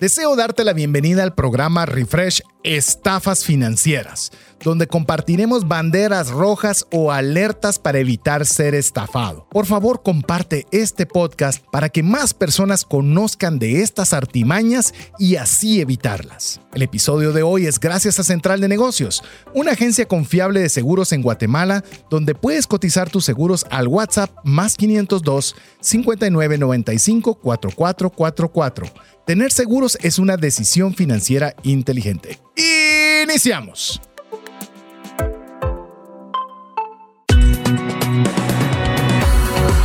Deseo 0.00 0.34
darte 0.34 0.64
la 0.64 0.72
bienvenida 0.72 1.22
al 1.22 1.34
programa 1.34 1.84
Refresh 1.84 2.40
Estafas 2.62 3.44
Financieras, 3.44 4.32
donde 4.62 4.86
compartiremos 4.86 5.66
banderas 5.66 6.28
rojas 6.28 6.86
o 6.92 7.10
alertas 7.10 7.78
para 7.78 8.00
evitar 8.00 8.44
ser 8.44 8.74
estafado. 8.74 9.46
Por 9.50 9.64
favor, 9.64 10.02
comparte 10.02 10.66
este 10.70 11.06
podcast 11.06 11.64
para 11.72 11.88
que 11.88 12.02
más 12.02 12.34
personas 12.34 12.84
conozcan 12.84 13.58
de 13.58 13.80
estas 13.80 14.12
artimañas 14.12 14.92
y 15.18 15.36
así 15.36 15.80
evitarlas. 15.80 16.60
El 16.74 16.82
episodio 16.82 17.32
de 17.32 17.42
hoy 17.42 17.66
es 17.66 17.80
gracias 17.80 18.20
a 18.20 18.24
Central 18.24 18.60
de 18.60 18.68
Negocios, 18.68 19.22
una 19.54 19.72
agencia 19.72 20.06
confiable 20.06 20.60
de 20.60 20.68
seguros 20.68 21.12
en 21.12 21.22
Guatemala, 21.22 21.82
donde 22.10 22.34
puedes 22.34 22.66
cotizar 22.66 23.08
tus 23.08 23.24
seguros 23.24 23.64
al 23.70 23.88
WhatsApp 23.88 24.30
más 24.44 24.76
502 24.76 25.56
5995 25.80 27.34
4444 27.36 29.10
Tener 29.30 29.52
seguros 29.52 29.96
es 30.02 30.18
una 30.18 30.36
decisión 30.36 30.92
financiera 30.92 31.54
inteligente. 31.62 32.40
Iniciamos. 32.56 34.00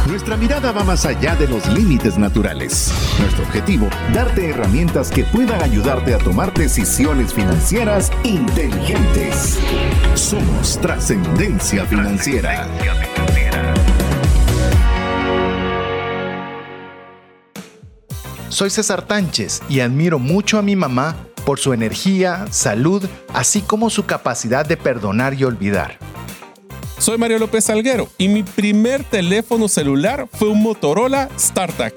Nuestra 0.08 0.38
mirada 0.38 0.72
va 0.72 0.84
más 0.84 1.06
allá 1.06 1.36
de 1.36 1.48
los 1.48 1.68
límites 1.68 2.18
naturales. 2.18 2.92
Nuestro 3.20 3.44
objetivo, 3.44 3.88
darte 4.12 4.50
herramientas 4.50 5.12
que 5.12 5.24
puedan 5.24 5.62
ayudarte 5.62 6.16
a 6.16 6.18
tomar 6.18 6.52
decisiones 6.54 7.34
financieras 7.34 8.12
inteligentes. 8.24 9.60
Somos 10.16 10.82
trascendencia 10.82 11.86
financiera. 11.86 12.68
Soy 18.50 18.70
César 18.70 19.04
Tánchez 19.04 19.62
y 19.70 19.82
admiro 19.82 20.18
mucho 20.18 20.58
a 20.58 20.62
mi 20.64 20.76
mamá 20.76 21.16
por 21.46 21.60
su 21.60 21.74
energía, 21.74 22.48
salud, 22.50 23.08
así 23.34 23.62
como 23.62 23.90
su 23.90 24.06
capacidad 24.06 24.66
de 24.66 24.78
perdonar 24.78 25.36
y 25.36 25.44
olvidar. 25.44 26.00
Soy 26.98 27.18
Mario 27.18 27.40
López 27.40 27.66
Salguero 27.66 28.10
y 28.18 28.30
mi 28.30 28.42
primer 28.42 29.04
teléfono 29.04 29.68
celular 29.68 30.28
fue 30.32 30.50
un 30.50 30.64
Motorola 30.64 31.30
StarTAC. 31.38 31.94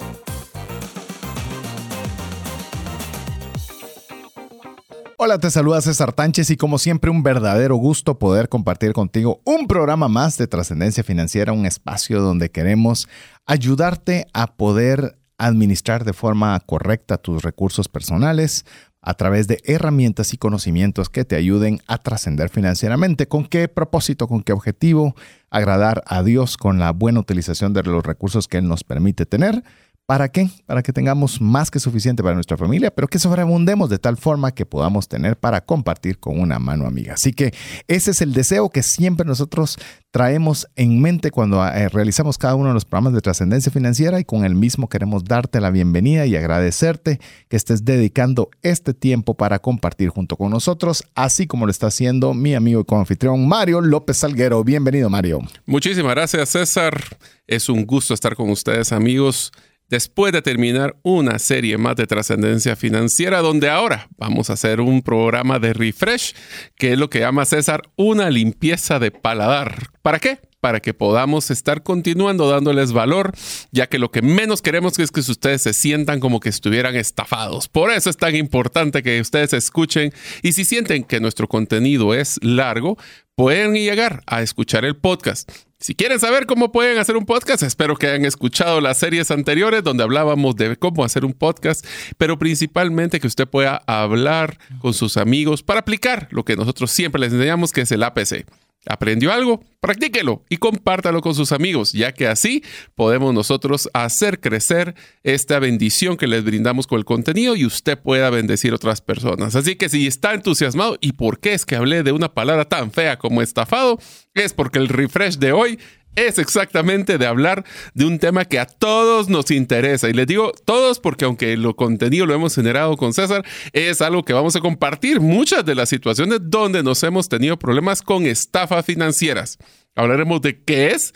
Hola, 5.21 5.39
te 5.39 5.51
saluda 5.51 5.81
César 5.81 6.13
Tánchez 6.13 6.51
y 6.51 6.57
como 6.57 6.79
siempre 6.79 7.11
un 7.11 7.25
verdadero 7.25 7.75
gusto 7.77 8.19
poder 8.19 8.49
compartir 8.49 8.93
contigo 8.93 9.41
un 9.45 9.67
programa 9.67 10.09
más 10.09 10.39
de 10.39 10.47
trascendencia 10.47 11.03
financiera, 11.03 11.53
un 11.53 11.67
espacio 11.67 12.21
donde 12.21 12.51
queremos 12.51 13.09
ayudarte 13.45 14.27
a 14.33 14.47
poder 14.47 15.19
administrar 15.39 16.05
de 16.05 16.13
forma 16.13 16.59
correcta 16.61 17.17
tus 17.17 17.43
recursos 17.43 17.89
personales 17.89 18.65
a 19.01 19.15
través 19.15 19.47
de 19.47 19.61
herramientas 19.65 20.35
y 20.35 20.39
conocimientos 20.39 21.09
que 21.09 21.25
te 21.25 21.37
ayuden 21.37 21.81
a 21.87 21.99
trascender 21.99 22.49
financieramente. 22.49 23.29
¿Con 23.29 23.47
qué 23.47 23.69
propósito? 23.69 24.27
¿Con 24.27 24.43
qué 24.43 24.53
objetivo? 24.53 25.15
Agradar 25.51 26.03
a 26.07 26.23
Dios 26.23 26.57
con 26.57 26.79
la 26.79 26.93
buena 26.93 27.21
utilización 27.21 27.73
de 27.73 27.83
los 27.85 28.05
recursos 28.05 28.49
que 28.49 28.59
Él 28.59 28.69
nos 28.69 28.85
permite 28.85 29.25
tener 29.25 29.63
¿Para 30.09 30.31
qué? 30.31 30.49
Para 30.65 30.83
que 30.83 30.91
tengamos 30.91 31.39
más 31.39 31.71
que 31.71 31.79
suficiente 31.79 32.23
para 32.23 32.35
nuestra 32.35 32.57
familia, 32.57 32.91
pero 32.91 33.09
que 33.09 33.19
sobreabundemos 33.19 33.91
de 33.91 33.99
tal 33.99 34.17
forma 34.17 34.53
que 34.53 34.65
podamos 34.65 35.07
tener 35.07 35.37
para 35.37 35.61
compartir 35.61 36.19
con 36.19 36.41
una 36.41 36.59
mano 36.59 36.87
amiga. 36.87 37.13
Así 37.13 37.35
que 37.35 37.53
ese 37.89 38.13
es 38.13 38.23
el 38.23 38.33
deseo 38.33 38.71
que 38.71 38.83
siempre 38.83 39.27
nosotros 39.27 39.77
traemos 40.11 40.67
en 40.77 41.03
mente 41.03 41.31
cuando 41.31 41.63
eh, 41.63 41.91
realizamos 41.91 42.39
cada 42.39 42.55
uno 42.55 42.69
de 42.69 42.75
los 42.75 42.87
programas 42.87 43.13
de 43.13 43.21
trascendencia 43.21 43.71
financiera 43.71 44.19
y 44.19 44.25
con 44.25 44.47
el 44.47 44.55
mismo 44.55 44.89
queremos 44.89 45.25
darte 45.25 45.61
la 45.61 45.69
bienvenida 45.71 46.25
y 46.25 46.37
agradecerte 46.37 47.21
que 47.51 47.57
estés 47.59 47.85
dedicando 47.85 48.49
este 48.63 48.95
tiempo 48.95 49.35
para 49.35 49.59
compartir 49.59 50.09
junto 50.09 50.39
con 50.39 50.51
nosotros, 50.51 51.05
así 51.15 51.47
como 51.47 51.67
lo 51.67 51.71
está 51.71 51.89
haciendo 51.89 52.33
mi 52.33 52.55
amigo 52.55 52.81
y 52.81 52.85
confitrión 52.87 53.47
Mario 53.47 53.83
López 53.83 54.17
Salguero. 54.17 54.65
Bienvenido 54.65 55.11
Mario. 55.11 55.41
Muchísimas 55.67 56.15
gracias 56.15 56.49
César. 56.49 56.99
Es 57.47 57.69
un 57.69 57.85
gusto 57.85 58.15
estar 58.15 58.35
con 58.35 58.49
ustedes 58.49 58.91
amigos 58.91 59.53
después 59.89 60.33
de 60.33 60.43
terminar 60.43 60.97
una 61.03 61.39
serie 61.39 61.79
más 61.79 61.97
de 61.97 62.07
trascendencia 62.07 62.77
financiera, 62.77 63.41
donde 63.41 63.69
ahora 63.71 64.09
vamos 64.17 64.51
a 64.51 64.55
hacer 64.55 64.81
un 64.81 65.03
programa 65.03 65.59
de 65.59 65.73
refresh, 65.73 66.35
que 66.77 66.93
es 66.93 66.99
lo 66.99 67.11
que 67.11 67.21
llama 67.21 67.45
César 67.45 67.83
una 67.97 68.31
limpieza 68.31 68.99
de 68.99 69.11
paladar. 69.11 69.91
¿Para 70.03 70.19
qué? 70.19 70.41
para 70.61 70.81
que 70.81 70.95
podamos 70.95 71.51
estar 71.51 71.83
continuando 71.83 72.51
dándoles 72.51 72.93
valor, 72.93 73.33
ya 73.71 73.87
que 73.87 73.99
lo 73.99 74.11
que 74.11 74.23
menos 74.23 74.63
queremos 74.63 74.99
es 74.99 75.11
que 75.11 75.21
ustedes 75.21 75.63
se 75.63 75.73
sientan 75.73 76.21
como 76.21 76.41
que 76.41 76.49
estuvieran 76.49 76.97
estafados. 76.97 77.69
Por 77.69 77.91
eso 77.93 78.11
es 78.11 78.17
tan 78.17 78.35
importante 78.35 79.03
que 79.03 79.21
ustedes 79.21 79.53
escuchen 79.53 80.13
y 80.43 80.53
si 80.53 80.65
sienten 80.65 81.05
que 81.05 81.21
nuestro 81.21 81.49
contenido 81.49 82.15
es 82.15 82.39
largo, 82.43 82.99
pueden 83.37 83.75
llegar 83.75 84.23
a 84.27 84.43
escuchar 84.43 84.85
el 84.85 84.97
podcast. 84.97 85.49
Si 85.81 85.95
quieren 85.95 86.19
saber 86.19 86.47
cómo 86.47 86.73
pueden 86.73 86.99
hacer 86.99 87.17
un 87.17 87.25
podcast, 87.25 87.63
espero 87.63 87.95
que 87.95 88.09
hayan 88.09 88.25
escuchado 88.25 88.81
las 88.81 88.99
series 88.99 89.31
anteriores 89.31 89.85
donde 89.85 90.03
hablábamos 90.03 90.57
de 90.57 90.77
cómo 90.77 91.05
hacer 91.05 91.25
un 91.25 91.33
podcast, 91.33 91.87
pero 92.17 92.37
principalmente 92.37 93.21
que 93.21 93.29
usted 93.29 93.47
pueda 93.47 93.85
hablar 93.87 94.59
con 94.81 94.93
sus 94.93 95.17
amigos 95.17 95.63
para 95.63 95.81
aplicar 95.81 96.27
lo 96.33 96.45
que 96.45 96.57
nosotros 96.57 96.91
siempre 96.91 97.21
les 97.21 97.33
enseñamos, 97.33 97.71
que 97.71 97.83
es 97.83 97.93
el 97.93 98.03
APC. 98.03 98.45
¿Aprendió 98.87 99.33
algo? 99.33 99.63
Practíquelo 99.81 100.45
y 100.49 100.57
compártalo 100.57 101.21
con 101.21 101.35
sus 101.35 101.53
amigos, 101.53 101.93
ya 101.93 102.13
que 102.13 102.27
así 102.27 102.63
podemos 102.95 103.35
nosotros 103.35 103.89
hacer 103.93 104.41
crecer 104.41 104.95
esta 105.23 105.59
bendición 105.59 106.17
que 106.17 106.27
les 106.27 106.45
brindamos 106.45 106.87
con 106.87 106.99
el 106.99 107.05
contenido 107.05 107.55
y 107.55 107.67
usted 107.67 107.99
pueda 107.99 108.31
bendecir 108.31 108.73
otras 108.73 109.01
personas. 109.01 109.55
Así 109.57 109.77
que 109.77 109.89
si 109.89 110.07
está 110.07 110.33
entusiasmado, 110.33 110.97
¿y 111.01 111.13
por 111.13 111.39
qué 111.39 111.55
es 111.55 111.67
que 111.67 111.77
hablé 111.77 112.03
de 112.03 112.13
una 112.13 112.33
palabra 112.33 112.65
tan 112.65 112.91
fea 112.91 113.19
como 113.19 113.43
estafado? 113.43 113.99
Es 114.35 114.53
porque 114.53 114.79
el 114.79 114.89
refresh 114.89 115.39
de 115.39 115.53
hoy 115.53 115.79
es 116.27 116.39
exactamente 116.39 117.19
de 117.19 117.27
hablar 117.27 117.65
de 117.95 118.05
un 118.05 118.19
tema 118.19 118.45
que 118.45 118.59
a 118.59 118.67
todos 118.67 119.29
nos 119.29 119.51
interesa. 119.51 120.09
Y 120.09 120.13
les 120.13 120.27
digo 120.27 120.53
todos 120.65 120.99
porque 120.99 121.25
aunque 121.25 121.57
lo 121.57 121.77
contenido 121.77 122.27
lo 122.27 122.35
hemos 122.35 122.55
generado 122.55 122.97
con 122.97 123.13
César, 123.13 123.45
es 123.73 124.01
algo 124.01 124.25
que 124.25 124.33
vamos 124.33 124.57
a 124.57 124.61
compartir 124.61 125.21
muchas 125.21 125.65
de 125.65 125.75
las 125.75 125.89
situaciones 125.89 126.41
donde 126.43 126.83
nos 126.83 127.03
hemos 127.03 127.29
tenido 127.29 127.59
problemas 127.59 128.03
con 128.03 128.27
estafas 128.27 128.85
financieras. 128.85 129.59
Hablaremos 129.95 130.41
de 130.41 130.63
qué 130.63 130.89
es, 130.89 131.13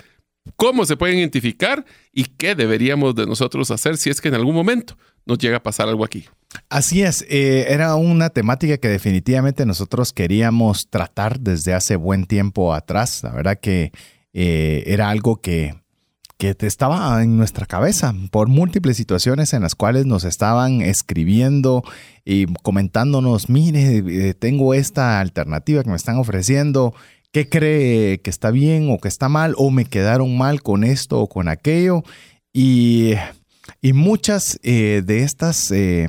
cómo 0.57 0.85
se 0.85 0.97
pueden 0.97 1.19
identificar 1.19 1.85
y 2.13 2.25
qué 2.25 2.55
deberíamos 2.55 3.15
de 3.15 3.27
nosotros 3.27 3.71
hacer 3.71 3.97
si 3.97 4.11
es 4.11 4.21
que 4.21 4.29
en 4.29 4.35
algún 4.35 4.55
momento 4.55 4.97
nos 5.25 5.39
llega 5.39 5.59
a 5.59 5.63
pasar 5.63 5.89
algo 5.89 6.05
aquí. 6.05 6.27
Así 6.69 7.03
es, 7.03 7.25
eh, 7.29 7.67
era 7.69 7.95
una 7.95 8.31
temática 8.31 8.77
que 8.77 8.89
definitivamente 8.89 9.65
nosotros 9.65 10.13
queríamos 10.13 10.89
tratar 10.91 11.41
desde 11.41 11.75
hace 11.75 11.97
buen 11.97 12.27
tiempo 12.27 12.75
atrás. 12.75 13.23
La 13.23 13.33
verdad 13.33 13.59
que 13.61 13.93
eh, 14.33 14.85
era 14.87 15.11
algo 15.11 15.41
que, 15.41 15.75
que 16.39 16.57
estaba 16.67 17.23
en 17.23 17.37
nuestra 17.37 17.67
cabeza 17.67 18.15
por 18.33 18.49
múltiples 18.49 18.97
situaciones 18.97 19.53
en 19.53 19.63
las 19.63 19.77
cuales 19.77 20.07
nos 20.07 20.25
estaban 20.25 20.81
escribiendo 20.81 21.85
y 22.25 22.47
comentándonos, 22.63 23.49
mire, 23.49 23.99
eh, 23.99 24.35
tengo 24.35 24.75
esta 24.75 25.21
alternativa 25.21 25.85
que 25.85 25.91
me 25.91 25.97
están 25.97 26.17
ofreciendo, 26.17 26.95
¿qué 27.33 27.49
cree 27.49 28.21
que 28.21 28.31
está 28.31 28.51
bien 28.51 28.91
o 28.91 28.99
que 28.99 29.09
está 29.09 29.29
mal? 29.29 29.55
¿O 29.57 29.71
me 29.71 29.85
quedaron 29.85 30.37
mal 30.37 30.63
con 30.63 30.85
esto 30.85 31.21
o 31.21 31.29
con 31.29 31.49
aquello? 31.49 32.03
Y, 32.53 33.15
muchas 33.83 34.59
eh, 34.63 35.03
de 35.05 35.23
estas 35.23 35.71
eh, 35.71 36.09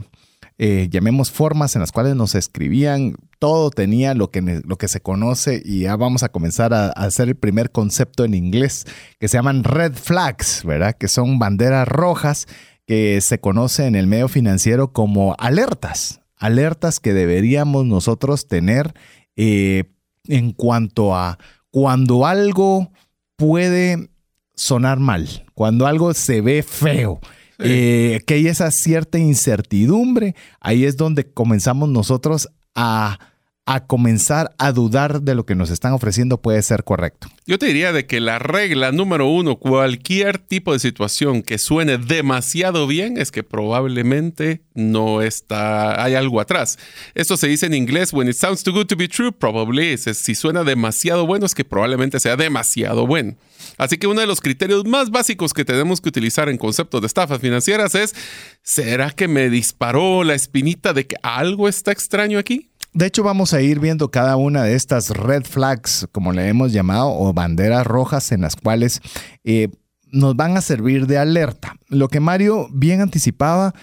llamemos 0.57 1.31
formas 1.31 1.75
en 1.75 1.81
las 1.81 1.91
cuales 1.91 2.15
nos 2.15 2.35
escribían, 2.35 3.15
todo 3.39 3.69
tenía 3.71 4.13
lo 4.13 4.31
que, 4.31 4.61
lo 4.65 4.77
que 4.77 4.87
se 4.87 5.01
conoce 5.01 5.61
y 5.65 5.81
ya 5.81 5.97
vamos 5.97 6.23
a 6.23 6.29
comenzar 6.29 6.73
a, 6.73 6.87
hacer 6.91 7.27
el 7.27 7.35
primer 7.35 7.71
concepto 7.71 8.23
en 8.23 8.33
inglés 8.33 8.85
que 9.19 9.27
se 9.27 9.37
llaman 9.37 9.65
red 9.65 9.93
flags, 9.93 10.63
¿verdad? 10.63 10.95
Que 10.97 11.09
son 11.09 11.39
banderas 11.39 11.87
rojas 11.87 12.47
que 12.85 13.19
se 13.21 13.39
conoce 13.39 13.85
en 13.85 13.95
el 13.95 14.07
medio 14.07 14.27
financiero 14.27 14.93
como 14.93 15.35
alertas, 15.39 16.21
alertas 16.37 16.99
que 16.99 17.13
deberíamos 17.13 17.85
nosotros 17.85 18.47
tener 18.47 18.93
eh, 19.35 19.91
en 20.27 20.51
cuanto 20.51 21.15
a 21.15 21.37
cuando 21.69 22.25
algo 22.25 22.91
puede 23.35 24.09
sonar 24.55 24.99
mal, 24.99 25.45
cuando 25.53 25.87
algo 25.87 26.13
se 26.13 26.41
ve 26.41 26.63
feo. 26.63 27.19
Eh, 27.59 28.21
que 28.25 28.35
hay 28.35 28.47
esa 28.47 28.71
cierta 28.71 29.17
incertidumbre, 29.19 30.35
ahí 30.59 30.85
es 30.85 30.97
donde 30.97 31.31
comenzamos 31.31 31.89
nosotros 31.89 32.49
a, 32.75 33.19
a 33.65 33.85
comenzar 33.85 34.53
a 34.57 34.71
dudar 34.71 35.21
de 35.21 35.35
lo 35.35 35.45
que 35.45 35.55
nos 35.55 35.69
están 35.69 35.93
ofreciendo 35.93 36.41
puede 36.41 36.61
ser 36.61 36.83
correcto. 36.83 37.29
Yo 37.45 37.57
te 37.57 37.67
diría 37.67 37.93
de 37.93 38.05
que 38.05 38.19
la 38.19 38.39
regla 38.39 38.91
número 38.91 39.27
uno, 39.29 39.57
cualquier 39.57 40.37
tipo 40.37 40.73
de 40.73 40.79
situación 40.79 41.41
que 41.41 41.57
suene 41.57 41.97
demasiado 41.97 42.87
bien, 42.87 43.17
es 43.17 43.31
que 43.31 43.43
probablemente 43.43 44.61
no 44.73 45.21
está, 45.21 46.03
hay 46.03 46.15
algo 46.15 46.41
atrás. 46.41 46.77
Esto 47.15 47.37
se 47.37 47.47
dice 47.47 47.65
en 47.65 47.73
inglés, 47.73 48.11
when 48.11 48.27
it 48.27 48.35
sounds 48.35 48.63
too 48.63 48.73
good 48.73 48.87
to 48.87 48.97
be 48.97 49.07
true, 49.07 49.31
probably. 49.31 49.97
Si 49.97 50.35
suena 50.35 50.63
demasiado 50.63 51.25
bueno, 51.25 51.45
es 51.45 51.55
que 51.55 51.63
probablemente 51.63 52.19
sea 52.19 52.35
demasiado 52.35 53.07
bueno. 53.07 53.35
Así 53.77 53.97
que 53.97 54.07
uno 54.07 54.21
de 54.21 54.27
los 54.27 54.41
criterios 54.41 54.85
más 54.85 55.09
básicos 55.09 55.53
que 55.53 55.65
tenemos 55.65 56.01
que 56.01 56.09
utilizar 56.09 56.49
en 56.49 56.57
conceptos 56.57 57.01
de 57.01 57.07
estafas 57.07 57.39
financieras 57.39 57.95
es, 57.95 58.15
¿será 58.61 59.11
que 59.11 59.27
me 59.27 59.49
disparó 59.49 60.23
la 60.23 60.33
espinita 60.33 60.93
de 60.93 61.07
que 61.07 61.15
algo 61.23 61.67
está 61.67 61.91
extraño 61.91 62.39
aquí? 62.39 62.69
De 62.93 63.07
hecho, 63.07 63.23
vamos 63.23 63.53
a 63.53 63.61
ir 63.61 63.79
viendo 63.79 64.11
cada 64.11 64.35
una 64.35 64.63
de 64.63 64.75
estas 64.75 65.09
red 65.09 65.43
flags, 65.43 66.07
como 66.11 66.31
le 66.31 66.47
hemos 66.47 66.71
llamado, 66.71 67.11
o 67.11 67.33
banderas 67.33 67.87
rojas 67.87 68.31
en 68.31 68.41
las 68.41 68.55
cuales 68.55 69.01
eh, 69.43 69.69
nos 70.11 70.35
van 70.35 70.55
a 70.57 70.61
servir 70.61 71.07
de 71.07 71.17
alerta. 71.17 71.75
Lo 71.87 72.07
que 72.07 72.19
Mario 72.19 72.67
bien 72.71 73.01
anticipaba 73.01 73.73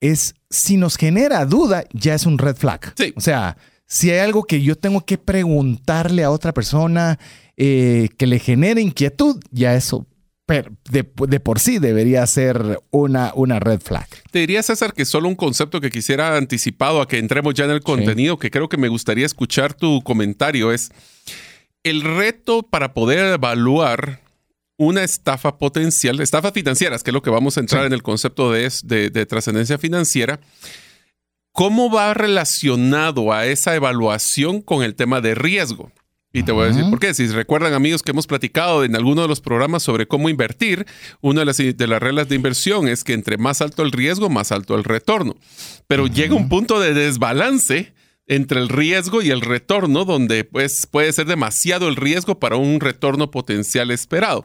es, 0.00 0.36
si 0.48 0.76
nos 0.76 0.96
genera 0.96 1.44
duda, 1.44 1.84
ya 1.92 2.14
es 2.14 2.24
un 2.24 2.38
red 2.38 2.54
flag. 2.54 2.94
Sí. 2.96 3.12
O 3.16 3.20
sea, 3.20 3.56
si 3.86 4.10
hay 4.10 4.20
algo 4.20 4.44
que 4.44 4.62
yo 4.62 4.76
tengo 4.76 5.04
que 5.04 5.18
preguntarle 5.18 6.22
a 6.22 6.30
otra 6.30 6.54
persona 6.54 7.18
eh, 7.56 8.08
que 8.16 8.26
le 8.26 8.38
genere 8.38 8.80
inquietud, 8.80 9.40
ya 9.50 9.74
eso 9.74 10.06
de, 10.90 11.04
por 11.40 11.60
sí 11.60 11.78
debería 11.78 12.26
ser 12.26 12.80
una, 12.90 13.32
una 13.34 13.60
red 13.60 13.80
flag. 13.80 14.06
Te 14.30 14.40
diría, 14.40 14.62
César, 14.62 14.92
que 14.92 15.04
solo 15.04 15.28
un 15.28 15.34
concepto 15.34 15.80
que 15.80 15.90
quisiera 15.90 16.36
anticipado 16.36 17.00
a 17.00 17.08
que 17.08 17.18
entremos 17.18 17.54
ya 17.54 17.64
en 17.64 17.70
el 17.70 17.80
contenido, 17.80 18.38
que 18.38 18.50
creo 18.50 18.68
que 18.68 18.76
me 18.76 18.88
gustaría 18.88 19.26
escuchar 19.26 19.74
tu 19.74 20.02
comentario, 20.02 20.72
es 20.72 20.90
el 21.82 22.02
reto 22.02 22.62
para 22.62 22.92
poder 22.92 23.34
evaluar 23.34 24.20
una 24.76 25.04
estafa 25.04 25.58
potencial, 25.58 26.20
estafas 26.20 26.52
financieras, 26.52 27.02
que 27.02 27.10
es 27.10 27.14
lo 27.14 27.22
que 27.22 27.30
vamos 27.30 27.56
a 27.56 27.60
entrar 27.60 27.86
en 27.86 27.92
el 27.92 28.02
concepto 28.02 28.52
de, 28.52 28.70
de, 28.84 29.10
de 29.10 29.26
trascendencia 29.26 29.78
financiera. 29.78 30.40
¿Cómo 31.52 31.90
va 31.90 32.14
relacionado 32.14 33.32
a 33.32 33.46
esa 33.46 33.74
evaluación 33.74 34.60
con 34.62 34.82
el 34.82 34.94
tema 34.94 35.20
de 35.20 35.34
riesgo? 35.34 35.92
Y 36.32 36.44
te 36.44 36.52
voy 36.52 36.64
a 36.64 36.68
decir 36.68 36.88
por 36.88 36.98
qué. 36.98 37.12
Si 37.12 37.26
recuerdan, 37.26 37.74
amigos, 37.74 38.02
que 38.02 38.12
hemos 38.12 38.26
platicado 38.26 38.84
en 38.84 38.96
alguno 38.96 39.22
de 39.22 39.28
los 39.28 39.40
programas 39.40 39.82
sobre 39.82 40.06
cómo 40.06 40.28
invertir, 40.30 40.86
una 41.20 41.40
de 41.40 41.46
las, 41.46 41.58
de 41.58 41.86
las 41.86 42.00
reglas 42.00 42.28
de 42.28 42.36
inversión 42.36 42.88
es 42.88 43.04
que 43.04 43.12
entre 43.12 43.36
más 43.36 43.60
alto 43.60 43.82
el 43.82 43.92
riesgo, 43.92 44.30
más 44.30 44.50
alto 44.50 44.74
el 44.74 44.84
retorno. 44.84 45.36
Pero 45.86 46.06
llega 46.06 46.34
un 46.34 46.48
punto 46.48 46.80
de 46.80 46.94
desbalance 46.94 47.92
entre 48.26 48.60
el 48.60 48.70
riesgo 48.70 49.20
y 49.20 49.30
el 49.30 49.42
retorno, 49.42 50.06
donde 50.06 50.44
pues, 50.44 50.86
puede 50.90 51.12
ser 51.12 51.26
demasiado 51.26 51.88
el 51.88 51.96
riesgo 51.96 52.38
para 52.38 52.56
un 52.56 52.80
retorno 52.80 53.30
potencial 53.30 53.90
esperado. 53.90 54.44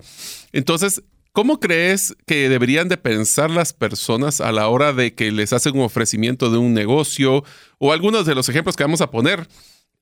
Entonces, 0.51 1.03
¿Cómo 1.37 1.59
crees 1.59 2.15
que 2.25 2.49
deberían 2.49 2.89
de 2.89 2.97
pensar 2.97 3.51
las 3.51 3.71
personas 3.71 4.41
a 4.41 4.51
la 4.51 4.69
hora 4.69 4.91
de 4.91 5.13
que 5.13 5.31
les 5.31 5.53
hacen 5.53 5.75
un 5.75 5.83
ofrecimiento 5.83 6.49
de 6.49 6.57
un 6.57 6.73
negocio 6.73 7.43
o 7.77 7.93
algunos 7.93 8.25
de 8.25 8.33
los 8.33 8.49
ejemplos 8.49 8.75
que 8.75 8.83
vamos 8.83 9.01
a 9.01 9.11
poner? 9.11 9.47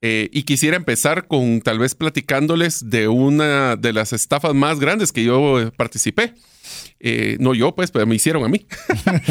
Eh, 0.02 0.28
y 0.32 0.42
quisiera 0.42 0.76
empezar 0.76 1.26
con 1.26 1.60
tal 1.62 1.78
vez 1.78 1.94
platicándoles 1.94 2.90
de 2.90 3.08
una 3.08 3.76
de 3.76 3.92
las 3.92 4.12
estafas 4.12 4.54
más 4.54 4.78
grandes 4.78 5.10
que 5.10 5.24
yo 5.24 5.72
participé. 5.76 6.34
Eh, 7.00 7.36
no 7.40 7.54
yo, 7.54 7.74
pues, 7.74 7.90
pero 7.90 8.06
me 8.06 8.14
hicieron 8.14 8.44
a 8.44 8.48
mí. 8.48 8.66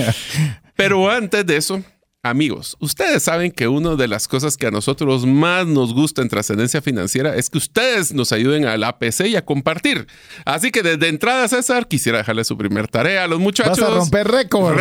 pero 0.76 1.10
antes 1.10 1.46
de 1.46 1.58
eso, 1.58 1.84
Amigos, 2.26 2.76
ustedes 2.80 3.22
saben 3.22 3.52
que 3.52 3.68
una 3.68 3.96
de 3.96 4.08
las 4.08 4.28
cosas 4.28 4.58
que 4.58 4.66
a 4.66 4.72
nosotros 4.72 5.28
más 5.28 5.68
nos 5.68 5.94
gusta 5.94 6.24
en 6.24 6.28
trascendencia 6.28 6.82
financiera 6.82 7.36
es 7.36 7.52
que 7.52 7.60
ustedes 7.60 8.16
nos 8.16 8.32
ayuden 8.32 8.66
al 8.66 8.84
APC 8.84 9.28
y 9.28 9.36
a 9.36 9.46
compartir. 9.46 10.08
Así 10.44 10.72
que 10.72 10.82
desde 10.82 11.08
entrada, 11.08 11.48
César, 11.48 11.88
quisiera 11.88 12.18
dejarle 12.18 12.44
su 12.44 12.58
primer 12.58 12.88
tarea 12.88 13.26
a 13.26 13.28
los 13.28 13.40
muchachos. 13.40 13.80
Vas 13.80 13.92
a 13.92 13.94
romper 13.94 14.28
récord. 14.28 14.80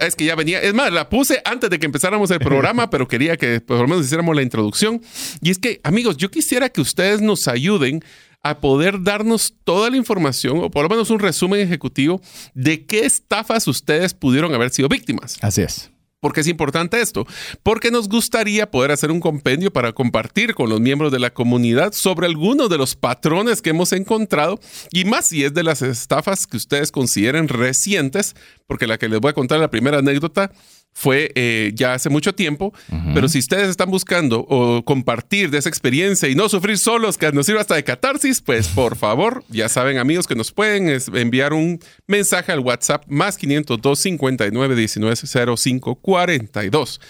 es 0.00 0.14
que 0.14 0.24
ya 0.24 0.36
venía. 0.36 0.60
Es 0.60 0.72
más, 0.72 0.92
la 0.92 1.08
puse 1.08 1.42
antes 1.44 1.68
de 1.68 1.80
que 1.80 1.86
empezáramos 1.86 2.30
el 2.30 2.38
programa, 2.38 2.88
pero 2.90 3.08
quería 3.08 3.36
que 3.36 3.60
por 3.60 3.80
lo 3.80 3.88
menos 3.88 4.04
hiciéramos 4.04 4.36
la 4.36 4.42
introducción. 4.42 5.02
Y 5.40 5.50
es 5.50 5.58
que, 5.58 5.80
amigos, 5.82 6.16
yo 6.16 6.30
quisiera 6.30 6.68
que 6.68 6.80
ustedes 6.80 7.20
nos 7.20 7.48
ayuden 7.48 8.04
a 8.44 8.60
poder 8.60 9.02
darnos 9.02 9.54
toda 9.64 9.90
la 9.90 9.96
información 9.96 10.58
o 10.58 10.70
por 10.70 10.84
lo 10.84 10.90
menos 10.90 11.10
un 11.10 11.18
resumen 11.18 11.58
ejecutivo 11.58 12.20
de 12.54 12.86
qué 12.86 13.04
estafas 13.04 13.66
ustedes 13.66 14.14
pudieron 14.14 14.54
haber 14.54 14.70
sido 14.70 14.88
víctimas. 14.88 15.38
Así 15.40 15.62
es. 15.62 15.90
¿Por 16.24 16.32
qué 16.32 16.40
es 16.40 16.48
importante 16.48 17.02
esto? 17.02 17.26
Porque 17.62 17.90
nos 17.90 18.08
gustaría 18.08 18.70
poder 18.70 18.92
hacer 18.92 19.10
un 19.10 19.20
compendio 19.20 19.70
para 19.70 19.92
compartir 19.92 20.54
con 20.54 20.70
los 20.70 20.80
miembros 20.80 21.12
de 21.12 21.18
la 21.18 21.34
comunidad 21.34 21.92
sobre 21.92 22.26
algunos 22.26 22.70
de 22.70 22.78
los 22.78 22.96
patrones 22.96 23.60
que 23.60 23.68
hemos 23.68 23.92
encontrado 23.92 24.58
y 24.90 25.04
más 25.04 25.26
si 25.26 25.44
es 25.44 25.52
de 25.52 25.62
las 25.62 25.82
estafas 25.82 26.46
que 26.46 26.56
ustedes 26.56 26.90
consideren 26.90 27.48
recientes, 27.48 28.34
porque 28.66 28.86
la 28.86 28.96
que 28.96 29.10
les 29.10 29.20
voy 29.20 29.32
a 29.32 29.34
contar 29.34 29.60
la 29.60 29.68
primera 29.68 29.98
anécdota 29.98 30.50
fue 30.94 31.32
eh, 31.34 31.72
ya 31.74 31.92
hace 31.92 32.08
mucho 32.08 32.34
tiempo, 32.34 32.72
pero 33.12 33.28
si 33.28 33.40
ustedes 33.40 33.68
están 33.68 33.90
buscando 33.90 34.46
o 34.48 34.84
compartir 34.84 35.50
de 35.50 35.58
esa 35.58 35.68
experiencia 35.68 36.28
y 36.28 36.36
no 36.36 36.48
sufrir 36.48 36.78
solos, 36.78 37.18
que 37.18 37.30
nos 37.32 37.46
sirva 37.46 37.60
hasta 37.60 37.74
de 37.74 37.82
catarsis, 37.82 38.40
pues 38.40 38.68
por 38.68 38.96
favor, 39.04 39.44
ya 39.48 39.68
saben 39.68 39.98
amigos 39.98 40.28
que 40.28 40.36
nos 40.36 40.52
pueden 40.52 40.88
enviar 41.14 41.52
un 41.52 41.80
mensaje 42.06 42.52
al 42.52 42.60
WhatsApp 42.60 43.04
más 43.08 43.36
502 43.36 43.98
59 43.98 44.76
19 44.76 45.16
05 45.56 45.96
42. 45.96 47.00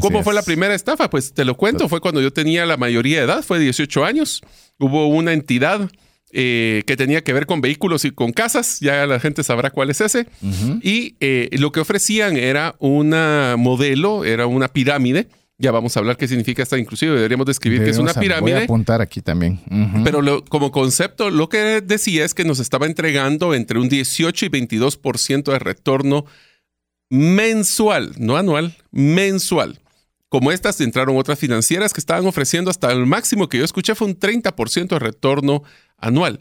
¿Cómo 0.00 0.24
fue 0.24 0.34
la 0.34 0.42
primera 0.42 0.74
estafa? 0.74 1.08
Pues 1.08 1.32
te 1.32 1.44
lo 1.44 1.56
cuento, 1.56 1.88
fue 1.88 2.00
cuando 2.00 2.20
yo 2.20 2.32
tenía 2.32 2.66
la 2.66 2.76
mayoría 2.76 3.18
de 3.18 3.24
edad, 3.24 3.44
fue 3.44 3.60
18 3.60 4.04
años, 4.04 4.42
hubo 4.78 5.06
una 5.06 5.32
entidad 5.32 5.88
eh, 6.30 6.82
que 6.86 6.96
tenía 6.96 7.24
que 7.24 7.32
ver 7.32 7.46
con 7.46 7.60
vehículos 7.62 8.04
y 8.04 8.10
con 8.10 8.32
casas, 8.32 8.80
ya 8.80 9.06
la 9.06 9.18
gente 9.18 9.42
sabrá 9.42 9.70
cuál 9.70 9.90
es 9.90 10.00
ese. 10.00 10.26
Y 10.82 11.16
eh, 11.20 11.48
lo 11.52 11.72
que 11.72 11.80
ofrecían 11.80 12.36
era 12.36 12.76
una 12.78 13.56
modelo, 13.58 14.24
era 14.24 14.46
una 14.46 14.68
pirámide. 14.68 15.28
Ya 15.60 15.72
vamos 15.72 15.96
a 15.96 16.00
hablar 16.00 16.16
qué 16.16 16.28
significa 16.28 16.62
esta, 16.62 16.78
inclusive 16.78 17.16
deberíamos 17.16 17.46
describir 17.46 17.82
qué 17.82 17.90
es 17.90 17.98
una 17.98 18.14
pirámide. 18.14 18.52
Voy 18.52 18.60
a 18.60 18.64
apuntar 18.64 19.00
aquí 19.00 19.22
también. 19.22 19.58
Pero 20.04 20.44
como 20.44 20.70
concepto, 20.70 21.30
lo 21.30 21.48
que 21.48 21.80
decía 21.80 22.24
es 22.24 22.34
que 22.34 22.44
nos 22.44 22.60
estaba 22.60 22.86
entregando 22.86 23.54
entre 23.54 23.78
un 23.78 23.88
18 23.88 24.46
y 24.46 24.48
22% 24.50 25.50
de 25.50 25.58
retorno 25.58 26.26
mensual, 27.10 28.12
no 28.18 28.36
anual, 28.36 28.76
mensual. 28.90 29.80
Como 30.28 30.52
estas 30.52 30.80
entraron 30.82 31.16
otras 31.16 31.38
financieras 31.38 31.94
que 31.94 32.00
estaban 32.00 32.26
ofreciendo 32.26 32.70
hasta 32.70 32.92
el 32.92 33.06
máximo 33.06 33.48
que 33.48 33.58
yo 33.58 33.64
escuché 33.64 33.94
fue 33.94 34.08
un 34.08 34.18
30% 34.18 34.88
de 34.88 34.98
retorno 34.98 35.62
anual. 35.98 36.38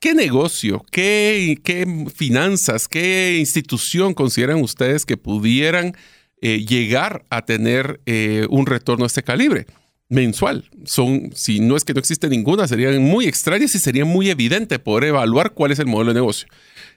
¿Qué 0.00 0.14
negocio, 0.14 0.82
qué, 0.90 1.58
qué, 1.62 1.86
finanzas, 2.14 2.88
qué 2.88 3.36
institución 3.38 4.14
consideran 4.14 4.62
ustedes 4.62 5.04
que 5.04 5.18
pudieran 5.18 5.94
eh, 6.40 6.64
llegar 6.64 7.26
a 7.28 7.44
tener 7.44 8.00
eh, 8.06 8.46
un 8.48 8.64
retorno 8.66 9.04
a 9.04 9.06
este 9.06 9.22
calibre? 9.22 9.66
mensual. 10.12 10.68
Son, 10.86 11.30
si 11.36 11.60
no 11.60 11.76
es 11.76 11.84
que 11.84 11.94
no 11.94 12.00
existe 12.00 12.28
ninguna, 12.28 12.66
serían 12.66 13.00
muy 13.00 13.26
extrañas 13.26 13.76
y 13.76 13.78
sería 13.78 14.04
muy 14.04 14.28
evidente 14.28 14.80
poder 14.80 15.04
evaluar 15.04 15.52
cuál 15.52 15.70
es 15.70 15.78
el 15.78 15.86
modelo 15.86 16.10
de 16.10 16.18
negocio. 16.18 16.48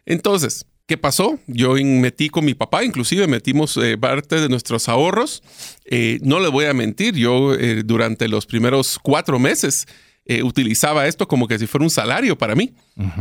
Entonces, 0.07 0.65
¿qué 0.87 0.97
pasó? 0.97 1.37
Yo 1.45 1.75
metí 1.75 2.29
con 2.29 2.43
mi 2.43 2.55
papá, 2.55 2.83
inclusive 2.83 3.27
metimos 3.27 3.77
eh, 3.77 3.99
parte 3.99 4.41
de 4.41 4.49
nuestros 4.49 4.89
ahorros. 4.89 5.43
no 6.21 6.39
le 6.39 6.47
voy 6.47 6.65
a 6.65 6.73
mentir, 6.73 7.13
yo 7.13 7.55
durante 7.85 8.27
los 8.27 8.47
primeros 8.47 8.97
cuatro 8.97 9.37
meses 9.37 9.85
eh, 10.25 10.43
utilizaba 10.43 11.07
esto 11.07 11.27
como 11.27 11.47
que 11.47 11.59
si 11.59 11.67
fuera 11.67 11.83
un 11.83 11.89
salario 11.89 12.37
para 12.37 12.55
mí. 12.55 12.73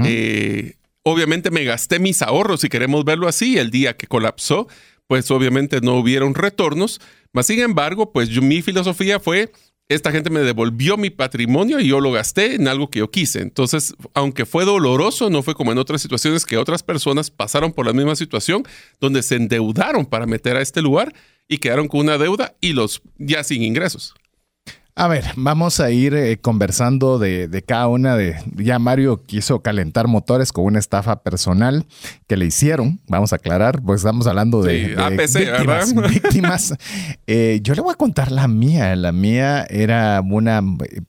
Eh, 0.04 0.74
obviamente 1.02 1.50
me 1.50 1.64
gasté 1.64 1.98
mis 1.98 2.22
ahorros, 2.22 2.60
si 2.60 2.68
queremos 2.68 3.04
verlo 3.04 3.28
así, 3.28 3.58
el 3.58 3.70
día 3.70 3.96
que 3.96 4.06
colapsó, 4.06 4.68
pues 5.06 5.30
obviamente 5.30 5.80
no 5.80 5.96
hubieron 5.96 6.34
retornos, 6.34 7.00
mas 7.32 7.46
sin 7.46 7.60
embargo, 7.60 8.12
pues 8.12 8.40
mi 8.40 8.62
filosofía 8.62 9.18
fue, 9.18 9.50
esta 9.88 10.12
gente 10.12 10.30
me 10.30 10.40
devolvió 10.40 10.96
mi 10.96 11.10
patrimonio 11.10 11.80
y 11.80 11.88
yo 11.88 12.00
lo 12.00 12.12
gasté 12.12 12.54
en 12.54 12.68
algo 12.68 12.88
que 12.88 13.00
yo 13.00 13.10
quise. 13.10 13.40
Entonces, 13.40 13.94
aunque 14.14 14.46
fue 14.46 14.64
doloroso, 14.64 15.28
no 15.28 15.42
fue 15.42 15.54
como 15.54 15.72
en 15.72 15.78
otras 15.78 16.02
situaciones 16.02 16.46
que 16.46 16.56
otras 16.56 16.82
personas 16.82 17.30
pasaron 17.30 17.72
por 17.72 17.86
la 17.86 17.92
misma 17.92 18.16
situación, 18.16 18.64
donde 19.00 19.22
se 19.22 19.36
endeudaron 19.36 20.06
para 20.06 20.26
meter 20.26 20.56
a 20.56 20.62
este 20.62 20.82
lugar 20.82 21.12
y 21.48 21.58
quedaron 21.58 21.88
con 21.88 22.00
una 22.00 22.16
deuda 22.16 22.54
y 22.60 22.72
los 22.72 23.02
ya 23.18 23.44
sin 23.44 23.62
ingresos. 23.62 24.14
A 24.94 25.08
ver, 25.08 25.24
vamos 25.36 25.80
a 25.80 25.90
ir 25.90 26.14
eh, 26.14 26.38
conversando 26.38 27.18
de, 27.18 27.64
cada 27.66 27.88
una 27.88 28.14
de... 28.14 28.36
Ya 28.56 28.78
Mario 28.78 29.24
quiso 29.24 29.62
calentar 29.62 30.06
motores 30.06 30.52
con 30.52 30.66
una 30.66 30.78
estafa 30.78 31.22
personal 31.22 31.86
que 32.26 32.36
le 32.36 32.44
hicieron, 32.44 33.00
vamos 33.08 33.32
a 33.32 33.36
aclarar, 33.36 33.80
pues 33.80 34.02
estamos 34.02 34.26
hablando 34.26 34.62
de, 34.62 34.94
víctimas. 35.16 35.94
víctimas. 36.10 36.74
Eh, 37.26 37.60
yo 37.62 37.74
le 37.74 37.80
voy 37.80 37.92
a 37.94 37.96
contar 37.96 38.30
la 38.30 38.48
mía. 38.48 38.94
La 38.94 39.12
mía 39.12 39.64
era 39.70 40.20
una... 40.20 40.60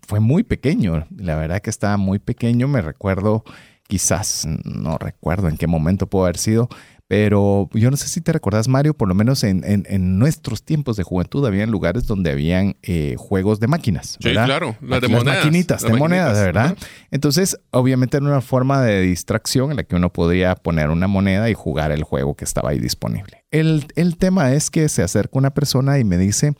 Fue 0.07 0.21
muy 0.21 0.43
pequeño, 0.43 1.05
la 1.17 1.35
verdad 1.35 1.61
que 1.61 1.69
estaba 1.69 1.97
muy 1.97 2.19
pequeño, 2.19 2.69
me 2.69 2.81
recuerdo, 2.81 3.43
quizás, 3.89 4.47
no 4.63 4.97
recuerdo 4.97 5.49
en 5.49 5.57
qué 5.57 5.67
momento 5.67 6.07
pudo 6.07 6.23
haber 6.23 6.37
sido, 6.37 6.69
Pero 7.15 7.69
yo 7.73 7.91
no 7.91 7.97
sé 7.97 8.07
si 8.07 8.21
te 8.21 8.33
recordás, 8.33 8.67
Mario, 8.67 8.95
por 8.95 9.07
lo 9.07 9.13
menos 9.13 9.43
en, 9.43 10.17
nuestros 10.17 10.63
tiempos 10.63 10.97
de 10.97 11.03
juventud 11.03 11.45
habían 11.45 11.69
lugares 11.69 12.07
donde 12.07 12.31
habían 12.31 12.75
eh, 12.81 13.13
juegos 13.19 13.59
de 13.59 13.67
máquinas. 13.67 14.17
Sí, 14.19 14.31
claro, 14.31 14.75
las 14.81 14.99
de 14.99 15.09
monedas. 15.09 15.45
Maquinitas, 15.45 15.83
de 15.83 15.93
monedas, 15.93 16.33
¿verdad? 16.33 16.75
Entonces, 17.11 17.59
obviamente 17.69 18.17
era 18.17 18.25
una 18.25 18.41
forma 18.41 18.81
de 18.81 19.01
distracción 19.01 19.69
en 19.69 19.77
la 19.77 19.83
que 19.83 19.95
uno 19.95 20.11
podría 20.11 20.55
poner 20.55 20.89
una 20.89 21.07
moneda 21.07 21.51
y 21.51 21.53
jugar 21.53 21.91
el 21.91 22.03
juego 22.03 22.33
que 22.33 22.45
estaba 22.45 22.71
ahí 22.71 22.79
disponible. 22.79 23.45
El, 23.51 23.85
tema 24.17 24.51
es 24.53 24.71
que 24.71 24.89
se 24.89 25.03
acerca 25.03 25.37
una 25.37 25.53
persona 25.53 25.99
y 25.99 26.03
me 26.03 26.17
dice, 26.17 26.55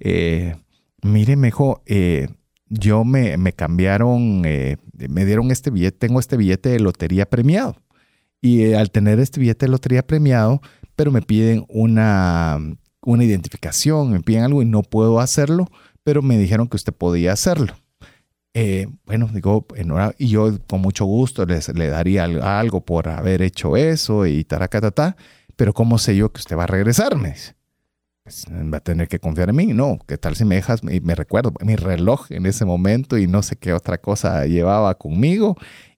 eh, 0.00 0.54
mire, 1.00 1.36
mejor, 1.36 1.80
eh, 1.86 2.28
yo 2.68 3.04
me, 3.04 3.38
me 3.38 3.54
cambiaron, 3.54 4.42
eh, 4.44 4.76
me 5.08 5.24
dieron 5.24 5.50
este 5.50 5.70
billete, 5.70 5.96
tengo 5.96 6.20
este 6.20 6.36
billete 6.36 6.68
de 6.68 6.80
lotería 6.80 7.24
premiado. 7.24 7.76
Y 8.44 8.62
eh, 8.64 8.76
al 8.76 8.90
tener 8.90 9.20
este 9.20 9.40
billete 9.40 9.64
de 9.64 9.72
lotería 9.72 10.06
premiado, 10.06 10.60
pero 10.96 11.10
me 11.10 11.22
piden 11.22 11.64
una, 11.66 12.58
una 13.00 13.24
identificación, 13.24 14.12
me 14.12 14.20
piden 14.20 14.42
algo 14.42 14.60
y 14.60 14.66
no 14.66 14.82
puedo 14.82 15.18
hacerlo, 15.18 15.66
pero 16.02 16.20
me 16.20 16.36
dijeron 16.36 16.68
que 16.68 16.76
usted 16.76 16.92
podía 16.92 17.32
hacerlo. 17.32 17.72
Eh, 18.52 18.86
bueno, 19.06 19.30
digo, 19.32 19.66
y 20.18 20.28
yo 20.28 20.58
con 20.66 20.82
mucho 20.82 21.06
gusto 21.06 21.46
les, 21.46 21.70
le 21.74 21.88
daría 21.88 22.24
algo 22.24 22.84
por 22.84 23.08
haber 23.08 23.40
hecho 23.40 23.78
eso 23.78 24.26
y 24.26 24.44
taracatata, 24.44 25.16
pero 25.56 25.72
¿cómo 25.72 25.96
sé 25.96 26.14
yo 26.14 26.30
que 26.30 26.40
usted 26.40 26.54
va 26.54 26.64
a 26.64 26.66
regresarme? 26.66 27.34
Pues, 28.24 28.44
va 28.50 28.76
a 28.76 28.80
tener 28.80 29.08
que 29.08 29.20
confiar 29.20 29.48
en 29.48 29.56
mí. 29.56 29.66
No, 29.68 29.98
¿qué 30.06 30.18
tal 30.18 30.36
si 30.36 30.44
me 30.44 30.56
dejas? 30.56 30.82
Me 30.84 31.14
recuerdo 31.14 31.54
mi 31.64 31.76
reloj 31.76 32.30
en 32.30 32.44
ese 32.44 32.66
momento 32.66 33.16
y 33.16 33.26
no 33.26 33.42
sé 33.42 33.56
qué 33.56 33.72
otra 33.72 33.96
cosa 33.96 34.44
llevaba 34.44 34.94
conmigo. 34.96 35.56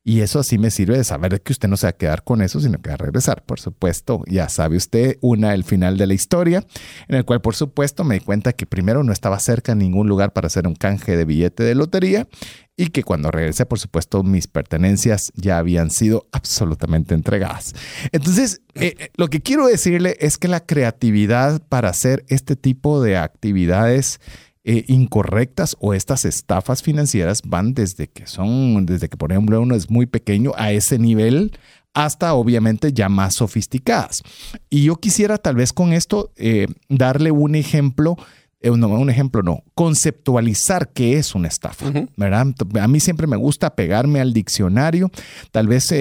Y 0.09 0.21
eso 0.21 0.39
así 0.39 0.57
me 0.57 0.71
sirve 0.71 0.97
de 0.97 1.03
saber 1.03 1.43
que 1.43 1.53
usted 1.53 1.69
no 1.69 1.77
se 1.77 1.89
va 1.89 1.91
a 1.91 1.97
quedar 1.97 2.23
con 2.23 2.41
eso, 2.41 2.61
sino 2.61 2.81
que 2.81 2.91
va 2.91 2.95
a 2.95 2.99
regresar. 2.99 3.43
Por 3.43 3.59
supuesto, 3.59 4.23
ya 4.29 4.49
sabe 4.49 4.77
usted, 4.77 5.19
una, 5.21 5.53
el 5.53 5.65
final 5.65 5.99
de 5.99 6.07
la 6.07 6.15
historia, 6.15 6.65
en 7.09 7.17
el 7.17 7.25
cual, 7.25 7.41
por 7.41 7.57
supuesto, 7.57 8.05
me 8.05 8.15
di 8.15 8.21
cuenta 8.21 8.53
que 8.53 8.67
primero 8.67 9.03
no 9.03 9.13
estaba 9.13 9.41
cerca 9.41 9.73
en 9.73 9.79
ningún 9.79 10.07
lugar 10.07 10.33
para 10.33 10.47
hacer 10.47 10.69
un 10.69 10.77
canje 10.77 11.17
de 11.17 11.25
billete 11.25 11.65
de 11.65 11.75
lotería 11.75 12.29
y 12.77 12.91
que 12.91 13.03
cuando 13.03 13.33
regresé, 13.33 13.67
por 13.67 13.81
supuesto, 13.81 14.23
mis 14.23 14.47
pertenencias 14.47 15.33
ya 15.35 15.59
habían 15.59 15.91
sido 15.91 16.29
absolutamente 16.31 17.15
entregadas. 17.15 17.75
Entonces, 18.13 18.61
eh, 18.75 18.95
eh, 18.99 19.11
lo 19.17 19.27
que 19.27 19.41
quiero 19.41 19.67
decirle 19.67 20.17
es 20.21 20.39
que 20.39 20.47
la 20.47 20.61
creatividad 20.61 21.61
para 21.69 21.89
hacer 21.89 22.25
este 22.29 22.55
tipo 22.55 23.03
de 23.03 23.17
actividades 23.17 24.21
eh, 24.69 24.85
incorrectas 24.89 25.77
o 25.79 25.95
estas 25.95 26.25
estafas 26.25 26.83
financieras 26.83 27.41
van 27.45 27.73
desde 27.73 28.09
que 28.09 28.27
son, 28.27 28.85
desde 28.85 29.09
que 29.09 29.17
por 29.17 29.31
ejemplo 29.31 29.61
uno 29.61 29.77
es 29.77 29.89
muy 29.89 30.07
pequeño 30.07 30.51
a 30.57 30.73
ese 30.73 30.99
nivel 30.99 31.57
hasta 31.95 32.35
obviamente 32.35 32.93
ya 32.93 33.09
más 33.09 33.37
sofisticadas. 33.37 34.25
Y 34.69 34.83
yo 34.83 34.97
quisiera 34.97 35.39
tal 35.39 35.55
vez 35.55 35.73
con 35.73 35.93
esto 35.93 36.33
eh, 36.35 36.67
darle 36.89 37.31
un 37.31 37.55
ejemplo 37.55 38.17
eh, 38.61 38.71
no, 38.71 38.89
un 38.89 39.09
ejemplo 39.09 39.43
no, 39.45 39.63
conceptualizar 39.75 40.89
qué 40.89 41.17
es 41.17 41.37
una 41.37 41.47
estafa, 41.47 41.87
¿verdad? 42.17 42.49
A 42.81 42.89
mí 42.89 42.99
siempre 42.99 43.29
me 43.29 43.37
gusta 43.37 43.77
pegarme 43.77 44.21
al 44.21 44.33
diccionario, 44.33 45.13
tal 45.53 45.69
vez 45.69 45.95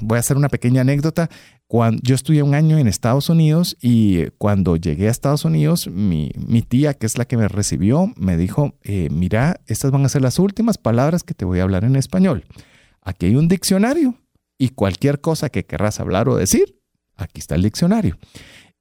voy 0.00 0.16
a 0.16 0.20
hacer 0.20 0.36
una 0.36 0.48
pequeña 0.48 0.82
anécdota, 0.82 1.28
cuando, 1.68 2.00
yo 2.04 2.14
estudié 2.14 2.42
un 2.42 2.54
año 2.54 2.78
en 2.78 2.86
Estados 2.86 3.28
Unidos 3.28 3.76
y 3.80 4.26
cuando 4.38 4.76
llegué 4.76 5.08
a 5.08 5.10
Estados 5.10 5.44
Unidos, 5.44 5.88
mi, 5.88 6.30
tía, 6.68 6.94
que 6.94 7.06
es 7.06 7.18
la 7.18 7.24
que 7.24 7.36
me 7.36 7.48
recibió, 7.48 8.12
me 8.16 8.36
dijo, 8.36 8.74
eh, 8.82 9.08
mira, 9.10 9.60
estas 9.66 9.90
van 9.90 10.04
a 10.04 10.08
ser 10.08 10.22
las 10.22 10.38
últimas 10.38 10.78
palabras 10.78 11.24
que 11.24 11.34
te 11.34 11.44
voy 11.44 11.58
a 11.58 11.64
hablar 11.64 11.84
en 11.84 11.96
español. 11.96 12.44
Aquí 13.02 13.26
hay 13.26 13.36
un 13.36 13.48
diccionario 13.48 14.14
y 14.58 14.70
cualquier 14.70 15.20
cosa 15.20 15.48
que 15.48 15.64
querrás 15.64 15.98
hablar 15.98 16.28
o 16.28 16.36
decir, 16.36 16.78
aquí 17.16 17.40
está 17.40 17.56
el 17.56 17.62
diccionario. 17.62 18.16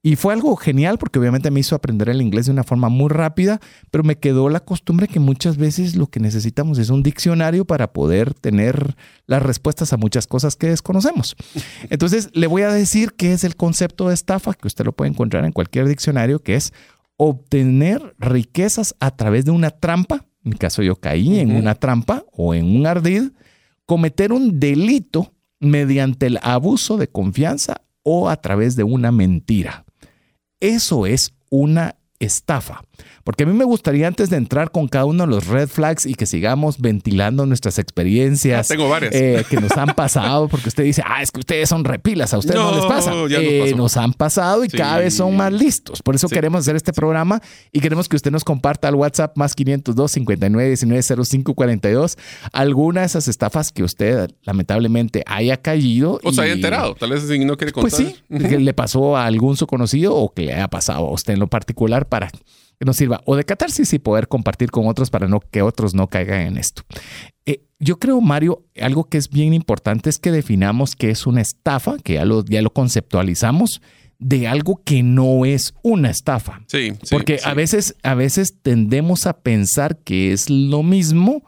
Y 0.05 0.17
fue 0.17 0.33
algo 0.33 0.55
genial 0.55 1.00
porque 1.00 1.17
obviamente 1.17 1.50
me 1.50 1.62
hizo 1.62 1.75
aprender 1.75 2.09
el 2.09 2.21
inglés 2.21 2.45
de 2.45 2.51
una 2.51 2.63
forma 2.63 2.89
muy 2.89 3.09
rápida, 3.09 3.59
pero 3.89 4.03
me 4.03 4.19
quedó 4.19 4.50
la 4.50 4.59
costumbre 4.59 5.07
que 5.07 5.19
muchas 5.19 5.57
veces 5.57 5.95
lo 5.95 6.05
que 6.05 6.19
necesitamos 6.19 6.77
es 6.77 6.91
un 6.91 7.01
diccionario 7.01 7.65
para 7.65 7.91
poder 7.91 8.35
tener 8.35 8.95
las 9.25 9.41
respuestas 9.41 9.93
a 9.93 9.97
muchas 9.97 10.27
cosas 10.27 10.57
que 10.57 10.67
desconocemos. 10.67 11.35
Entonces, 11.89 12.29
le 12.33 12.45
voy 12.45 12.62
a 12.62 12.71
decir 12.71 13.13
qué 13.17 13.33
es 13.33 13.43
el 13.43 13.55
concepto 13.55 14.09
de 14.09 14.13
estafa, 14.13 14.53
que 14.53 14.67
usted 14.67 14.85
lo 14.85 14.91
puede 14.91 15.09
encontrar 15.09 15.43
en 15.43 15.51
cualquier 15.51 15.88
diccionario, 15.88 16.38
que 16.38 16.53
es 16.53 16.71
obtener 17.17 18.15
riquezas 18.19 18.93
a 19.00 19.09
través 19.09 19.43
de 19.43 19.50
una 19.50 19.71
trampa. 19.71 20.27
En 20.43 20.51
mi 20.51 20.57
caso, 20.57 20.83
yo 20.83 20.97
caí 20.97 21.39
en 21.39 21.55
una 21.55 21.74
trampa 21.74 22.24
o 22.31 22.53
en 22.53 22.77
un 22.77 22.85
ardid, 22.85 23.31
cometer 23.88 24.33
un 24.33 24.59
delito 24.59 25.33
mediante 25.59 26.27
el 26.27 26.38
abuso 26.43 26.97
de 26.97 27.07
confianza 27.07 27.81
o 28.03 28.29
a 28.29 28.35
través 28.35 28.75
de 28.75 28.83
una 28.83 29.12
mentira. 29.12 29.85
Eso 30.65 31.05
es 31.05 31.31
una 31.51 31.95
estafa. 32.17 32.81
Porque 33.24 33.44
a 33.44 33.46
mí 33.48 33.54
me 33.54 33.66
gustaría 33.66 34.08
antes 34.08 34.30
de 34.30 34.38
entrar 34.38 34.72
con 34.72 34.88
cada 34.88 35.06
uno 35.06 35.25
de 35.25 35.30
los 35.30 35.48
red 35.48 35.68
flags 35.68 36.06
y 36.06 36.16
que 36.16 36.25
sigamos 36.25 36.80
ventilando 36.80 37.46
nuestras 37.46 37.80
experiencias 37.80 38.68
tengo 38.68 38.90
varias. 38.90 39.14
Eh, 39.14 39.46
que 39.50 39.58
nos 39.58 39.72
han 39.78 39.94
pasado, 39.96 40.48
porque 40.48 40.70
usted 40.70 40.84
dice, 40.84 41.02
ah, 41.06 41.22
es 41.22 41.32
que 41.32 41.40
ustedes 41.40 41.70
son 41.70 41.84
repilas, 41.84 42.34
a 42.34 42.38
ustedes 42.38 42.56
no, 42.56 42.75
les 42.75 42.86
pasa. 42.86 43.14
Eh, 43.30 43.74
nos, 43.75 43.98
han 43.98 44.14
pasado 44.14 44.64
y 44.64 44.70
cada 44.70 45.00
vez 45.00 45.16
son 45.16 45.36
más 45.36 45.52
listos. 45.52 46.02
Por 46.02 46.16
eso 46.16 46.28
queremos 46.30 46.62
hacer 46.62 46.75
este 46.75 46.94
programa 46.94 47.42
y 47.72 47.80
queremos 47.80 48.10
que 48.10 48.16
usted 48.16 48.32
nos 48.32 48.44
comparta 48.44 48.88
al 48.88 48.96
WhatsApp 48.96 49.38
más 49.38 49.56
502 49.56 50.12
59 50.12 50.70
19 50.70 51.25
05 51.25 51.54
42 51.54 52.18
alguna 52.52 53.02
de 53.02 53.08
esas 53.08 53.28
estafas 53.28 53.72
que 53.72 53.84
usted 53.84 54.30
lamentablemente 54.44 55.24
haya 55.25 55.58
caído. 55.58 56.20
O 56.24 56.32
se 56.32 56.42
haya 56.42 56.54
enterado, 56.54 56.96
tal 56.96 57.12
vez 57.12 57.24
no 57.24 57.58
quiere 57.58 57.72
contar. 57.72 57.92
Pues 57.92 57.96
sí, 57.96 58.48
que 58.48 58.60
le 58.60 58.74
pasó 58.74 59.18
a 59.18 59.25
algún 59.25 59.58
su 59.58 59.68
conocido 59.68 60.16
o 60.16 60.34
que 60.34 60.44
le 60.44 60.54
haya 60.54 60.68
pasado 60.68 61.08
a 61.08 61.12
usted 61.12 61.34
en 61.34 61.40
lo 61.40 61.48
particular 61.48 62.08
para 62.08 62.30
que 62.79 62.86
nos 62.86 62.98
sirva 62.98 63.22
o 63.25 63.36
de 63.36 63.44
catarsis 63.44 63.94
y 63.94 64.00
poder 64.00 64.27
compartir 64.27 64.72
con 64.72 64.88
otros 64.88 65.10
para 65.10 65.27
no, 65.27 65.39
que 65.39 65.62
otros 65.62 65.94
no 65.94 66.08
caigan 66.08 66.41
en 66.41 66.58
esto. 66.58 66.84
Eh, 67.46 67.63
yo 67.79 68.00
creo, 68.00 68.22
Mario, 68.22 68.65
algo 68.82 69.05
que 69.05 69.17
es 69.17 69.29
bien 69.29 69.53
importante 69.53 70.10
es 70.10 70.20
que 70.20 70.32
definamos 70.32 70.96
qué 70.96 71.10
es 71.10 71.27
una 71.27 71.41
estafa, 71.41 71.98
que 71.98 72.13
ya 72.13 72.25
lo, 72.25 72.44
ya 72.46 72.62
lo 72.62 72.72
conceptualizamos, 72.72 73.82
de 74.17 74.48
algo 74.48 74.82
que 74.84 75.03
no 75.03 75.46
es 75.46 75.74
una 75.84 76.10
estafa. 76.10 76.62
Sí, 76.67 76.94
Porque 77.12 77.39
A, 77.44 77.53
veces, 77.53 77.96
a 78.03 78.15
veces 78.15 78.55
tendemos 78.62 79.27
a 79.27 79.41
pensar 79.41 79.98
que 80.00 80.32
es 80.32 80.50
lo 80.50 80.84
mismo, 80.84 81.44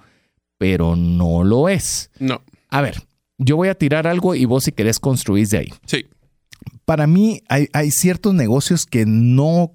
pero 0.57 0.95
no 0.95 1.43
lo 1.43 1.69
es. 1.69 2.11
No. 2.19 2.41
A 2.69 2.81
ver, 2.81 3.03
yo 3.37 3.55
voy 3.55 3.69
a 3.69 3.75
tirar 3.75 4.07
algo 4.07 4.35
y 4.35 4.45
vos 4.45 4.65
si 4.65 4.71
querés 4.71 4.99
construir 4.99 5.47
de 5.47 5.57
ahí. 5.59 5.73
Sí. 5.85 6.05
Para 6.85 7.07
mí 7.07 7.41
hay, 7.47 7.67
hay 7.73 7.91
ciertos 7.91 8.33
negocios 8.33 8.85
que 8.85 9.05
no 9.05 9.73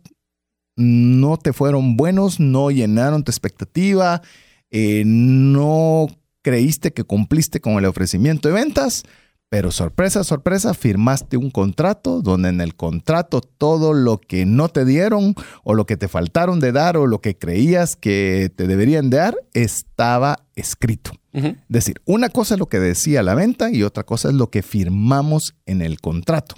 no 0.76 1.36
te 1.36 1.52
fueron 1.52 1.96
buenos, 1.96 2.40
no 2.40 2.70
llenaron 2.70 3.24
tu 3.24 3.30
expectativa, 3.30 4.22
eh, 4.70 5.02
no 5.06 6.06
creíste 6.42 6.92
que 6.92 7.04
cumpliste 7.04 7.60
con 7.60 7.74
el 7.74 7.84
ofrecimiento 7.84 8.48
de 8.48 8.54
ventas, 8.54 9.04
pero 9.52 9.70
sorpresa, 9.70 10.24
sorpresa, 10.24 10.72
firmaste 10.72 11.36
un 11.36 11.50
contrato 11.50 12.22
donde 12.22 12.48
en 12.48 12.62
el 12.62 12.74
contrato 12.74 13.42
todo 13.42 13.92
lo 13.92 14.18
que 14.18 14.46
no 14.46 14.70
te 14.70 14.86
dieron 14.86 15.34
o 15.62 15.74
lo 15.74 15.84
que 15.84 15.98
te 15.98 16.08
faltaron 16.08 16.58
de 16.58 16.72
dar 16.72 16.96
o 16.96 17.06
lo 17.06 17.20
que 17.20 17.36
creías 17.36 17.94
que 17.94 18.50
te 18.56 18.66
deberían 18.66 19.10
dar 19.10 19.36
estaba 19.52 20.38
escrito. 20.54 21.12
Es 21.34 21.54
decir, 21.68 22.00
una 22.06 22.30
cosa 22.30 22.54
es 22.54 22.60
lo 22.60 22.70
que 22.70 22.80
decía 22.80 23.22
la 23.22 23.34
venta 23.34 23.70
y 23.70 23.82
otra 23.82 24.04
cosa 24.04 24.28
es 24.28 24.34
lo 24.34 24.50
que 24.50 24.62
firmamos 24.62 25.54
en 25.66 25.82
el 25.82 26.00
contrato. 26.00 26.54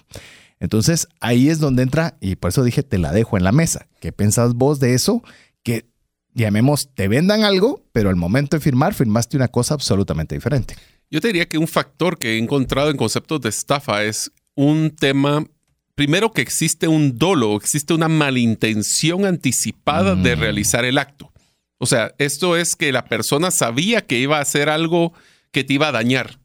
Entonces 0.64 1.09
ahí 1.21 1.49
es 1.49 1.61
donde 1.61 1.83
entra, 1.83 2.16
y 2.21 2.37
por 2.37 2.49
eso 2.50 2.64
dije, 2.64 2.83
te 2.83 2.99
la 2.99 3.12
dejo 3.12 3.37
en 3.37 3.44
la 3.44 3.52
mesa. 3.52 3.87
¿Qué 4.00 4.12
pensás 4.12 4.54
vos 4.54 4.80
de 4.80 4.94
eso? 4.94 5.23
Que 5.62 5.87
llamemos, 6.35 6.92
te 6.94 7.09
vendan 7.09 7.44
algo, 7.44 7.85
pero 7.92 8.11
al 8.11 8.16
momento 8.16 8.56
de 8.56 8.61
firmar, 8.61 8.94
firmaste 8.94 9.37
una 9.37 9.49
cosa 9.49 9.75
absolutamente 9.75 10.35
diferente. 10.35 10.75
Yo 11.11 11.21
te 11.21 11.28
diría 11.28 11.49
que 11.49 11.59
un 11.59 11.68
factor 11.68 12.18
que 12.18 12.35
he 12.35 12.38
encontrado 12.38 12.90
en 12.90 12.97
conceptos 12.97 13.40
de 13.40 13.49
estafa 13.49 14.04
es 14.04 14.33
un 14.54 14.90
tema, 14.90 15.47
primero 15.94 16.33
que 16.33 16.42
existe 16.42 16.88
un 16.88 17.18
dolo, 17.18 17.56
existe 17.56 17.94
una 17.94 18.09
malintención 18.09 19.25
anticipada 19.25 20.16
de 20.16 20.35
mm. 20.35 20.40
realizar 20.40 20.85
el 20.85 20.99
acto. 20.99 21.33
O 21.78 21.87
sea, 21.87 22.14
esto 22.18 22.56
es 22.56 22.76
que 22.76 22.92
la 22.92 23.04
persona 23.04 23.50
sabía 23.50 24.06
que 24.06 24.18
iba 24.18 24.38
a 24.38 24.42
hacer 24.42 24.68
algo 24.68 25.12
que 25.50 25.64
te 25.64 25.75
iba 25.75 25.88
a 25.88 25.92
dañar. 25.92 26.40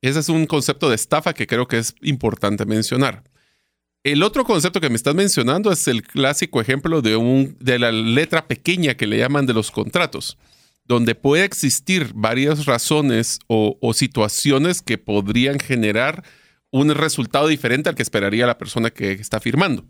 Ese 0.00 0.20
es 0.20 0.28
un 0.28 0.46
concepto 0.46 0.88
de 0.88 0.94
estafa 0.94 1.34
que 1.34 1.46
creo 1.46 1.66
que 1.66 1.78
es 1.78 1.94
importante 2.00 2.64
mencionar. 2.64 3.24
El 4.12 4.22
otro 4.22 4.42
concepto 4.42 4.80
que 4.80 4.88
me 4.88 4.96
estás 4.96 5.14
mencionando 5.14 5.70
es 5.70 5.86
el 5.86 6.02
clásico 6.02 6.62
ejemplo 6.62 7.02
de, 7.02 7.16
un, 7.16 7.58
de 7.60 7.78
la 7.78 7.92
letra 7.92 8.48
pequeña 8.48 8.94
que 8.94 9.06
le 9.06 9.18
llaman 9.18 9.44
de 9.44 9.52
los 9.52 9.70
contratos, 9.70 10.38
donde 10.86 11.14
puede 11.14 11.44
existir 11.44 12.12
varias 12.14 12.64
razones 12.64 13.38
o, 13.48 13.76
situaciones 13.92 14.80
que 14.80 14.96
podrían 14.96 15.58
generar 15.58 16.24
un 16.70 16.88
resultado 16.94 17.48
diferente 17.48 17.90
al 17.90 17.96
que 17.96 18.02
esperaría 18.02 18.46
la 18.46 18.56
persona 18.56 18.88
que 18.88 19.12
está 19.12 19.40
firmando. 19.40 19.84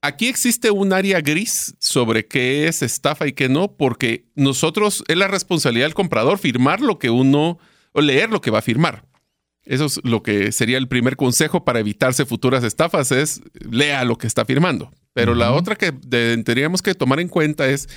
Aquí 0.00 0.28
existe 0.28 0.70
un 0.70 0.94
área 0.94 1.20
gris 1.20 1.74
sobre 1.80 2.26
qué 2.26 2.66
es 2.66 2.80
estafa 2.80 3.26
y 3.26 3.34
qué 3.34 3.50
no, 3.50 3.76
porque 3.76 4.24
nosotros 4.34 5.04
es 5.06 5.18
la 5.18 5.28
responsabilidad 5.28 5.84
del 5.84 5.94
comprador 5.94 6.38
firmar 6.38 6.80
lo 6.80 6.98
que 6.98 7.10
uno 7.10 7.58
o 7.92 8.00
leer 8.00 8.30
lo 8.30 8.40
que 8.40 8.50
va 8.50 8.60
a 8.60 8.62
firmar. 8.62 9.04
Eso 9.64 9.86
es 9.86 10.00
lo 10.02 10.22
que 10.22 10.50
sería 10.50 10.78
el 10.78 10.88
primer 10.88 11.16
consejo 11.16 11.64
para 11.64 11.80
evitarse 11.80 12.26
futuras 12.26 12.64
estafas, 12.64 13.12
es 13.12 13.40
lea 13.70 14.04
lo 14.04 14.18
que 14.18 14.26
está 14.26 14.44
firmando. 14.44 14.92
Pero 15.12 15.34
la 15.34 15.52
otra 15.52 15.76
que 15.76 15.92
tendríamos 15.92 16.82
que 16.82 16.94
tomar 16.94 17.20
en 17.20 17.28
cuenta 17.28 17.68
es 17.68 17.88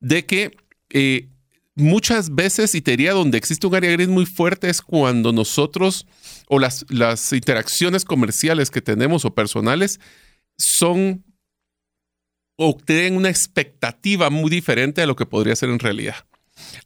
de 0.00 0.26
que 0.26 0.56
eh, 0.90 1.28
muchas 1.74 2.34
veces, 2.34 2.74
y 2.74 2.82
te 2.82 2.92
diría 2.92 3.12
donde 3.12 3.38
existe 3.38 3.66
un 3.66 3.74
área 3.74 3.92
gris 3.92 4.08
muy 4.08 4.26
fuerte, 4.26 4.68
es 4.68 4.82
cuando 4.82 5.32
nosotros 5.32 6.06
o 6.48 6.58
las, 6.58 6.84
las 6.88 7.32
interacciones 7.32 8.04
comerciales 8.04 8.70
que 8.70 8.82
tenemos 8.82 9.24
o 9.24 9.34
personales 9.34 10.00
son 10.58 11.24
o 12.56 12.76
tienen 12.76 13.16
una 13.16 13.28
expectativa 13.28 14.30
muy 14.30 14.50
diferente 14.50 15.02
a 15.02 15.06
lo 15.06 15.14
que 15.14 15.26
podría 15.26 15.54
ser 15.56 15.68
en 15.68 15.78
realidad. 15.78 16.16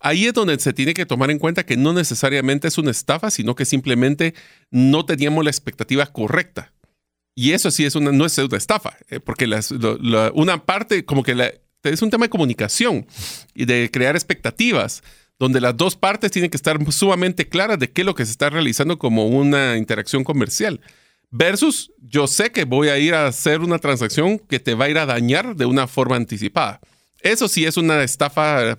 Ahí 0.00 0.26
es 0.26 0.34
donde 0.34 0.58
se 0.58 0.72
tiene 0.72 0.94
que 0.94 1.06
tomar 1.06 1.30
en 1.30 1.38
cuenta 1.38 1.64
que 1.64 1.76
no 1.76 1.92
necesariamente 1.92 2.68
es 2.68 2.78
una 2.78 2.90
estafa, 2.90 3.30
sino 3.30 3.54
que 3.54 3.64
simplemente 3.64 4.34
no 4.70 5.04
teníamos 5.04 5.44
la 5.44 5.50
expectativa 5.50 6.06
correcta. 6.06 6.72
Y 7.34 7.52
eso 7.52 7.70
sí 7.70 7.84
es 7.84 7.94
una, 7.94 8.12
no 8.12 8.26
es 8.26 8.36
una 8.38 8.56
estafa, 8.56 8.96
eh, 9.08 9.20
porque 9.20 9.48
una 10.34 10.64
parte, 10.64 11.04
como 11.04 11.22
que 11.22 11.60
es 11.84 12.02
un 12.02 12.10
tema 12.10 12.26
de 12.26 12.30
comunicación 12.30 13.06
y 13.54 13.64
de 13.64 13.90
crear 13.92 14.16
expectativas, 14.16 15.02
donde 15.38 15.60
las 15.60 15.76
dos 15.76 15.96
partes 15.96 16.30
tienen 16.30 16.50
que 16.50 16.56
estar 16.56 16.78
sumamente 16.92 17.48
claras 17.48 17.78
de 17.78 17.90
qué 17.90 18.02
es 18.02 18.06
lo 18.06 18.14
que 18.14 18.26
se 18.26 18.32
está 18.32 18.50
realizando 18.50 18.98
como 18.98 19.26
una 19.26 19.76
interacción 19.78 20.22
comercial. 20.22 20.80
Versus, 21.30 21.92
yo 22.02 22.26
sé 22.26 22.50
que 22.50 22.64
voy 22.64 22.88
a 22.88 22.98
ir 22.98 23.14
a 23.14 23.28
hacer 23.28 23.60
una 23.60 23.78
transacción 23.78 24.38
que 24.38 24.58
te 24.58 24.74
va 24.74 24.86
a 24.86 24.90
ir 24.90 24.98
a 24.98 25.06
dañar 25.06 25.56
de 25.56 25.64
una 25.64 25.86
forma 25.86 26.16
anticipada. 26.16 26.80
Eso 27.22 27.48
sí 27.48 27.64
es 27.64 27.76
una 27.76 28.02
estafa 28.02 28.78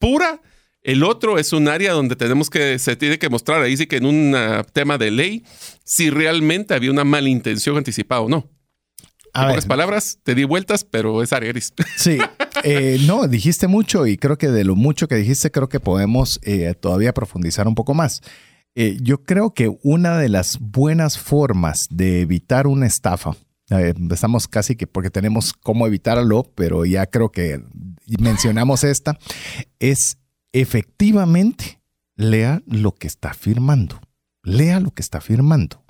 pura. 0.00 0.42
El 0.82 1.04
otro 1.04 1.38
es 1.38 1.52
un 1.52 1.68
área 1.68 1.92
donde 1.92 2.16
tenemos 2.16 2.50
que, 2.50 2.78
se 2.80 2.96
tiene 2.96 3.18
que 3.18 3.28
mostrar 3.28 3.62
ahí 3.62 3.76
sí 3.76 3.86
que 3.86 3.98
en 3.98 4.06
un 4.06 4.34
ah, 4.34 4.64
tema 4.72 4.98
de 4.98 5.12
ley, 5.12 5.44
si 5.84 6.10
realmente 6.10 6.74
había 6.74 6.90
una 6.90 7.04
malintención 7.04 7.76
anticipada 7.76 8.22
o 8.22 8.28
no. 8.28 8.48
A 9.32 9.52
en 9.54 9.62
palabras, 9.62 10.18
te 10.24 10.34
di 10.34 10.44
vueltas, 10.44 10.84
pero 10.84 11.22
es 11.22 11.32
área 11.32 11.50
gris. 11.50 11.72
Sí, 11.96 12.18
eh, 12.64 12.98
no, 13.06 13.28
dijiste 13.28 13.68
mucho 13.68 14.06
y 14.06 14.16
creo 14.16 14.38
que 14.38 14.48
de 14.48 14.64
lo 14.64 14.74
mucho 14.74 15.06
que 15.06 15.14
dijiste, 15.14 15.50
creo 15.50 15.68
que 15.68 15.78
podemos 15.78 16.40
eh, 16.42 16.74
todavía 16.74 17.12
profundizar 17.12 17.68
un 17.68 17.74
poco 17.74 17.94
más. 17.94 18.22
Eh, 18.74 18.96
yo 19.02 19.22
creo 19.24 19.52
que 19.52 19.70
una 19.82 20.18
de 20.18 20.28
las 20.28 20.58
buenas 20.58 21.18
formas 21.18 21.86
de 21.90 22.22
evitar 22.22 22.66
una 22.66 22.86
estafa, 22.86 23.36
empezamos 23.70 24.48
casi 24.48 24.76
que 24.76 24.86
porque 24.86 25.10
tenemos 25.10 25.52
cómo 25.52 25.86
evitarlo, 25.86 26.44
pero 26.54 26.84
ya 26.84 27.06
creo 27.06 27.30
que 27.30 27.62
mencionamos 28.18 28.84
esta, 28.84 29.18
es 29.78 30.18
efectivamente 30.52 31.80
lea 32.16 32.62
lo 32.66 32.94
que 32.94 33.06
está 33.06 33.32
firmando. 33.34 34.00
Lea 34.42 34.80
lo 34.80 34.90
que 34.90 35.02
está 35.02 35.20
firmando. 35.20 35.84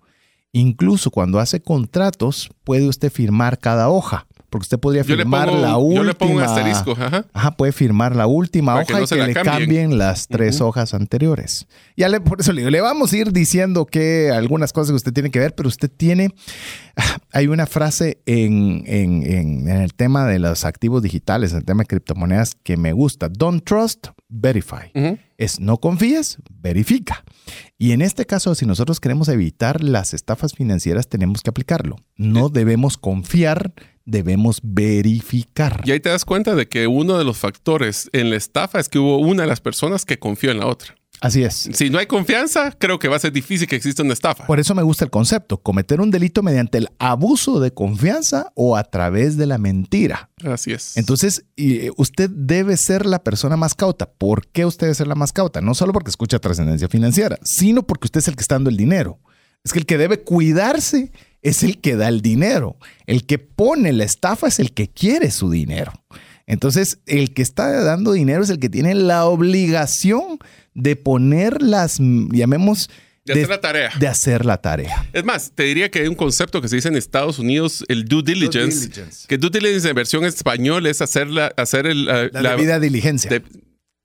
Incluso 0.53 1.11
cuando 1.11 1.39
hace 1.39 1.63
contratos, 1.63 2.51
puede 2.65 2.89
usted 2.89 3.11
firmar 3.11 3.59
cada 3.59 3.89
hoja. 3.89 4.27
Porque 4.51 4.65
usted 4.65 4.81
podría 4.81 5.05
firmar 5.05 5.53
la 5.53 5.77
última. 5.77 6.03
Yo 6.03 6.05
le 6.05 6.15
pongo 6.15 6.35
un 6.35 6.43
asterisco. 6.43 6.97
Ajá. 6.99 7.57
puede 7.57 7.73
firmar 7.73 8.17
la 8.17 8.27
última 8.27 8.75
hoja 8.75 9.01
y 9.01 9.07
que 9.07 9.27
le 9.27 9.33
cambien, 9.33 9.97
las 9.97 10.27
tres 10.27 10.61
hojas 10.61 10.93
anteriores. 10.93 11.69
Ya 11.97 12.09
le, 12.09 12.21
por 12.21 12.41
eso 12.41 12.53
le 12.53 12.63
digo, 12.63 12.71
le 12.71 12.81
vamos 12.81 13.13
a 13.13 13.17
ir 13.17 13.33
diciendo 13.33 13.87
que 13.87 14.31
algunas 14.31 14.73
cosas 14.73 14.91
que 14.91 14.97
usted 14.97 15.13
tiene 15.13 15.31
que 15.31 15.39
ver, 15.39 15.55
pero 15.55 15.69
usted 15.69 15.89
tiene. 15.89 16.35
Hay 17.33 17.47
una 17.47 17.67
frase 17.67 18.21
en, 18.27 18.83
en, 18.87 19.69
el 19.69 19.95
tema 19.95 20.27
de 20.27 20.41
los 20.41 20.65
activos 20.65 21.03
digitales, 21.03 21.53
en 21.53 21.59
el 21.59 21.65
tema 21.65 21.85
de 21.85 21.87
criptomonedas, 21.87 22.57
que 22.63 22.77
me 22.77 22.93
gusta. 22.93 23.29
Don't 23.29 23.65
trust, 23.65 24.09
verify. 24.29 24.91
Es 25.39 25.61
no 25.61 25.79
confíes, 25.79 26.39
verifica. 26.51 27.25
Y 27.79 27.93
en 27.93 28.03
este 28.03 28.27
caso, 28.27 28.55
si 28.55 28.67
nosotros 28.67 29.01
queremos 29.01 29.29
evitar 29.29 29.83
las 29.83 30.13
estafas 30.13 30.55
financieras, 30.55 31.09
tenemos 31.09 31.43
que 31.43 31.51
aplicarlo. 31.51 31.97
No 32.17 32.49
debemos 32.49 32.99
confiar 32.99 33.73
debemos 34.05 34.61
verificar. 34.63 35.83
Y 35.85 35.93
ahí 35.93 36.01
te 36.01 36.09
das 36.09 36.25
cuenta 36.25 36.55
de 36.55 36.69
que 36.69 36.87
uno 36.87 37.19
de 37.19 37.25
los 37.25 37.39
factores 37.39 38.09
en 38.13 38.31
la 38.31 38.37
estafa 38.37 38.81
es 38.81 38.89
que 38.89 38.99
hubo 38.99 39.19
una 39.19 39.43
de 39.43 39.49
las 39.49 39.61
personas 39.61 40.05
que 40.05 40.19
confió 40.19 40.51
en 40.51 40.59
la 40.59 40.67
otra. 40.67 40.95
Así 41.23 41.43
es. 41.43 41.69
Si 41.75 41.91
no 41.91 41.99
hay 41.99 42.07
confianza, 42.07 42.73
creo 42.73 42.99
que 42.99 43.07
va 43.07 43.17
a 43.17 43.19
ser 43.19 43.31
difícil 43.31 43.69
que 43.69 43.77
exista 43.77 44.03
una 44.03 44.15
estafa. 44.15 44.47
Por 44.47 44.59
eso 44.59 44.75
me 44.75 44.83
gusta 44.83 45.05
el 45.05 45.11
concepto, 45.11 45.59
cometer 45.59 46.01
un 46.01 46.11
delito 46.11 46.43
mediante 46.43 46.79
el 46.79 46.89
abuso 46.99 47.61
de 47.61 47.75
confianza 47.75 48.53
o 48.55 48.75
a 48.75 48.85
través 48.85 49.37
de 49.37 49.45
la 49.45 49.59
mentira. 49.59 50.31
Así 50.43 50.73
es. 50.73 50.97
Entonces, 50.97 51.45
usted 51.99 52.31
debe 52.31 52.79
ser 52.79 53.05
la 53.05 53.23
persona 53.23 53.59
más 53.59 53.75
cauta. 53.75 54.11
¿Por 54.11 54.47
qué 54.49 54.65
usted 54.65 54.87
debe 54.87 54.95
ser 54.95 55.09
la 55.09 55.15
más 55.15 55.35
cauta? 55.35 55.61
No 55.61 55.75
solo 55.75 55.93
porque 55.93 56.09
escucha 56.09 56.39
trascendencia 56.39 56.89
financiera, 56.89 57.39
sino 57.43 57.83
porque 57.83 58.07
usted 58.07 58.21
es 58.21 58.29
el 58.29 58.35
que 58.35 58.41
está 58.41 58.55
dando 58.55 58.71
el 58.71 58.79
dinero. 58.79 59.19
Es 59.65 59.73
que 59.73 59.79
el 59.79 59.87
que 59.87 59.99
debe 59.99 60.21
cuidarse 60.21 61.13
es 61.43 61.63
el 61.63 61.81
que 61.81 61.97
da 61.97 62.09
el 62.09 62.23
dinero. 62.23 62.77
El 63.07 63.25
que 63.27 63.39
pone 63.39 63.93
la 63.93 64.05
estafa 64.05 64.49
es 64.49 64.59
el 64.59 64.73
que 64.73 64.89
quiere 64.89 65.31
su 65.31 65.51
dinero. 65.51 65.93
Entonces, 66.47 66.99
el 67.07 67.33
que 67.33 67.43
está 67.43 67.71
dando 67.85 68.13
dinero 68.13 68.43
es 68.43 68.51
el 68.51 68.59
que 68.59 68.69
tiene 68.69 68.95
la 68.95 69.25
obligación 69.27 70.39
de 70.75 70.97
poner 70.97 71.63
las, 71.63 71.99
llamemos, 71.99 72.91
de, 73.25 73.35
hacer 73.35 73.49
la 73.49 73.61
tarea. 73.61 73.93
De 73.99 74.09
hacer 74.09 74.45
la 74.45 74.57
tarea. 74.57 75.09
Es 75.13 75.25
más, 75.25 75.53
te 75.55 75.63
diría 75.65 75.91
que 75.91 76.01
hay 76.01 76.09
un 76.09 76.15
concepto 76.15 76.61
que 76.61 76.69
se 76.69 76.77
dice 76.77 76.89
en 76.89 76.97
Estados 76.97 77.39
Unidos, 77.39 77.85
el 77.89 78.05
due 78.05 78.23
diligence, 78.23 78.91
que 79.29 79.39
due 79.39 79.51
diligence 79.51 79.89
en 79.89 79.95
versión 79.95 80.25
español 80.25 80.87
es 80.87 81.01
hacer 81.01 81.29
la, 81.29 81.53
hacer 81.57 81.87
el, 81.87 82.07
la, 82.07 82.29
debida 82.31 82.81
diligencia. 82.81 83.43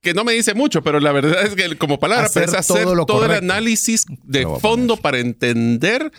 Que 0.05 0.13
no 0.13 0.23
me 0.23 0.33
dice 0.33 0.53
mucho, 0.53 0.83
pero 0.83 0.99
la 0.99 1.11
verdad 1.11 1.43
es 1.43 1.55
que 1.55 1.77
como 1.77 1.99
palabra 1.99 2.27
es 2.27 2.37
hacer 2.37 2.85
todo, 2.85 3.05
todo 3.05 3.25
el 3.25 3.31
análisis 3.31 4.05
de 4.23 4.47
fondo 4.61 4.97
para 4.97 5.17
entender 5.17 6.11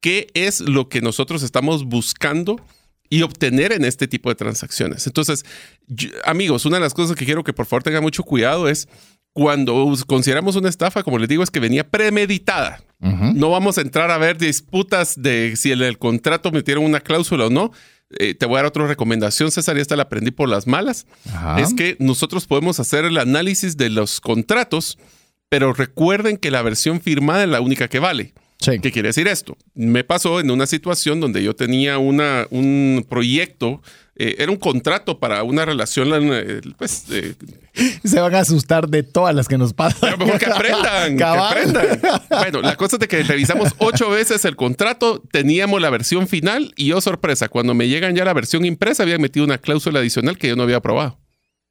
qué 0.00 0.28
es 0.32 0.60
lo 0.60 0.88
que 0.88 1.02
nosotros 1.02 1.42
estamos 1.42 1.84
buscando 1.84 2.56
y 3.10 3.20
obtener 3.22 3.72
en 3.72 3.84
este 3.84 4.08
tipo 4.08 4.30
de 4.30 4.34
transacciones. 4.34 5.06
Entonces, 5.06 5.44
amigos, 6.24 6.64
una 6.64 6.78
de 6.78 6.82
las 6.82 6.94
cosas 6.94 7.16
que 7.16 7.26
quiero 7.26 7.44
que 7.44 7.52
por 7.52 7.66
favor 7.66 7.82
tengan 7.82 8.02
mucho 8.02 8.22
cuidado 8.22 8.66
es 8.66 8.88
cuando 9.34 9.94
consideramos 10.06 10.56
una 10.56 10.70
estafa, 10.70 11.02
como 11.02 11.18
les 11.18 11.28
digo, 11.28 11.42
es 11.42 11.50
que 11.50 11.60
venía 11.60 11.88
premeditada. 11.88 12.82
No 12.98 13.50
vamos 13.50 13.78
a 13.78 13.82
entrar 13.82 14.10
a 14.10 14.18
ver 14.18 14.38
disputas 14.38 15.20
de 15.20 15.54
si 15.54 15.70
en 15.70 15.82
el 15.82 15.98
contrato 15.98 16.50
metieron 16.50 16.84
una 16.84 17.00
cláusula 17.00 17.46
o 17.46 17.50
no. 17.50 17.72
Eh, 18.18 18.34
te 18.34 18.46
voy 18.46 18.54
a 18.54 18.58
dar 18.58 18.66
otra 18.66 18.86
recomendación, 18.86 19.50
César, 19.50 19.76
y 19.76 19.80
esta 19.80 19.96
la 19.96 20.04
aprendí 20.04 20.30
por 20.30 20.48
las 20.48 20.66
malas. 20.66 21.06
Es 21.58 21.74
que 21.74 21.96
nosotros 21.98 22.46
podemos 22.46 22.80
hacer 22.80 23.04
el 23.04 23.18
análisis 23.18 23.76
de 23.76 23.90
los 23.90 24.20
contratos, 24.20 24.98
pero 25.48 25.72
recuerden 25.72 26.38
que 26.38 26.50
la 26.50 26.62
versión 26.62 27.00
firmada 27.00 27.44
es 27.44 27.48
la 27.50 27.60
única 27.60 27.88
que 27.88 27.98
vale. 27.98 28.32
¿Qué 28.60 28.90
quiere 28.90 29.10
decir 29.10 29.28
esto? 29.28 29.56
Me 29.74 30.02
pasó 30.02 30.40
en 30.40 30.50
una 30.50 30.66
situación 30.66 31.20
donde 31.20 31.42
yo 31.44 31.54
tenía 31.54 31.98
una, 31.98 32.46
un 32.50 33.06
proyecto, 33.08 33.82
eh, 34.20 34.34
era 34.38 34.50
un 34.50 34.58
contrato 34.58 35.20
para 35.20 35.44
una 35.44 35.64
relación, 35.64 36.08
eh, 36.32 36.60
pues... 36.76 37.04
Eh, 37.10 37.34
Se 38.02 38.18
van 38.18 38.34
a 38.34 38.40
asustar 38.40 38.88
de 38.88 39.04
todas 39.04 39.32
las 39.32 39.46
que 39.46 39.56
nos 39.56 39.74
pasan. 39.74 40.18
mejor 40.18 40.38
que 40.38 40.46
aprendan, 40.52 41.16
que 41.16 41.24
aprendan. 41.24 42.00
Bueno, 42.28 42.60
la 42.60 42.74
cosa 42.74 42.96
es 42.96 43.00
de 43.00 43.06
que 43.06 43.22
revisamos 43.22 43.74
ocho 43.78 44.10
veces 44.10 44.44
el 44.44 44.56
contrato, 44.56 45.22
teníamos 45.30 45.80
la 45.80 45.90
versión 45.90 46.26
final 46.26 46.72
y 46.76 46.86
yo, 46.86 46.98
oh, 46.98 47.00
sorpresa, 47.00 47.48
cuando 47.48 47.74
me 47.74 47.86
llegan 47.86 48.16
ya 48.16 48.24
la 48.24 48.32
versión 48.32 48.64
impresa, 48.64 49.04
había 49.04 49.18
metido 49.18 49.46
una 49.46 49.58
cláusula 49.58 50.00
adicional 50.00 50.36
que 50.36 50.48
yo 50.48 50.56
no 50.56 50.64
había 50.64 50.78
aprobado. 50.78 51.20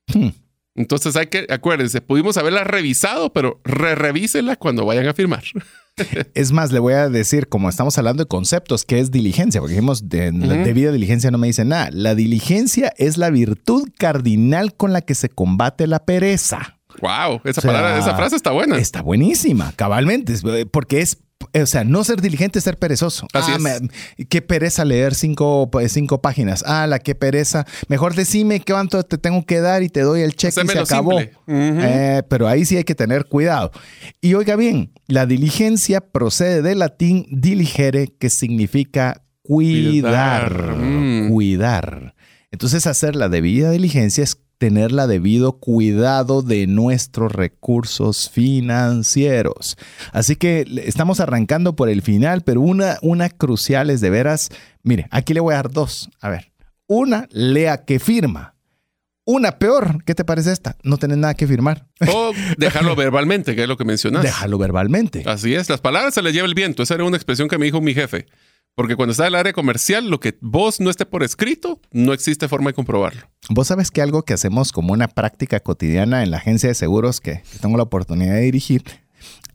Hmm. 0.08 0.30
Entonces 0.76 1.18
hay 1.18 1.28
que, 1.28 1.48
acuérdense, 1.50 2.00
pudimos 2.00 2.38
haberla 2.38 2.64
revisado, 2.64 3.34
pero 3.34 3.60
re-revísenla 3.66 4.56
cuando 4.56 4.86
vayan 4.86 5.08
a 5.08 5.14
firmar. 5.14 5.44
Es 6.34 6.52
más, 6.52 6.72
le 6.72 6.80
voy 6.80 6.94
a 6.94 7.10
decir, 7.10 7.48
como 7.48 7.70
estamos 7.70 7.98
hablando 7.98 8.24
de 8.24 8.28
conceptos, 8.28 8.86
¿qué 8.86 9.00
es 9.00 9.12
diligencia? 9.12 9.62
Porque 9.62 9.74
dijimos, 9.74 10.10
de, 10.10 10.32
debida 10.32 10.92
diligencia 10.92 11.32
no 11.32 11.38
me 11.38 11.48
dice 11.48 11.66
nada. 11.66 11.90
La 11.92 12.16
diligencia 12.16 12.94
es 12.98 13.18
la 13.18 13.30
virtud 13.30 13.90
cardinal 13.98 14.76
con 14.76 14.94
la 14.94 15.02
que 15.02 15.16
se 15.16 15.30
combate 15.30 15.88
la 15.88 16.06
pereza. 16.06 16.78
Wow, 17.02 17.42
esa 17.44 17.62
palabra, 17.62 17.98
esa 17.98 18.16
frase 18.16 18.36
está 18.36 18.52
buena. 18.52 18.78
Está 18.78 19.02
buenísima, 19.02 19.72
cabalmente, 19.76 20.34
porque 20.72 21.02
es 21.02 21.20
o 21.54 21.66
sea, 21.66 21.84
no 21.84 22.04
ser 22.04 22.22
diligente 22.22 22.60
es 22.60 22.66
ser 22.66 22.78
perezoso. 22.78 23.28
Así 23.34 23.52
ah, 23.54 23.80
qué 24.30 24.42
pereza 24.42 24.86
leer 24.86 25.16
cinco, 25.16 25.70
cinco 25.88 26.22
páginas. 26.22 26.64
Ah, 26.66 26.88
la 26.88 27.00
qué 27.00 27.16
pereza. 27.16 27.66
Mejor 27.88 28.16
decime 28.16 28.62
cuánto 28.66 29.04
te 29.04 29.18
tengo 29.18 29.46
que 29.46 29.60
dar 29.60 29.84
y 29.84 29.90
te 29.90 30.02
doy 30.02 30.22
el 30.22 30.36
cheque 30.36 30.62
y 30.64 30.68
se 30.68 30.80
acabó. 30.80 31.20
Eh, 31.48 32.24
pero 32.30 32.48
ahí 32.48 32.66
sí 32.66 32.78
hay 32.78 32.84
que 32.84 32.96
tener 32.96 33.26
cuidado. 33.26 33.72
Y 34.22 34.34
oiga 34.34 34.56
bien, 34.56 34.92
la 35.08 35.26
diligencia 35.26 36.02
procede 36.02 36.62
del 36.62 36.80
latín 36.80 37.28
diligere, 37.32 38.14
que 38.20 38.30
significa 38.30 39.24
cuidar. 39.42 40.76
Cuidar. 41.30 42.02
Mm. 42.02 42.18
Entonces, 42.52 42.88
hacer 42.88 43.16
la 43.16 43.30
debida 43.30 43.72
diligencia 43.72 44.24
es 44.24 44.38
tener 44.58 44.92
la 44.92 45.08
debido 45.08 45.54
cuidado 45.54 46.42
de 46.42 46.68
nuestros 46.68 47.32
recursos 47.32 48.30
financieros. 48.30 49.78
Así 50.12 50.36
que 50.36 50.66
estamos 50.86 51.20
arrancando 51.20 51.76
por 51.76 51.90
el 51.90 52.02
final, 52.02 52.42
pero 52.42 52.62
una, 52.62 52.98
una 53.02 53.30
crucial 53.30 53.90
es 53.90 54.02
de 54.02 54.10
veras, 54.10 54.50
mire, 54.84 55.08
aquí 55.12 55.34
le 55.34 55.40
voy 55.40 55.54
a 55.54 55.58
dar 55.58 55.72
dos. 55.72 56.10
A 56.20 56.30
ver, 56.30 56.52
una, 56.88 57.28
lea 57.32 57.86
que 57.86 58.00
firma. 58.00 58.56
Una 59.30 59.60
peor, 59.60 60.06
¿qué 60.06 60.16
te 60.16 60.24
parece 60.24 60.54
esta? 60.54 60.78
No 60.84 60.96
tenés 60.96 61.18
nada 61.18 61.34
que 61.34 61.48
firmar. 61.48 61.86
O 62.08 62.32
dejarlo 62.58 62.96
verbalmente, 62.96 63.58
que 63.58 63.64
es 63.64 63.68
lo 63.68 63.76
que 63.76 63.84
mencionas. 63.84 64.24
Déjalo 64.24 64.58
verbalmente. 64.58 65.24
Así 65.26 65.54
es, 65.54 65.70
las 65.70 65.82
palabras 65.82 66.14
se 66.14 66.22
les 66.22 66.34
lleva 66.34 66.48
el 66.48 66.54
viento. 66.54 66.82
Esa 66.82 66.96
era 66.96 67.04
una 67.04 67.18
expresión 67.18 67.50
que 67.50 67.58
me 67.58 67.66
dijo 67.66 67.82
mi 67.82 67.94
jefe. 67.94 68.28
Porque 68.78 68.96
cuando 68.96 69.10
está 69.10 69.26
el 69.26 69.34
área 69.34 69.54
comercial, 69.54 70.08
lo 70.08 70.20
que 70.20 70.38
vos 70.40 70.80
no 70.80 70.92
esté 70.92 71.08
por 71.08 71.24
escrito, 71.24 71.82
no 71.92 72.14
existe 72.14 72.48
forma 72.48 72.70
de 72.70 72.76
comprobarlo. 72.76 73.22
Vos 73.50 73.70
sabes 73.70 73.90
que 73.90 74.04
algo 74.04 74.22
que 74.22 74.36
hacemos 74.36 74.72
como 74.72 74.94
una 74.94 75.08
práctica 75.08 75.60
cotidiana 75.60 76.22
en 76.22 76.30
la 76.30 76.38
agencia 76.38 76.70
de 76.70 76.76
seguros 76.76 77.20
que, 77.20 77.42
que 77.52 77.58
tengo 77.60 77.76
la 77.76 77.82
oportunidad 77.82 78.36
de 78.36 78.42
dirigir, 78.42 78.84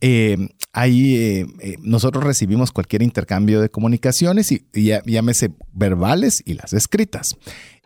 eh, 0.01 0.49
ahí 0.73 1.15
eh, 1.15 1.45
eh, 1.61 1.77
nosotros 1.79 2.25
recibimos 2.25 2.73
cualquier 2.73 3.01
intercambio 3.01 3.61
de 3.61 3.69
comunicaciones 3.69 4.51
y, 4.51 4.67
y 4.73 4.91
llámese 5.05 5.53
verbales 5.71 6.43
y 6.45 6.55
las 6.55 6.73
escritas. 6.73 7.37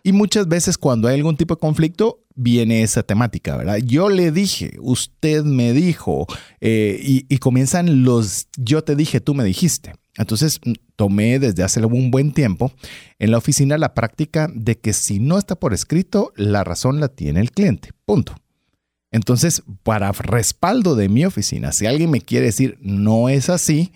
Y 0.02 0.14
muchas 0.14 0.48
veces 0.48 0.80
cuando 0.80 1.08
hay 1.08 1.18
algún 1.18 1.38
tipo 1.38 1.54
de 1.54 1.60
conflicto, 1.60 2.24
viene 2.38 2.84
esa 2.84 3.04
temática, 3.04 3.58
¿verdad? 3.58 3.78
Yo 3.78 4.10
le 4.10 4.32
dije, 4.32 4.78
usted 4.80 5.44
me 5.44 5.74
dijo, 5.74 6.28
eh, 6.62 7.00
y, 7.02 7.26
y 7.28 7.40
comienzan 7.40 8.04
los 8.04 8.48
yo 8.56 8.84
te 8.84 8.96
dije, 8.96 9.20
tú 9.20 9.34
me 9.34 9.44
dijiste. 9.44 9.94
Entonces 10.16 10.60
mm, 10.64 10.74
tomé 10.96 11.40
desde 11.40 11.64
hace 11.64 11.84
un 11.86 12.12
buen 12.12 12.32
tiempo 12.32 12.72
en 13.20 13.32
la 13.32 13.38
oficina 13.38 13.78
la 13.78 13.94
práctica 13.94 14.50
de 14.54 14.78
que 14.78 14.94
si 14.94 15.20
no 15.20 15.38
está 15.38 15.56
por 15.56 15.74
escrito, 15.74 16.32
la 16.36 16.64
razón 16.64 17.00
la 17.00 17.10
tiene 17.10 17.42
el 17.42 17.52
cliente. 17.52 17.90
Punto. 18.06 18.36
Entonces, 19.12 19.64
para 19.84 20.12
respaldo 20.12 20.96
de 20.96 21.10
mi 21.10 21.26
oficina, 21.26 21.72
si 21.72 21.86
alguien 21.86 22.12
me 22.12 22.22
quiere 22.22 22.48
decir 22.48 22.78
no 22.82 23.30
es 23.30 23.50
así, 23.50 23.94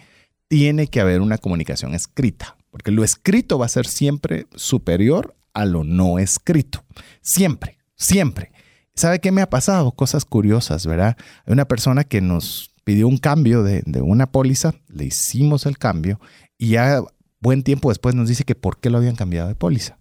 tiene 0.47 0.87
que 0.87 1.01
haber 1.01 1.21
una 1.21 1.37
comunicación 1.37 1.93
escrita, 1.93 2.57
porque 2.71 2.91
lo 2.91 3.03
escrito 3.03 3.59
va 3.59 3.65
a 3.65 3.69
ser 3.69 3.87
siempre 3.87 4.47
superior 4.55 5.35
a 5.53 5.65
lo 5.65 5.83
no 5.83 6.17
escrito. 6.17 6.83
Siempre, 7.21 7.77
siempre. 8.01 8.51
¿Sabe 8.93 9.19
qué 9.19 9.31
me 9.31 9.41
ha 9.41 9.49
pasado? 9.49 9.91
Cosas 9.93 10.25
curiosas, 10.25 10.85
¿verdad? 10.85 11.15
Hay 11.45 11.53
una 11.53 11.65
persona 11.65 12.03
que 12.03 12.21
nos 12.21 12.71
pidió 12.83 13.07
un 13.07 13.17
cambio 13.17 13.63
de, 13.63 13.83
de 13.85 14.01
una 14.01 14.31
póliza, 14.31 14.73
le 14.89 15.05
hicimos 15.05 15.65
el 15.65 15.77
cambio 15.77 16.19
y 16.57 16.69
ya 16.69 17.01
buen 17.39 17.63
tiempo 17.63 17.89
después 17.89 18.15
nos 18.15 18.27
dice 18.27 18.43
que 18.43 18.55
por 18.55 18.79
qué 18.79 18.89
lo 18.89 18.97
habían 18.97 19.15
cambiado 19.15 19.47
de 19.47 19.55
póliza. 19.55 19.97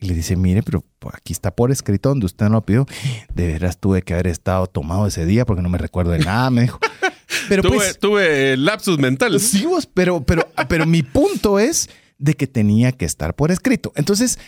Y 0.00 0.06
le 0.06 0.14
dice, 0.14 0.34
mire, 0.34 0.62
pero 0.62 0.82
aquí 1.12 1.34
está 1.34 1.54
por 1.54 1.70
escrito 1.70 2.08
donde 2.08 2.24
usted 2.24 2.46
no 2.46 2.52
lo 2.52 2.62
pidió. 2.64 2.86
De 3.34 3.46
veras 3.46 3.78
tuve 3.78 4.00
que 4.00 4.14
haber 4.14 4.28
estado 4.28 4.66
tomado 4.66 5.06
ese 5.06 5.26
día 5.26 5.44
porque 5.44 5.60
no 5.60 5.68
me 5.68 5.76
recuerdo 5.76 6.12
de 6.12 6.20
nada, 6.20 6.48
me 6.50 6.62
dijo. 6.62 6.80
Pero 7.48 7.62
tuve, 7.62 7.76
pues, 7.76 7.98
tuve 7.98 8.56
lapsus 8.56 8.98
mental. 8.98 9.38
Sí, 9.38 9.64
vos, 9.64 9.86
pero, 9.86 10.24
pero, 10.24 10.48
pero 10.68 10.84
mi 10.84 11.02
punto 11.02 11.58
es 11.58 11.88
de 12.18 12.34
que 12.34 12.46
tenía 12.46 12.92
que 12.92 13.04
estar 13.04 13.34
por 13.34 13.50
escrito. 13.50 13.92
Entonces, 13.94 14.38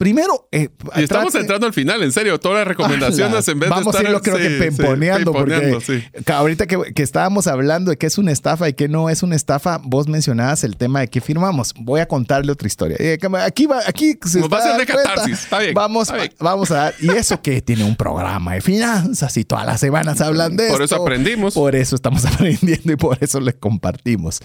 primero... 0.00 0.48
eh, 0.50 0.70
Y 0.96 1.02
estamos 1.02 1.30
trate- 1.34 1.42
entrando 1.42 1.66
al 1.66 1.74
final, 1.74 2.02
en 2.02 2.10
serio. 2.10 2.40
Todas 2.40 2.60
las 2.60 2.66
recomendaciones 2.68 3.46
en 3.48 3.60
vez 3.60 3.68
Vamos 3.68 3.92
de 3.92 3.98
a 3.98 4.00
estar... 4.00 4.04
irlo 4.06 4.22
creo 4.22 4.36
que 4.38 4.48
sí, 4.48 4.58
pemponeando, 4.58 5.30
porque 5.32 5.78
sí. 5.84 6.02
ca- 6.24 6.38
ahorita 6.38 6.66
que, 6.66 6.94
que 6.94 7.02
estábamos 7.02 7.46
hablando 7.46 7.90
de 7.90 7.98
qué 7.98 8.06
es 8.06 8.16
una 8.16 8.32
estafa 8.32 8.66
y 8.70 8.72
qué 8.72 8.88
no 8.88 9.10
es 9.10 9.22
una 9.22 9.36
estafa, 9.36 9.78
vos 9.84 10.08
mencionabas 10.08 10.64
el 10.64 10.78
tema 10.78 11.00
de 11.00 11.08
qué 11.08 11.20
firmamos. 11.20 11.74
Voy 11.78 12.00
a 12.00 12.06
contarle 12.08 12.50
otra 12.50 12.66
historia. 12.66 12.96
Eh, 12.98 13.18
Aquí 13.44 13.66
va, 13.66 13.80
aquí 13.86 14.18
se 14.24 14.40
Nos 14.40 14.50
va 14.50 14.56
a 14.56 14.60
hacer 14.60 14.72
de 14.72 14.78
dando 14.78 14.92
cuenta. 14.94 15.10
catarsis. 15.14 15.40
Está 15.44 15.58
bien, 15.58 15.74
Vamos, 15.74 16.08
está 16.08 16.16
bien. 16.16 16.32
vamos 16.40 16.70
a 16.70 16.74
dar. 16.76 16.94
Y 17.00 17.10
eso 17.10 17.42
que 17.42 17.60
tiene 17.60 17.84
un 17.84 17.94
programa 17.94 18.54
de 18.54 18.62
finanzas 18.62 19.36
y 19.36 19.44
todas 19.44 19.66
las 19.66 19.80
semanas 19.80 20.18
hablan 20.22 20.56
de 20.56 20.68
Por 20.70 20.80
esto. 20.82 20.94
eso 20.96 21.02
aprendimos. 21.02 21.52
Por 21.52 21.76
eso 21.76 21.94
estamos 21.94 22.24
aprendiendo 22.24 22.90
y 22.92 22.96
por 22.96 23.18
eso 23.20 23.38
le 23.38 23.52
compartimos. 23.52 24.40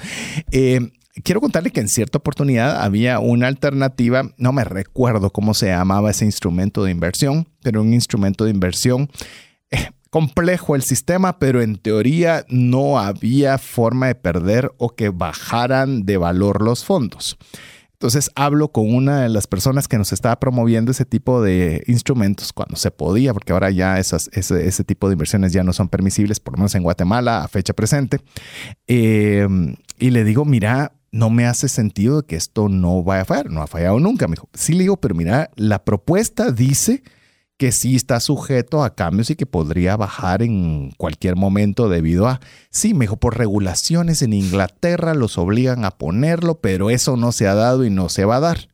Eh, 0.51 0.91
quiero 1.23 1.41
contarle 1.41 1.71
que 1.71 1.79
en 1.79 1.87
cierta 1.87 2.17
oportunidad 2.17 2.81
había 2.81 3.19
una 3.19 3.47
alternativa, 3.47 4.31
no 4.37 4.51
me 4.51 4.63
recuerdo 4.63 5.29
cómo 5.29 5.53
se 5.53 5.67
llamaba 5.67 6.11
ese 6.11 6.25
instrumento 6.25 6.83
de 6.83 6.91
inversión, 6.91 7.47
pero 7.61 7.81
un 7.81 7.93
instrumento 7.93 8.45
de 8.45 8.51
inversión 8.51 9.09
eh, 9.71 9.89
complejo 10.09 10.75
el 10.75 10.83
sistema, 10.83 11.39
pero 11.39 11.61
en 11.61 11.77
teoría 11.77 12.45
no 12.49 12.99
había 12.99 13.57
forma 13.57 14.07
de 14.07 14.15
perder 14.15 14.71
o 14.77 14.95
que 14.95 15.09
bajaran 15.09 16.05
de 16.05 16.17
valor 16.17 16.61
los 16.61 16.85
fondos. 16.85 17.37
Entonces 17.93 18.29
hablo 18.35 18.73
con 18.73 18.93
una 18.93 19.21
de 19.21 19.29
las 19.29 19.47
personas 19.47 19.87
que 19.87 19.97
nos 19.97 20.11
estaba 20.11 20.37
promoviendo 20.37 20.91
ese 20.91 21.05
tipo 21.05 21.41
de 21.41 21.81
instrumentos 21.87 22.51
cuando 22.51 22.75
se 22.75 22.91
podía, 22.91 23.33
porque 23.33 23.53
ahora 23.53 23.71
ya 23.71 23.99
ese, 23.99 24.17
ese 24.33 24.83
tipo 24.83 25.07
de 25.07 25.13
inversiones 25.13 25.53
ya 25.53 25.63
no 25.63 25.71
son 25.71 25.87
permisibles, 25.87 26.41
por 26.41 26.53
lo 26.53 26.57
menos 26.57 26.75
en 26.75 26.83
Guatemala 26.83 27.41
a 27.41 27.47
fecha 27.47 27.73
presente. 27.73 28.19
Eh, 28.87 29.47
y 29.97 30.09
le 30.09 30.25
digo, 30.25 30.43
mira, 30.43 30.91
no 31.15 31.29
me 31.29 31.45
hace 31.45 31.69
sentido 31.69 32.25
que 32.27 32.35
esto 32.35 32.67
no 32.67 33.01
vaya 33.01 33.21
a 33.21 33.25
fallar, 33.25 33.49
no 33.49 33.61
ha 33.61 33.67
fallado 33.67 34.01
nunca. 34.01 34.27
Me 34.27 34.33
dijo, 34.33 34.49
sí 34.53 34.73
le 34.73 34.79
digo, 34.79 34.97
pero 34.97 35.15
mira, 35.15 35.49
la 35.55 35.85
propuesta 35.85 36.51
dice 36.51 37.03
que 37.55 37.71
sí 37.71 37.95
está 37.95 38.19
sujeto 38.19 38.83
a 38.83 38.95
cambios 38.95 39.29
y 39.29 39.37
que 39.37 39.45
podría 39.45 39.95
bajar 39.95 40.41
en 40.41 40.91
cualquier 40.97 41.37
momento 41.37 41.87
debido 41.87 42.27
a, 42.27 42.41
sí, 42.69 42.93
me 42.93 43.05
dijo, 43.05 43.15
por 43.15 43.37
regulaciones 43.37 44.21
en 44.23 44.33
Inglaterra 44.33 45.13
los 45.13 45.37
obligan 45.37 45.85
a 45.85 45.91
ponerlo, 45.91 46.59
pero 46.59 46.89
eso 46.89 47.15
no 47.15 47.31
se 47.31 47.47
ha 47.47 47.55
dado 47.55 47.85
y 47.85 47.89
no 47.89 48.09
se 48.09 48.25
va 48.25 48.35
a 48.35 48.41
dar. 48.41 48.67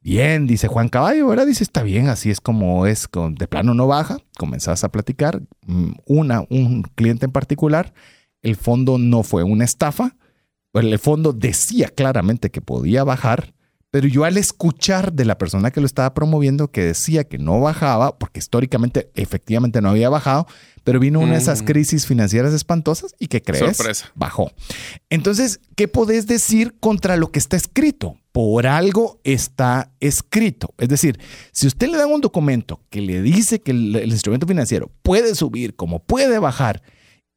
Bien, 0.00 0.46
dice 0.46 0.68
Juan 0.68 0.88
Caballo, 0.88 1.26
¿verdad? 1.26 1.46
Dice, 1.46 1.62
está 1.62 1.82
bien, 1.82 2.08
así 2.08 2.30
es 2.30 2.40
como 2.40 2.86
es, 2.86 3.06
de 3.32 3.48
plano 3.48 3.74
no 3.74 3.86
baja. 3.86 4.16
Comenzás 4.38 4.82
a 4.82 4.88
platicar. 4.88 5.42
Mm, 5.66 5.90
Una, 6.06 6.42
un 6.48 6.84
cliente 6.94 7.26
en 7.26 7.32
particular, 7.32 7.92
el 8.40 8.56
fondo 8.56 8.96
no 8.96 9.22
fue 9.22 9.42
una 9.42 9.64
estafa, 9.64 10.16
el 10.84 10.98
fondo 10.98 11.32
decía 11.32 11.88
claramente 11.88 12.50
que 12.50 12.60
podía 12.60 13.04
bajar, 13.04 13.54
pero 13.90 14.08
yo 14.08 14.24
al 14.24 14.36
escuchar 14.36 15.12
de 15.12 15.24
la 15.24 15.38
persona 15.38 15.70
que 15.70 15.80
lo 15.80 15.86
estaba 15.86 16.12
promoviendo 16.12 16.70
que 16.70 16.82
decía 16.82 17.24
que 17.24 17.38
no 17.38 17.60
bajaba, 17.60 18.18
porque 18.18 18.40
históricamente 18.40 19.10
efectivamente 19.14 19.80
no 19.80 19.90
había 19.90 20.10
bajado, 20.10 20.46
pero 20.84 21.00
vino 21.00 21.18
una 21.20 21.32
de 21.32 21.38
esas 21.38 21.62
crisis 21.62 22.06
financieras 22.06 22.52
espantosas 22.52 23.14
y 23.18 23.28
que 23.28 23.40
crees 23.40 23.76
Sorpresa. 23.76 24.12
bajó. 24.14 24.52
Entonces, 25.08 25.60
¿qué 25.76 25.88
podés 25.88 26.26
decir 26.26 26.76
contra 26.78 27.16
lo 27.16 27.32
que 27.32 27.38
está 27.38 27.56
escrito? 27.56 28.18
Por 28.32 28.66
algo 28.66 29.20
está 29.24 29.92
escrito. 29.98 30.74
Es 30.78 30.88
decir, 30.90 31.18
si 31.52 31.66
usted 31.66 31.88
le 31.88 31.96
da 31.96 32.06
un 32.06 32.20
documento 32.20 32.82
que 32.90 33.00
le 33.00 33.22
dice 33.22 33.60
que 33.60 33.70
el, 33.70 33.96
el 33.96 34.10
instrumento 34.10 34.46
financiero 34.46 34.90
puede 35.02 35.34
subir 35.34 35.74
como 35.74 36.00
puede 36.00 36.38
bajar, 36.38 36.82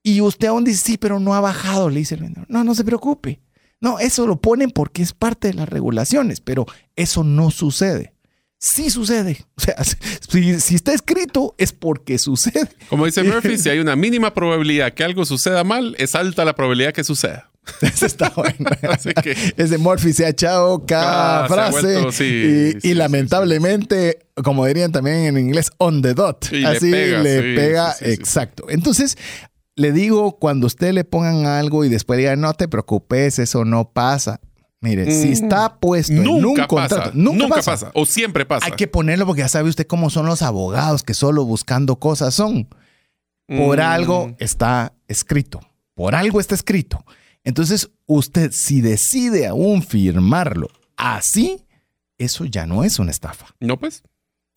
y 0.03 0.21
usted 0.21 0.47
aún 0.47 0.63
dice, 0.63 0.81
sí, 0.85 0.97
pero 0.97 1.19
no 1.19 1.33
ha 1.35 1.41
bajado, 1.41 1.89
le 1.89 1.99
dice 1.99 2.15
el 2.15 2.21
vendedor. 2.21 2.45
No, 2.49 2.63
no 2.63 2.73
se 2.75 2.83
preocupe. 2.83 3.41
No, 3.81 3.99
eso 3.99 4.27
lo 4.27 4.39
ponen 4.41 4.71
porque 4.71 5.01
es 5.01 5.13
parte 5.13 5.47
de 5.49 5.53
las 5.53 5.69
regulaciones, 5.69 6.41
pero 6.41 6.65
eso 6.95 7.23
no 7.23 7.49
sucede. 7.51 8.13
Sí 8.57 8.89
sucede. 8.89 9.45
O 9.55 9.61
sea, 9.61 9.75
si, 9.83 10.59
si 10.59 10.75
está 10.75 10.93
escrito 10.93 11.53
es 11.57 11.71
porque 11.73 12.17
sucede. 12.17 12.67
Como 12.89 13.05
dice 13.05 13.23
Murphy, 13.23 13.57
si 13.59 13.69
hay 13.69 13.79
una 13.79 13.95
mínima 13.95 14.33
probabilidad 14.33 14.93
que 14.93 15.03
algo 15.03 15.25
suceda 15.25 15.63
mal, 15.63 15.95
es 15.97 16.15
alta 16.15 16.43
la 16.45 16.55
probabilidad 16.55 16.93
que 16.93 17.03
suceda. 17.03 17.51
Eso 17.81 18.05
está 18.05 18.29
bueno. 18.29 18.69
Así 18.89 19.09
que 19.21 19.35
Es 19.57 19.69
de 19.69 19.77
Murphy 19.77 20.11
se 20.13 20.25
ha 20.25 20.29
echado 20.29 20.85
cada 20.85 21.45
Ah, 21.45 21.47
frase. 21.47 21.71
vuelto, 21.81 22.11
sí, 22.11 22.23
y, 22.23 22.71
sí, 22.71 22.77
y 22.77 22.81
sí, 22.81 22.93
lamentablemente, 22.95 24.19
como 24.43 24.65
dirían 24.65 24.91
también 24.91 25.17
en 25.25 25.37
inglés, 25.37 25.71
on 25.77 26.01
the 26.01 26.13
dot. 26.13 26.47
Y 26.51 26.59
le 26.61 26.67
Así 26.67 26.91
pega, 26.91 27.21
le 27.21 27.55
pega, 27.55 27.95
exacto. 28.01 28.65
Entonces, 28.69 29.17
le 29.79 29.91
digo, 29.91 30.37
cuando 30.39 30.67
usted 30.67 30.93
le 30.93 31.03
pongan 31.05 31.45
algo 31.45 31.85
y 31.85 31.89
después 31.89 32.17
diga, 32.17 32.35
no 32.35 32.53
te 32.53 32.67
preocupes, 32.67 33.39
eso 33.39 33.65
no 33.65 33.91
pasa. 33.91 34.41
Mire, 34.81 35.11
si 35.11 35.29
Mm. 35.29 35.31
está 35.33 35.79
puesto 35.79 36.13
en 36.13 36.27
un 36.27 36.41
nunca 36.41 36.67
contrato, 36.67 36.95
pasa. 36.97 37.11
nunca, 37.13 37.37
Nunca, 37.43 37.55
pasa. 37.55 37.71
pasa. 37.71 37.91
O 37.95 38.05
siempre 38.05 38.45
pasa. 38.45 38.65
Hay 38.65 38.73
que 38.73 38.87
ponerlo 38.87 39.25
porque 39.25 39.41
ya 39.41 39.47
sabe 39.49 39.69
usted 39.69 39.87
cómo 39.87 40.09
son 40.09 40.25
los 40.25 40.41
abogados 40.41 41.03
que 41.03 41.13
solo 41.13 41.43
buscando 41.45 41.97
cosas 41.97 42.33
son. 42.33 42.67
Por 43.47 43.77
Mm. 43.77 43.81
algo 43.81 44.35
está 44.39 44.93
escrito. 45.07 45.59
Por 45.95 46.15
algo 46.15 46.39
está 46.39 46.55
escrito. 46.55 47.03
Entonces, 47.43 47.89
usted 48.05 48.51
si 48.53 48.79
decide 48.81 49.47
aún 49.47 49.81
firmarlo 49.83 50.67
así, 50.95 51.65
eso 52.17 52.45
ya 52.45 52.65
no 52.65 52.83
es 52.83 52.99
una 52.99 53.11
estafa. 53.11 53.47
No, 53.59 53.77
pues. 53.79 54.03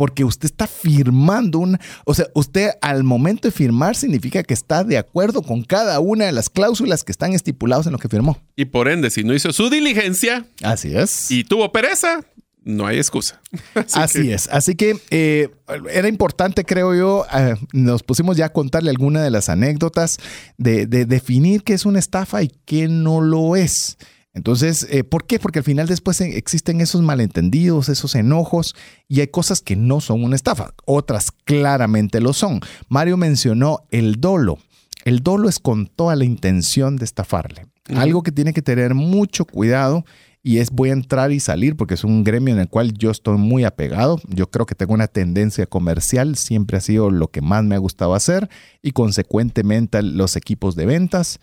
Porque 0.02 0.24
usted 0.24 0.46
está 0.46 0.66
firmando 0.66 1.60
una... 1.60 1.78
O 2.06 2.12
sea, 2.12 2.26
usted 2.34 2.70
al 2.80 3.04
momento 3.04 3.46
de 3.46 3.52
firmar 3.52 3.94
significa 3.94 4.42
que 4.42 4.52
está 4.52 4.82
de 4.82 4.98
acuerdo 4.98 5.42
con 5.42 5.62
cada 5.62 6.00
una 6.00 6.24
de 6.24 6.32
las 6.32 6.50
cláusulas 6.50 7.04
que 7.04 7.12
están 7.12 7.34
estipuladas 7.34 7.86
en 7.86 7.92
lo 7.92 7.98
que 8.00 8.08
firmó. 8.08 8.36
Y 8.56 8.64
por 8.64 8.88
ende, 8.88 9.10
si 9.12 9.22
no 9.22 9.32
hizo 9.32 9.52
su 9.52 9.70
diligencia 9.70 10.44
Así 10.64 10.92
es. 10.96 11.30
y 11.30 11.44
tuvo 11.44 11.70
pereza, 11.70 12.24
no 12.64 12.84
hay 12.88 12.96
excusa. 12.98 13.40
Así, 13.76 14.00
Así 14.00 14.22
que- 14.22 14.34
es. 14.34 14.48
Así 14.48 14.74
que 14.74 14.96
eh, 15.10 15.50
era 15.92 16.08
importante, 16.08 16.64
creo 16.64 16.96
yo, 16.96 17.24
eh, 17.32 17.54
nos 17.72 18.02
pusimos 18.02 18.36
ya 18.36 18.46
a 18.46 18.52
contarle 18.52 18.90
alguna 18.90 19.22
de 19.22 19.30
las 19.30 19.48
anécdotas 19.48 20.18
de, 20.58 20.86
de 20.88 21.06
definir 21.06 21.62
qué 21.62 21.74
es 21.74 21.86
una 21.86 22.00
estafa 22.00 22.42
y 22.42 22.50
qué 22.64 22.88
no 22.88 23.20
lo 23.20 23.54
es. 23.54 23.98
Entonces, 24.34 24.86
eh, 24.90 25.04
¿por 25.04 25.26
qué? 25.26 25.38
Porque 25.38 25.58
al 25.58 25.64
final 25.64 25.86
después 25.86 26.20
eh, 26.20 26.36
existen 26.36 26.80
esos 26.80 27.02
malentendidos, 27.02 27.88
esos 27.88 28.14
enojos 28.14 28.74
y 29.08 29.20
hay 29.20 29.28
cosas 29.28 29.60
que 29.60 29.76
no 29.76 30.00
son 30.00 30.24
una 30.24 30.36
estafa, 30.36 30.72
otras 30.86 31.30
claramente 31.30 32.20
lo 32.20 32.32
son. 32.32 32.60
Mario 32.88 33.16
mencionó 33.16 33.80
el 33.90 34.20
dolo. 34.20 34.58
El 35.04 35.22
dolo 35.22 35.48
es 35.48 35.58
con 35.58 35.86
toda 35.86 36.16
la 36.16 36.24
intención 36.24 36.96
de 36.96 37.04
estafarle. 37.04 37.66
Algo 37.94 38.22
que 38.22 38.30
tiene 38.30 38.52
que 38.52 38.62
tener 38.62 38.94
mucho 38.94 39.44
cuidado 39.44 40.04
y 40.44 40.58
es 40.58 40.70
voy 40.70 40.90
a 40.90 40.94
entrar 40.94 41.30
y 41.30 41.40
salir 41.40 41.76
porque 41.76 41.94
es 41.94 42.04
un 42.04 42.24
gremio 42.24 42.54
en 42.54 42.60
el 42.60 42.68
cual 42.68 42.92
yo 42.94 43.10
estoy 43.10 43.36
muy 43.38 43.64
apegado. 43.64 44.20
Yo 44.28 44.50
creo 44.50 44.66
que 44.66 44.74
tengo 44.74 44.94
una 44.94 45.08
tendencia 45.08 45.66
comercial, 45.66 46.36
siempre 46.36 46.76
ha 46.78 46.80
sido 46.80 47.10
lo 47.10 47.28
que 47.28 47.40
más 47.40 47.64
me 47.64 47.74
ha 47.74 47.78
gustado 47.78 48.14
hacer 48.14 48.48
y 48.80 48.92
consecuentemente 48.92 50.02
los 50.02 50.36
equipos 50.36 50.74
de 50.74 50.86
ventas. 50.86 51.38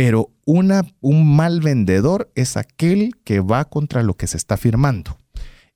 Pero 0.00 0.30
un 0.46 1.36
mal 1.36 1.60
vendedor 1.60 2.32
es 2.34 2.56
aquel 2.56 3.12
que 3.22 3.40
va 3.40 3.66
contra 3.66 4.02
lo 4.02 4.16
que 4.16 4.26
se 4.26 4.38
está 4.38 4.56
firmando. 4.56 5.18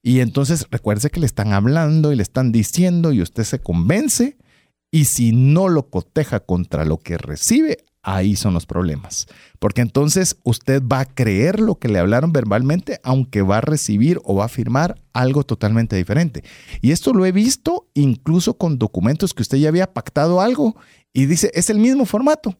Y 0.03 0.21
entonces 0.21 0.67
recuerde 0.71 1.11
que 1.11 1.21
le 1.21 1.27
están 1.27 1.53
hablando 1.53 2.11
y 2.11 2.17
le 2.17 2.23
están 2.23 2.51
diciendo 2.51 3.13
y 3.13 3.21
usted 3.21 3.45
se 3.45 3.59
convence 3.59 4.39
y 4.91 5.05
si 5.05 5.33
no 5.33 5.69
lo 5.69 5.91
coteja 5.91 6.41
contra 6.41 6.87
lo 6.87 6.97
que 6.97 7.19
recibe, 7.19 7.85
ahí 8.03 8.35
son 8.35 8.55
los 8.55 8.65
problemas. 8.65 9.27
Porque 9.59 9.83
entonces 9.83 10.39
usted 10.43 10.83
va 10.83 11.01
a 11.01 11.05
creer 11.05 11.61
lo 11.61 11.79
que 11.79 11.89
le 11.89 11.99
hablaron 11.99 12.33
verbalmente, 12.33 13.01
aunque 13.05 13.43
va 13.43 13.59
a 13.59 13.61
recibir 13.61 14.23
o 14.25 14.37
va 14.37 14.47
a 14.47 14.49
firmar 14.49 15.03
algo 15.13 15.45
totalmente 15.45 15.97
diferente. 15.97 16.45
Y 16.81 16.93
esto 16.93 17.13
lo 17.13 17.27
he 17.27 17.33
visto 17.33 17.91
incluso 17.93 18.57
con 18.57 18.79
documentos 18.79 19.35
que 19.35 19.43
usted 19.43 19.59
ya 19.59 19.69
había 19.69 19.93
pactado 19.93 20.41
algo 20.41 20.77
y 21.13 21.27
dice, 21.27 21.51
es 21.53 21.69
el 21.69 21.79
mismo 21.79 22.07
formato. 22.07 22.57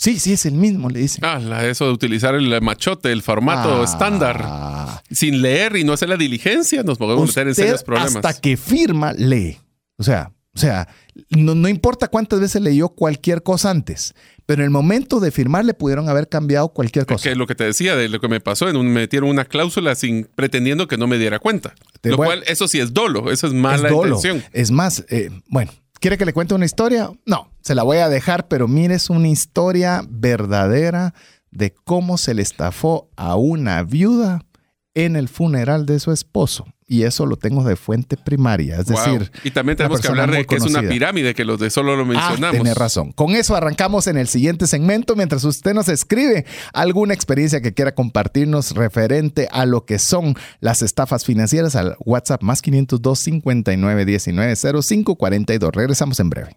Sí, 0.00 0.18
sí, 0.18 0.32
es 0.32 0.46
el 0.46 0.54
mismo, 0.54 0.88
le 0.88 1.00
dice. 1.00 1.20
Ah, 1.22 1.38
eso 1.62 1.84
de 1.84 1.92
utilizar 1.92 2.34
el 2.34 2.58
machote, 2.62 3.12
el 3.12 3.20
formato 3.20 3.82
ah. 3.82 3.84
estándar, 3.84 5.02
sin 5.10 5.42
leer 5.42 5.76
y 5.76 5.84
no 5.84 5.92
hacer 5.92 6.08
la 6.08 6.16
diligencia, 6.16 6.82
nos 6.82 6.96
podemos 6.96 7.28
meter 7.28 7.48
en 7.48 7.54
serios 7.54 7.84
problemas. 7.84 8.16
Hasta 8.16 8.32
que 8.40 8.56
firma, 8.56 9.12
lee. 9.12 9.58
O 9.98 10.02
sea, 10.02 10.32
o 10.54 10.58
sea, 10.58 10.88
no, 11.28 11.68
importa 11.68 12.08
cuántas 12.08 12.40
veces 12.40 12.62
leyó 12.62 12.88
cualquier 12.88 13.42
cosa 13.42 13.68
antes, 13.68 14.14
pero 14.46 14.62
en 14.62 14.64
el 14.64 14.70
momento 14.70 15.20
de 15.20 15.30
firmar 15.32 15.66
le 15.66 15.74
pudieron 15.74 16.08
haber 16.08 16.30
cambiado 16.30 16.70
cualquier 16.70 17.04
cosa. 17.04 17.22
Que 17.22 17.32
es 17.32 17.36
lo 17.36 17.46
que 17.46 17.54
te 17.54 17.64
decía 17.64 17.94
de 17.94 18.08
lo 18.08 18.22
que 18.22 18.28
me 18.28 18.40
pasó, 18.40 18.70
en 18.70 18.76
un, 18.76 18.86
me 18.86 19.00
metieron 19.00 19.28
una 19.28 19.44
cláusula 19.44 19.94
sin 19.96 20.24
pretendiendo 20.34 20.88
que 20.88 20.96
no 20.96 21.08
me 21.08 21.18
diera 21.18 21.40
cuenta. 21.40 21.74
lo 22.04 22.16
cual, 22.16 22.42
eso 22.46 22.68
sí 22.68 22.80
es 22.80 22.94
dolo, 22.94 23.30
eso 23.30 23.46
es 23.46 23.52
mala 23.52 23.90
es 23.90 23.94
intención. 23.94 24.42
Es 24.54 24.70
más, 24.70 25.04
eh, 25.10 25.30
bueno, 25.48 25.72
¿quiere 26.00 26.18
que 26.18 26.24
le 26.24 26.32
cuente 26.32 26.54
una 26.54 26.64
historia? 26.64 27.10
No, 27.26 27.52
se 27.60 27.74
la 27.74 27.82
voy 27.82 27.98
a 27.98 28.08
dejar, 28.08 28.48
pero 28.48 28.66
mire, 28.66 28.94
es 28.94 29.10
una 29.10 29.28
historia 29.28 30.02
verdadera 30.08 31.14
de 31.50 31.72
cómo 31.72 32.18
se 32.18 32.34
le 32.34 32.42
estafó 32.42 33.10
a 33.16 33.36
una 33.36 33.82
viuda 33.82 34.44
en 34.94 35.14
el 35.16 35.28
funeral 35.28 35.86
de 35.86 36.00
su 36.00 36.10
esposo 36.10 36.66
y 36.90 37.04
eso 37.04 37.24
lo 37.24 37.36
tengo 37.36 37.62
de 37.62 37.76
fuente 37.76 38.16
primaria. 38.16 38.80
Es 38.80 38.86
decir, 38.86 39.30
y 39.44 39.52
también 39.52 39.76
tenemos 39.76 40.00
que 40.00 40.08
hablar 40.08 40.28
de 40.28 40.44
que 40.44 40.56
es 40.56 40.62
una 40.62 40.82
pirámide, 40.82 41.36
que 41.36 41.44
los 41.44 41.60
de 41.60 41.70
solo 41.70 41.94
lo 41.94 42.02
ah, 42.02 42.06
mencionamos. 42.06 42.48
Ah, 42.48 42.50
tiene 42.50 42.74
razón. 42.74 43.12
Con 43.12 43.36
eso 43.36 43.54
arrancamos 43.54 44.08
en 44.08 44.18
el 44.18 44.26
siguiente 44.26 44.66
segmento. 44.66 45.14
Mientras 45.14 45.44
usted 45.44 45.72
nos 45.72 45.88
escribe 45.88 46.46
alguna 46.72 47.14
experiencia 47.14 47.60
que 47.60 47.72
quiera 47.72 47.94
compartirnos 47.94 48.72
referente 48.72 49.46
a 49.52 49.66
lo 49.66 49.84
que 49.84 50.00
son 50.00 50.34
las 50.58 50.82
estafas 50.82 51.24
financieras 51.24 51.76
al 51.76 51.94
WhatsApp 52.04 52.42
más 52.42 52.60
502 52.60 53.16
59 53.20 54.04
19 54.04 54.82
05 54.82 55.14
42. 55.14 55.72
Regresamos 55.72 56.18
en 56.18 56.28
breve. 56.28 56.56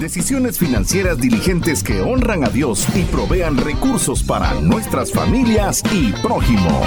Decisiones 0.00 0.58
financieras 0.58 1.18
diligentes 1.18 1.82
que 1.82 2.00
honran 2.00 2.42
a 2.42 2.48
Dios 2.48 2.86
y 2.96 3.02
provean 3.02 3.58
recursos 3.58 4.22
para 4.22 4.54
nuestras 4.62 5.12
familias 5.12 5.82
y 5.92 6.10
prójimo. 6.22 6.80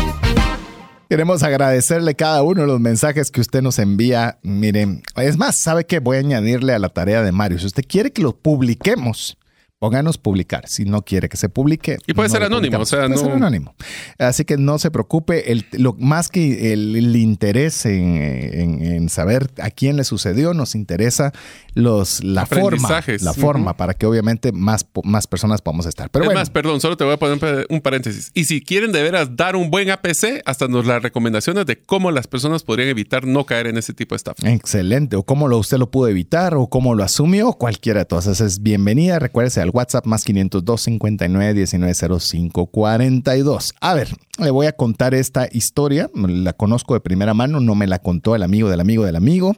Queremos 1.09 1.43
agradecerle 1.43 2.15
cada 2.15 2.41
uno 2.41 2.61
de 2.61 2.67
los 2.67 2.79
mensajes 2.79 3.29
que 3.29 3.39
usted 3.39 3.61
nos 3.61 3.77
envía. 3.77 4.39
Miren, 4.41 5.03
es 5.15 5.37
más, 5.37 5.57
sabe 5.57 5.85
que 5.85 5.99
voy 5.99 6.17
a 6.17 6.21
añadirle 6.21 6.73
a 6.73 6.79
la 6.79 6.89
tarea 6.89 7.21
de 7.21 7.31
Mario. 7.31 7.59
Si 7.59 7.67
usted 7.67 7.83
quiere 7.87 8.11
que 8.11 8.23
lo 8.23 8.35
publiquemos, 8.35 9.37
pónganos 9.83 10.17
publicar. 10.17 10.63
Si 10.69 10.85
no 10.85 11.01
quiere 11.01 11.27
que 11.27 11.35
se 11.35 11.49
publique. 11.49 11.97
Y 12.07 12.13
puede 12.13 12.29
ser 12.29 12.41
anónimo, 12.43 12.79
o 12.79 12.85
sea, 12.85 13.05
puede 13.05 13.17
ser 13.17 13.33
anónimo. 13.33 13.75
Así 14.17 14.45
que 14.45 14.55
no 14.55 14.79
se 14.79 14.91
preocupe. 14.91 15.51
El, 15.51 15.65
lo 15.73 15.91
más 15.99 16.29
que 16.29 16.71
el, 16.71 17.13
interés 17.17 17.85
en, 17.85 19.09
saber 19.09 19.51
a 19.61 19.69
quién 19.71 19.97
le 19.97 20.05
sucedió, 20.05 20.53
nos 20.53 20.75
interesa 20.75 21.33
los, 21.73 22.23
la 22.23 22.45
forma, 22.45 23.03
la 23.19 23.33
forma 23.33 23.75
para 23.75 23.93
que 23.93 24.05
obviamente 24.05 24.53
más, 24.53 24.85
más 25.03 25.27
personas 25.27 25.61
podamos 25.61 25.85
estar. 25.85 26.09
Pero 26.09 26.29
es 26.29 26.33
más, 26.33 26.49
perdón, 26.49 26.79
solo 26.79 26.95
te 26.95 27.03
voy 27.03 27.15
a 27.15 27.17
poner 27.17 27.67
un 27.69 27.81
paréntesis. 27.81 28.31
Y 28.33 28.45
si 28.45 28.61
quieren 28.61 28.93
de 28.93 29.03
veras 29.03 29.35
dar 29.35 29.57
un 29.57 29.69
buen 29.69 29.89
APC, 29.89 30.43
hasta 30.45 30.69
nos 30.69 30.85
las 30.85 31.03
recomendaciones 31.03 31.65
de 31.65 31.77
cómo 31.77 32.09
las 32.11 32.27
personas 32.27 32.63
podrían 32.63 32.87
evitar 32.87 33.27
no 33.27 33.45
caer 33.45 33.67
en 33.67 33.77
ese 33.77 33.93
tipo 33.93 34.15
de 34.15 34.17
estafa. 34.17 34.49
Excelente. 34.49 35.17
O 35.17 35.23
cómo 35.23 35.49
lo, 35.49 35.57
usted 35.57 35.77
lo 35.77 35.91
pudo 35.91 36.07
evitar 36.07 36.55
o 36.55 36.67
cómo 36.67 36.95
lo 36.95 37.03
asumió, 37.03 37.51
cualquiera 37.51 37.99
de 37.99 38.05
todas 38.05 38.27
esas 38.27 38.53
es 38.53 38.63
bienvenida. 38.63 39.19
Recuérdese 39.19 39.59
WhatsApp 39.73 40.05
más 40.05 40.23
502 40.23 40.81
59 40.81 41.53
19 41.53 42.19
05 42.19 42.65
42. 42.67 43.73
A 43.81 43.93
ver, 43.93 44.09
le 44.37 44.51
voy 44.51 44.67
a 44.67 44.73
contar 44.73 45.13
esta 45.13 45.47
historia. 45.51 46.09
La 46.13 46.53
conozco 46.53 46.93
de 46.93 46.99
primera 47.01 47.33
mano, 47.33 47.59
no 47.59 47.75
me 47.75 47.87
la 47.87 47.99
contó 47.99 48.35
el 48.35 48.43
amigo 48.43 48.69
del 48.69 48.79
amigo 48.79 49.05
del 49.05 49.15
amigo 49.15 49.57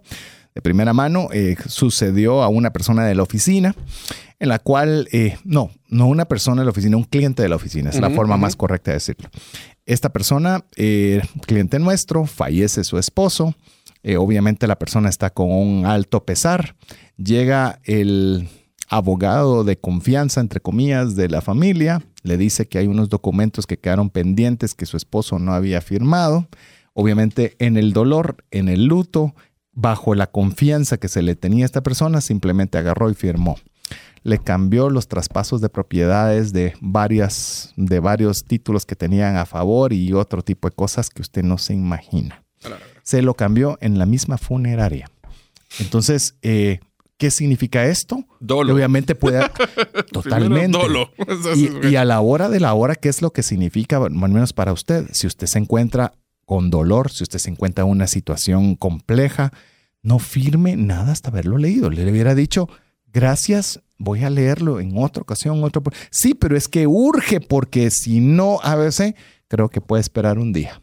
de 0.56 0.62
primera 0.62 0.94
mano 0.94 1.28
eh, 1.34 1.58
sucedió 1.68 2.42
a 2.42 2.48
una 2.48 2.72
persona 2.72 3.06
de 3.06 3.14
la 3.14 3.24
oficina, 3.24 3.76
en 4.40 4.48
la 4.48 4.58
cual, 4.58 5.10
eh, 5.12 5.38
no, 5.44 5.70
no 5.90 6.08
una 6.08 6.26
persona 6.26 6.62
de 6.62 6.66
la 6.66 6.72
oficina, 6.72 6.96
un 6.96 7.04
cliente 7.04 7.44
de 7.44 7.50
la 7.50 7.58
oficina, 7.58 7.90
es 7.90 8.00
la 8.00 8.10
forma 8.10 8.38
más 8.38 8.56
correcta 8.56 8.92
de 8.92 8.96
decirlo. 8.96 9.30
Esta 9.86 10.14
persona, 10.14 10.64
eh, 10.78 11.22
cliente 11.46 11.78
nuestro, 11.78 12.26
fallece 12.26 12.86
su 12.86 12.98
esposo, 12.98 13.54
obviamente 14.18 14.68
la 14.68 14.78
persona 14.78 15.10
está 15.10 15.32
con 15.32 15.52
un 15.52 15.86
alto 15.86 16.24
pesar, 16.24 16.76
llega 17.18 17.80
el 17.84 18.48
abogado 18.88 19.64
de 19.64 19.78
confianza, 19.78 20.42
entre 20.42 20.60
comillas, 20.60 21.16
de 21.16 21.30
la 21.30 21.42
familia, 21.42 22.04
le 22.24 22.38
dice 22.38 22.68
que 22.68 22.78
hay 22.78 22.88
unos 22.88 23.10
documentos 23.10 23.68
que 23.68 23.78
quedaron 23.78 24.10
pendientes 24.10 24.74
que 24.76 24.86
su 24.86 24.98
esposo 24.98 25.40
no 25.40 25.54
había 25.54 25.82
firmado. 25.82 26.48
Obviamente 26.94 27.56
en 27.60 27.78
el 27.78 27.94
dolor, 27.94 28.44
en 28.52 28.70
el 28.70 28.86
luto, 28.86 29.36
bajo 29.74 30.16
la 30.16 30.28
confianza 30.28 30.98
que 30.98 31.08
se 31.08 31.22
le 31.22 31.36
tenía 31.36 31.66
a 31.66 31.68
esta 31.68 31.84
persona, 31.84 32.22
simplemente 32.22 32.78
agarró 32.78 33.10
y 33.10 33.14
firmó. 33.14 33.58
Le 34.24 34.40
cambió 34.40 34.90
los 34.90 35.08
traspasos 35.08 35.62
de 35.62 35.70
propiedades 35.70 36.52
de, 36.52 36.74
varias, 36.82 37.74
de 37.76 38.00
varios 38.00 38.46
títulos 38.46 38.86
que 38.86 38.96
tenían 38.96 39.36
a 39.38 39.46
favor 39.46 39.94
y 39.94 40.14
otro 40.14 40.42
tipo 40.42 40.68
de 40.68 40.76
cosas 40.76 41.10
que 41.10 41.22
usted 41.22 41.44
no 41.44 41.58
se 41.58 41.74
imagina. 41.74 42.44
Se 43.04 43.22
lo 43.22 43.36
cambió 43.36 43.78
en 43.82 44.00
la 44.00 44.08
misma 44.08 44.40
funeraria. 44.40 45.12
Entonces, 45.80 46.36
eh, 46.42 46.80
¿qué 47.18 47.32
significa 47.32 47.86
esto? 47.86 48.26
Dolo. 48.40 48.74
Obviamente 48.74 49.16
puede... 49.16 49.48
totalmente. 50.12 50.78
Dolo. 50.78 51.12
Y, 51.56 51.88
y, 51.88 51.96
a 51.96 52.06
la 52.06 52.22
hora 52.22 52.50
de 52.50 52.60
la 52.60 52.74
hora, 52.74 52.96
¿qué 52.96 53.10
es 53.10 53.22
lo 53.22 53.32
que 53.32 53.44
significa, 53.44 53.98
al 53.98 54.12
menos 54.12 54.54
para 54.54 54.74
usted? 54.74 55.08
Si 55.12 55.28
usted 55.28 55.48
se 55.48 55.60
encuentra 55.60 56.14
con 56.46 56.70
dolor, 56.70 57.12
si 57.12 57.24
usted 57.24 57.40
se 57.40 57.50
encuentra 57.50 57.84
en 57.84 57.92
una 57.92 58.08
situación 58.08 58.76
compleja, 58.76 59.52
no 60.02 60.20
firme 60.20 60.76
nada 60.76 61.12
hasta 61.12 61.30
haberlo 61.30 61.58
leído. 61.58 61.90
Le 61.90 62.10
hubiera 62.10 62.36
dicho, 62.36 62.70
gracias, 63.12 63.82
voy 63.98 64.24
a 64.24 64.30
leerlo 64.30 64.80
en 64.80 64.98
otra 64.98 65.24
ocasión, 65.24 65.64
otro. 65.64 65.82
Sí, 66.12 66.34
pero 66.36 66.56
es 66.56 66.68
que 66.68 66.88
urge 66.88 67.42
porque 67.42 67.90
si 67.90 68.20
no, 68.20 68.60
a 68.62 68.76
veces 68.76 69.16
creo 69.48 69.70
que 69.70 69.82
puede 69.82 70.02
esperar 70.02 70.38
un 70.38 70.54
día. 70.54 70.82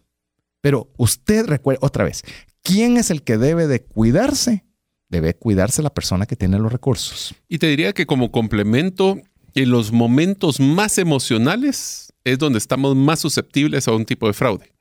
Pero 0.61 0.89
usted 0.97 1.47
recuerda 1.47 1.87
otra 1.87 2.05
vez, 2.05 2.23
¿quién 2.63 2.97
es 2.97 3.11
el 3.11 3.23
que 3.23 3.39
debe 3.39 3.67
de 3.67 3.83
cuidarse? 3.83 4.65
Debe 5.13 5.35
cuidarse 5.35 5.83
la 5.83 5.91
persona 5.91 6.25
que 6.25 6.37
tiene 6.37 6.59
los 6.59 6.73
recursos. 6.73 7.35
Y 7.47 7.59
te 7.59 7.67
diría 7.67 7.93
que 7.93 8.07
como 8.07 8.33
complemento, 8.33 9.21
en 9.55 9.71
los 9.71 9.93
momentos 9.93 10.59
más 10.59 10.97
emocionales 10.97 12.15
es 12.25 12.39
donde 12.39 12.59
estamos 12.59 12.97
más 12.97 13.21
susceptibles 13.21 13.87
a 13.89 13.93
un 13.93 14.07
tipo 14.07 14.27
de 14.27 14.33
fraude. 14.33 14.72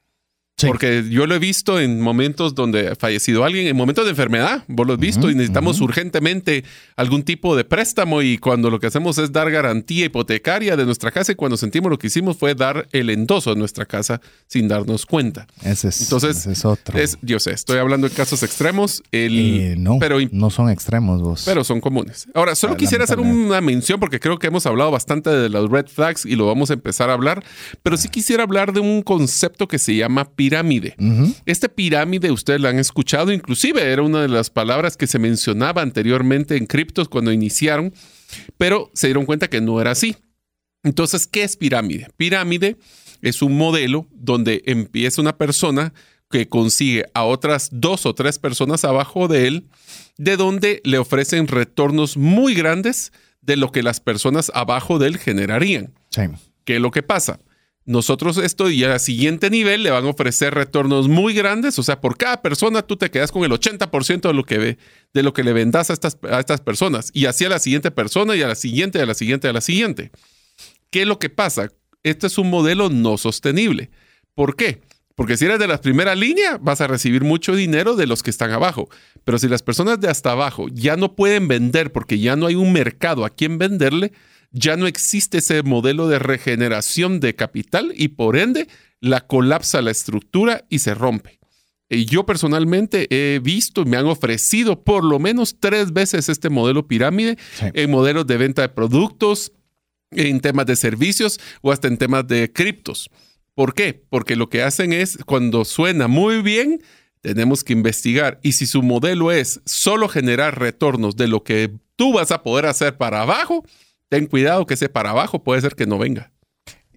Porque 0.68 1.04
yo 1.10 1.26
lo 1.26 1.34
he 1.34 1.40
visto 1.40 1.80
en 1.80 2.00
momentos 2.02 2.54
donde 2.54 2.90
ha 2.90 2.96
fallecido 2.96 3.44
alguien, 3.44 3.66
en 3.66 3.76
momentos 3.76 4.06
de 4.06 4.12
enfermedad, 4.12 4.64
vos 4.68 4.86
lo 4.86 4.94
has 4.94 5.00
visto, 5.00 5.32
y 5.32 5.34
necesitamos 5.34 5.82
urgentemente 5.82 6.64
algún 6.96 7.24
tipo 7.24 7.56
de 7.56 7.64
préstamo 7.64 8.22
y 8.22 8.38
cuando 8.38 8.70
lo 8.70 8.80
que 8.80 8.86
hacemos 8.86 9.18
es 9.18 9.32
dar 9.32 9.50
garantía 9.50 10.06
hipotecaria 10.06 10.76
de 10.78 10.86
nuestra 10.86 11.10
casa 11.10 11.32
y 11.32 11.36
cuando 11.36 11.58
sentimos 11.58 11.90
lo 11.90 11.98
que 11.98 12.08
hicimos 12.08 12.38
fue 12.38 12.54
dar 12.54 12.88
el 12.92 13.10
endoso 13.10 13.52
de 13.54 13.56
nuestra 13.60 13.88
casa 13.88 14.22
sin 14.46 14.68
darnos 14.68 15.08
cuenta. 15.08 15.48
Ese 15.64 15.88
es, 15.88 16.02
Entonces, 16.02 16.38
ese 16.38 16.52
es 16.52 16.64
otro. 16.64 16.96
Es, 17.00 17.18
yo 17.24 17.40
sé, 17.40 17.54
estoy 17.54 17.80
hablando 17.80 18.08
de 18.08 18.14
casos 18.14 18.44
extremos. 18.44 19.02
El, 19.12 19.32
Eh, 19.62 19.76
no, 19.80 19.98
pero, 20.00 20.18
no 20.32 20.52
son 20.52 20.70
extremos 20.70 21.24
vos. 21.24 21.42
pero 21.44 21.64
son 21.64 21.82
comunes. 21.82 22.28
Ahora, 22.36 22.54
solo 22.54 22.74
Ah, 22.74 22.78
quisiera 22.78 23.04
hacer 23.06 23.20
una 23.20 23.62
mención 23.62 24.00
porque 24.00 24.20
creo 24.20 24.38
que 24.38 24.46
hemos 24.48 24.68
hablado 24.68 24.92
bastante 24.92 25.32
de 25.32 25.50
los 25.50 25.72
red 25.72 25.88
flags 25.88 26.24
y 26.26 26.36
lo 26.36 26.46
vamos 26.46 26.70
a 26.70 26.74
empezar 26.74 27.10
a 27.10 27.14
hablar, 27.14 27.44
pero 27.82 27.98
sí 27.98 28.10
quisiera 28.10 28.44
hablar 28.44 28.74
de 28.74 28.80
un 28.80 29.02
concepto 29.02 29.68
que 29.68 29.80
se 29.80 29.96
llama 29.96 30.26
pirámide. 30.42 30.96
Ujú. 30.98 31.36
Este 31.46 31.70
pirámide 31.70 32.32
ustedes 32.32 32.60
lo 32.60 32.68
han 32.68 32.80
escuchado, 32.80 33.32
inclusive 33.32 33.92
era 33.92 34.02
una 34.02 34.24
de 34.24 34.28
las 34.28 34.50
palabras 34.50 34.98
que 34.98 35.06
se 35.06 35.20
mencionaba 35.20 35.84
anteriormente 35.84 36.58
en 36.58 36.66
criptos 36.66 37.08
cuando 37.10 37.32
iniciaron, 37.32 37.94
pero 38.58 38.90
se 38.96 39.06
dieron 39.06 39.28
cuenta 39.28 39.52
que 39.52 39.62
no 39.62 39.80
era 39.80 39.92
así. 39.92 40.16
Entonces, 40.82 41.28
¿qué 41.28 41.44
es 41.44 41.58
pirámide? 41.58 42.08
Pirámide 42.18 42.78
es 43.22 43.44
un 43.44 43.56
modelo 43.56 44.08
donde 44.16 44.64
empieza 44.66 45.22
una 45.22 45.38
persona 45.38 45.94
que 46.32 46.50
consigue 46.50 47.06
a 47.14 47.24
otras 47.24 47.70
dos 47.72 48.08
o 48.08 48.16
tres 48.16 48.40
personas 48.40 48.84
abajo 48.84 49.28
de 49.28 49.46
él, 49.46 49.68
de 50.18 50.38
donde 50.38 50.82
le 50.84 50.98
ofrecen 50.98 51.46
retornos 51.46 52.18
muy 52.18 52.56
grandes 52.56 53.14
de 53.42 53.58
lo 53.58 53.72
que 53.72 53.84
las 53.84 54.00
personas 54.00 54.52
abajo 54.56 54.98
de 54.98 55.06
él 55.06 55.20
generarían. 55.20 55.94
Sí. 56.10 56.24
¿Qué 56.66 56.78
es 56.78 56.82
lo 56.82 56.90
que 56.90 57.04
pasa? 57.04 57.42
Nosotros 57.92 58.38
esto 58.38 58.70
y 58.70 58.86
al 58.86 59.02
siguiente 59.02 59.50
nivel 59.50 59.84
le 59.84 59.92
van 59.92 60.06
a 60.06 60.10
ofrecer 60.10 60.54
retornos 60.54 61.10
muy 61.10 61.34
grandes, 61.34 61.78
o 61.78 61.84
sea, 61.84 62.00
por 62.00 62.16
cada 62.16 62.42
persona 62.42 62.84
tú 62.84 62.96
te 62.96 63.12
quedas 63.12 63.34
con 63.34 63.44
el 63.44 63.52
80% 63.52 64.22
de 64.22 64.34
lo 64.34 64.46
que 64.46 64.78
de 65.14 65.24
lo 65.24 65.34
que 65.34 65.44
le 65.44 65.52
vendas 65.52 65.90
a 65.90 65.94
estas, 65.94 66.18
a 66.24 66.40
estas 66.40 66.62
personas 66.62 67.12
y 67.14 67.26
así 67.26 67.44
a 67.44 67.50
la 67.50 67.60
siguiente 67.60 67.92
persona 67.92 68.34
y 68.38 68.44
a 68.44 68.48
la 68.48 68.56
siguiente, 68.56 69.02
a 69.02 69.06
la 69.06 69.14
siguiente, 69.14 69.50
a 69.50 69.54
la 69.54 69.60
siguiente. 69.60 70.12
¿Qué 70.90 71.02
es 71.02 71.08
lo 71.08 71.20
que 71.20 71.30
pasa? 71.30 71.70
Este 72.02 72.28
es 72.28 72.38
un 72.38 72.50
modelo 72.50 72.90
no 72.90 73.18
sostenible. 73.18 73.92
¿Por 74.36 74.56
qué? 74.56 74.80
Porque 75.16 75.36
si 75.36 75.44
eres 75.44 75.60
de 75.60 75.68
la 75.68 75.82
primera 75.82 76.16
línea, 76.16 76.58
vas 76.62 76.80
a 76.80 76.88
recibir 76.88 77.26
mucho 77.26 77.58
dinero 77.58 77.98
de 77.98 78.08
los 78.08 78.24
que 78.24 78.30
están 78.30 78.52
abajo. 78.52 78.88
Pero 79.26 79.38
si 79.38 79.50
las 79.50 79.64
personas 79.64 80.00
de 80.00 80.08
hasta 80.08 80.32
abajo 80.32 80.68
ya 80.72 80.96
no 80.96 81.14
pueden 81.18 81.50
vender 81.50 81.92
porque 81.92 82.20
ya 82.20 82.38
no 82.38 82.48
hay 82.48 82.56
un 82.56 82.72
mercado 82.72 83.26
a 83.26 83.30
quien 83.30 83.58
venderle, 83.58 84.14
ya 84.52 84.76
no 84.78 84.88
existe 84.88 85.38
ese 85.40 85.64
modelo 85.64 86.08
de 86.08 86.20
regeneración 86.20 87.20
de 87.20 87.36
capital 87.36 87.94
y 87.96 88.10
por 88.10 88.38
ende 88.38 88.68
la 89.00 89.22
colapsa 89.22 89.82
la 89.82 89.92
estructura 89.92 90.66
y 90.70 90.80
se 90.80 90.94
rompe. 90.94 91.40
Y 91.90 92.06
yo 92.06 92.26
personalmente 92.26 93.08
he 93.10 93.40
visto 93.40 93.82
y 93.82 93.86
me 93.86 93.98
han 93.98 94.06
ofrecido 94.06 94.84
por 94.84 95.04
lo 95.04 95.20
menos 95.20 95.58
tres 95.60 95.92
veces 95.92 96.30
este 96.30 96.50
modelo 96.50 96.88
pirámide 96.88 97.38
Sí. 97.60 97.66
en 97.74 97.92
modelos 97.92 98.26
de 98.28 98.38
venta 98.38 98.62
de 98.62 98.70
productos, 98.70 99.52
en 100.12 100.40
temas 100.40 100.66
de 100.66 100.76
servicios 100.76 101.40
o 101.62 101.72
hasta 101.72 101.88
en 101.88 101.98
temas 101.98 102.28
de 102.28 102.52
criptos. 102.52 103.10
¿Por 103.56 103.74
qué? 103.74 104.06
Porque 104.10 104.36
lo 104.38 104.50
que 104.50 104.64
hacen 104.64 104.94
es, 104.94 105.18
cuando 105.26 105.66
suena 105.66 106.08
muy 106.08 106.42
bien, 106.42 106.82
tenemos 107.22 107.64
que 107.64 107.74
investigar. 107.74 108.40
Y 108.42 108.54
si 108.54 108.66
su 108.66 108.82
modelo 108.84 109.32
es 109.32 109.62
solo 109.66 110.08
generar 110.08 110.60
retornos 110.60 111.16
de 111.18 111.28
lo 111.28 111.44
que 111.44 111.72
tú 111.98 112.14
vas 112.14 112.32
a 112.32 112.42
poder 112.44 112.66
hacer 112.66 112.98
para 112.98 113.22
abajo, 113.22 113.66
ten 114.12 114.28
cuidado 114.28 114.66
que 114.66 114.74
ese 114.74 114.90
para 114.90 115.12
abajo 115.12 115.42
puede 115.42 115.62
ser 115.62 115.74
que 115.74 115.86
no 115.88 115.98
venga. 115.98 116.31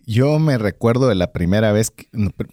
Yo 0.06 0.38
me 0.38 0.58
recuerdo 0.58 1.08
de 1.08 1.14
la 1.14 1.32
primera 1.32 1.72
vez, 1.72 1.90
que- 1.90 2.06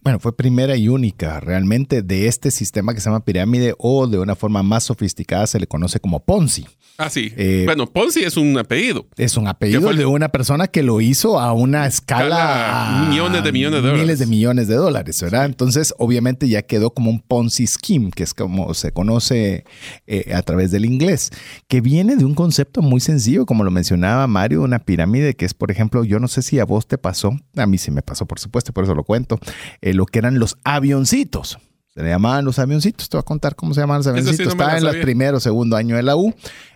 bueno, 0.03 0.19
fue 0.19 0.35
primera 0.35 0.75
y 0.77 0.87
única 0.87 1.39
realmente 1.39 2.01
de 2.01 2.27
este 2.27 2.51
sistema 2.51 2.93
que 2.93 3.01
se 3.01 3.09
llama 3.09 3.25
pirámide 3.25 3.75
o 3.77 4.07
de 4.07 4.19
una 4.19 4.35
forma 4.35 4.63
más 4.63 4.83
sofisticada 4.85 5.47
se 5.47 5.59
le 5.59 5.67
conoce 5.67 5.99
como 5.99 6.23
Ponzi. 6.23 6.65
Ah, 6.97 7.09
sí. 7.09 7.31
Eh, 7.35 7.63
bueno, 7.65 7.87
Ponzi 7.87 8.21
es 8.23 8.37
un 8.37 8.57
apellido. 8.57 9.07
Es 9.17 9.35
un 9.35 9.45
¿Qué 9.45 9.49
apellido 9.49 9.91
de 9.93 10.05
una 10.05 10.29
persona 10.29 10.67
que 10.67 10.83
lo 10.83 11.01
hizo 11.01 11.39
a 11.39 11.51
una 11.53 11.87
escala, 11.87 12.25
Escala 12.25 13.07
millones 13.09 13.43
de 13.43 13.51
millones 13.51 13.81
de 13.81 13.87
dólares. 13.87 14.01
Miles 14.03 14.19
de 14.19 14.25
millones 14.27 14.67
de 14.67 14.75
dólares, 14.75 15.21
¿verdad? 15.21 15.45
Entonces, 15.45 15.93
obviamente 15.97 16.47
ya 16.47 16.61
quedó 16.61 16.93
como 16.93 17.09
un 17.09 17.19
Ponzi 17.21 17.65
scheme, 17.65 18.11
que 18.11 18.23
es 18.23 18.33
como 18.33 18.73
se 18.73 18.91
conoce 18.91 19.65
eh, 20.05 20.31
a 20.33 20.41
través 20.43 20.69
del 20.71 20.85
inglés, 20.85 21.31
que 21.67 21.81
viene 21.81 22.15
de 22.15 22.25
un 22.25 22.35
concepto 22.35 22.81
muy 22.81 22.99
sencillo, 22.99 23.45
como 23.45 23.63
lo 23.63 23.71
mencionaba 23.71 24.27
Mario, 24.27 24.61
una 24.61 24.79
pirámide 24.79 25.33
que 25.35 25.45
es, 25.45 25.53
por 25.53 25.71
ejemplo, 25.71 26.03
yo 26.03 26.19
no 26.19 26.27
sé 26.27 26.41
si 26.43 26.59
a 26.59 26.65
vos 26.65 26.87
te 26.87 26.97
pasó, 26.97 27.31
a 27.55 27.65
mí 27.65 27.77
sí 27.77 27.91
me 27.91 28.01
pasó, 28.01 28.25
por 28.25 28.39
supuesto, 28.39 28.73
por 28.73 28.83
eso 28.83 28.95
lo 28.95 29.03
cuento, 29.03 29.39
eh, 29.81 29.93
lo 29.93 30.05
que 30.05 30.19
eran 30.19 30.39
los 30.39 30.57
avioncitos. 30.63 31.57
Se 31.93 32.01
le 32.01 32.09
llamaban 32.09 32.45
los 32.45 32.57
avioncitos. 32.57 33.09
Te 33.09 33.17
voy 33.17 33.21
a 33.21 33.23
contar 33.23 33.55
cómo 33.55 33.73
se 33.73 33.81
llamaban 33.81 33.99
los 33.99 34.05
sí 34.05 34.09
avioncitos. 34.11 34.45
no 34.45 34.51
Estaba 34.51 34.77
en 34.77 34.87
el 34.87 35.01
primero 35.01 35.37
o 35.37 35.39
segundo 35.41 35.75
año 35.75 35.97
de 35.97 36.03
la 36.03 36.15
U, 36.15 36.33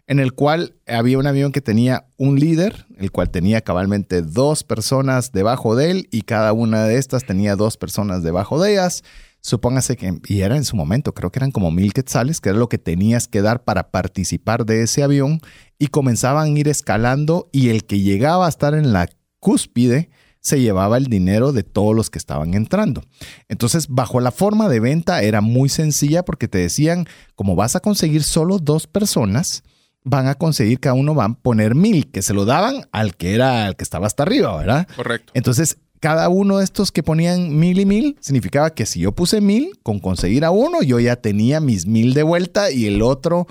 en 0.08 0.20
el 0.20 0.34
cual 0.34 0.76
había 0.86 1.18
un 1.18 1.26
avión 1.26 1.54
que 1.54 1.62
tenía 1.62 2.06
un 2.18 2.38
líder, 2.38 2.86
el 2.98 3.12
cual 3.12 3.30
tenía 3.30 3.62
cabalmente 3.62 4.22
dos 4.22 4.66
personas 4.66 5.32
debajo 5.32 5.78
de 5.78 5.92
él 5.92 6.10
y 6.12 6.24
cada 6.24 6.52
una 6.52 6.84
de 6.84 6.98
estas 6.98 7.26
tenía 7.26 7.56
dos 7.56 7.78
personas 7.78 8.24
debajo 8.24 8.62
de 8.62 8.74
ellas. 8.74 9.04
Supóngase 9.40 9.96
que, 9.96 10.20
y 10.28 10.42
era 10.42 10.58
en 10.58 10.66
su 10.66 10.76
momento, 10.76 11.14
creo 11.14 11.32
que 11.32 11.40
eran 11.40 11.52
como 11.52 11.72
mil 11.72 11.94
quetzales, 11.94 12.42
que 12.42 12.50
era 12.50 12.58
lo 12.58 12.68
que 12.68 12.80
tenías 12.80 13.28
que 13.28 13.42
dar 13.42 13.64
para 13.64 13.92
participar 13.92 14.66
de 14.66 14.82
ese 14.82 15.04
avión, 15.04 15.40
y 15.78 15.88
comenzaban 15.88 16.56
a 16.56 16.60
ir 16.60 16.68
escalando, 16.68 17.48
y 17.52 17.70
el 17.70 17.86
que 17.86 18.00
llegaba 18.00 18.48
a 18.48 18.50
estar 18.50 18.74
en 18.74 18.92
la 18.92 19.08
cúspide 19.40 20.10
se 20.46 20.62
llevaba 20.62 20.98
el 20.98 21.08
dinero 21.08 21.54
de 21.54 21.64
todos 21.64 21.96
los 21.96 22.12
que 22.12 22.20
estaban 22.20 22.54
entrando. 22.54 23.02
Entonces, 23.50 23.88
bajo 23.88 24.20
la 24.20 24.30
forma 24.30 24.70
de 24.70 24.80
venta 24.80 25.24
era 25.24 25.42
muy 25.42 25.70
sencilla 25.70 26.24
porque 26.24 26.48
te 26.48 26.60
decían, 26.60 27.08
como 27.34 27.56
vas 27.56 27.76
a 27.76 27.80
conseguir 27.80 28.22
solo 28.22 28.60
dos 28.60 28.86
personas, 28.86 29.64
van 30.04 30.28
a 30.28 30.36
conseguir, 30.36 30.80
cada 30.80 30.94
uno 30.94 31.16
van 31.16 31.32
a 31.32 31.36
poner 31.42 31.74
mil, 31.74 32.12
que 32.12 32.22
se 32.22 32.36
lo 32.36 32.46
daban 32.46 32.88
al 32.92 33.16
que 33.16 33.34
era, 33.34 33.66
al 33.66 33.76
que 33.76 33.84
estaba 33.84 34.06
hasta 34.06 34.22
arriba, 34.22 34.56
¿verdad? 34.56 34.88
Correcto. 34.96 35.32
Entonces, 35.36 35.80
cada 36.00 36.30
uno 36.30 36.60
de 36.60 36.64
estos 36.64 36.92
que 36.92 37.02
ponían 37.02 37.58
mil 37.58 37.80
y 37.80 37.86
mil 37.88 38.16
significaba 38.20 38.70
que 38.70 38.86
si 38.86 39.00
yo 39.00 39.14
puse 39.14 39.42
mil, 39.42 39.72
con 39.82 39.98
conseguir 39.98 40.46
a 40.46 40.52
uno, 40.52 40.84
yo 40.84 41.00
ya 41.00 41.16
tenía 41.16 41.60
mis 41.60 41.88
mil 41.88 42.14
de 42.14 42.22
vuelta 42.22 42.70
y 42.70 42.86
el 42.86 43.02
otro 43.02 43.48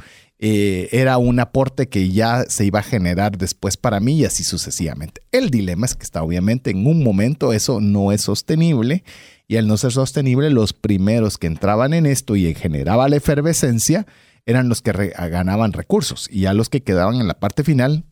eh, 0.47 0.91
era 0.93 1.17
un 1.17 1.41
aporte 1.41 1.89
que 1.89 2.11
ya 2.11 2.45
se 2.49 2.67
iba 2.67 2.81
a 2.81 2.83
generar 2.83 3.39
después 3.39 3.79
para 3.79 3.99
mí 3.99 4.19
y 4.19 4.25
así 4.27 4.45
sucesivamente. 4.45 5.23
El 5.33 5.49
dilema 5.49 5.87
es 5.87 5.95
que 5.95 6.03
está 6.03 6.23
obviamente 6.23 6.71
en 6.71 6.87
un 6.87 7.03
momento 7.03 7.55
eso 7.55 7.81
no 7.81 8.13
es 8.13 8.21
sostenible 8.21 9.05
y 9.49 9.57
al 9.57 9.67
no 9.67 9.79
ser 9.79 9.93
sostenible, 9.93 10.51
los 10.51 10.75
primeros 10.75 11.39
que 11.39 11.47
entraban 11.47 11.95
en 11.95 12.05
esto 12.05 12.37
y 12.37 12.53
generaba 12.55 13.09
la 13.09 13.17
efervescencia 13.17 14.07
eran 14.45 14.69
los 14.69 14.83
que 14.83 14.93
ganaban 14.93 15.73
recursos 15.73 16.29
y 16.31 16.41
ya 16.41 16.53
los 16.53 16.69
que 16.69 16.83
quedaban 16.83 17.15
en 17.23 17.27
la 17.27 17.41
parte 17.41 17.65
final 17.65 18.05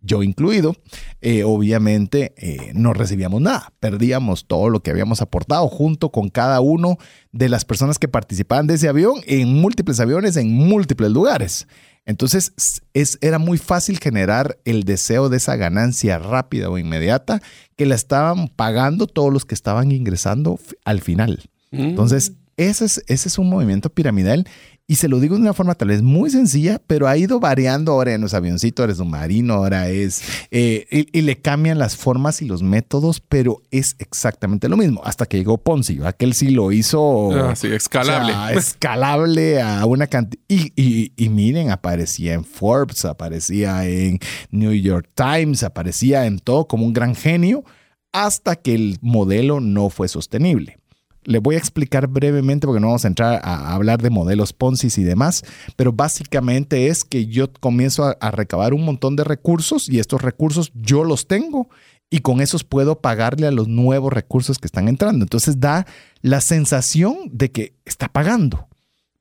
yo 0.00 0.22
incluido, 0.22 0.76
eh, 1.20 1.44
obviamente 1.44 2.32
eh, 2.36 2.72
no 2.74 2.92
recibíamos 2.92 3.40
nada. 3.40 3.72
Perdíamos 3.80 4.46
todo 4.46 4.70
lo 4.70 4.80
que 4.80 4.90
habíamos 4.90 5.20
aportado 5.20 5.68
junto 5.68 6.10
con 6.10 6.28
cada 6.28 6.60
uno 6.60 6.98
de 7.32 7.48
las 7.48 7.64
personas 7.64 7.98
que 7.98 8.08
participaban 8.08 8.66
de 8.66 8.74
ese 8.74 8.88
avión 8.88 9.20
en 9.26 9.48
múltiples 9.48 10.00
aviones 10.00 10.36
en 10.36 10.52
múltiples 10.52 11.10
lugares. 11.10 11.66
Entonces 12.06 12.52
es, 12.94 13.18
era 13.20 13.38
muy 13.38 13.58
fácil 13.58 13.98
generar 13.98 14.58
el 14.64 14.84
deseo 14.84 15.28
de 15.28 15.36
esa 15.36 15.56
ganancia 15.56 16.18
rápida 16.18 16.70
o 16.70 16.78
inmediata 16.78 17.42
que 17.76 17.84
la 17.84 17.94
estaban 17.94 18.48
pagando 18.48 19.06
todos 19.06 19.32
los 19.32 19.44
que 19.44 19.54
estaban 19.54 19.92
ingresando 19.92 20.58
al 20.84 21.00
final. 21.00 21.50
Mm. 21.70 21.80
Entonces, 21.80 22.32
ese 22.56 22.86
es, 22.86 23.04
ese 23.08 23.28
es 23.28 23.38
un 23.38 23.50
movimiento 23.50 23.90
piramidal 23.90 24.48
y 24.90 24.96
se 24.96 25.06
lo 25.06 25.20
digo 25.20 25.34
de 25.36 25.42
una 25.42 25.52
forma 25.52 25.74
tal 25.74 25.88
vez 25.88 26.00
muy 26.00 26.30
sencilla, 26.30 26.80
pero 26.86 27.06
ha 27.08 27.16
ido 27.18 27.38
variando. 27.40 27.92
Ahora 27.92 28.14
en 28.14 28.22
los 28.22 28.32
avioncitos, 28.32 28.82
ahora 28.82 28.92
es 28.94 28.98
un 29.00 29.10
marino, 29.10 29.52
ahora 29.54 29.90
es. 29.90 30.22
eh, 30.50 30.86
y, 30.90 31.18
y 31.18 31.20
le 31.22 31.36
cambian 31.36 31.78
las 31.78 31.94
formas 31.94 32.40
y 32.40 32.46
los 32.46 32.62
métodos, 32.62 33.20
pero 33.20 33.60
es 33.70 33.96
exactamente 33.98 34.66
lo 34.66 34.78
mismo. 34.78 35.02
Hasta 35.04 35.26
que 35.26 35.36
llegó 35.36 35.58
Ponzi, 35.58 36.00
aquel 36.04 36.32
sí 36.32 36.48
lo 36.52 36.72
hizo. 36.72 37.30
Ah, 37.32 37.54
sí, 37.54 37.66
escalable. 37.66 38.32
o 38.32 38.34
sea, 38.34 38.52
escalable 38.54 39.60
a 39.60 39.84
una 39.84 40.06
cantidad. 40.06 40.42
Y, 40.48 40.72
y- 40.74 41.12
y 41.16 41.28
miren, 41.28 41.70
aparecía 41.70 42.32
en 42.32 42.44
Forbes, 42.44 43.04
aparecía 43.04 43.86
en 43.86 44.18
New 44.50 44.72
York 44.72 45.10
Times, 45.14 45.62
aparecía 45.64 46.24
en 46.24 46.38
todo 46.38 46.66
como 46.66 46.86
un 46.86 46.94
gran 46.94 47.14
genio, 47.14 47.62
hasta 48.10 48.56
que 48.56 48.74
el 48.74 48.96
modelo 49.02 49.60
no 49.60 49.90
fue 49.90 50.08
sostenible. 50.08 50.77
Le 51.24 51.38
voy 51.38 51.56
a 51.56 51.58
explicar 51.58 52.06
brevemente 52.06 52.66
porque 52.66 52.80
no 52.80 52.88
vamos 52.88 53.04
a 53.04 53.08
entrar 53.08 53.40
a 53.42 53.74
hablar 53.74 54.00
de 54.00 54.10
modelos 54.10 54.52
Ponzi 54.52 54.88
y 55.00 55.04
demás, 55.04 55.44
pero 55.76 55.92
básicamente 55.92 56.88
es 56.88 57.04
que 57.04 57.26
yo 57.26 57.52
comienzo 57.52 58.04
a, 58.04 58.16
a 58.20 58.30
recabar 58.30 58.72
un 58.72 58.84
montón 58.84 59.16
de 59.16 59.24
recursos 59.24 59.88
y 59.88 59.98
estos 59.98 60.22
recursos 60.22 60.72
yo 60.74 61.04
los 61.04 61.26
tengo 61.26 61.68
y 62.10 62.20
con 62.20 62.40
esos 62.40 62.64
puedo 62.64 63.00
pagarle 63.00 63.46
a 63.46 63.52
los 63.52 63.68
nuevos 63.68 64.12
recursos 64.12 64.58
que 64.58 64.66
están 64.66 64.88
entrando. 64.88 65.24
Entonces 65.24 65.60
da 65.60 65.86
la 66.22 66.40
sensación 66.40 67.16
de 67.30 67.50
que 67.50 67.74
está 67.84 68.08
pagando, 68.08 68.68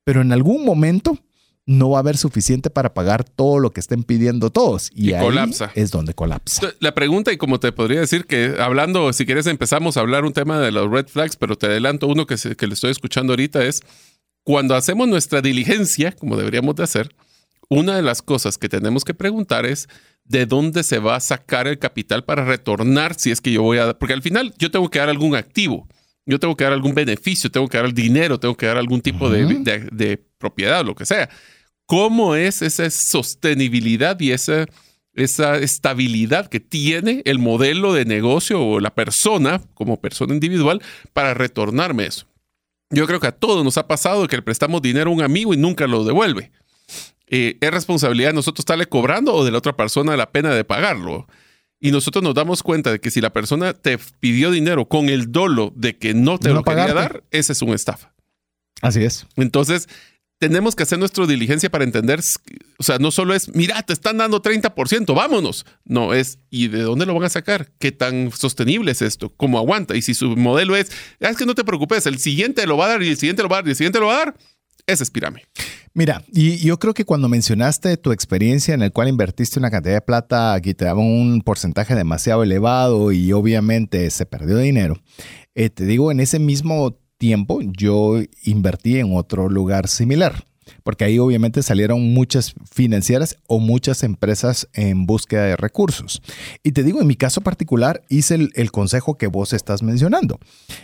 pero 0.03 0.21
en 0.21 0.31
algún 0.31 0.65
momento 0.65 1.17
no 1.67 1.89
va 1.91 1.97
a 1.97 1.99
haber 1.99 2.17
suficiente 2.17 2.69
para 2.69 2.93
pagar 2.95 3.23
todo 3.25 3.59
lo 3.59 3.71
que 3.71 3.81
estén 3.81 4.03
pidiendo 4.03 4.49
todos. 4.49 4.89
Y, 4.95 5.09
Y 5.09 5.13
ahí 5.13 5.21
colapsa. 5.23 5.69
es 5.75 5.91
donde 5.91 6.13
colapsa. 6.15 6.73
La 6.79 6.95
pregunta, 6.95 7.31
y 7.33 7.37
como 7.37 7.59
te 7.59 7.71
podría 7.73 7.99
decir 7.99 8.25
que 8.25 8.55
hablando, 8.59 9.11
si 9.13 9.25
quieres 9.25 9.45
empezamos 9.47 9.97
a 9.97 9.99
hablar 9.99 10.23
un 10.25 10.33
tema 10.33 10.59
de 10.59 10.71
los 10.71 10.89
red 10.89 11.07
flags, 11.07 11.35
pero 11.35 11.57
te 11.57 11.65
adelanto 11.67 12.07
uno 12.07 12.25
que, 12.25 12.37
se- 12.37 12.55
que 12.55 12.67
le 12.67 12.73
estoy 12.73 12.91
escuchando 12.91 13.33
ahorita 13.33 13.63
es 13.65 13.81
cuando 14.43 14.75
hacemos 14.75 15.07
nuestra 15.09 15.41
diligencia, 15.41 16.13
como 16.13 16.37
deberíamos 16.37 16.73
de 16.75 16.83
hacer, 16.83 17.13
una 17.69 17.97
de 17.97 18.01
las 18.01 18.21
cosas 18.21 18.57
que 18.57 18.69
tenemos 18.69 19.03
que 19.03 19.13
preguntar 19.13 19.65
es 19.65 19.89
de 20.23 20.45
dónde 20.45 20.83
se 20.83 20.99
va 20.99 21.17
a 21.17 21.19
sacar 21.19 21.67
el 21.67 21.79
capital 21.79 22.23
para 22.23 22.45
retornar 22.45 23.15
si 23.19 23.29
es 23.31 23.41
que 23.41 23.51
yo 23.51 23.61
voy 23.61 23.77
a 23.79 23.87
dar, 23.87 23.97
porque 23.97 24.13
al 24.13 24.21
final 24.21 24.53
yo 24.57 24.71
tengo 24.71 24.89
que 24.89 24.99
dar 24.99 25.09
algún 25.09 25.35
activo, 25.35 25.85
yo 26.25 26.39
tengo 26.39 26.55
que 26.55 26.63
dar 26.63 26.71
algún 26.71 26.95
beneficio, 26.95 27.51
tengo 27.51 27.67
que 27.67 27.75
dar 27.77 27.85
el 27.87 27.93
dinero, 27.93 28.39
tengo 28.39 28.55
que 28.55 28.67
dar 28.67 28.77
algún 28.77 29.01
tipo 29.01 29.29
de- 29.29 29.43
de 29.91 30.17
propiedad, 30.37 30.85
lo 30.85 30.95
que 30.95 31.05
sea. 31.05 31.29
¿Cómo 31.87 32.35
es 32.35 32.61
esa 32.61 32.89
sostenibilidad 32.89 34.19
y 34.19 34.31
esa, 34.31 34.65
esa 35.13 35.57
estabilidad 35.57 36.47
que 36.47 36.59
tiene 36.59 37.21
el 37.25 37.39
modelo 37.39 37.93
de 37.93 38.05
negocio 38.05 38.61
o 38.61 38.79
la 38.79 38.93
persona 38.93 39.61
como 39.73 39.99
persona 39.99 40.33
individual 40.33 40.81
para 41.13 41.33
retornarme 41.33 42.05
eso? 42.05 42.27
Yo 42.89 43.07
creo 43.07 43.19
que 43.19 43.27
a 43.27 43.31
todos 43.31 43.63
nos 43.63 43.77
ha 43.77 43.87
pasado 43.87 44.27
que 44.27 44.35
le 44.35 44.41
prestamos 44.41 44.81
dinero 44.81 45.09
a 45.09 45.13
un 45.13 45.21
amigo 45.21 45.53
y 45.53 45.57
nunca 45.57 45.87
lo 45.87 46.03
devuelve. 46.03 46.51
Eh, 47.27 47.57
¿Es 47.59 47.71
responsabilidad 47.71 48.29
de 48.29 48.35
nosotros 48.35 48.61
estarle 48.61 48.85
cobrando 48.85 49.33
o 49.33 49.43
de 49.43 49.51
la 49.51 49.57
otra 49.57 49.75
persona 49.75 50.15
la 50.15 50.31
pena 50.31 50.53
de 50.53 50.63
pagarlo? 50.63 51.27
Y 51.79 51.91
nosotros 51.91 52.23
nos 52.23 52.33
damos 52.33 52.63
cuenta 52.63 52.91
de 52.91 52.99
que 52.99 53.11
si 53.11 53.21
la 53.21 53.31
persona 53.31 53.73
te 53.73 53.97
pidió 54.19 54.51
dinero 54.51 54.87
con 54.87 55.09
el 55.09 55.31
dolo 55.31 55.71
de 55.75 55.97
que 55.97 56.13
no 56.13 56.37
te 56.37 56.49
No 56.49 56.55
lo 56.55 56.63
quería 56.63 56.87
pagarte. 56.87 57.13
dar, 57.13 57.23
esa 57.31 57.53
es 57.53 57.61
una 57.61 57.75
estafa. 57.75 58.13
Así 58.81 59.03
es. 59.03 59.27
Entonces, 59.35 59.87
tenemos 60.39 60.75
que 60.75 60.83
hacer 60.83 60.99
nuestra 60.99 61.25
diligencia 61.25 61.69
para 61.69 61.83
entender, 61.83 62.19
o 62.77 62.83
sea, 62.83 62.99
no 62.99 63.11
solo 63.11 63.33
es, 63.33 63.53
mira, 63.55 63.81
te 63.81 63.93
están 63.93 64.17
dando 64.17 64.41
30%, 64.41 65.15
vámonos. 65.15 65.65
No, 65.85 66.13
es, 66.13 66.39
¿y 66.49 66.67
de 66.67 66.81
dónde 66.81 67.05
lo 67.05 67.13
van 67.13 67.23
a 67.23 67.29
sacar? 67.29 67.71
¿Qué 67.79 67.91
tan 67.91 68.31
sostenible 68.31 68.91
es 68.91 69.01
esto? 69.01 69.33
¿Cómo 69.35 69.57
aguanta? 69.57 69.95
Y 69.95 70.01
si 70.01 70.13
su 70.13 70.35
modelo 70.35 70.75
es, 70.75 70.91
"Ah, 71.21 71.29
es 71.29 71.37
que 71.37 71.45
no 71.45 71.55
te 71.55 71.63
preocupes, 71.63 72.05
el 72.05 72.19
siguiente 72.19 72.67
lo 72.67 72.77
va 72.77 72.85
a 72.85 72.89
dar 72.89 73.03
y 73.03 73.09
el 73.09 73.17
siguiente 73.17 73.41
lo 73.43 73.49
va 73.49 73.57
a 73.57 73.59
dar 73.61 73.67
y 73.67 73.71
el 73.71 73.75
siguiente 73.75 73.99
lo 73.99 74.07
va 74.07 74.13
a 74.15 74.25
dar, 74.25 74.35
es 74.87 75.11
pirámide. 75.11 75.45
Mira, 75.93 76.23
y 76.31 76.57
yo 76.59 76.79
creo 76.79 76.93
que 76.93 77.03
cuando 77.03 77.27
mencionaste 77.27 77.97
tu 77.97 78.11
experiencia 78.11 78.73
en 78.73 78.81
el 78.81 78.91
cual 78.91 79.09
invertiste 79.09 79.59
una 79.59 79.69
cantidad 79.71 79.95
de 79.95 80.01
plata, 80.01 80.53
aquí 80.53 80.73
te 80.73 80.85
daban 80.85 81.03
un 81.03 81.41
porcentaje 81.41 81.95
demasiado 81.95 82.43
elevado 82.43 83.11
y 83.11 83.33
obviamente 83.33 84.09
se 84.11 84.25
perdió 84.25 84.57
dinero, 84.57 85.01
eh, 85.55 85.69
te 85.69 85.85
digo, 85.85 86.11
en 86.11 86.19
ese 86.19 86.39
mismo 86.39 86.99
tiempo 87.17 87.59
yo 87.61 88.19
invertí 88.43 88.97
en 88.97 89.15
otro 89.15 89.49
lugar 89.49 89.87
similar. 89.87 90.45
Porque 90.83 91.05
ahí 91.05 91.17
obviamente 91.17 91.63
salieron 91.63 92.13
muchas 92.13 92.53
financieras 92.69 93.37
o 93.47 93.59
muchas 93.59 94.03
empresas 94.03 94.67
en 94.73 95.05
búsqueda 95.05 95.43
de 95.43 95.55
recursos. 95.55 96.21
Y 96.61 96.73
te 96.73 96.83
digo, 96.83 96.99
en 96.99 97.07
mi 97.07 97.15
caso 97.15 97.39
particular, 97.39 98.03
hice 98.09 98.35
el, 98.35 98.51
el 98.53 98.71
consejo 98.71 99.17
que 99.17 99.27
vos 99.27 99.53
estás 99.53 99.81
mencionando, 99.81 100.39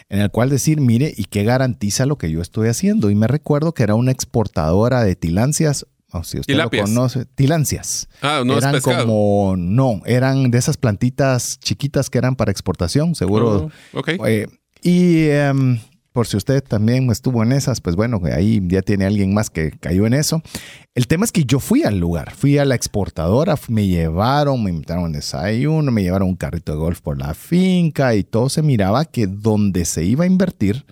en 0.08 0.20
el 0.20 0.32
cual 0.32 0.50
decir, 0.50 0.80
mire, 0.80 1.14
¿y 1.16 1.26
qué 1.26 1.44
garantiza 1.44 2.06
lo 2.06 2.18
que 2.18 2.32
yo 2.32 2.42
estoy 2.42 2.70
haciendo? 2.70 3.10
Y 3.10 3.16
me 3.16 3.28
recuerdo 3.28 3.74
que 3.74 3.84
era 3.84 3.96
una 3.96 4.12
exportadora 4.12 5.04
de 5.04 5.16
tilancias, 5.18 5.86
o 6.14 6.24
si 6.24 6.40
usted 6.40 6.54
Tilapias. 6.54 6.90
lo 6.90 6.96
conoce, 6.96 7.26
tilancias. 7.26 8.08
Ah, 8.22 8.44
no 8.46 8.58
eran 8.58 8.76
es 8.76 8.84
como, 8.84 9.56
no, 9.58 10.02
eran 10.06 10.52
de 10.52 10.60
esas 10.60 10.78
plantitas 10.78 11.60
chiquitas 11.60 12.10
que 12.10 12.20
eran 12.20 12.36
para 12.36 12.52
exportación, 12.52 13.16
seguro. 13.16 13.70
Oh, 13.94 14.00
ok. 14.00 14.10
Eh, 14.28 14.48
y 14.84 15.28
em, 15.30 15.80
por 16.14 16.28
si 16.28 16.38
usted 16.38 16.64
también 16.64 17.10
estuvo 17.10 17.44
en 17.44 17.52
esas, 17.52 17.82
pues 17.82 17.96
bueno, 17.96 18.22
ahí 18.32 18.62
ya 18.68 18.84
tiene 18.84 19.06
alguien 19.06 19.34
más 19.34 19.50
que 19.50 19.72
cayó 19.72 20.06
en 20.06 20.14
eso. 20.14 20.42
El 20.94 21.08
tema 21.08 21.26
es 21.26 21.32
que 21.32 21.44
yo 21.44 21.60
fui 21.60 21.84
al 21.84 22.00
lugar, 22.00 22.34
fui 22.36 22.60
a 22.60 22.66
la 22.66 22.76
exportadora, 22.76 23.56
me 23.68 23.88
llevaron, 23.88 24.64
me 24.64 24.70
invitaron 24.70 25.04
a 25.04 25.08
un 25.08 25.14
desayuno, 25.14 25.92
me 25.92 26.04
llevaron 26.04 26.30
un 26.30 26.36
carrito 26.36 26.72
de 26.72 26.78
golf 26.78 27.02
por 27.02 27.18
la 27.18 27.34
finca 27.34 28.16
y 28.16 28.24
todo 28.24 28.48
se 28.50 28.62
miraba 28.62 29.06
que 29.06 29.26
donde 29.26 29.86
se 29.86 30.06
iba 30.06 30.24
a 30.24 30.28
invertir 30.28 30.86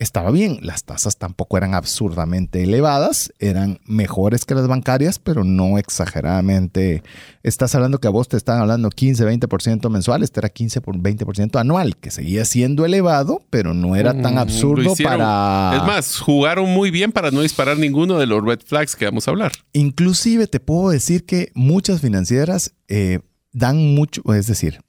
estaba 0.00 0.30
bien. 0.32 0.58
Las 0.62 0.84
tasas 0.84 1.18
tampoco 1.18 1.56
eran 1.56 1.74
absurdamente 1.74 2.64
elevadas, 2.64 3.32
eran 3.38 3.78
mejores 3.84 4.44
que 4.44 4.54
las 4.54 4.66
bancarias, 4.66 5.18
pero 5.18 5.44
no 5.44 5.78
exageradamente. 5.78 7.04
Estás 7.42 7.74
hablando 7.74 7.98
que 7.98 8.08
a 8.08 8.10
vos 8.10 8.26
te 8.28 8.36
están 8.36 8.60
hablando 8.60 8.90
15, 8.90 9.24
20% 9.24 9.88
mensual, 9.90 10.22
este 10.22 10.40
era 10.40 10.48
15 10.48 10.80
por 10.80 10.96
20% 10.96 11.60
anual, 11.60 11.96
que 11.96 12.10
seguía 12.10 12.44
siendo 12.44 12.84
elevado, 12.84 13.42
pero 13.50 13.74
no 13.74 13.94
era 13.94 14.20
tan 14.20 14.34
Mm, 14.34 14.38
absurdo 14.38 14.94
para... 15.02 15.76
Es 15.76 15.84
más, 15.84 16.18
jugaron 16.18 16.70
muy 16.70 16.90
bien 16.90 17.12
para 17.12 17.30
no 17.30 17.42
disparar 17.42 17.78
ninguno 17.78 18.18
de 18.18 18.26
los 18.26 18.42
red 18.42 18.60
flags 18.64 18.96
que 18.96 19.04
vamos 19.04 19.28
a 19.28 19.30
hablar. 19.30 19.52
Inclusive 19.72 20.46
te 20.46 20.60
puedo 20.60 20.90
decir 20.90 21.26
que 21.26 21.52
muchas 21.54 22.00
financieras 22.00 22.72
eh, 22.88 23.20
dan 23.52 23.94
mucho, 23.94 24.22
es 24.34 24.46
decir, 24.46 24.80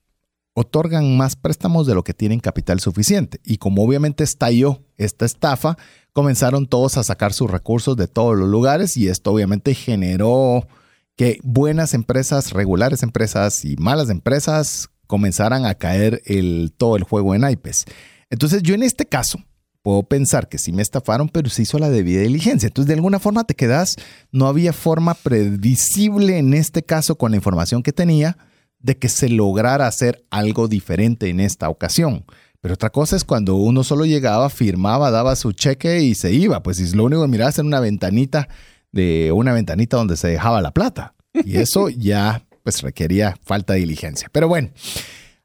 otorgan 0.53 1.17
más 1.17 1.35
préstamos 1.35 1.87
de 1.87 1.95
lo 1.95 2.03
que 2.03 2.13
tienen 2.13 2.39
capital 2.39 2.79
suficiente. 2.79 3.39
Y 3.43 3.57
como 3.57 3.83
obviamente 3.83 4.23
estalló 4.23 4.81
esta 4.97 5.25
estafa, 5.25 5.77
comenzaron 6.13 6.67
todos 6.67 6.97
a 6.97 7.03
sacar 7.03 7.33
sus 7.33 7.49
recursos 7.49 7.95
de 7.95 8.07
todos 8.07 8.37
los 8.37 8.49
lugares 8.49 8.97
y 8.97 9.07
esto 9.07 9.31
obviamente 9.31 9.73
generó 9.73 10.67
que 11.15 11.39
buenas 11.43 11.93
empresas, 11.93 12.51
regulares 12.51 13.03
empresas 13.03 13.63
y 13.63 13.75
malas 13.77 14.09
empresas 14.09 14.89
comenzaran 15.07 15.65
a 15.65 15.75
caer 15.75 16.21
el, 16.25 16.73
todo 16.75 16.95
el 16.95 17.03
juego 17.03 17.35
en 17.35 17.41
naipes. 17.41 17.85
Entonces 18.29 18.63
yo 18.63 18.73
en 18.75 18.83
este 18.83 19.05
caso 19.05 19.39
puedo 19.81 20.03
pensar 20.03 20.47
que 20.47 20.57
sí 20.57 20.71
me 20.71 20.81
estafaron, 20.81 21.29
pero 21.29 21.49
se 21.49 21.63
hizo 21.63 21.79
la 21.79 21.89
debida 21.89 22.21
diligencia. 22.21 22.67
Entonces 22.67 22.87
de 22.87 22.93
alguna 22.95 23.19
forma 23.19 23.43
te 23.45 23.55
quedas, 23.55 23.95
no 24.31 24.47
había 24.47 24.73
forma 24.73 25.13
previsible 25.13 26.37
en 26.37 26.53
este 26.53 26.83
caso 26.83 27.15
con 27.15 27.31
la 27.31 27.37
información 27.37 27.83
que 27.83 27.93
tenía 27.93 28.37
de 28.81 28.97
que 28.97 29.09
se 29.09 29.29
lograra 29.29 29.87
hacer 29.87 30.25
algo 30.29 30.67
diferente 30.67 31.29
en 31.29 31.39
esta 31.39 31.69
ocasión. 31.69 32.25
Pero 32.61 32.75
otra 32.75 32.91
cosa 32.91 33.15
es 33.15 33.23
cuando 33.23 33.55
uno 33.55 33.83
solo 33.83 34.05
llegaba, 34.05 34.49
firmaba, 34.49 35.09
daba 35.09 35.35
su 35.35 35.51
cheque 35.51 36.01
y 36.01 36.13
se 36.15 36.31
iba. 36.31 36.61
Pues 36.61 36.93
lo 36.93 37.05
único 37.05 37.23
que 37.23 37.27
mirabas 37.27 37.57
era 37.57 37.67
una 37.67 37.79
ventanita 37.79 38.47
de 38.91 39.31
una 39.31 39.53
ventanita 39.53 39.97
donde 39.97 40.17
se 40.17 40.27
dejaba 40.27 40.61
la 40.61 40.71
plata. 40.71 41.15
Y 41.33 41.57
eso 41.57 41.89
ya 41.97 42.45
pues 42.63 42.81
requería 42.83 43.35
falta 43.43 43.73
de 43.73 43.79
diligencia. 43.79 44.29
Pero 44.31 44.47
bueno, 44.47 44.69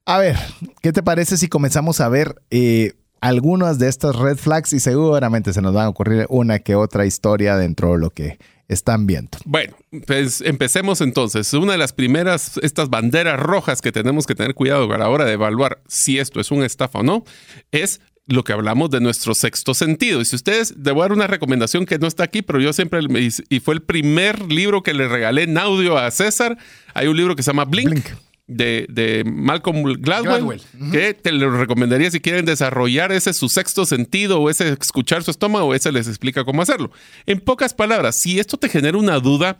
a 0.05 0.18
ver, 0.18 0.37
¿qué 0.82 0.93
te 0.93 1.03
parece 1.03 1.39
si 1.39 1.49
comenzamos 1.49 2.01
a 2.01 2.09
ver 2.09 2.43
eh, 2.51 2.93
algunas 3.20 3.78
de 3.78 3.89
estas 3.89 4.14
red 4.16 4.37
flags 4.37 4.72
y 4.72 4.80
seguramente 4.80 5.53
se 5.53 5.62
nos 5.62 5.72
van 5.72 5.87
a 5.87 5.89
ocurrir 5.89 6.26
una 6.28 6.59
que 6.59 6.74
otra 6.74 7.07
historia 7.07 7.57
dentro 7.57 7.93
de 7.93 7.99
lo 7.99 8.11
que 8.11 8.39
están 8.69 9.07
viendo? 9.07 9.39
Bueno, 9.45 9.77
pues 10.07 10.41
empecemos 10.41 11.01
entonces. 11.01 11.53
Una 11.55 11.73
de 11.73 11.79
las 11.79 11.93
primeras, 11.93 12.59
estas 12.62 12.91
banderas 12.91 13.39
rojas 13.39 13.81
que 13.81 13.93
tenemos 13.93 14.27
que 14.27 14.35
tener 14.35 14.55
cuidado 14.55 14.93
a 14.93 14.99
la 14.99 15.09
hora 15.09 15.25
de 15.25 15.33
evaluar 15.33 15.83
si 15.87 16.19
esto 16.19 16.41
es 16.41 16.51
una 16.51 16.67
estafa 16.67 17.01
o 17.01 17.03
no, 17.03 17.25
es 17.73 18.01
lo 18.27 18.43
que 18.43 18.53
hablamos 18.53 18.91
de 18.91 19.01
nuestro 19.01 19.35
sexto 19.35 19.73
sentido. 19.75 20.21
Y 20.21 20.25
si 20.25 20.37
ustedes, 20.37 20.73
a 20.73 20.93
dar 20.93 21.12
una 21.12 21.27
recomendación 21.27 21.87
que 21.87 21.99
no 21.99 22.07
está 22.07 22.25
aquí, 22.25 22.43
pero 22.43 22.61
yo 22.61 22.73
siempre, 22.73 23.01
y 23.49 23.61
fue 23.61 23.75
el 23.75 23.83
primer 23.83 24.51
libro 24.53 24.83
que 24.83 24.95
le 24.95 25.09
regalé 25.09 25.45
en 25.45 25.57
audio 25.59 25.97
a 25.97 26.11
César. 26.11 26.59
Hay 26.95 27.07
un 27.07 27.17
libro 27.17 27.37
que 27.37 27.43
se 27.43 27.51
llama 27.51 27.64
Blink. 27.64 27.91
Blink. 27.91 28.07
De, 28.49 28.86
de 28.88 29.24
Malcolm 29.24 29.82
Gladwell, 29.82 30.61
que 30.92 31.14
te 31.14 31.32
lo 31.32 31.51
recomendaría 31.51 32.12
si 32.12 32.20
quieren 32.20 32.44
desarrollar 32.44 33.11
ese 33.11 33.32
su 33.32 33.49
sexto 33.49 33.84
sentido 33.86 34.40
o 34.40 34.51
ese 34.51 34.68
escuchar 34.68 35.24
su 35.24 35.32
estómago, 35.32 35.74
ese 35.74 35.90
les 35.90 36.07
explica 36.07 36.44
cómo 36.44 36.62
hacerlo. 36.62 36.92
En 37.26 37.40
pocas 37.40 37.74
palabras, 37.74 38.18
si 38.20 38.38
esto 38.38 38.57
te 38.57 38.68
genera 38.68 38.99
una 38.99 39.18
duda, 39.18 39.59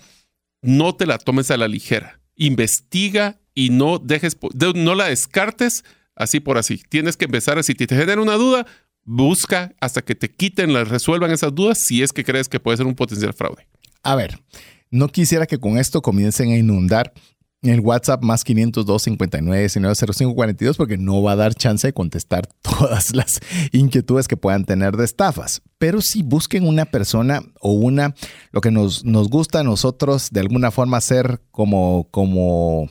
no 0.63 0.95
te 0.95 1.07
la 1.07 1.19
tomes 1.19 1.51
a 1.51 1.57
la 1.57 1.67
ligera. 1.67 2.21
Investiga 2.37 3.41
y 3.55 3.71
no 3.71 3.99
dejes, 3.99 4.37
no 4.75 4.95
la 4.95 5.07
descartes 5.07 5.83
así 6.17 6.41
por 6.41 6.59
así. 6.59 6.83
Tienes 6.89 7.17
que 7.17 7.27
empezar. 7.27 7.63
Si 7.63 7.75
te 7.75 7.87
genera 7.87 8.21
una 8.21 8.35
duda, 8.35 8.67
busca 9.05 9.75
hasta 9.81 10.03
que 10.03 10.15
te 10.15 10.31
quiten, 10.31 10.73
las 10.73 10.89
resuelvan 10.89 11.31
esas 11.31 11.55
dudas 11.55 11.79
si 11.81 12.03
es 12.03 12.13
que 12.13 12.25
crees 12.25 12.49
que 12.49 12.61
puede 12.61 12.77
ser 12.77 12.87
un 12.87 12.95
potencial 12.95 13.33
fraude. 13.33 13.67
A 14.03 14.15
ver, 14.17 14.41
no 14.91 15.09
quisiera 15.09 15.47
que 15.47 15.59
con 15.59 15.79
esto 15.79 16.03
comiencen 16.03 16.51
a 16.51 16.57
inundar 16.57 17.13
el 17.63 17.81
WhatsApp 17.81 18.23
más 18.23 18.45
502 18.45 19.03
59 19.03 19.61
19 19.61 19.95
05 19.95 20.35
42 20.35 20.77
porque 20.77 20.99
no 20.99 21.23
va 21.23 21.33
a 21.33 21.37
dar 21.37 21.55
chance 21.55 21.87
de 21.87 21.93
contestar 21.93 22.47
todas 22.63 23.15
las 23.15 23.41
inquietudes 23.73 24.29
que 24.29 24.37
puedan 24.37 24.65
tener 24.65 24.97
de 24.97 25.05
estafas. 25.05 25.63
Pero 25.79 26.01
si 26.01 26.23
busquen 26.23 26.67
una 26.67 26.85
persona 26.87 27.43
o 27.61 27.73
una, 27.73 28.15
lo 28.53 28.61
que 28.61 28.71
nos, 28.71 29.05
nos 29.05 29.29
gusta 29.29 29.61
a 29.61 29.65
nosotros 29.65 30.31
de 30.31 30.41
alguna 30.41 30.71
forma 30.71 30.97
hacer 30.97 31.41
como, 31.51 32.09
como, 32.11 32.89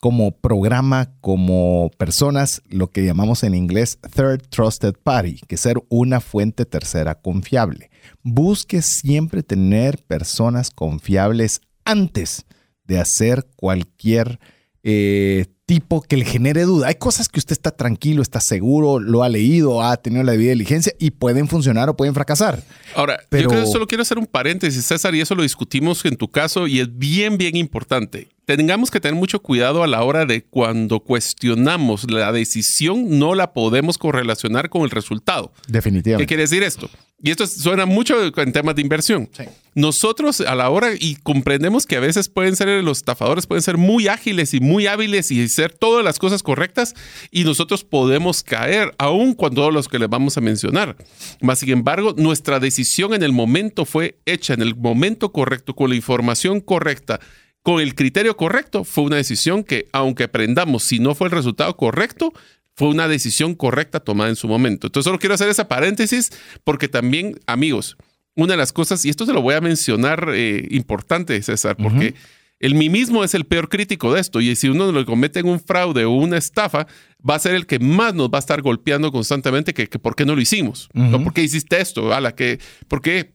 como 0.00 0.32
programa, 0.32 1.12
como 1.20 1.90
personas, 1.98 2.62
lo 2.68 2.90
que 2.90 3.04
llamamos 3.04 3.42
en 3.42 3.54
inglés 3.54 3.98
Third 4.14 4.48
Trusted 4.48 4.94
Party, 5.02 5.40
que 5.46 5.56
ser 5.56 5.76
una 5.88 6.20
fuente 6.20 6.64
tercera 6.64 7.16
confiable. 7.16 7.90
Busque 8.22 8.82
siempre 8.82 9.42
tener 9.42 10.02
personas 10.04 10.70
confiables 10.70 11.60
antes 11.84 12.46
de 12.86 12.98
hacer 13.00 13.46
cualquier 13.56 14.38
eh, 14.82 15.46
tipo 15.66 16.00
que 16.00 16.16
le 16.16 16.24
genere 16.24 16.62
duda. 16.62 16.86
Hay 16.88 16.94
cosas 16.94 17.28
que 17.28 17.40
usted 17.40 17.52
está 17.52 17.72
tranquilo, 17.72 18.22
está 18.22 18.40
seguro, 18.40 19.00
lo 19.00 19.24
ha 19.24 19.28
leído, 19.28 19.82
ha 19.82 19.96
tenido 19.96 20.22
la 20.22 20.32
debida 20.32 20.50
diligencia 20.50 20.92
y 20.98 21.10
pueden 21.10 21.48
funcionar 21.48 21.88
o 21.88 21.96
pueden 21.96 22.14
fracasar. 22.14 22.62
Ahora, 22.94 23.18
Pero- 23.28 23.44
yo 23.44 23.48
creo- 23.48 23.66
solo 23.66 23.86
quiero 23.88 24.02
hacer 24.02 24.16
un 24.18 24.26
paréntesis, 24.26 24.84
César, 24.84 25.14
y 25.16 25.20
eso 25.20 25.34
lo 25.34 25.42
discutimos 25.42 26.04
en 26.04 26.16
tu 26.16 26.28
caso 26.28 26.68
y 26.68 26.78
es 26.78 26.96
bien, 26.96 27.36
bien 27.36 27.56
importante. 27.56 28.28
Tengamos 28.46 28.92
que 28.92 29.00
tener 29.00 29.16
mucho 29.16 29.42
cuidado 29.42 29.82
a 29.82 29.88
la 29.88 30.04
hora 30.04 30.24
de 30.24 30.44
cuando 30.44 31.00
cuestionamos 31.00 32.08
la 32.08 32.30
decisión, 32.30 33.18
no 33.18 33.34
la 33.34 33.52
podemos 33.52 33.98
correlacionar 33.98 34.70
con 34.70 34.82
el 34.82 34.90
resultado. 34.90 35.52
¿Qué 35.66 35.72
Definitivamente. 35.72 36.28
quiere 36.28 36.44
decir 36.44 36.62
esto? 36.62 36.88
Y 37.20 37.32
esto 37.32 37.44
suena 37.48 37.86
mucho 37.86 38.14
en 38.24 38.52
temas 38.52 38.76
de 38.76 38.82
inversión. 38.82 39.28
Sí. 39.36 39.46
Nosotros 39.74 40.42
a 40.42 40.54
la 40.54 40.70
hora, 40.70 40.90
y 40.96 41.16
comprendemos 41.16 41.86
que 41.86 41.96
a 41.96 42.00
veces 42.00 42.28
pueden 42.28 42.54
ser 42.54 42.68
los 42.84 42.98
estafadores, 42.98 43.48
pueden 43.48 43.62
ser 43.62 43.78
muy 43.78 44.06
ágiles 44.06 44.54
y 44.54 44.60
muy 44.60 44.86
hábiles 44.86 45.32
y 45.32 45.42
hacer 45.42 45.72
todas 45.72 46.04
las 46.04 46.20
cosas 46.20 46.44
correctas, 46.44 46.94
y 47.32 47.42
nosotros 47.42 47.82
podemos 47.82 48.44
caer, 48.44 48.94
aún 48.98 49.34
cuando 49.34 49.72
los 49.72 49.88
que 49.88 49.98
les 49.98 50.08
vamos 50.08 50.36
a 50.36 50.40
mencionar. 50.40 50.96
Más 51.40 51.58
sin 51.58 51.70
embargo, 51.70 52.14
nuestra 52.16 52.60
decisión 52.60 53.12
en 53.12 53.24
el 53.24 53.32
momento 53.32 53.86
fue 53.86 54.20
hecha 54.24 54.54
en 54.54 54.62
el 54.62 54.76
momento 54.76 55.32
correcto, 55.32 55.74
con 55.74 55.90
la 55.90 55.96
información 55.96 56.60
correcta, 56.60 57.18
con 57.66 57.80
el 57.80 57.96
criterio 57.96 58.36
correcto, 58.36 58.84
fue 58.84 59.02
una 59.02 59.16
decisión 59.16 59.64
que, 59.64 59.88
aunque 59.90 60.22
aprendamos, 60.22 60.84
si 60.84 61.00
no 61.00 61.16
fue 61.16 61.26
el 61.26 61.32
resultado 61.32 61.76
correcto, 61.76 62.32
fue 62.76 62.86
una 62.86 63.08
decisión 63.08 63.56
correcta 63.56 63.98
tomada 63.98 64.30
en 64.30 64.36
su 64.36 64.46
momento. 64.46 64.86
Entonces, 64.86 65.04
solo 65.04 65.18
quiero 65.18 65.34
hacer 65.34 65.48
ese 65.48 65.64
paréntesis 65.64 66.30
porque 66.62 66.86
también, 66.86 67.40
amigos, 67.48 67.96
una 68.36 68.52
de 68.52 68.56
las 68.56 68.72
cosas, 68.72 69.04
y 69.04 69.08
esto 69.08 69.26
se 69.26 69.32
lo 69.32 69.42
voy 69.42 69.54
a 69.54 69.60
mencionar 69.60 70.30
eh, 70.32 70.68
importante, 70.70 71.42
César, 71.42 71.76
porque 71.76 72.14
el 72.60 72.76
mimismo 72.76 73.24
es 73.24 73.34
el 73.34 73.46
peor 73.46 73.68
crítico 73.68 74.14
de 74.14 74.20
esto. 74.20 74.40
Y 74.40 74.54
si 74.54 74.68
uno 74.68 74.92
lo 74.92 75.04
comete 75.04 75.40
en 75.40 75.48
un 75.48 75.58
fraude 75.58 76.04
o 76.04 76.12
una 76.12 76.36
estafa, 76.36 76.86
va 77.28 77.34
a 77.34 77.40
ser 77.40 77.56
el 77.56 77.66
que 77.66 77.80
más 77.80 78.14
nos 78.14 78.28
va 78.28 78.38
a 78.38 78.46
estar 78.46 78.62
golpeando 78.62 79.10
constantemente 79.10 79.74
que, 79.74 79.88
que 79.88 79.98
por 79.98 80.14
qué 80.14 80.24
no 80.24 80.36
lo 80.36 80.40
hicimos. 80.40 80.88
Ujú. 80.94 81.16
¿O 81.16 81.24
¿Por 81.24 81.32
qué 81.32 81.42
hiciste 81.42 81.80
esto? 81.80 82.14
A 82.14 82.20
la 82.20 82.32
que, 82.36 82.60
¿Por 82.86 83.02
qué 83.02 83.32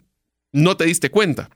no 0.54 0.78
te 0.78 0.86
diste 0.86 1.10
cuenta? 1.10 1.50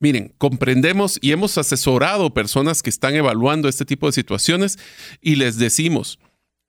Miren, 0.00 0.34
comprendemos 0.38 1.18
y 1.20 1.32
hemos 1.32 1.58
asesorado 1.58 2.32
personas 2.32 2.82
que 2.82 2.88
están 2.90 3.14
evaluando 3.14 3.68
este 3.68 3.84
tipo 3.84 4.06
de 4.06 4.12
situaciones 4.12 4.78
y 5.20 5.36
les 5.36 5.58
decimos, 5.58 6.18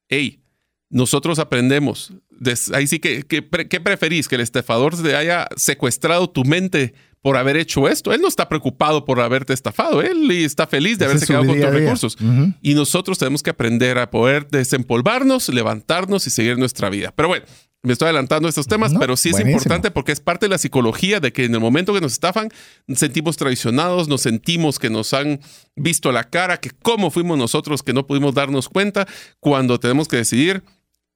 hey, 0.09 0.43
nosotros 0.89 1.39
aprendemos. 1.39 2.11
Des- 2.29 2.71
ahí 2.73 2.87
sí 2.87 2.99
que, 2.99 3.23
¿qué 3.23 3.41
preferís? 3.79 4.27
¿Que 4.27 4.35
el 4.35 4.41
estafador 4.41 5.01
te 5.01 5.15
haya 5.15 5.47
secuestrado 5.55 6.29
tu 6.29 6.43
mente 6.43 6.93
por 7.21 7.37
haber 7.37 7.55
hecho 7.55 7.87
esto? 7.87 8.11
Él 8.11 8.19
no 8.19 8.27
está 8.27 8.49
preocupado 8.49 9.05
por 9.05 9.21
haberte 9.21 9.53
estafado, 9.53 10.01
él 10.01 10.29
está 10.31 10.67
feliz 10.67 10.97
de 10.97 11.05
Ese 11.05 11.11
haberse 11.11 11.27
quedado 11.27 11.45
con 11.45 11.55
tus 11.61 11.69
recursos. 11.69 12.17
Ujú. 12.19 12.53
Y 12.61 12.73
nosotros 12.73 13.17
tenemos 13.17 13.41
que 13.41 13.51
aprender 13.51 13.97
a 13.97 14.11
poder 14.11 14.49
desempolvarnos, 14.49 15.47
levantarnos 15.47 16.27
y 16.27 16.31
seguir 16.31 16.57
nuestra 16.57 16.89
vida. 16.89 17.13
Pero 17.15 17.29
bueno, 17.29 17.45
me 17.83 17.93
estoy 17.93 18.05
adelantando 18.07 18.47
a 18.47 18.49
estos 18.49 18.67
temas, 18.67 18.93
No, 18.93 18.99
pero 18.99 19.17
sí 19.17 19.29
es 19.29 19.33
buenísimo. 19.33 19.57
importante 19.57 19.89
porque 19.91 20.11
es 20.11 20.19
parte 20.19 20.45
de 20.45 20.49
la 20.51 20.57
psicología 20.57 21.19
de 21.19 21.33
que 21.33 21.45
en 21.45 21.53
el 21.55 21.59
momento 21.59 21.93
que 21.93 22.01
nos 22.01 22.13
estafan, 22.13 22.49
nos 22.87 22.99
sentimos 22.99 23.37
traicionados, 23.37 24.07
nos 24.07 24.21
sentimos 24.21 24.77
que 24.77 24.89
nos 24.89 25.13
han 25.13 25.39
visto 25.75 26.11
la 26.11 26.23
cara, 26.29 26.57
que 26.57 26.69
cómo 26.83 27.09
fuimos 27.09 27.37
nosotros 27.37 27.81
que 27.81 27.93
no 27.93 28.05
pudimos 28.05 28.35
darnos 28.35 28.69
cuenta 28.69 29.07
cuando 29.39 29.79
tenemos 29.79 30.07
que 30.07 30.17
decidir, 30.17 30.63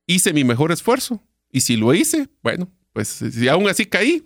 hice 0.08 0.34
mi 0.34 0.44
mejor 0.44 0.72
esfuerzo. 0.72 1.22
Y 1.52 1.62
si 1.62 1.78
lo 1.78 1.94
hice, 1.94 2.30
bueno, 2.42 2.68
pues 2.94 3.08
si 3.10 3.48
aún 3.48 3.70
así 3.70 3.86
caí, 3.86 4.24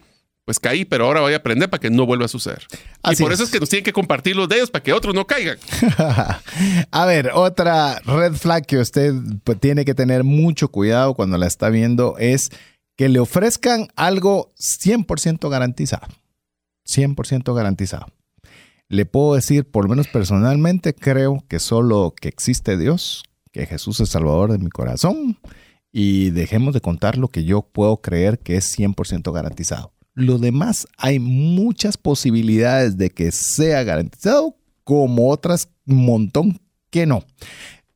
pues 0.50 0.60
caí, 0.60 0.84
pero 0.84 1.06
ahora 1.06 1.22
voy 1.22 1.34
a 1.34 1.36
aprender 1.36 1.70
para 1.70 1.80
que 1.80 1.91
no 1.91 2.08
vuelva 2.08 2.26
a 2.26 2.28
suceder. 2.28 2.66
Así 3.04 3.22
y 3.22 3.24
por 3.24 3.32
es. 3.32 3.38
eso 3.38 3.43
es 3.43 3.52
que 3.52 3.60
nos 3.60 3.70
tienen 3.70 3.84
que 3.84 3.93
compartir 3.93 4.36
los 4.36 4.50
dedos 4.50 4.72
para 4.72 4.82
que 4.82 4.93
otros 4.93 5.14
no 5.14 5.28
caigan. 5.28 5.60
A 6.91 7.06
ver, 7.06 7.30
otra 7.36 8.00
red 8.00 8.34
flag 8.34 8.66
que 8.66 8.80
usted 8.80 9.14
pues, 9.43 9.60
tiene 9.60 9.86
que 9.86 9.93
tener 9.93 10.24
mucho 10.24 10.70
cuidado 10.70 11.14
cuando 11.14 11.38
la 11.38 11.45
está 11.45 11.70
viendo 11.70 12.18
es 12.18 12.50
que 12.97 13.10
le 13.10 13.20
ofrezcan 13.20 13.89
algo 13.95 14.50
100% 14.60 15.47
garantizado. 15.52 16.08
100% 16.88 17.54
garantizado. 17.54 18.08
Le 18.88 19.06
puedo 19.06 19.36
decir, 19.36 19.70
por 19.70 19.84
lo 19.84 19.91
menos 19.91 20.08
personalmente, 20.08 20.95
creo 20.95 21.43
que 21.47 21.60
solo 21.60 22.16
que 22.20 22.28
existe 22.28 22.76
Dios, 22.76 23.24
que 23.52 23.68
Jesús 23.68 24.00
es 24.00 24.10
Salvador 24.10 24.52
de 24.52 24.58
mi 24.58 24.72
corazón 24.72 25.38
y 25.91 26.32
dejemos 26.32 26.74
de 26.74 26.82
contar 26.82 27.20
lo 27.20 27.28
que 27.28 27.43
yo 27.43 27.62
puedo 27.62 27.97
creer 27.97 28.39
que 28.39 28.58
es 28.58 28.76
100% 28.76 29.32
garantizado. 29.32 29.93
Lo 30.20 30.38
demás, 30.38 30.86
hay 30.98 31.18
muchas 31.18 31.96
posibilidades 31.96 32.98
de 32.98 33.10
que 33.10 33.32
sea 33.32 33.84
garantizado, 33.84 34.58
como 34.84 35.30
otras 35.30 35.70
montón 35.86 36.60
que 36.90 37.06
no. 37.06 37.24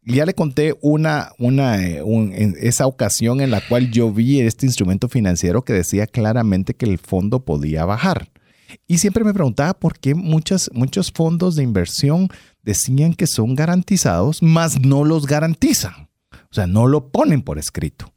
Ya 0.05 0.25
le 0.25 0.33
conté 0.33 0.73
una, 0.79 1.33
una, 1.37 1.85
eh, 1.85 2.01
en 2.01 2.55
esa 2.61 2.87
ocasión 2.87 3.41
en 3.41 3.51
la 3.51 3.59
cual 3.67 3.91
yo 3.91 4.09
vi 4.09 4.39
este 4.39 4.65
instrumento 4.65 5.09
financiero 5.09 5.63
que 5.63 5.73
decía 5.73 6.07
claramente 6.07 6.75
que 6.75 6.85
el 6.85 6.97
fondo 6.97 7.43
podía 7.43 7.83
bajar. 7.83 8.29
Y 8.87 8.99
siempre 8.99 9.25
me 9.25 9.33
preguntaba 9.33 9.73
por 9.73 9.99
qué 9.99 10.15
muchas, 10.15 10.69
muchos 10.73 11.11
fondos 11.11 11.57
de 11.57 11.63
inversión 11.63 12.29
decían 12.63 13.15
que 13.15 13.27
son 13.27 13.53
garantizados, 13.53 14.41
mas 14.41 14.79
no 14.79 15.03
los 15.03 15.27
garantizan. 15.27 16.09
O 16.31 16.53
sea, 16.53 16.67
no 16.67 16.87
lo 16.87 17.11
ponen 17.11 17.41
por 17.41 17.59
escrito. 17.59 18.12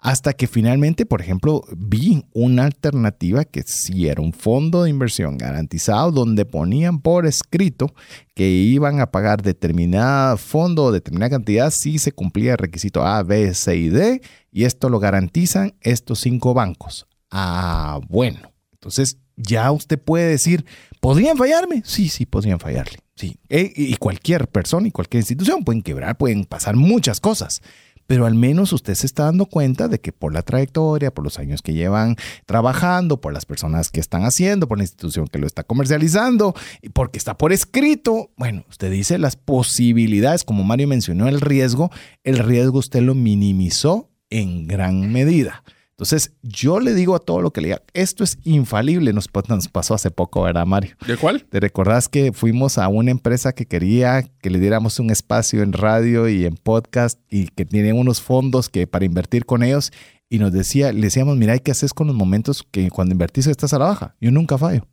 Hasta 0.00 0.32
que 0.32 0.46
finalmente, 0.46 1.06
por 1.06 1.20
ejemplo, 1.20 1.64
vi 1.76 2.24
una 2.32 2.64
alternativa 2.66 3.44
que 3.44 3.64
sí 3.64 4.06
era 4.06 4.22
un 4.22 4.32
fondo 4.32 4.84
de 4.84 4.90
inversión 4.90 5.36
garantizado 5.36 6.12
donde 6.12 6.44
ponían 6.44 7.00
por 7.00 7.26
escrito 7.26 7.92
que 8.34 8.48
iban 8.48 9.00
a 9.00 9.10
pagar 9.10 9.42
determinada 9.42 10.36
fondo 10.36 10.84
o 10.84 10.92
determinada 10.92 11.30
cantidad 11.30 11.70
si 11.70 11.98
se 11.98 12.12
cumplía 12.12 12.52
el 12.52 12.58
requisito 12.58 13.04
A, 13.04 13.24
B, 13.24 13.52
C 13.54 13.74
y 13.74 13.88
D 13.88 14.22
y 14.52 14.64
esto 14.64 14.88
lo 14.88 15.00
garantizan 15.00 15.74
estos 15.80 16.20
cinco 16.20 16.54
bancos. 16.54 17.08
Ah, 17.32 17.98
bueno. 18.08 18.52
Entonces 18.74 19.18
ya 19.36 19.72
usted 19.72 19.98
puede 20.00 20.28
decir, 20.28 20.64
¿podrían 21.00 21.36
fallarme? 21.36 21.82
Sí, 21.84 22.08
sí, 22.08 22.24
podrían 22.24 22.60
fallarle. 22.60 22.98
Sí. 23.16 23.40
E- 23.48 23.72
y 23.74 23.96
cualquier 23.96 24.46
persona 24.46 24.86
y 24.86 24.92
cualquier 24.92 25.22
institución 25.22 25.64
pueden 25.64 25.82
quebrar, 25.82 26.16
pueden 26.16 26.44
pasar 26.44 26.76
muchas 26.76 27.18
cosas 27.18 27.62
pero 28.08 28.24
al 28.24 28.34
menos 28.34 28.72
usted 28.72 28.94
se 28.94 29.06
está 29.06 29.24
dando 29.24 29.44
cuenta 29.44 29.86
de 29.86 30.00
que 30.00 30.12
por 30.12 30.32
la 30.32 30.42
trayectoria, 30.42 31.12
por 31.12 31.22
los 31.24 31.38
años 31.38 31.60
que 31.60 31.74
llevan 31.74 32.16
trabajando, 32.46 33.20
por 33.20 33.34
las 33.34 33.44
personas 33.44 33.90
que 33.90 34.00
están 34.00 34.24
haciendo, 34.24 34.66
por 34.66 34.78
la 34.78 34.84
institución 34.84 35.28
que 35.28 35.38
lo 35.38 35.46
está 35.46 35.62
comercializando 35.62 36.54
y 36.80 36.88
porque 36.88 37.18
está 37.18 37.36
por 37.36 37.52
escrito, 37.52 38.30
bueno, 38.38 38.64
usted 38.70 38.90
dice 38.90 39.18
las 39.18 39.36
posibilidades, 39.36 40.42
como 40.42 40.64
Mario 40.64 40.88
mencionó, 40.88 41.28
el 41.28 41.42
riesgo, 41.42 41.90
el 42.24 42.38
riesgo 42.38 42.78
usted 42.78 43.02
lo 43.02 43.14
minimizó 43.14 44.08
en 44.30 44.66
gran 44.66 45.12
medida. 45.12 45.62
Entonces, 45.98 46.30
yo 46.42 46.78
le 46.78 46.94
digo 46.94 47.16
a 47.16 47.18
todo 47.18 47.42
lo 47.42 47.50
que 47.52 47.60
le 47.60 47.68
diga, 47.68 47.82
esto 47.92 48.22
es 48.22 48.38
infalible, 48.44 49.12
nos, 49.12 49.28
nos 49.48 49.66
pasó 49.66 49.94
hace 49.94 50.12
poco, 50.12 50.42
¿verdad, 50.42 50.64
Mario? 50.64 50.94
¿De 51.04 51.16
cuál? 51.16 51.42
¿Te 51.42 51.58
recordás 51.58 52.08
que 52.08 52.32
fuimos 52.32 52.78
a 52.78 52.86
una 52.86 53.10
empresa 53.10 53.52
que 53.52 53.66
quería 53.66 54.22
que 54.22 54.48
le 54.48 54.60
diéramos 54.60 55.00
un 55.00 55.10
espacio 55.10 55.60
en 55.60 55.72
radio 55.72 56.28
y 56.28 56.46
en 56.46 56.54
podcast 56.54 57.18
y 57.28 57.48
que 57.48 57.64
tienen 57.64 57.98
unos 57.98 58.20
fondos 58.20 58.68
que 58.68 58.86
para 58.86 59.06
invertir 59.06 59.44
con 59.44 59.64
ellos 59.64 59.90
y 60.28 60.38
nos 60.38 60.52
decía, 60.52 60.92
le 60.92 61.00
decíamos, 61.00 61.36
mira, 61.36 61.56
¿y 61.56 61.58
qué 61.58 61.72
haces 61.72 61.92
con 61.92 62.06
los 62.06 62.14
momentos 62.14 62.64
que 62.70 62.90
cuando 62.90 63.12
invertís 63.12 63.48
estás 63.48 63.72
a 63.74 63.80
la 63.80 63.86
baja? 63.86 64.14
Yo 64.20 64.30
nunca 64.30 64.56
fallo. 64.56 64.86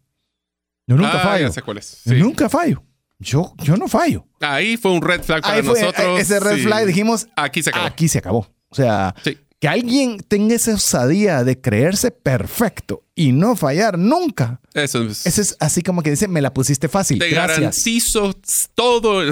Yo 0.88 0.96
nunca 0.96 1.22
ah, 1.22 1.24
fallo. 1.24 1.48
ya 1.50 1.54
sé 1.54 1.62
cuál 1.62 1.78
es. 1.78 2.02
Yo 2.04 2.16
nunca 2.16 2.50
fallo. 2.50 2.82
Yo, 3.20 3.54
yo 3.64 3.78
no 3.78 3.88
fallo. 3.88 4.26
Ahí 4.42 4.76
fue 4.76 4.92
un 4.92 5.04
red 5.04 5.22
flag 5.22 5.44
para 5.44 5.54
Ahí 5.54 5.62
fue 5.62 5.80
nosotros. 5.80 6.20
ese 6.20 6.40
red 6.40 6.56
Sí. 6.56 6.64
flag, 6.64 6.88
dijimos, 6.88 7.28
Aquí 7.36 7.62
se 7.62 7.70
acabó. 7.70 7.86
aquí 7.86 8.08
se 8.08 8.18
acabó. 8.18 8.48
O 8.70 8.76
sea, 8.76 9.14
Sí. 9.24 9.38
Que 9.60 9.68
alguien 9.68 10.18
tenga 10.28 10.56
esa 10.56 10.74
osadía 10.76 11.44
de 11.44 11.60
creerse 11.62 12.12
perfecto 12.12 13.04
y 13.16 13.32
no 13.32 13.56
fallar 13.56 13.98
nunca. 13.98 14.60
Eso 14.74 15.04
es. 15.04 15.26
Ese 15.26 15.42
es 15.42 15.56
así 15.60 15.82
como 15.82 16.04
que 16.04 16.10
dice, 16.12 16.28
me 16.28 16.42
la 16.42 16.54
pusiste 16.54 16.90
fácil. 16.90 17.20
te 17.20 17.30
Gracias. 17.30 17.60
garantizo 17.60 18.36
todo, 18.76 19.24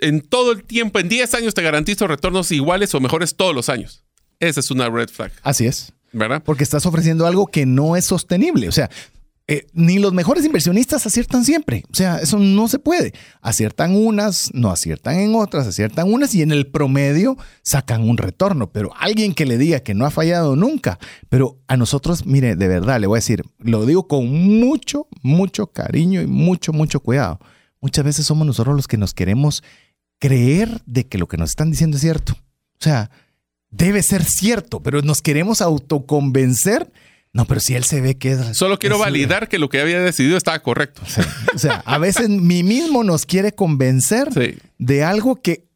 en 0.00 0.20
todo 0.22 0.52
el 0.52 0.64
tiempo, 0.64 0.98
en 0.98 1.08
10 1.08 1.34
años 1.34 1.54
te 1.54 1.62
garantizo 1.62 2.06
retornos 2.06 2.50
iguales 2.52 2.94
o 2.94 3.00
mejores 3.00 3.36
todos 3.36 3.54
los 3.54 3.68
años. 3.68 4.02
Esa 4.40 4.60
es 4.60 4.70
una 4.70 4.88
red 4.88 5.08
flag, 5.08 5.32
Así 5.42 5.66
es. 5.66 5.92
¿verdad? 6.12 6.42
Porque 6.44 6.62
estás 6.64 6.86
ofreciendo 6.86 7.26
algo 7.26 7.46
que 7.46 7.66
no 7.66 7.94
es 7.96 8.06
sostenible. 8.06 8.68
O 8.68 8.72
sea, 8.72 8.90
eh, 9.48 9.68
ni 9.74 10.00
los 10.00 10.12
mejores 10.12 10.44
inversionistas 10.44 11.06
aciertan 11.06 11.44
siempre. 11.44 11.84
O 11.92 11.94
sea, 11.94 12.18
eso 12.18 12.38
no 12.38 12.66
se 12.66 12.80
puede. 12.80 13.12
Aciertan 13.40 13.94
unas, 13.94 14.50
no 14.54 14.72
aciertan 14.72 15.20
en 15.20 15.36
otras, 15.36 15.68
aciertan 15.68 16.12
unas 16.12 16.34
y 16.34 16.42
en 16.42 16.50
el 16.50 16.66
promedio 16.66 17.36
sacan 17.62 18.08
un 18.08 18.16
retorno. 18.16 18.72
Pero 18.72 18.90
alguien 18.98 19.34
que 19.34 19.46
le 19.46 19.56
diga 19.56 19.80
que 19.80 19.94
no 19.94 20.04
ha 20.04 20.10
fallado 20.10 20.56
nunca. 20.56 20.98
Pero 21.28 21.60
a 21.68 21.76
nosotros, 21.76 22.26
mire, 22.26 22.56
de 22.56 22.66
verdad, 22.66 23.00
le 23.00 23.06
voy 23.06 23.18
a 23.18 23.22
decir, 23.22 23.44
lo 23.58 23.86
digo 23.86 24.08
con 24.08 24.26
mucho, 24.26 25.06
mucho 25.22 25.68
cariño 25.68 26.20
y 26.22 26.26
mucho, 26.26 26.72
mucho 26.72 26.98
cuidado. 26.98 27.38
Muchas 27.80 28.04
veces 28.04 28.26
somos 28.26 28.48
nosotros 28.48 28.74
los 28.74 28.88
que 28.88 28.96
nos 28.96 29.14
queremos 29.14 29.62
creer 30.18 30.82
de 30.86 31.06
que 31.06 31.18
lo 31.18 31.28
que 31.28 31.36
nos 31.36 31.50
están 31.50 31.70
diciendo 31.70 31.98
es 31.98 32.00
cierto. 32.00 32.32
O 32.32 32.82
sea, 32.82 33.10
debe 33.70 34.02
ser 34.02 34.24
cierto, 34.24 34.82
pero 34.82 35.02
nos 35.02 35.22
queremos 35.22 35.60
autoconvencer. 35.60 36.90
No, 37.36 37.44
pero 37.44 37.60
si 37.60 37.74
él 37.74 37.84
se 37.84 38.00
ve 38.00 38.16
que 38.16 38.32
es... 38.32 38.56
Solo 38.56 38.78
quiero 38.78 38.96
es- 38.96 39.00
validar 39.02 39.48
que 39.50 39.58
lo 39.58 39.68
que 39.68 39.80
había 39.80 40.00
decidido 40.00 40.38
estaba 40.38 40.58
correcto. 40.62 41.02
Sí. 41.06 41.20
O 41.54 41.58
sea, 41.58 41.82
a 41.84 41.98
veces 41.98 42.30
mí 42.30 42.62
mismo 42.62 43.04
nos 43.04 43.26
quiere 43.26 43.52
convencer 43.52 44.32
Sí. 44.32 44.56
de 44.78 45.04
algo 45.04 45.36
que 45.36 45.66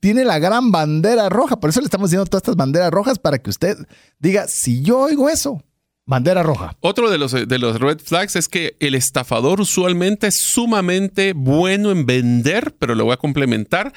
tiene 0.00 0.24
la 0.26 0.38
gran 0.38 0.70
bandera 0.72 1.28
roja. 1.30 1.58
Por 1.58 1.70
eso 1.70 1.80
le 1.80 1.86
estamos 1.86 2.10
diciendo 2.10 2.26
todas 2.26 2.42
estas 2.42 2.56
banderas 2.56 2.90
rojas 2.90 3.18
para 3.18 3.38
que 3.38 3.48
usted 3.48 3.76
diga, 4.18 4.46
si 4.46 4.82
yo 4.82 4.98
oigo 4.98 5.30
eso, 5.30 5.62
bandera 6.06 6.42
roja. 6.42 6.76
Otro 6.80 7.08
de 7.08 7.16
los, 7.18 7.32
de 7.32 7.58
los 7.58 7.80
red 7.80 7.98
flags 8.00 8.36
es 8.36 8.48
que 8.48 8.76
el 8.80 8.94
estafador 8.94 9.60
usualmente 9.60 10.26
es 10.26 10.42
sumamente 10.52 11.32
bueno 11.34 11.92
en 11.92 12.04
vender, 12.04 12.74
pero 12.78 12.94
lo 12.94 13.04
voy 13.04 13.14
a 13.14 13.16
complementar, 13.16 13.92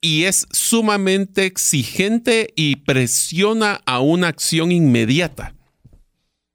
y 0.00 0.24
es 0.24 0.46
sumamente 0.50 1.44
exigente 1.44 2.48
y 2.56 2.76
presiona 2.76 3.82
a 3.84 4.00
una 4.00 4.28
acción 4.28 4.72
inmediata. 4.72 5.54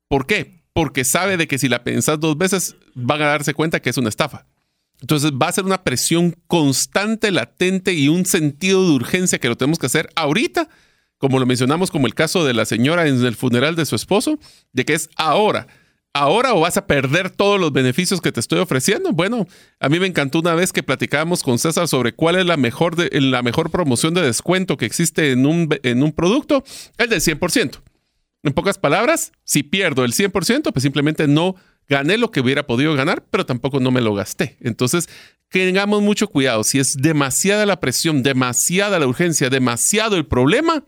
¿Por 0.07 0.25
qué? 0.27 0.63
Porque 0.73 1.03
sabe 1.03 1.37
de 1.37 1.47
que 1.47 1.57
si 1.57 1.69
la 1.69 1.83
pensás 1.83 2.19
dos 2.19 2.37
veces 2.37 2.75
van 2.93 3.21
a 3.21 3.27
darse 3.27 3.53
cuenta 3.53 3.81
que 3.81 3.89
es 3.89 3.97
una 3.97 4.09
estafa. 4.09 4.45
Entonces 5.01 5.31
va 5.31 5.47
a 5.47 5.51
ser 5.51 5.65
una 5.65 5.83
presión 5.83 6.35
constante, 6.47 7.31
latente 7.31 7.93
y 7.93 8.07
un 8.07 8.25
sentido 8.25 8.85
de 8.85 8.95
urgencia 8.95 9.39
que 9.39 9.49
lo 9.49 9.57
tenemos 9.57 9.79
que 9.79 9.87
hacer 9.87 10.09
ahorita, 10.15 10.69
como 11.17 11.39
lo 11.39 11.45
mencionamos 11.45 11.91
como 11.91 12.07
el 12.07 12.15
caso 12.15 12.45
de 12.45 12.53
la 12.53 12.65
señora 12.65 13.07
en 13.07 13.23
el 13.23 13.35
funeral 13.35 13.75
de 13.75 13.85
su 13.85 13.95
esposo, 13.95 14.39
de 14.73 14.85
que 14.85 14.93
es 14.93 15.09
ahora. 15.15 15.67
Ahora 16.13 16.53
o 16.53 16.61
vas 16.61 16.77
a 16.77 16.87
perder 16.87 17.29
todos 17.29 17.59
los 17.59 17.73
beneficios 17.73 18.21
que 18.21 18.31
te 18.31 18.39
estoy 18.39 18.59
ofreciendo. 18.59 19.11
Bueno, 19.11 19.47
a 19.81 19.89
mí 19.89 19.99
me 19.99 20.07
encantó 20.07 20.39
una 20.39 20.55
vez 20.55 20.71
que 20.71 20.81
platicábamos 20.81 21.43
con 21.43 21.59
César 21.59 21.89
sobre 21.89 22.13
cuál 22.13 22.37
es 22.37 22.45
la 22.45 22.55
mejor, 22.55 22.95
la 23.13 23.41
mejor 23.41 23.69
promoción 23.69 24.13
de 24.13 24.21
descuento 24.21 24.77
que 24.77 24.85
existe 24.85 25.31
en 25.31 25.45
un, 25.45 25.67
en 25.83 26.03
un 26.03 26.13
producto, 26.13 26.63
el 26.97 27.09
del 27.09 27.19
100%. 27.19 27.81
En 28.45 28.53
pocas 28.53 28.77
palabras, 28.77 29.31
si 29.43 29.63
pierdo 29.63 30.05
el 30.05 30.13
100%, 30.13 30.71
pues 30.71 30.83
simplemente 30.83 31.27
no 31.27 31.55
gané 31.89 32.17
lo 32.19 32.29
que 32.29 32.41
hubiera 32.41 32.67
podido 32.67 32.93
ganar, 32.93 33.25
pero 33.31 33.45
tampoco 33.45 33.79
no 33.79 33.89
me 33.89 34.01
lo 34.01 34.13
gasté. 34.13 34.55
Entonces, 34.61 35.09
tengamos 35.49 36.03
mucho 36.03 36.27
cuidado. 36.27 36.63
Si 36.63 36.77
es 36.77 36.95
demasiada 36.95 37.65
la 37.65 37.79
presión, 37.79 38.21
demasiada 38.21 38.99
la 38.99 39.07
urgencia, 39.07 39.49
demasiado 39.49 40.15
el 40.15 40.27
problema, 40.27 40.83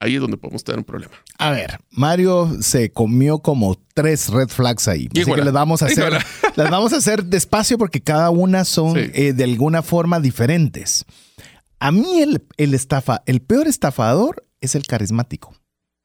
ahí 0.00 0.16
es 0.16 0.20
donde 0.20 0.36
podemos 0.36 0.64
tener 0.64 0.80
un 0.80 0.84
problema. 0.84 1.12
A 1.38 1.52
ver, 1.52 1.78
Mario 1.90 2.50
se 2.60 2.90
comió 2.90 3.38
como 3.38 3.78
tres 3.94 4.28
red 4.28 4.48
flags 4.48 4.88
ahí. 4.88 5.08
Así 5.12 5.24
que 5.24 5.40
les 5.40 5.52
vamos 5.52 5.82
a 5.82 5.86
hacer, 5.86 6.12
las 6.56 6.70
vamos 6.70 6.92
a 6.92 6.96
hacer 6.96 7.24
despacio 7.24 7.78
porque 7.78 8.00
cada 8.00 8.30
una 8.30 8.64
son 8.64 8.96
eh, 8.96 9.32
de 9.32 9.44
alguna 9.44 9.82
forma 9.82 10.18
diferentes. 10.18 11.04
A 11.78 11.92
mí 11.92 12.22
el, 12.22 12.44
el, 12.56 12.74
estafa, 12.74 13.22
el 13.26 13.40
peor 13.40 13.68
estafador 13.68 14.44
es 14.60 14.74
el 14.74 14.84
carismático. 14.84 15.54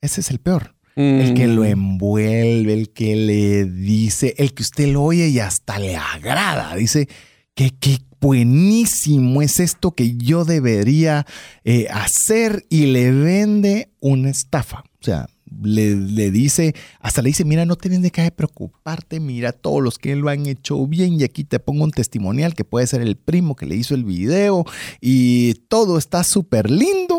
Ese 0.01 0.21
es 0.21 0.31
el 0.31 0.39
peor. 0.39 0.75
El 0.95 1.35
que 1.35 1.45
lo 1.45 1.61
mm. 1.61 1.65
envuelve, 1.65 2.73
el 2.73 2.89
que 2.89 3.15
le 3.15 3.65
dice, 3.65 4.33
el 4.39 4.55
que 4.55 4.63
usted 4.63 4.87
lo 4.87 5.03
oye 5.03 5.27
y 5.27 5.37
hasta 5.37 5.77
le 5.77 5.95
agrada. 5.95 6.75
Dice 6.75 7.07
que 7.53 7.69
qué 7.69 7.99
buenísimo 8.19 9.43
es 9.43 9.59
esto 9.59 9.91
que 9.91 10.17
yo 10.17 10.43
debería 10.43 11.27
eh, 11.63 11.87
hacer 11.91 12.65
y 12.69 12.87
le 12.87 13.11
vende 13.11 13.91
una 13.99 14.31
estafa. 14.31 14.79
O 14.99 15.03
sea, 15.03 15.27
le, 15.61 15.95
le, 15.95 16.31
dice, 16.31 16.75
hasta 16.99 17.21
le 17.21 17.29
dice, 17.29 17.45
mira, 17.45 17.65
no 17.65 17.75
tienes 17.75 18.01
de 18.01 18.11
qué 18.11 18.29
preocuparte, 18.31 19.19
mira 19.19 19.51
todos 19.51 19.81
los 19.81 19.97
que 19.97 20.15
lo 20.15 20.29
han 20.29 20.45
hecho 20.45 20.85
bien 20.87 21.19
y 21.19 21.23
aquí 21.23 21.43
te 21.43 21.59
pongo 21.59 21.83
un 21.83 21.91
testimonial 21.91 22.53
que 22.53 22.63
puede 22.63 22.87
ser 22.87 23.01
el 23.01 23.17
primo 23.17 23.55
que 23.55 23.65
le 23.65 23.75
hizo 23.75 23.95
el 23.95 24.03
video 24.03 24.65
y 24.99 25.53
todo 25.67 25.97
está 25.97 26.23
súper 26.23 26.69
lindo 26.69 27.16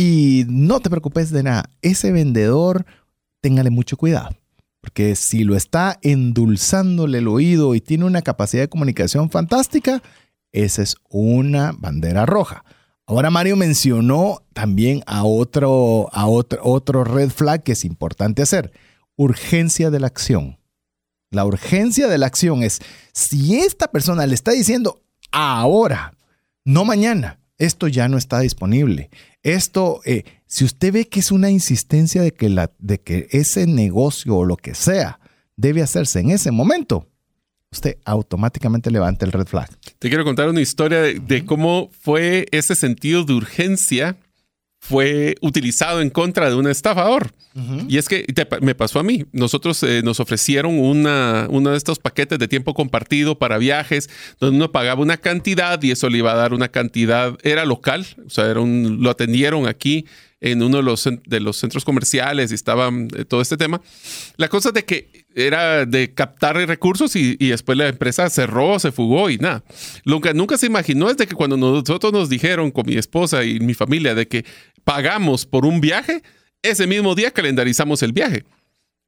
y 0.00 0.46
no 0.48 0.80
te 0.80 0.88
preocupes 0.88 1.30
de 1.30 1.42
nada. 1.42 1.68
Ese 1.82 2.10
vendedor 2.10 2.86
téngale 3.42 3.68
mucho 3.68 3.98
cuidado. 3.98 4.30
Porque 4.80 5.14
si 5.14 5.44
lo 5.44 5.56
está 5.56 5.98
endulzándole 6.00 7.18
el 7.18 7.28
oído 7.28 7.74
y 7.74 7.82
tiene 7.82 8.06
una 8.06 8.22
capacidad 8.22 8.62
de 8.62 8.70
comunicación 8.70 9.28
fantástica, 9.28 10.02
esa 10.52 10.80
es 10.80 10.96
una 11.10 11.72
bandera 11.76 12.24
roja. 12.24 12.64
Ahora 13.06 13.28
Mario 13.28 13.56
mencionó 13.56 14.42
también 14.54 15.02
a 15.06 15.24
otro, 15.24 16.08
a 16.12 16.26
otro, 16.28 16.60
otro 16.64 17.04
red 17.04 17.28
flag 17.28 17.62
que 17.62 17.72
es 17.72 17.84
importante 17.84 18.40
hacer. 18.40 18.72
Urgencia 19.16 19.90
de 19.90 20.00
la 20.00 20.06
acción. 20.06 20.58
La 21.30 21.44
urgencia 21.44 22.08
de 22.08 22.16
la 22.16 22.24
acción 22.24 22.62
es, 22.62 22.80
si 23.12 23.58
esta 23.58 23.88
persona 23.88 24.26
le 24.26 24.34
está 24.34 24.52
diciendo 24.52 25.02
ahora, 25.30 26.14
no 26.64 26.86
mañana, 26.86 27.38
esto 27.58 27.86
ya 27.86 28.08
no 28.08 28.16
está 28.16 28.40
disponible. 28.40 29.10
Esto, 29.42 30.00
eh, 30.04 30.24
si 30.46 30.64
usted 30.64 30.92
ve 30.92 31.08
que 31.08 31.20
es 31.20 31.30
una 31.30 31.50
insistencia 31.50 32.22
de 32.22 32.32
que, 32.32 32.48
la, 32.48 32.70
de 32.78 33.00
que 33.00 33.28
ese 33.30 33.66
negocio 33.66 34.36
o 34.36 34.44
lo 34.44 34.56
que 34.56 34.74
sea 34.74 35.18
debe 35.56 35.82
hacerse 35.82 36.20
en 36.20 36.30
ese 36.30 36.50
momento, 36.50 37.08
usted 37.72 37.98
automáticamente 38.04 38.90
levanta 38.90 39.24
el 39.24 39.32
red 39.32 39.46
flag. 39.46 39.68
Te 39.98 40.08
quiero 40.08 40.24
contar 40.24 40.48
una 40.48 40.60
historia 40.60 41.00
de 41.00 41.44
cómo 41.44 41.90
fue 42.00 42.46
ese 42.50 42.74
sentido 42.74 43.24
de 43.24 43.34
urgencia 43.34 44.16
fue 44.80 45.36
utilizado 45.42 46.00
en 46.00 46.10
contra 46.10 46.48
de 46.48 46.56
un 46.56 46.66
estafador. 46.66 47.32
Y 47.88 47.98
es 47.98 48.08
que 48.08 48.24
me 48.62 48.74
pasó 48.74 49.00
a 49.00 49.02
mí. 49.02 49.26
Nosotros 49.32 49.82
eh, 49.82 50.02
nos 50.02 50.20
ofrecieron 50.20 50.78
una, 50.78 51.46
uno 51.50 51.70
de 51.70 51.76
estos 51.76 51.98
paquetes 51.98 52.38
de 52.38 52.48
tiempo 52.48 52.74
compartido 52.74 53.38
para 53.38 53.58
viajes, 53.58 54.08
donde 54.38 54.56
uno 54.56 54.72
pagaba 54.72 55.02
una 55.02 55.18
cantidad 55.18 55.82
y 55.82 55.90
eso 55.90 56.08
le 56.08 56.18
iba 56.18 56.32
a 56.32 56.36
dar 56.36 56.54
una 56.54 56.68
cantidad, 56.68 57.36
era 57.42 57.64
local, 57.66 58.06
o 58.24 58.30
sea, 58.30 58.46
era 58.46 58.60
un, 58.60 58.98
lo 59.00 59.10
atendieron 59.10 59.66
aquí 59.66 60.06
en 60.40 60.62
uno 60.62 60.78
de 60.78 60.82
los, 60.82 61.08
de 61.26 61.40
los 61.40 61.56
centros 61.58 61.84
comerciales 61.84 62.50
y 62.50 62.54
estaba 62.54 62.90
eh, 63.16 63.24
todo 63.24 63.40
este 63.40 63.56
tema. 63.56 63.80
La 64.36 64.48
cosa 64.48 64.72
de 64.72 64.84
que 64.84 65.26
era 65.34 65.84
de 65.86 66.14
captar 66.14 66.56
recursos 66.56 67.14
y, 67.14 67.36
después 67.36 67.76
la 67.76 67.88
empresa 67.88 68.28
cerró, 68.30 68.78
se 68.78 68.92
fugó 68.92 69.30
y 69.30 69.38
nada. 69.38 69.62
Que 70.22 70.34
nunca 70.34 70.58
se 70.58 70.66
imaginó 70.66 71.10
es 71.10 71.16
de 71.16 71.26
que 71.26 71.34
cuando 71.34 71.56
nosotros 71.56 72.12
nos 72.12 72.28
dijeron 72.28 72.70
con 72.70 72.86
mi 72.86 72.96
esposa 72.96 73.44
y 73.44 73.60
mi 73.60 73.74
familia 73.74 74.14
de 74.14 74.26
que 74.28 74.44
pagamos 74.84 75.46
por 75.46 75.66
un 75.66 75.80
viaje, 75.80 76.22
ese 76.62 76.86
mismo 76.86 77.14
día 77.14 77.30
calendarizamos 77.30 78.02
el 78.02 78.12
viaje. 78.12 78.44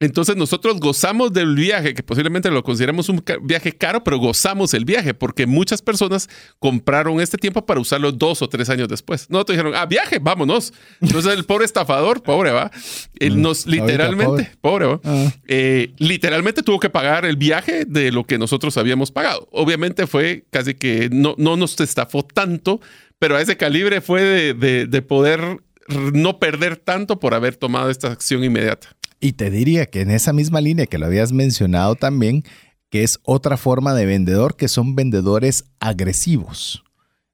Entonces 0.03 0.35
nosotros 0.35 0.81
gozamos 0.81 1.31
del 1.31 1.55
viaje, 1.55 1.93
que 1.93 2.03
posiblemente 2.03 2.51
lo 2.51 2.61
consideramos 2.61 3.07
un 3.07 3.23
viaje 3.41 3.71
caro, 3.71 4.03
pero 4.03 4.17
gozamos 4.17 4.73
el 4.73 4.83
viaje 4.83 5.13
porque 5.13 5.45
muchas 5.45 5.81
personas 5.81 6.29
compraron 6.59 7.21
este 7.21 7.37
tiempo 7.37 7.65
para 7.65 7.79
usarlo 7.79 8.11
dos 8.11 8.41
o 8.41 8.49
tres 8.49 8.69
años 8.69 8.89
después. 8.89 9.29
Nosotros 9.29 9.55
dijeron, 9.55 9.73
ah, 9.77 9.85
viaje, 9.85 10.19
vámonos. 10.19 10.73
Entonces 10.99 11.31
el 11.31 11.45
pobre 11.45 11.63
estafador, 11.63 12.21
pobre 12.21 12.51
va, 12.51 12.69
él 13.17 13.37
mm, 13.37 13.41
nos 13.41 13.65
literalmente, 13.65 14.51
pobre, 14.59 14.87
va, 14.87 14.99
ah. 15.05 15.31
eh, 15.47 15.93
literalmente 15.99 16.63
tuvo 16.63 16.81
que 16.81 16.89
pagar 16.89 17.23
el 17.23 17.37
viaje 17.37 17.85
de 17.85 18.11
lo 18.11 18.25
que 18.25 18.37
nosotros 18.37 18.75
habíamos 18.77 19.09
pagado. 19.09 19.47
Obviamente 19.53 20.05
fue 20.05 20.43
casi 20.49 20.73
que 20.73 21.07
no, 21.13 21.35
no 21.37 21.55
nos 21.55 21.79
estafó 21.79 22.23
tanto, 22.23 22.81
pero 23.19 23.37
a 23.37 23.41
ese 23.41 23.55
calibre 23.55 24.01
fue 24.01 24.53
de, 24.53 24.85
de 24.85 25.01
poder 25.01 25.61
no 25.87 26.39
perder 26.39 26.77
tanto 26.77 27.19
por 27.19 27.33
haber 27.33 27.55
tomado 27.55 27.89
esta 27.89 28.11
acción 28.11 28.43
inmediata. 28.43 28.89
Y 29.23 29.31
te 29.33 29.49
diría 29.49 29.85
que 29.85 30.01
en 30.01 30.11
esa 30.11 30.33
misma 30.33 30.59
línea 30.59 30.85
que 30.85 30.97
lo 30.97 31.05
habías 31.05 31.31
mencionado 31.31 31.95
también, 31.95 32.43
que 32.89 33.03
es 33.03 33.19
otra 33.23 33.55
forma 33.55 33.93
de 33.93 34.05
vendedor, 34.05 34.57
que 34.57 34.67
son 34.67 34.95
vendedores 34.95 35.63
agresivos. 35.79 36.83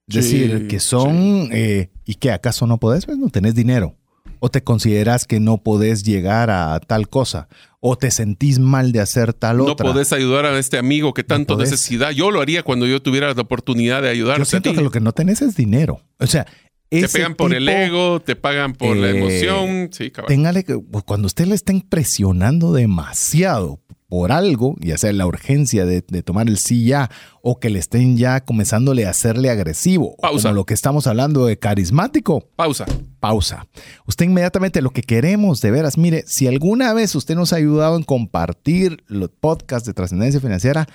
Es 0.08 0.16
decir, 0.16 0.68
que 0.68 0.80
son, 0.80 1.50
eh, 1.52 1.90
¿y 2.06 2.16
que 2.16 2.32
acaso 2.32 2.68
no 2.68 2.78
podés? 2.78 3.08
Pues 3.08 3.18
no 3.18 3.30
tenés 3.30 3.56
dinero. 3.56 3.96
O 4.40 4.50
te 4.50 4.64
consideras 4.64 5.26
que 5.26 5.40
no 5.40 5.64
podés 5.64 6.04
llegar 6.04 6.52
a 6.52 6.80
tal 6.80 7.10
cosa. 7.10 7.48
O 7.80 7.98
te 7.98 8.12
sentís 8.12 8.60
mal 8.60 8.92
de 8.92 9.00
hacer 9.00 9.34
tal 9.34 9.60
otra. 9.60 9.88
No 9.88 9.94
podés 9.94 10.14
ayudar 10.14 10.46
a 10.46 10.60
este 10.60 10.78
amigo 10.78 11.16
que 11.16 11.24
tanto 11.24 11.58
necesidad. 11.58 12.12
Yo 12.12 12.30
lo 12.30 12.40
haría 12.40 12.62
cuando 12.62 12.86
yo 12.86 13.02
tuviera 13.02 13.34
la 13.34 13.42
oportunidad 13.42 14.04
de 14.04 14.10
ayudar. 14.10 14.38
Yo 14.38 14.46
siento 14.46 14.74
que 14.74 14.82
lo 14.82 14.92
que 14.92 15.00
no 15.00 15.12
tenés 15.12 15.42
es 15.42 15.56
dinero. 15.56 16.02
O 16.20 16.28
sea, 16.28 16.46
te 16.90 17.08
pegan 17.08 17.36
por 17.36 17.54
el 17.54 17.70
ego, 17.70 18.20
te 18.20 18.36
pagan 18.36 18.74
por 18.74 18.98
la 18.98 19.12
eh, 19.12 19.18
emoción. 19.18 19.90
Sí, 19.92 20.12
Téngale 20.28 20.64
que 20.64 20.78
pues, 20.80 21.04
cuando 21.04 21.28
usted 21.28 21.46
le 21.46 21.56
está 21.56 21.72
impresionando 21.72 22.74
demasiado 22.74 23.80
por 24.10 24.32
algo, 24.32 24.76
ya 24.80 24.98
sea 24.98 25.14
la 25.14 25.28
urgencia 25.28 25.86
de, 25.86 26.02
tomar 26.02 26.48
el 26.50 26.58
sí 26.58 26.84
ya, 26.84 27.12
o 27.44 27.60
que 27.60 27.70
le 27.70 27.78
estén 27.78 28.18
ya 28.18 28.44
comenzándole 28.44 29.06
a 29.06 29.12
hacerle 29.12 29.52
agresivo, 29.52 30.16
Pausa. 30.20 30.50
o 30.50 30.54
lo 30.54 30.66
que 30.66 30.74
estamos 30.74 31.06
hablando 31.06 31.46
de 31.46 31.60
carismático. 31.60 32.50
Pausa. 32.56 32.86
Pausa. 33.20 33.68
Usted 34.08 34.26
inmediatamente 34.26 34.82
lo 34.82 34.90
que 34.90 35.04
queremos, 35.04 35.62
de 35.62 35.70
veras, 35.70 35.98
mire, 35.98 36.24
si 36.26 36.48
alguna 36.48 36.92
vez 36.94 37.14
usted 37.14 37.36
nos 37.36 37.54
ha 37.54 37.58
ayudado 37.58 37.98
en 37.98 38.04
compartir 38.04 39.04
los 39.06 39.30
podcasts 39.30 39.86
de 39.86 39.94
trascendencia 39.94 40.42
financiera, 40.42 40.88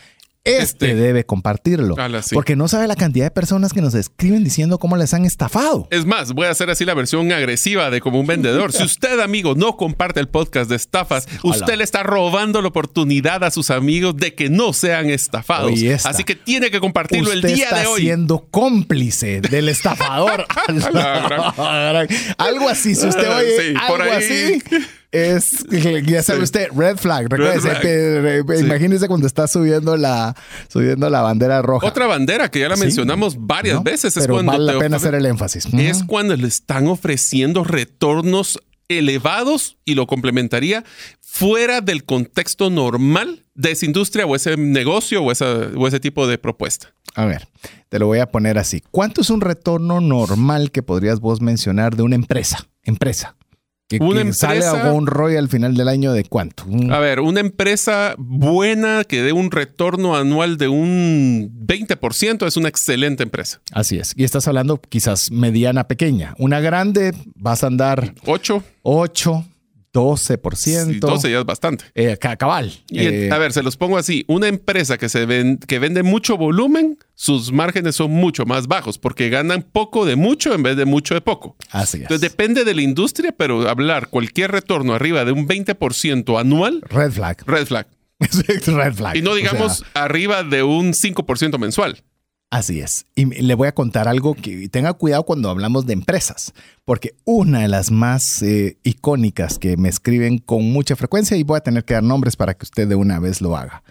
este, 0.45 0.63
este, 0.63 0.95
debe 0.95 1.25
compartirlo. 1.25 1.97
Porque 2.33 2.55
no 2.55 2.69
sabe 2.69 2.87
la 2.87 2.97
cantidad 2.97 3.25
de 3.25 3.31
personas 3.31 3.73
que 3.73 3.81
nos 3.81 3.95
escriben 3.95 4.45
diciendo 4.45 4.79
cómo 4.79 4.97
les 4.97 5.15
han 5.15 5.25
estafado. 5.25 5.89
Es 5.91 6.05
más, 6.05 6.33
voy 6.33 6.47
a 6.47 6.51
hacer 6.51 6.69
así 6.69 6.85
la 6.85 6.93
versión 6.95 7.33
agresiva 7.33 7.91
de 7.91 8.01
como 8.01 8.21
un 8.21 8.27
vendedor. 8.27 8.73
si 8.73 8.83
usted, 8.83 9.21
amigo, 9.21 9.55
no 9.55 9.77
comparte 9.77 10.21
el 10.21 10.29
podcast 10.29 10.69
de 10.69 10.77
estafas, 10.77 11.27
usted 11.43 11.77
le 11.77 11.85
está 11.85 12.03
robando 12.03 12.61
la 12.61 12.69
oportunidad 12.69 13.43
a 13.43 13.51
sus 13.51 13.71
amigos 13.71 14.17
de 14.17 14.35
que 14.35 14.51
no 14.51 14.73
sean 14.73 15.09
estafados. 15.09 15.73
Así 16.05 16.25
que 16.25 16.35
tiene 16.35 16.71
que 16.71 16.81
compartirlo 16.81 17.33
el 17.33 17.41
día 17.41 17.71
de 17.71 17.87
hoy. 17.87 18.03
siendo 18.03 18.47
cómplice 18.51 19.41
del 19.41 19.69
estafador. 19.71 20.47
algo 22.39 22.69
así, 22.69 22.95
si 22.95 23.07
usted 23.07 23.29
oye 23.29 23.75
algo 23.77 24.13
así 24.13 24.63
es, 25.15 25.65
ya 26.07 26.23
sabe 26.25 26.43
usted, 26.43 26.69
red 26.75 26.97
flag. 26.97 27.29
Imagínese 28.59 29.07
cuando 29.07 29.29
está 29.29 29.47
subiendo 29.47 29.97
la, 29.97 30.35
subiendo 30.69 31.09
la 31.09 31.23
bandera 31.23 31.63
roja. 31.63 31.87
Otra 31.87 32.07
bandera 32.07 32.51
que 32.51 32.59
ya 32.59 32.69
la 32.69 32.77
mencionamos 32.77 33.37
varias 33.39 33.81
veces. 33.85 34.17
Es 34.17 34.27
cuando 34.27 34.51
vale 34.51 34.73
la 34.73 34.79
pena 34.79 34.97
hacer 34.97 35.15
el 35.15 35.25
énfasis. 35.25 35.67
Es 35.73 36.03
cuando 36.03 36.37
le 36.37 36.49
están 36.49 36.89
ofreciendo 36.89 37.63
retornos 37.63 38.59
elevados 38.89 39.79
y 39.85 39.95
lo 39.95 40.07
complementaría 40.09 40.85
fuera 41.21 41.81
del 41.81 42.05
contexto 42.05 42.69
normal 42.69 43.47
de 43.55 43.71
esa 43.71 43.87
industria 43.87 44.27
o 44.27 44.35
ese 44.35 44.57
negocio 44.57 45.23
o, 45.23 45.27
o 45.29 45.89
ese 45.89 46.01
tipo 46.01 46.27
de 46.27 46.39
propuesta. 46.39 46.93
A 47.15 47.25
ver, 47.25 47.47
te 47.89 48.01
lo 48.01 48.07
voy 48.07 48.19
a 48.19 48.31
poner 48.33 48.59
así. 48.59 48.83
¿Cuánto 48.91 49.21
es 49.21 49.31
un 49.31 49.41
retorno 49.41 50.01
normal 50.01 50.73
que 50.73 50.83
podrías 50.83 51.21
vos 51.21 51.41
mencionar 51.41 51.95
de 51.95 52.03
una 52.03 52.17
empresa? 52.17 52.67
Empresa. 52.83 53.37
Que, 53.87 53.99
una 54.01 54.23
empresa, 54.23 54.71
sale 54.71 54.91
un 54.91 55.07
ROI 55.07 55.37
al 55.37 55.49
final 55.49 55.77
del 55.77 55.89
año 55.89 56.15
de 56.15 56.25
cuánto? 56.25 56.65
A 56.91 56.99
ver, 57.01 57.21
una 57.21 57.41
empresa 57.41 58.15
buena 58.17 59.05
que 59.05 59.23
dé 59.23 59.33
un 59.33 59.51
retorno 59.51 60.17
anual 60.17 60.57
de 60.57 60.69
un 60.69 61.53
20% 61.67 62.47
es 62.47 62.57
una 62.57 62.69
excelente 62.69 63.23
empresa. 63.23 63.61
Así 63.73 63.99
es. 63.99 64.15
Y 64.17 64.25
estás 64.25 64.49
hablando 64.49 64.81
quizás 64.81 65.31
mediana, 65.31 65.87
pequeña. 65.87 66.35
Una 66.39 66.61
grande 66.61 67.15
vas 67.35 67.63
a 67.63 67.67
andar 67.67 68.15
8. 68.25 68.63
8. 68.83 69.45
12%. 69.95 70.99
12 70.99 71.31
ya 71.31 71.39
es 71.39 71.45
bastante. 71.47 71.85
Eh, 71.95 72.19
cabal. 72.19 72.73
Eh, 72.91 73.31
a 73.33 73.39
ver, 73.39 73.53
se 73.53 73.63
los 73.63 73.77
pongo 73.77 73.97
así. 73.97 74.25
Una 74.27 74.49
empresa 74.49 74.99
que, 74.99 75.09
se 75.09 75.27
que 75.67 75.79
vende 75.79 76.03
mucho 76.03 76.37
volumen, 76.37 76.99
sus 77.15 77.53
márgenes 77.53 77.95
son 77.95 78.11
mucho 78.11 78.45
más 78.45 78.67
bajos 78.67 78.99
porque 78.99 79.31
ganan 79.31 79.63
poco 79.63 80.05
de 80.05 80.17
mucho 80.17 80.53
en 80.53 80.65
vez 80.65 80.77
de 80.77 80.85
mucho 80.85 81.15
de 81.15 81.21
poco. 81.21 81.57
Así 81.71 81.99
es. 81.99 82.03
Entonces 82.03 82.29
depende 82.29 82.65
de 82.65 82.75
la 82.75 82.83
industria, 82.83 83.33
pero 83.33 83.69
hablar 83.69 84.09
cualquier 84.09 84.51
retorno 84.51 84.95
arriba 84.95 85.25
de 85.25 85.33
un 85.33 85.47
20% 85.47 86.41
anual. 86.41 86.83
Red 86.89 87.13
flag. 87.13 87.45
Red 87.47 87.67
flag. 87.67 87.87
Red 88.67 88.95
flag. 88.95 89.17
Y 89.17 89.23
no 89.23 89.35
digamos 89.35 89.85
arriba 89.95 90.43
de 90.43 90.65
un 90.65 90.93
5% 90.93 91.59
mensual. 91.59 92.03
Así 92.51 92.81
es. 92.81 93.07
Y 93.17 93.25
le 93.25 93.55
voy 93.55 93.67
a 93.67 93.75
contar 93.75 94.07
algo 94.07 94.35
que 94.35 94.69
tenga 94.69 94.93
cuidado 94.93 95.25
cuando 95.25 95.51
hablamos 95.51 95.87
de 95.87 95.93
empresas, 95.93 96.53
porque 96.85 97.17
una 97.25 97.63
de 97.63 97.69
las 97.69 97.91
más 97.91 98.43
eh, 98.43 98.79
icónicas 98.85 99.59
que 99.59 99.77
me 99.77 99.89
escriben 99.89 100.39
con 100.39 100.63
mucha 100.73 100.95
frecuencia, 100.95 101.37
y 101.37 101.43
voy 101.43 101.57
a 101.57 101.63
tener 101.63 101.85
que 101.85 101.95
dar 101.95 102.05
nombres 102.05 102.37
para 102.37 102.55
que 102.55 102.65
usted 102.65 102.87
de 102.87 102.95
una 102.95 103.19
vez 103.19 103.41
lo 103.41 103.57
haga. 103.57 103.83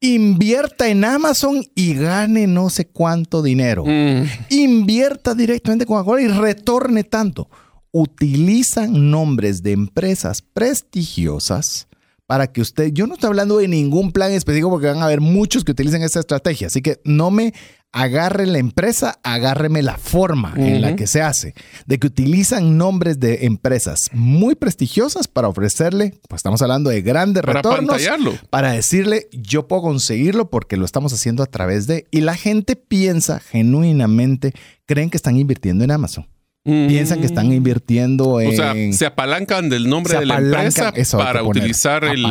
Invierta 0.00 0.88
en 0.88 1.04
Amazon 1.04 1.64
y 1.74 1.94
gane 1.94 2.46
no 2.46 2.70
sé 2.70 2.86
cuánto 2.86 3.42
dinero. 3.42 3.84
Mm. 3.84 4.24
Invierta 4.50 5.34
directamente 5.34 5.86
con 5.86 5.96
Coca-Cola 5.96 6.22
y 6.22 6.28
retorne 6.28 7.02
tanto. 7.02 7.48
Utilizan 7.92 9.10
nombres 9.10 9.62
de 9.62 9.72
empresas 9.72 10.42
prestigiosas 10.42 11.88
para 12.26 12.52
que 12.52 12.60
usted, 12.60 12.92
yo 12.92 13.06
no 13.06 13.14
estoy 13.14 13.28
hablando 13.28 13.58
de 13.58 13.68
ningún 13.68 14.12
plan 14.12 14.32
específico 14.32 14.68
porque 14.68 14.88
van 14.88 14.98
a 14.98 15.06
haber 15.06 15.20
muchos 15.20 15.64
que 15.64 15.72
utilicen 15.72 16.02
esta 16.02 16.20
estrategia, 16.20 16.66
así 16.66 16.82
que 16.82 17.00
no 17.04 17.30
me 17.30 17.54
agarre 17.96 18.44
la 18.44 18.58
empresa, 18.58 19.18
agárreme 19.22 19.82
la 19.82 19.96
forma 19.96 20.52
en 20.58 20.82
la 20.82 20.96
que 20.96 21.06
se 21.06 21.22
hace, 21.22 21.54
de 21.86 21.98
que 21.98 22.06
utilizan 22.06 22.76
nombres 22.76 23.20
de 23.20 23.46
empresas 23.46 24.10
muy 24.12 24.54
prestigiosas 24.54 25.28
para 25.28 25.48
ofrecerle, 25.48 26.12
pues 26.28 26.40
estamos 26.40 26.60
hablando 26.60 26.90
de 26.90 27.00
grandes 27.00 27.42
para 27.42 27.62
retornos, 27.62 28.02
para 28.50 28.72
decirle 28.72 29.28
yo 29.32 29.66
puedo 29.66 29.80
conseguirlo 29.80 30.50
porque 30.50 30.76
lo 30.76 30.84
estamos 30.84 31.14
haciendo 31.14 31.42
a 31.42 31.46
través 31.46 31.86
de, 31.86 32.06
y 32.10 32.20
la 32.20 32.36
gente 32.36 32.76
piensa 32.76 33.40
genuinamente, 33.40 34.52
creen 34.84 35.08
que 35.08 35.16
están 35.16 35.38
invirtiendo 35.38 35.82
en 35.82 35.90
Amazon. 35.90 36.26
Piensan 36.66 37.20
que 37.20 37.26
están 37.26 37.52
invirtiendo 37.52 38.40
en. 38.40 38.48
O 38.48 38.52
sea, 38.52 38.74
se 38.92 39.06
apalancan 39.06 39.68
del 39.68 39.88
nombre 39.88 40.18
de 40.18 40.26
la 40.26 40.38
empresa 40.38 40.92
para 41.16 41.44
utilizar 41.44 42.04
el. 42.04 42.24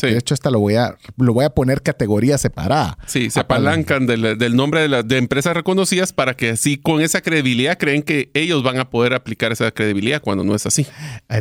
De 0.00 0.18
hecho, 0.18 0.34
hasta 0.34 0.50
lo 0.50 0.60
voy 0.60 0.74
a 0.74 0.96
lo 1.16 1.32
voy 1.32 1.46
a 1.46 1.50
poner 1.50 1.82
categoría 1.82 2.36
separada. 2.36 2.98
Sí, 3.06 3.30
se 3.30 3.40
apalancan 3.40 4.06
del, 4.06 4.56
nombre 4.56 4.86
de, 4.86 5.02
de, 5.02 5.16
empresas 5.16 5.54
reconocidas 5.54 6.12
para 6.12 6.34
que 6.34 6.50
así 6.50 6.76
con 6.76 7.00
esa 7.00 7.22
credibilidad 7.22 7.78
creen 7.78 8.02
que 8.02 8.30
ellos 8.34 8.62
van 8.62 8.78
a 8.78 8.90
poder 8.90 9.14
aplicar 9.14 9.52
esa 9.52 9.70
credibilidad 9.70 10.20
cuando 10.20 10.44
no 10.44 10.54
es 10.54 10.66
así. 10.66 10.86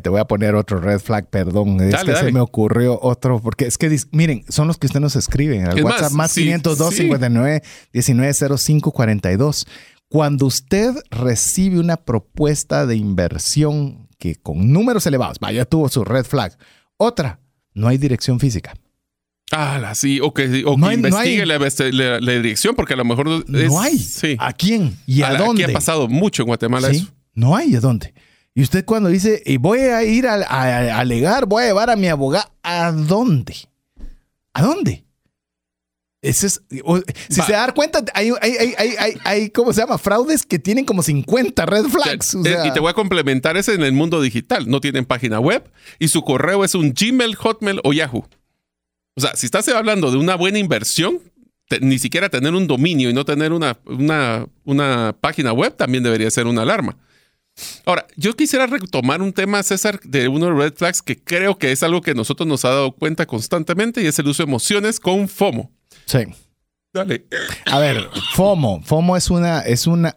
te 0.01 0.09
voy 0.09 0.21
a 0.21 0.25
poner 0.25 0.55
otro 0.55 0.79
red 0.79 0.99
flag, 0.99 1.29
perdón. 1.29 1.81
es 1.81 2.01
que 2.03 2.15
se 2.15 2.31
me 2.31 2.39
ocurrió 2.39 2.97
otro, 3.01 3.41
porque 3.41 3.65
es 3.65 3.77
que 3.77 3.95
miren, 4.11 4.45
son 4.47 4.67
los 4.67 4.77
que 4.77 4.87
usted 4.87 5.01
nos 5.01 5.17
escriben. 5.17 5.67
Al 5.67 5.83
WhatsApp 5.83 6.11
más, 6.11 6.33
502 6.33 6.95
59 6.95 7.61
1905 7.93 8.91
42. 8.91 9.67
Cuando 10.09 10.45
usted 10.45 10.95
recibe 11.11 11.79
una 11.79 11.97
propuesta 11.97 12.85
de 12.85 12.95
inversión 12.95 14.07
que 14.17 14.35
con 14.35 14.71
números 14.71 15.05
elevados, 15.05 15.39
vaya, 15.39 15.65
tuvo 15.65 15.89
su 15.89 16.03
red 16.03 16.25
flag. 16.25 16.57
Otra, 16.97 17.39
no 17.73 17.87
hay 17.87 17.97
dirección 17.97 18.39
física. 18.39 18.73
Ah, 19.51 19.93
sí, 19.95 20.19
o 20.21 20.33
que, 20.33 20.63
o 20.65 20.91
investigue 20.91 21.45
la, 21.45 21.57
dirección, 22.19 22.75
porque 22.75 22.93
a 22.93 22.97
lo 22.97 23.05
mejor 23.05 23.49
no 23.49 23.79
hay. 23.79 24.05
¿A 24.39 24.51
quién? 24.53 24.97
¿Y 25.05 25.21
a, 25.21 25.35
dónde? 25.35 25.63
Aquí 25.63 25.71
ha 25.71 25.73
pasado 25.73 26.07
mucho 26.07 26.43
en 26.43 26.47
Guatemala 26.47 26.89
eso. 26.89 27.07
No 27.33 27.55
hay 27.55 27.75
a 27.75 27.79
dónde. 27.79 28.13
Y 28.53 28.61
usted 28.61 28.83
cuando 28.83 29.09
dice, 29.09 29.41
y 29.45 29.57
voy 29.57 29.79
a 29.79 30.03
ir 30.03 30.27
a, 30.27 30.35
a 30.35 30.99
alegar, 30.99 31.45
voy 31.45 31.63
a 31.63 31.67
llevar 31.67 31.89
a 31.89 31.95
mi 31.95 32.07
abogado, 32.07 32.49
¿a 32.63 32.91
dónde? 32.91 33.55
¿A 34.53 34.63
dónde? 34.63 35.05
Ese 36.21 36.47
es, 36.47 36.61
si 37.29 37.41
se 37.41 37.51
da 37.51 37.71
cuenta, 37.73 38.03
hay, 38.13 38.31
hay, 39.23 39.49
¿cómo 39.51 39.71
se 39.71 39.81
llama? 39.81 39.99
Fraudes 39.99 40.45
que 40.45 40.57
tienen 40.57 40.83
como 40.83 41.03
50 41.03 41.65
red 41.65 41.85
flags. 41.85 42.35
Y 42.65 42.71
te 42.73 42.79
voy 42.79 42.89
a 42.89 42.93
complementar 42.93 43.55
ese 43.55 43.75
en 43.75 43.83
el 43.83 43.93
mundo 43.93 44.19
digital. 44.19 44.67
No 44.67 44.81
tienen 44.81 45.05
página 45.05 45.39
web 45.39 45.69
y 45.99 46.07
su 46.07 46.23
correo 46.23 46.63
es 46.63 46.73
un 46.73 46.93
Gmail, 46.93 47.35
Hotmail 47.35 47.81
o 47.83 47.93
Yahoo. 47.93 48.27
O 49.15 49.21
sea, 49.21 49.35
si 49.35 49.45
estás 49.45 49.67
hablando 49.69 50.09
de 50.09 50.17
una 50.17 50.35
buena 50.35 50.57
inversión, 50.57 51.21
ni 51.81 51.99
siquiera 51.99 52.29
tener 52.29 52.53
un 52.53 52.65
dominio 52.67 53.09
y 53.09 53.13
no 53.13 53.25
tener 53.25 53.53
una, 53.53 53.77
una, 53.85 54.47
una 54.63 55.15
página 55.19 55.53
web 55.53 55.75
también 55.75 56.03
debería 56.03 56.31
ser 56.31 56.47
una 56.47 56.63
alarma. 56.63 56.97
Ahora, 57.85 58.05
yo 58.15 58.35
quisiera 58.35 58.67
retomar 58.67 59.21
un 59.21 59.33
tema, 59.33 59.61
César, 59.63 59.99
de 60.03 60.27
uno 60.27 60.45
de 60.45 60.51
los 60.51 60.59
red 60.59 60.73
flags 60.75 61.01
que 61.01 61.17
creo 61.17 61.57
que 61.57 61.71
es 61.71 61.81
algo 61.83 62.01
que 62.01 62.13
nosotros 62.13 62.47
nos 62.47 62.65
ha 62.65 62.69
dado 62.69 62.91
cuenta 62.91 63.25
constantemente 63.25 64.01
y 64.01 64.07
es 64.07 64.17
el 64.19 64.27
uso 64.27 64.43
de 64.43 64.49
emociones 64.49 64.99
con 64.99 65.27
FOMO. 65.27 65.71
Sí. 66.07 66.19
Dale. 66.93 67.27
A 67.65 67.79
ver, 67.79 68.09
FOMO. 68.33 68.81
FOMO 68.83 69.17
es 69.17 69.29
una, 69.29 69.59
es 69.59 69.85
un 69.85 70.07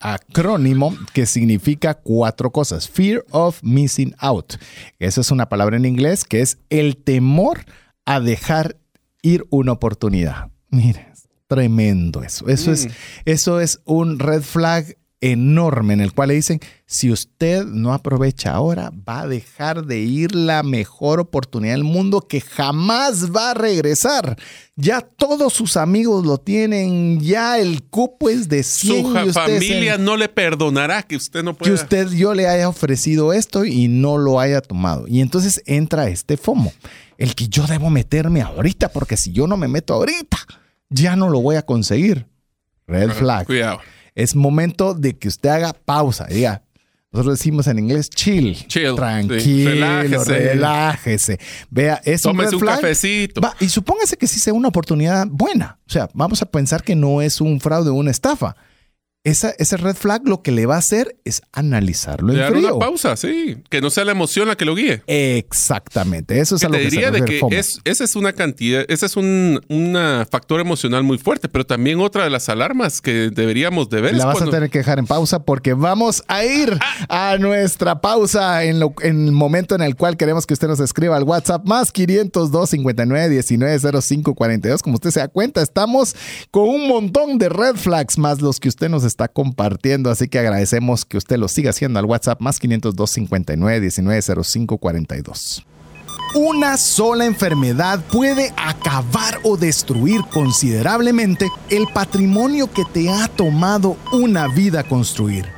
acrónimo 0.00 0.94
que 1.14 1.26
significa 1.26 1.94
cuatro 1.94 2.50
cosas. 2.50 2.88
Fear 2.88 3.24
of 3.30 3.62
missing 3.62 4.14
out. 4.18 4.54
Esa 4.98 5.20
es 5.20 5.30
una 5.30 5.48
palabra 5.48 5.76
en 5.76 5.86
inglés 5.86 6.24
que 6.24 6.40
es 6.40 6.58
el 6.68 6.96
temor 6.96 7.64
a 8.04 8.20
dejar 8.20 8.76
ir 9.22 9.46
una 9.50 9.72
oportunidad. 9.72 10.50
Mire, 10.70 11.12
tremendo 11.46 12.22
eso. 12.22 12.48
Eso, 12.48 12.72
es, 12.72 12.86
mm. 12.86 12.90
eso 13.24 13.60
es 13.60 13.80
un 13.84 14.18
red 14.18 14.42
flag 14.42 14.97
enorme 15.20 15.94
en 15.94 16.00
el 16.00 16.12
cual 16.12 16.28
le 16.28 16.34
dicen, 16.34 16.60
si 16.86 17.10
usted 17.10 17.64
no 17.64 17.92
aprovecha 17.92 18.52
ahora, 18.52 18.92
va 19.08 19.20
a 19.20 19.26
dejar 19.26 19.84
de 19.84 19.98
ir 19.98 20.34
la 20.34 20.62
mejor 20.62 21.20
oportunidad 21.20 21.74
del 21.74 21.84
mundo 21.84 22.20
que 22.20 22.40
jamás 22.40 23.34
va 23.34 23.50
a 23.50 23.54
regresar. 23.54 24.38
Ya 24.76 25.00
todos 25.00 25.52
sus 25.52 25.76
amigos 25.76 26.24
lo 26.24 26.38
tienen, 26.38 27.20
ya 27.20 27.58
el 27.58 27.82
cupo 27.82 28.30
es 28.30 28.48
de 28.48 28.62
100. 28.62 29.26
Su 29.26 29.32
familia 29.32 29.98
no 29.98 30.16
le 30.16 30.28
perdonará 30.28 31.02
que 31.02 31.16
usted 31.16 31.42
no 31.42 31.54
pueda. 31.54 31.70
Que 31.70 31.74
usted 31.74 32.10
yo 32.10 32.34
le 32.34 32.46
haya 32.46 32.68
ofrecido 32.68 33.32
esto 33.32 33.64
y 33.64 33.88
no 33.88 34.18
lo 34.18 34.38
haya 34.38 34.60
tomado. 34.60 35.06
Y 35.08 35.20
entonces 35.20 35.62
entra 35.66 36.08
este 36.08 36.36
FOMO, 36.36 36.72
el 37.16 37.34
que 37.34 37.48
yo 37.48 37.66
debo 37.66 37.90
meterme 37.90 38.40
ahorita, 38.42 38.90
porque 38.90 39.16
si 39.16 39.32
yo 39.32 39.48
no 39.48 39.56
me 39.56 39.66
meto 39.66 39.94
ahorita, 39.94 40.38
ya 40.90 41.16
no 41.16 41.28
lo 41.28 41.40
voy 41.40 41.56
a 41.56 41.62
conseguir. 41.62 42.26
Red 42.86 43.10
flag. 43.10 43.46
Cuidado 43.46 43.80
es 44.18 44.34
momento 44.34 44.94
de 44.94 45.16
que 45.16 45.28
usted 45.28 45.48
haga 45.48 45.72
pausa. 45.72 46.26
Diga, 46.26 46.64
nosotros 47.12 47.38
decimos 47.38 47.68
en 47.68 47.78
inglés 47.78 48.10
chill. 48.10 48.56
Chill. 48.66 48.96
Tranquilo, 48.96 50.24
relájese. 50.24 51.38
Vea, 51.70 52.02
es 52.04 52.24
un, 52.24 52.38
un 52.38 52.60
cafecito. 52.60 53.40
y 53.60 53.68
supóngase 53.68 54.16
que 54.16 54.26
sí 54.26 54.40
sea 54.40 54.52
una 54.52 54.68
oportunidad 54.68 55.28
buena. 55.30 55.78
O 55.86 55.90
sea, 55.90 56.10
vamos 56.14 56.42
a 56.42 56.46
pensar 56.46 56.82
que 56.82 56.96
no 56.96 57.22
es 57.22 57.40
un 57.40 57.60
fraude 57.60 57.90
o 57.90 57.94
una 57.94 58.10
estafa 58.10 58.56
esa, 59.24 59.50
ese 59.58 59.76
red 59.76 59.96
flag 59.96 60.26
lo 60.26 60.42
que 60.42 60.52
le 60.52 60.66
va 60.66 60.76
a 60.76 60.78
hacer 60.78 61.16
es 61.24 61.42
analizarlo 61.52 62.32
en 62.32 62.52
frío. 62.52 62.76
una 62.76 62.78
pausa, 62.78 63.16
sí. 63.16 63.58
Que 63.68 63.80
no 63.80 63.90
sea 63.90 64.04
la 64.04 64.12
emoción 64.12 64.48
la 64.48 64.56
que 64.56 64.64
lo 64.64 64.74
guíe. 64.74 65.02
Exactamente. 65.06 66.40
Eso 66.40 66.56
es 66.56 66.64
algo 66.64 66.76
te 66.76 66.84
diría 66.84 67.10
de 67.10 67.24
que 67.24 67.40
es, 67.50 67.80
esa 67.84 68.04
es 68.04 68.16
una 68.16 68.32
cantidad, 68.32 68.84
ese 68.88 69.06
es 69.06 69.16
un 69.16 69.60
factor 70.30 70.60
emocional 70.60 71.02
muy 71.02 71.18
fuerte, 71.18 71.48
pero 71.48 71.66
también 71.66 72.00
otra 72.00 72.24
de 72.24 72.30
las 72.30 72.48
alarmas 72.48 73.00
que 73.00 73.30
deberíamos 73.30 73.90
de 73.90 74.00
ver. 74.00 74.14
La 74.14 74.26
vas 74.26 74.40
a 74.40 74.46
tener 74.46 74.70
que 74.70 74.78
dejar 74.78 74.98
en 74.98 75.06
pausa 75.06 75.40
porque 75.40 75.74
vamos 75.74 76.22
a 76.28 76.44
ir 76.44 76.78
a 77.08 77.36
nuestra 77.38 78.00
pausa 78.00 78.64
en, 78.64 78.82
en, 79.02 79.26
el 79.26 79.32
momento 79.32 79.74
en 79.74 79.82
el 79.82 79.96
cual 79.96 80.16
queremos 80.16 80.46
que 80.46 80.54
usted 80.54 80.68
nos 80.68 80.80
escriba 80.80 81.16
al 81.16 81.24
WhatsApp 81.24 81.66
más 81.66 81.92
502 81.92 82.70
59 82.70 83.28
19 83.28 84.00
05 84.00 84.34
42. 84.34 84.82
Como 84.82 84.94
usted 84.94 85.10
se 85.10 85.20
da 85.20 85.28
cuenta, 85.28 85.60
estamos 85.60 86.14
con 86.50 86.68
un 86.68 86.88
montón 86.88 87.38
de 87.38 87.48
red 87.48 87.76
flags 87.76 88.16
más 88.16 88.40
los 88.40 88.60
que 88.60 88.68
usted 88.68 88.88
nos 88.88 89.04
está 89.08 89.28
compartiendo. 89.28 90.10
Así 90.10 90.28
que 90.28 90.38
agradecemos 90.38 91.04
que 91.04 91.16
usted 91.16 91.38
lo 91.38 91.48
siga 91.48 91.70
haciendo 91.70 91.98
al 91.98 92.04
WhatsApp 92.04 92.40
más 92.40 92.58
502 92.58 93.10
59 93.10 93.80
19 93.80 94.22
05 94.44 94.78
42. 94.78 95.66
Una 96.34 96.76
sola 96.76 97.24
enfermedad 97.24 98.00
puede 98.12 98.52
acabar 98.56 99.40
o 99.44 99.56
destruir 99.56 100.20
considerablemente 100.32 101.48
el 101.70 101.86
patrimonio 101.92 102.70
que 102.70 102.84
te 102.84 103.08
ha 103.10 103.28
tomado 103.28 103.96
una 104.12 104.46
vida 104.48 104.84
construir. 104.84 105.57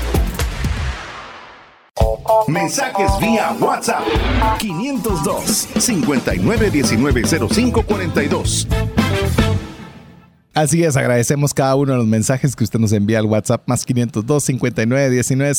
Mensajes 2.47 3.11
vía 3.19 3.55
WhatsApp 3.59 4.03
502 4.59 5.67
59190542. 5.75 8.67
Así 10.53 10.83
es, 10.83 10.97
agradecemos 10.97 11.53
cada 11.53 11.75
uno 11.75 11.93
de 11.93 11.97
los 11.99 12.07
mensajes 12.07 12.57
que 12.57 12.65
usted 12.65 12.77
nos 12.77 12.91
envía 12.91 13.19
al 13.19 13.25
WhatsApp 13.25 13.63
más 13.67 13.85
502 13.85 14.43
59 14.43 15.09
19 15.09 15.53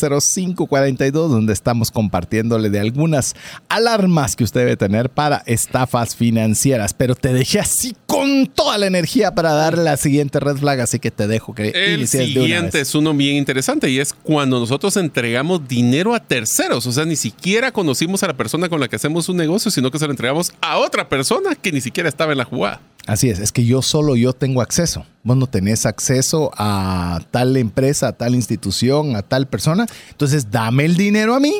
42, 0.68 1.30
donde 1.30 1.55
estamos 1.55 1.90
compartiéndole 1.90 2.68
de 2.68 2.78
algunas 2.78 3.34
alarmas 3.70 4.36
que 4.36 4.45
usted 4.45 4.61
debe 4.61 4.76
tener 4.76 5.09
para 5.09 5.43
estafas 5.47 6.14
financieras. 6.14 6.93
Pero 6.93 7.14
te 7.14 7.32
dejé 7.32 7.61
así 7.61 7.97
con 8.07 8.47
toda 8.49 8.76
la 8.76 8.86
energía 8.86 9.34
para 9.34 9.53
darle 9.53 9.82
la 9.82 9.97
siguiente 9.97 10.38
red 10.40 10.57
flag, 10.57 10.80
así 10.80 10.99
que 10.99 11.11
te 11.11 11.26
dejo 11.26 11.55
que 11.55 11.68
El 11.68 12.07
siguiente 12.07 12.80
es 12.80 12.95
uno 12.95 13.14
bien 13.14 13.36
interesante 13.36 13.88
y 13.88 13.99
es 13.99 14.12
cuando 14.12 14.61
nosotros 14.61 14.99
entregamos 14.99 15.66
dinero 15.66 16.14
a 16.14 16.20
terceros. 16.20 16.86
O 16.86 16.93
sea, 16.93 17.07
ni 17.07 17.16
siquiera 17.16 17.72
conocimos 17.72 18.22
a 18.24 18.26
la 18.26 18.36
persona 18.36 18.68
con 18.68 18.78
la 18.78 18.88
que 18.88 18.97
hacemos 18.97 19.30
un 19.30 19.38
negocio, 19.38 19.70
sino 19.70 19.90
que 19.90 19.99
se 19.99 20.05
lo 20.05 20.11
entregamos 20.11 20.53
a 20.61 20.76
otra 20.76 21.09
persona 21.09 21.55
que 21.55 21.72
ni 21.72 21.80
siquiera 21.80 22.11
estaba 22.11 22.32
en 22.32 22.38
la 22.38 22.45
jugada. 22.45 22.82
Así 23.07 23.30
es, 23.30 23.38
es 23.40 23.50
que 23.50 23.64
yo 23.64 23.82
solo 23.82 24.16
yo 24.16 24.32
tengo 24.32 24.62
acceso. 24.62 25.05
Vos 25.24 25.36
no 25.36 25.46
tenés 25.46 25.86
acceso 25.86 26.53
a 26.57 27.20
tal 27.30 27.57
empresa, 27.57 28.09
a 28.09 28.12
tal 28.12 28.34
institución, 28.34 29.16
a 29.16 29.22
tal 29.22 29.46
persona. 29.48 29.86
Entonces, 30.11 30.50
dame 30.50 30.84
el 30.84 30.96
dinero 30.96 31.34
a 31.34 31.40
mí 31.40 31.53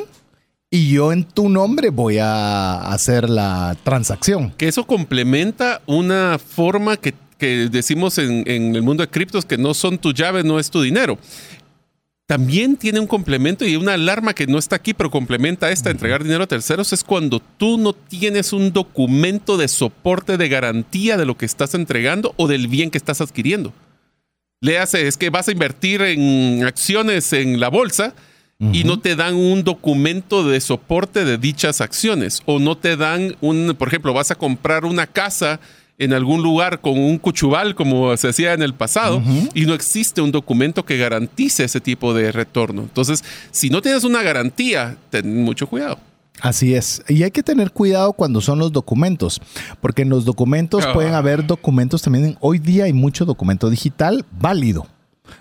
y 0.70 0.90
yo 0.90 1.12
en 1.12 1.24
tu 1.24 1.49
nombre 1.49 1.90
voy 1.90 2.18
a 2.18 2.93
hacer 2.93 3.28
la 3.28 3.76
transacción. 3.82 4.53
Que 4.57 4.68
eso 4.68 4.86
complementa 4.86 5.82
una 5.86 6.38
forma 6.38 6.97
que, 6.97 7.14
decimos 7.70 8.18
en, 8.18 8.45
en, 8.47 8.76
el 8.76 8.82
mundo 8.82 9.03
de 9.03 9.09
criptos 9.09 9.45
que 9.45 9.59
no 9.59 9.74
son 9.74 9.99
tu 9.99 10.12
llave, 10.12 10.45
no 10.45 10.61
es 10.61 10.70
tu 10.70 10.80
dinero 10.80 11.18
también 12.33 12.78
tiene 12.78 12.99
un 12.99 13.07
complemento 13.07 13.66
y 13.66 13.76
una 13.76 13.93
alarma 13.93 14.33
que 14.33 14.47
no 14.47 14.57
está 14.57 14.76
aquí, 14.76 14.95
pero 14.95 15.11
complementa 15.11 15.70
esta, 15.70 15.91
entregar 15.91 16.24
dinero 16.24 16.45
a 16.45 16.47
terceros, 16.47 16.91
es 16.95 17.05
cuando 17.05 17.41
tú 17.41 17.76
no 17.76 17.93
tienes 17.93 18.55
un 18.55 18.72
documento 18.72 19.59
de 19.59 19.68
soporte 19.68 20.39
de 20.39 20.49
garantía 20.49 21.18
de 21.18 21.26
lo 21.26 21.37
que 21.37 21.45
estás 21.45 21.74
entregando 21.74 22.33
o 22.39 22.49
del 22.49 22.68
bien 22.68 22.91
que 22.91 22.97
estás 22.97 23.20
adquiriendo. 23.20 23.74
Le 24.62 24.78
hace, 24.78 25.07
es 25.09 25.18
que 25.18 25.28
vas 25.28 25.49
a 25.49 25.53
invertir 25.53 26.01
en 26.01 26.64
acciones 26.64 27.35
en 27.35 27.61
la 27.61 27.68
bolsa 27.68 28.14
y 28.59 28.85
no 28.85 28.99
te 28.99 29.14
dan 29.14 29.35
un 29.35 29.62
documento 29.62 30.49
de 30.49 30.62
soporte 30.62 31.26
de 31.26 31.37
dichas 31.37 31.83
acciones 31.83 32.41
o 32.47 32.61
no 32.61 32.78
te 32.78 32.97
dan 32.97 33.37
un, 33.43 33.76
por 33.78 33.89
ejemplo, 33.89 34.14
vas 34.14 34.30
a 34.30 34.37
comprar 34.37 34.87
una 34.87 35.07
casa 35.07 35.61
en 35.99 36.12
algún 36.12 36.43
lugar 36.43 36.80
con 36.80 36.99
un 36.99 37.18
cuchubal 37.18 37.74
como 37.74 38.16
se 38.16 38.28
hacía 38.28 38.55
en 38.55 38.62
el 38.62 38.74
pasado 38.74 39.22
y 39.55 39.66
no 39.66 39.74
existe 39.74 40.20
un 40.20 40.32
documento 40.32 40.84
que 40.84 40.97
garantice 40.97 41.64
ese 41.64 41.80
tipo 41.80 42.14
de 42.14 42.32
retorno. 42.32 42.82
Entonces, 42.82 43.22
si 43.51 43.70
no 43.70 43.82
tienes 43.82 44.05
una 44.05 44.22
garantía, 44.22 44.97
ten 45.11 45.45
mucho 45.45 45.66
cuidado. 45.66 45.99
Así 46.40 46.74
es. 46.74 47.03
Y 47.09 47.22
hay 47.22 47.30
que 47.30 47.43
tener 47.43 47.70
cuidado 47.70 48.14
cuando 48.14 48.40
son 48.40 48.59
los 48.59 48.72
documentos, 48.72 49.40
porque 49.80 50.03
en 50.03 50.09
los 50.09 50.24
documentos 50.24 50.84
ah. 50.86 50.93
pueden 50.93 51.14
haber 51.14 51.47
documentos 51.47 52.03
también. 52.03 52.36
Hoy 52.40 52.59
día 52.59 52.84
hay 52.84 52.93
mucho 52.93 53.24
documento 53.24 53.70
digital 53.70 54.24
válido. 54.40 54.86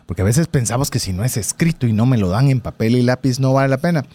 Porque 0.05 0.21
a 0.21 0.25
veces 0.25 0.47
pensamos 0.47 0.89
que 0.89 0.99
si 0.99 1.13
no 1.13 1.23
es 1.23 1.37
escrito 1.37 1.87
y 1.87 1.93
no 1.93 2.05
me 2.05 2.17
lo 2.17 2.29
dan 2.29 2.49
en 2.49 2.59
papel 2.59 2.95
y 2.95 3.01
lápiz 3.01 3.39
no 3.39 3.53
vale 3.53 3.69
la 3.69 3.77
pena. 3.77 4.05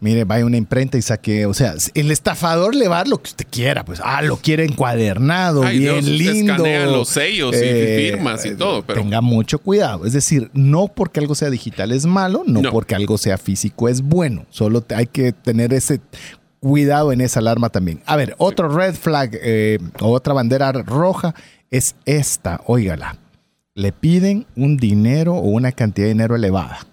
Mire, 0.00 0.24
vaya 0.24 0.46
una 0.46 0.56
imprenta 0.56 0.96
y 0.96 1.02
saque, 1.02 1.44
o 1.44 1.52
sea, 1.52 1.74
el 1.94 2.10
estafador 2.10 2.74
le 2.74 2.88
va 2.88 2.96
a 2.96 2.98
dar 3.00 3.08
lo 3.08 3.22
que 3.22 3.28
usted 3.28 3.46
quiera, 3.50 3.84
pues, 3.84 4.00
ah, 4.02 4.22
lo 4.22 4.38
quiere 4.38 4.64
encuadernado, 4.64 5.60
bien 5.62 6.16
lindo. 6.16 6.52
Escanean 6.52 6.92
los 6.92 7.08
sellos 7.10 7.54
y 7.54 7.60
eh, 7.62 8.10
firmas 8.12 8.46
y 8.46 8.54
todo, 8.54 8.82
pero... 8.82 9.02
Tenga 9.02 9.20
mucho 9.20 9.58
cuidado, 9.58 10.06
es 10.06 10.14
decir, 10.14 10.50
no 10.54 10.88
porque 10.88 11.20
algo 11.20 11.34
sea 11.34 11.50
digital 11.50 11.92
es 11.92 12.06
malo, 12.06 12.44
no, 12.46 12.62
porque 12.70 12.94
algo 12.94 13.18
sea 13.18 13.36
físico 13.36 13.90
es 13.90 14.00
bueno, 14.00 14.46
solo 14.48 14.84
hay 14.94 15.06
que 15.06 15.32
tener 15.32 15.74
ese 15.74 16.00
cuidado 16.60 17.12
en 17.12 17.20
esa 17.20 17.40
alarma 17.40 17.68
también. 17.68 18.02
A 18.06 18.16
ver, 18.16 18.34
otro 18.38 18.68
red 18.68 18.94
flag, 18.94 19.32
eh, 19.34 19.78
otra 20.00 20.32
bandera 20.32 20.72
roja 20.72 21.34
es 21.70 21.94
esta, 22.06 22.62
óigala 22.64 23.18
le 23.80 23.92
piden 23.92 24.46
un 24.56 24.76
dinero 24.76 25.34
o 25.34 25.48
una 25.48 25.72
cantidad 25.72 26.06
de 26.06 26.12
dinero 26.12 26.36
elevada. 26.36 26.86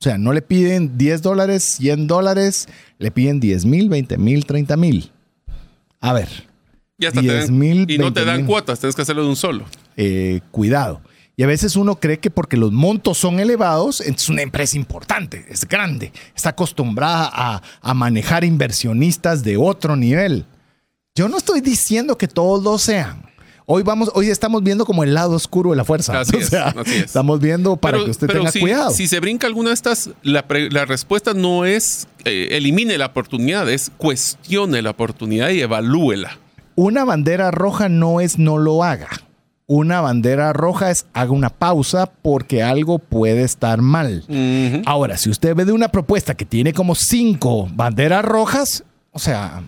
O 0.00 0.02
sea, 0.02 0.18
no 0.18 0.32
le 0.32 0.42
piden 0.42 0.98
10 0.98 1.22
dólares, 1.22 1.62
100 1.78 2.06
dólares, 2.06 2.68
le 2.98 3.10
piden 3.10 3.38
10 3.38 3.66
mil, 3.66 3.88
20 3.88 4.18
mil, 4.18 4.46
30 4.46 4.76
mil. 4.76 5.12
A 6.00 6.12
ver. 6.12 6.28
Y, 6.98 7.06
hasta 7.06 7.20
y 7.20 7.98
no 7.98 8.12
te 8.12 8.24
dan 8.24 8.46
cuotas, 8.46 8.80
tienes 8.80 8.96
que 8.96 9.02
hacerlo 9.02 9.22
de 9.22 9.28
un 9.28 9.36
solo. 9.36 9.64
Eh, 9.96 10.40
cuidado. 10.50 11.02
Y 11.36 11.42
a 11.44 11.46
veces 11.46 11.76
uno 11.76 11.96
cree 11.96 12.18
que 12.18 12.30
porque 12.30 12.56
los 12.56 12.72
montos 12.72 13.18
son 13.18 13.38
elevados, 13.38 14.00
es 14.00 14.28
una 14.28 14.42
empresa 14.42 14.76
importante, 14.76 15.46
es 15.48 15.66
grande, 15.66 16.12
está 16.34 16.50
acostumbrada 16.50 17.30
a, 17.32 17.62
a 17.80 17.94
manejar 17.94 18.44
inversionistas 18.44 19.42
de 19.42 19.56
otro 19.56 19.96
nivel. 19.96 20.46
Yo 21.14 21.28
no 21.28 21.36
estoy 21.36 21.60
diciendo 21.60 22.18
que 22.18 22.28
todos 22.28 22.62
lo 22.62 22.78
sean. 22.78 23.31
Hoy 23.66 23.82
vamos, 23.84 24.10
hoy 24.14 24.28
estamos 24.28 24.62
viendo 24.62 24.84
como 24.84 25.04
el 25.04 25.14
lado 25.14 25.36
oscuro 25.36 25.70
de 25.70 25.76
la 25.76 25.84
fuerza. 25.84 26.20
Así, 26.20 26.36
es, 26.36 26.52
Estamos 26.94 27.40
viendo 27.40 27.76
para 27.76 27.98
que 27.98 28.10
usted 28.10 28.26
tenga 28.26 28.50
cuidado. 28.50 28.90
Si 28.90 29.06
se 29.06 29.20
brinca 29.20 29.46
alguna 29.46 29.70
de 29.70 29.74
estas, 29.74 30.10
la, 30.22 30.42
respuesta 30.84 31.32
no 31.34 31.64
es 31.64 32.08
eh, 32.24 32.48
elimine 32.52 32.98
la 32.98 33.06
oportunidad, 33.06 33.68
es 33.70 33.90
cuestione 33.96 34.82
la 34.82 34.90
oportunidad 34.90 35.50
y 35.50 35.60
evalúela. 35.60 36.38
Una 36.74 37.04
bandera 37.04 37.50
roja 37.50 37.88
no 37.88 38.20
es 38.20 38.38
no 38.38 38.58
lo 38.58 38.82
haga. 38.82 39.08
Una 39.66 40.00
bandera 40.00 40.52
roja 40.52 40.90
es 40.90 41.06
haga 41.12 41.30
una 41.30 41.50
pausa 41.50 42.06
porque 42.06 42.62
algo 42.62 42.98
puede 42.98 43.42
estar 43.42 43.80
mal. 43.80 44.24
Ahora, 44.86 45.16
si 45.16 45.30
usted 45.30 45.54
ve 45.54 45.64
de 45.64 45.72
una 45.72 45.88
propuesta 45.88 46.34
que 46.34 46.44
tiene 46.44 46.72
como 46.72 46.94
cinco 46.94 47.68
banderas 47.72 48.24
rojas, 48.24 48.84
o 49.12 49.18
sea, 49.18 49.62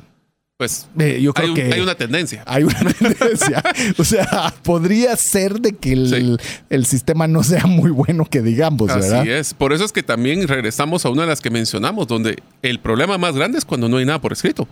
pues 0.56 0.86
eh, 1.00 1.20
yo 1.20 1.34
creo 1.34 1.52
que 1.52 1.72
hay 1.72 1.80
una 1.80 1.96
tendencia. 1.96 2.44
Hay 2.46 2.62
una 2.62 2.92
tendencia. 2.92 3.62
o 3.98 4.04
sea, 4.04 4.54
podría 4.62 5.16
ser 5.16 5.60
de 5.60 5.72
que 5.72 5.92
el, 5.92 6.86
sistema 6.86 7.26
no 7.26 7.42
sea 7.42 7.66
muy 7.66 7.90
bueno 7.90 8.24
que 8.24 8.40
digamos, 8.40 8.86
¿verdad? 8.86 9.20
Así 9.20 9.30
es. 9.30 9.52
Por 9.52 9.72
eso 9.72 9.84
es 9.84 9.90
que 9.90 10.04
también 10.04 10.46
regresamos 10.46 11.04
a 11.04 11.08
una 11.08 11.22
de 11.22 11.28
las 11.28 11.40
que 11.40 11.50
mencionamos, 11.50 12.06
donde 12.06 12.36
el 12.62 12.78
problema 12.78 13.18
más 13.18 13.34
grande 13.34 13.58
es 13.58 13.64
cuando 13.64 13.88
no 13.88 13.96
hay 13.96 14.04
nada 14.04 14.20
por 14.20 14.32
escrito. 14.32 14.68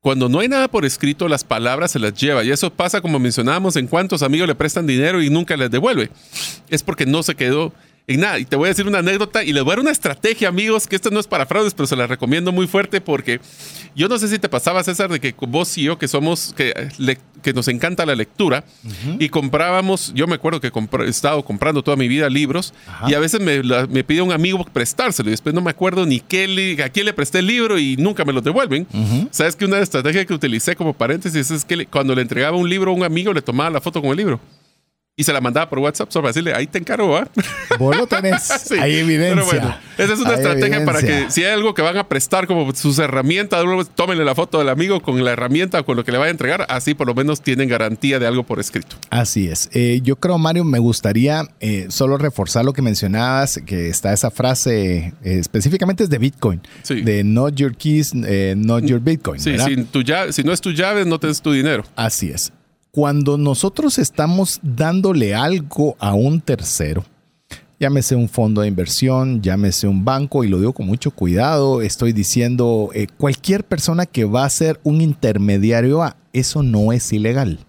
Cuando 0.00 0.28
no 0.28 0.40
hay 0.40 0.48
nada 0.48 0.68
por 0.68 0.84
escrito, 0.84 1.26
las 1.26 1.42
palabras 1.42 1.90
se 1.92 1.98
las 1.98 2.14
lleva. 2.14 2.44
Y 2.44 2.50
eso 2.50 2.70
pasa, 2.70 3.00
como 3.00 3.18
mencionábamos, 3.18 3.76
en 3.76 3.86
cuántos 3.88 4.22
amigos 4.22 4.46
le 4.46 4.54
prestan 4.54 4.86
dinero 4.86 5.22
y 5.22 5.30
nunca 5.30 5.56
les 5.56 5.70
devuelve. 5.70 6.10
Es 6.68 6.82
porque 6.82 7.06
no 7.06 7.22
se 7.22 7.34
quedó 7.34 7.72
y 8.08 8.16
nada, 8.16 8.38
y 8.38 8.46
te 8.46 8.56
voy 8.56 8.66
a 8.66 8.68
decir 8.70 8.86
una 8.86 9.00
anécdota 9.00 9.44
y 9.44 9.52
les 9.52 9.62
voy 9.62 9.72
a 9.72 9.76
dar 9.76 9.80
una 9.80 9.90
estrategia, 9.90 10.48
amigos, 10.48 10.86
que 10.86 10.96
esto 10.96 11.10
no 11.10 11.20
es 11.20 11.26
para 11.26 11.44
fraudes, 11.44 11.74
pero 11.74 11.86
se 11.86 11.94
la 11.94 12.06
recomiendo 12.06 12.52
muy 12.52 12.66
fuerte 12.66 13.02
porque 13.02 13.38
yo 13.94 14.08
no 14.08 14.16
sé 14.16 14.28
si 14.28 14.38
te 14.38 14.48
pasaba, 14.48 14.82
César, 14.82 15.10
de 15.10 15.20
que 15.20 15.34
vos 15.38 15.76
y 15.76 15.82
yo, 15.82 15.98
que 15.98 16.08
somos, 16.08 16.54
que, 16.56 16.72
que 17.42 17.52
nos 17.52 17.68
encanta 17.68 18.06
la 18.06 18.14
lectura, 18.14 18.64
y 19.18 19.28
comprábamos, 19.28 20.12
yo 20.14 20.26
me 20.26 20.36
acuerdo 20.36 20.58
que 20.58 20.68
he 20.68 21.08
estado 21.08 21.44
comprando 21.44 21.82
toda 21.82 21.98
mi 21.98 22.08
vida 22.08 22.30
libros, 22.30 22.72
y 23.06 23.12
a 23.12 23.18
veces 23.18 23.40
me, 23.40 23.62
me 23.62 24.02
pide 24.04 24.22
un 24.22 24.32
amigo 24.32 24.64
prestárselo, 24.64 25.28
y 25.28 25.32
después 25.32 25.54
no 25.54 25.60
me 25.60 25.70
acuerdo 25.70 26.06
ni 26.06 26.20
qué, 26.20 26.82
a 26.82 26.88
quién 26.88 27.04
le 27.04 27.12
presté 27.12 27.40
el 27.40 27.46
libro 27.46 27.78
y 27.78 27.98
nunca 27.98 28.24
me 28.24 28.32
lo 28.32 28.40
devuelven. 28.40 28.86
¿Sabes 29.30 29.54
que 29.54 29.66
una 29.66 29.80
estrategia 29.80 30.24
que 30.24 30.32
utilicé 30.32 30.74
como 30.74 30.94
paréntesis 30.94 31.50
es 31.50 31.64
que 31.64 31.84
cuando 31.84 32.14
le 32.14 32.22
entregaba 32.22 32.56
un 32.56 32.70
libro 32.70 32.90
a 32.90 32.94
un 32.94 33.04
amigo, 33.04 33.34
le 33.34 33.42
tomaba 33.42 33.68
la 33.68 33.82
foto 33.82 34.00
con 34.00 34.12
el 34.12 34.16
libro? 34.16 34.40
Y 35.18 35.24
se 35.24 35.32
la 35.32 35.40
mandaba 35.40 35.68
por 35.68 35.80
WhatsApp 35.80 36.10
solo 36.12 36.22
para 36.22 36.30
decirle, 36.30 36.54
ahí 36.54 36.68
te 36.68 36.78
encargo, 36.78 37.08
¿va? 37.08 37.28
Vos 37.78 37.96
lo 37.96 38.06
tenés. 38.06 38.48
Sí, 38.68 38.74
hay 38.78 38.96
evidencia. 38.96 39.34
Pero 39.34 39.46
bueno, 39.46 39.76
esa 39.96 40.12
es 40.12 40.20
una 40.20 40.30
Hay 40.30 40.36
estrategia 40.36 40.84
para 40.84 41.00
que 41.02 41.30
si 41.30 41.42
hay 41.42 41.52
algo 41.52 41.74
que 41.74 41.82
van 41.82 41.96
a 41.96 42.08
prestar 42.08 42.46
como 42.46 42.72
sus 42.74 42.98
herramientas, 42.98 43.64
tómenle 43.94 44.24
la 44.24 44.34
foto 44.34 44.58
del 44.58 44.68
amigo 44.68 45.00
con 45.00 45.22
la 45.24 45.32
herramienta 45.32 45.80
o 45.80 45.84
con 45.84 45.96
lo 45.96 46.04
que 46.04 46.12
le 46.12 46.18
vaya 46.18 46.28
a 46.28 46.30
entregar, 46.30 46.66
así 46.68 46.94
por 46.94 47.06
lo 47.06 47.14
menos 47.14 47.40
tienen 47.42 47.68
garantía 47.68 48.18
de 48.18 48.26
algo 48.26 48.44
por 48.44 48.60
escrito. 48.60 48.96
Así 49.10 49.48
es. 49.48 49.70
Eh, 49.72 50.00
yo 50.02 50.16
creo, 50.16 50.38
Mario, 50.38 50.64
me 50.64 50.78
gustaría 50.78 51.42
eh, 51.60 51.86
solo 51.88 52.16
reforzar 52.18 52.64
lo 52.64 52.72
que 52.72 52.82
mencionabas, 52.82 53.60
que 53.66 53.88
está 53.88 54.12
esa 54.12 54.30
frase, 54.30 54.98
eh, 54.98 55.12
específicamente 55.22 56.04
es 56.04 56.10
de 56.10 56.18
Bitcoin, 56.18 56.60
Sí. 56.82 57.00
de 57.00 57.24
not 57.24 57.54
your 57.54 57.74
keys, 57.74 58.12
eh, 58.26 58.54
not 58.56 58.84
your 58.84 59.00
Bitcoin. 59.00 59.40
Sí, 59.40 59.58
sin 59.58 59.86
tu 59.86 60.02
llave, 60.02 60.32
si 60.32 60.42
no 60.42 60.52
es 60.52 60.60
tu 60.60 60.70
llave, 60.70 61.04
no 61.04 61.18
tienes 61.18 61.40
tu 61.42 61.52
dinero. 61.52 61.84
Así 61.96 62.30
es. 62.30 62.52
Cuando 62.98 63.38
nosotros 63.38 63.96
estamos 63.96 64.58
dándole 64.60 65.32
algo 65.32 65.94
a 66.00 66.14
un 66.14 66.40
tercero, 66.40 67.04
llámese 67.78 68.16
un 68.16 68.28
fondo 68.28 68.62
de 68.62 68.66
inversión, 68.66 69.40
llámese 69.40 69.86
un 69.86 70.04
banco, 70.04 70.42
y 70.42 70.48
lo 70.48 70.58
digo 70.58 70.72
con 70.72 70.88
mucho 70.88 71.12
cuidado, 71.12 71.80
estoy 71.80 72.12
diciendo, 72.12 72.90
eh, 72.94 73.06
cualquier 73.16 73.62
persona 73.62 74.04
que 74.04 74.24
va 74.24 74.44
a 74.44 74.50
ser 74.50 74.80
un 74.82 75.00
intermediario, 75.00 76.02
a, 76.02 76.16
eso 76.32 76.64
no 76.64 76.90
es 76.92 77.12
ilegal. 77.12 77.60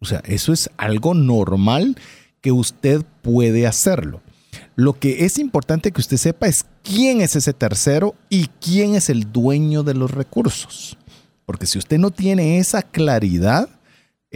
O 0.00 0.04
sea, 0.04 0.20
eso 0.26 0.52
es 0.52 0.68
algo 0.76 1.14
normal 1.14 1.96
que 2.42 2.52
usted 2.52 3.06
puede 3.22 3.66
hacerlo. 3.66 4.20
Lo 4.76 4.98
que 4.98 5.24
es 5.24 5.38
importante 5.38 5.92
que 5.92 6.02
usted 6.02 6.18
sepa 6.18 6.46
es 6.46 6.66
quién 6.82 7.22
es 7.22 7.36
ese 7.36 7.54
tercero 7.54 8.16
y 8.28 8.48
quién 8.60 8.96
es 8.96 9.08
el 9.08 9.32
dueño 9.32 9.82
de 9.82 9.94
los 9.94 10.10
recursos. 10.10 10.98
Porque 11.46 11.64
si 11.64 11.78
usted 11.78 11.96
no 11.96 12.10
tiene 12.10 12.58
esa 12.58 12.82
claridad, 12.82 13.70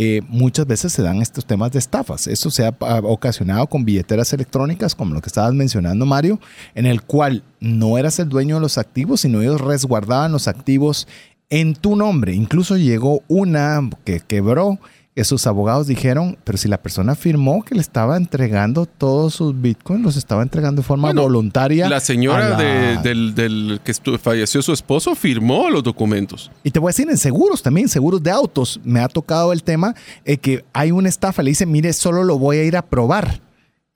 eh, 0.00 0.22
muchas 0.28 0.64
veces 0.64 0.92
se 0.92 1.02
dan 1.02 1.20
estos 1.20 1.44
temas 1.44 1.72
de 1.72 1.80
estafas. 1.80 2.28
Esto 2.28 2.52
se 2.52 2.64
ha 2.64 2.76
ah, 2.82 3.00
ocasionado 3.02 3.66
con 3.66 3.84
billeteras 3.84 4.32
electrónicas, 4.32 4.94
como 4.94 5.12
lo 5.12 5.20
que 5.20 5.26
estabas 5.26 5.54
mencionando, 5.54 6.06
Mario, 6.06 6.38
en 6.76 6.86
el 6.86 7.02
cual 7.02 7.42
no 7.58 7.98
eras 7.98 8.20
el 8.20 8.28
dueño 8.28 8.54
de 8.54 8.60
los 8.60 8.78
activos, 8.78 9.22
sino 9.22 9.42
ellos 9.42 9.60
resguardaban 9.60 10.30
los 10.30 10.46
activos 10.46 11.08
en 11.50 11.74
tu 11.74 11.96
nombre. 11.96 12.32
Incluso 12.32 12.76
llegó 12.76 13.22
una 13.26 13.90
que 14.04 14.20
quebró. 14.20 14.78
Sus 15.24 15.46
abogados 15.46 15.86
dijeron, 15.86 16.36
pero 16.44 16.58
si 16.58 16.68
la 16.68 16.78
persona 16.82 17.14
firmó 17.14 17.64
que 17.64 17.74
le 17.74 17.80
estaba 17.80 18.16
entregando 18.16 18.86
todos 18.86 19.34
sus 19.34 19.60
bitcoins, 19.60 20.02
los 20.04 20.16
estaba 20.16 20.42
entregando 20.42 20.82
de 20.82 20.86
forma 20.86 21.08
Bueno, 21.08 21.22
voluntaria. 21.22 21.88
La 21.88 22.00
señora 22.00 22.50
la- 22.50 22.56
de- 22.56 22.96
del, 22.98 23.34
del 23.34 23.80
que 23.84 23.92
falleció 24.18 24.62
su 24.62 24.72
esposo 24.72 25.14
firmó 25.14 25.70
los 25.70 25.82
documentos. 25.82 26.50
Y 26.62 26.70
te 26.70 26.78
voy 26.78 26.88
a 26.88 26.90
decir, 26.90 27.08
en 27.10 27.18
seguros 27.18 27.62
también, 27.62 27.88
seguros 27.88 28.22
de 28.22 28.30
autos, 28.30 28.80
me 28.84 29.00
ha 29.00 29.08
tocado 29.08 29.52
el 29.52 29.62
tema 29.62 29.94
eh, 30.24 30.36
que 30.38 30.64
hay 30.72 30.90
una 30.90 31.08
estafa, 31.08 31.42
le 31.42 31.50
dice, 31.50 31.66
mire, 31.66 31.92
solo 31.92 32.24
lo 32.24 32.38
voy 32.38 32.58
a 32.58 32.64
ir 32.64 32.76
a 32.76 32.82
probar 32.82 33.40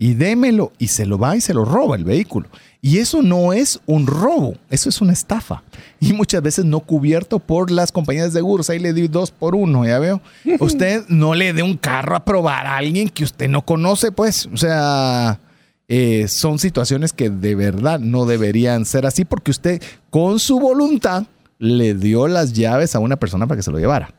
y 0.03 0.15
démelo, 0.15 0.73
y 0.81 0.89
se 0.89 1.07
lo 1.07 1.17
va 1.17 1.37
y 1.37 1.41
se 1.41 1.55
lo 1.55 1.65
roba 1.65 1.95
el 1.95 2.03
vehículo. 2.03 2.49
Y 2.81 2.99
eso 2.99 3.23
no 3.23 3.53
es 3.53 3.79
un 3.87 4.09
robo, 4.09 4.57
eso 4.69 4.89
es 4.89 5.01
una 5.01 5.13
estafa. 5.13 5.63
Y 6.01 6.13
muchas 6.13 6.43
veces 6.43 6.65
no 6.65 6.81
cubierto 6.81 7.39
por 7.39 7.71
las 7.71 7.93
compañías 7.93 8.33
de 8.33 8.41
seguros. 8.41 8.69
Ahí 8.69 8.81
le 8.81 8.93
di 8.93 9.07
dos 9.07 9.31
por 9.31 9.55
uno, 9.55 9.87
ya 9.87 10.01
veo. 10.01 10.21
Usted 10.59 11.05
no 11.07 11.35
le 11.35 11.53
dé 11.53 11.63
un 11.63 11.77
carro 11.77 12.17
a 12.17 12.25
probar 12.25 12.67
a 12.67 12.79
alguien 12.79 13.09
que 13.11 13.23
usted 13.23 13.49
no 13.49 13.65
conoce, 13.65 14.11
pues. 14.11 14.49
O 14.53 14.57
sea, 14.57 15.39
eh, 15.87 16.27
son 16.27 16.59
situaciones 16.59 17.13
que 17.13 17.31
de 17.31 17.55
verdad 17.55 18.01
no 18.01 18.27
deberían 18.27 18.87
ser 18.87 19.07
así 19.07 19.25
porque 19.25 19.53
usted 19.53 19.81
con 20.11 20.41
su 20.41 20.59
voluntad 20.59 21.27
le 21.61 21.95
dio 21.95 22.27
las 22.27 22.55
llaves 22.55 22.97
a 22.97 22.99
una 22.99 23.19
persona 23.19 23.47
para 23.47 23.57
que 23.59 23.63
se 23.63 23.71
lo 23.71 23.79
llevara. 23.79 24.13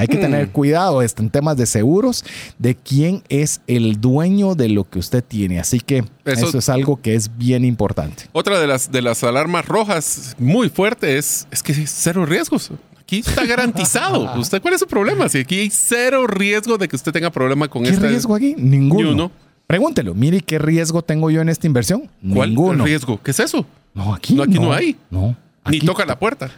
Hay 0.00 0.08
que 0.08 0.16
tener 0.16 0.48
cuidado 0.50 1.02
este, 1.02 1.22
en 1.22 1.30
temas 1.30 1.56
de 1.56 1.66
seguros 1.66 2.24
de 2.58 2.74
quién 2.74 3.22
es 3.28 3.60
el 3.66 4.00
dueño 4.00 4.54
de 4.54 4.68
lo 4.70 4.88
que 4.88 4.98
usted 4.98 5.22
tiene. 5.22 5.60
Así 5.60 5.78
que 5.80 6.04
Eso- 6.24 6.48
eso, 6.48 6.58
es 6.58 6.68
algo 6.68 7.00
que 7.00 7.14
es 7.14 7.36
bien 7.36 7.64
importante. 7.64 8.24
Otra 8.32 8.58
de 8.58 8.66
las, 8.66 8.90
de 8.90 9.02
las 9.02 9.22
alarmas 9.24 9.66
rojas 9.66 10.34
muy 10.38 10.68
fuerte 10.70 11.18
es, 11.18 11.46
es 11.50 11.62
que 11.62 11.74
cero 11.86 12.24
riesgos. 12.26 12.70
Aquí 13.00 13.18
está 13.18 13.44
garantizado. 13.44 14.32
¿Usted 14.40 14.62
cuál 14.62 14.74
es 14.74 14.80
su 14.80 14.86
problema? 14.86 15.28
Si 15.28 15.38
aquí 15.38 15.58
hay 15.60 15.70
cero 15.70 16.26
riesgo 16.26 16.78
de 16.78 16.88
que 16.88 16.96
usted 16.96 17.12
tenga 17.12 17.30
problema 17.30 17.68
con 17.68 17.82
¿Qué 17.82 17.90
esta. 17.90 18.06
riesgo 18.08 18.34
aquí? 18.34 18.54
Ninguno. 18.56 19.02
Ni 19.08 19.12
uno. 19.14 19.32
Pregúntelo, 19.66 20.14
mire 20.14 20.40
qué 20.40 20.58
riesgo 20.58 21.02
tengo 21.02 21.30
yo 21.30 21.40
en 21.42 21.48
esta 21.48 21.66
inversión. 21.66 22.08
¿Cuál 22.32 22.50
Ninguno. 22.50 22.84
riesgo? 22.84 23.20
¿Qué 23.22 23.30
es 23.32 23.40
eso? 23.40 23.66
No, 23.94 24.14
aquí 24.14 24.34
No, 24.34 24.42
aquí 24.44 24.58
no 24.58 24.72
hay. 24.72 24.96
No. 25.10 25.36
Ni 25.70 25.80
toca 25.80 26.04
la 26.04 26.18
puerta. 26.18 26.50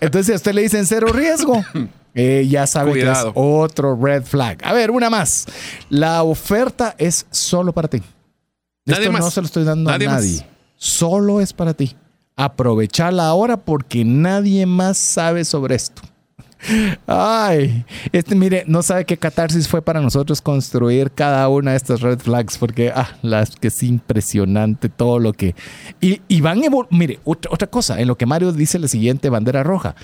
Entonces, 0.00 0.26
si 0.26 0.32
a 0.32 0.36
usted 0.36 0.52
le 0.54 0.62
dicen 0.62 0.86
cero 0.86 1.08
riesgo, 1.12 1.62
eh, 2.14 2.46
ya 2.48 2.66
sabe 2.66 2.92
Cuidado. 2.92 3.32
que 3.32 3.40
es 3.40 3.44
otro 3.44 3.96
red 4.00 4.22
flag. 4.24 4.58
A 4.64 4.72
ver, 4.72 4.90
una 4.90 5.10
más. 5.10 5.46
La 5.88 6.22
oferta 6.22 6.94
es 6.98 7.26
solo 7.30 7.72
para 7.72 7.88
ti. 7.88 8.02
Nadie 8.84 9.02
Esto 9.04 9.12
más. 9.12 9.20
no 9.24 9.30
se 9.30 9.40
lo 9.40 9.46
estoy 9.46 9.64
dando 9.64 9.90
Nadie 9.90 10.06
a 10.08 10.10
más. 10.10 10.22
nadie. 10.22 10.46
Solo 10.76 11.40
es 11.40 11.52
para 11.52 11.74
ti. 11.74 11.94
Aprovecharla 12.34 13.26
ahora 13.26 13.56
porque 13.58 14.04
nadie 14.04 14.66
más 14.66 14.98
sabe 14.98 15.44
sobre 15.44 15.74
esto. 15.76 16.02
Ay, 17.06 17.84
este, 18.12 18.34
mire, 18.34 18.64
no 18.66 18.82
sabe 18.82 19.04
qué 19.04 19.16
catarsis 19.16 19.68
fue 19.68 19.82
para 19.82 20.00
nosotros 20.00 20.40
construir 20.40 21.10
cada 21.10 21.48
una 21.48 21.72
de 21.72 21.76
estas 21.76 22.00
red 22.00 22.18
flags, 22.18 22.58
porque, 22.58 22.92
ah, 22.94 23.16
las 23.22 23.56
que 23.56 23.68
es 23.68 23.82
impresionante 23.82 24.88
todo 24.88 25.18
lo 25.18 25.32
que. 25.32 25.54
Y, 26.00 26.20
y 26.28 26.40
van, 26.40 26.62
mire, 26.90 27.18
otra, 27.24 27.50
otra 27.52 27.66
cosa, 27.68 28.00
en 28.00 28.08
lo 28.08 28.16
que 28.16 28.26
Mario 28.26 28.52
dice 28.52 28.78
la 28.78 28.88
siguiente 28.88 29.28
bandera 29.28 29.62
roja. 29.62 29.94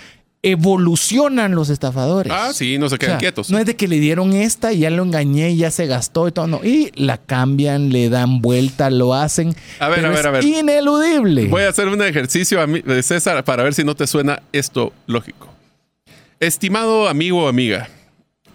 Evolucionan 0.40 1.56
los 1.56 1.68
estafadores. 1.68 2.32
Ah, 2.32 2.52
sí, 2.54 2.78
no 2.78 2.88
se 2.88 2.94
O 2.94 2.98
quedan 2.98 3.12
sea, 3.14 3.18
quietos. 3.18 3.50
No 3.50 3.58
es 3.58 3.66
de 3.66 3.74
que 3.74 3.88
le 3.88 3.98
dieron 3.98 4.32
esta 4.32 4.72
y 4.72 4.78
ya 4.80 4.90
lo 4.90 5.02
engañé 5.02 5.50
y 5.50 5.56
ya 5.56 5.72
se 5.72 5.86
gastó 5.86 6.28
y 6.28 6.32
todo, 6.32 6.46
no. 6.46 6.60
Y 6.64 6.92
la 6.94 7.18
cambian, 7.18 7.90
le 7.90 8.08
dan 8.08 8.40
vuelta, 8.40 8.88
lo 8.88 9.14
hacen. 9.14 9.56
A 9.80 9.88
ver, 9.88 9.96
pero 9.96 10.08
a 10.08 10.10
ver, 10.10 10.20
es 10.20 10.26
a 10.26 10.30
ver. 10.30 10.44
Ineludible. 10.44 11.48
Voy 11.48 11.62
a 11.62 11.70
hacer 11.70 11.88
un 11.88 12.00
ejercicio, 12.02 12.60
ami- 12.64 12.84
de 12.84 13.02
César, 13.02 13.42
para 13.44 13.64
ver 13.64 13.74
si 13.74 13.82
no 13.82 13.96
te 13.96 14.06
suena 14.06 14.40
esto 14.52 14.92
lógico. 15.08 15.48
Estimado 16.40 17.08
amigo 17.08 17.42
o 17.42 17.48
amiga, 17.48 17.88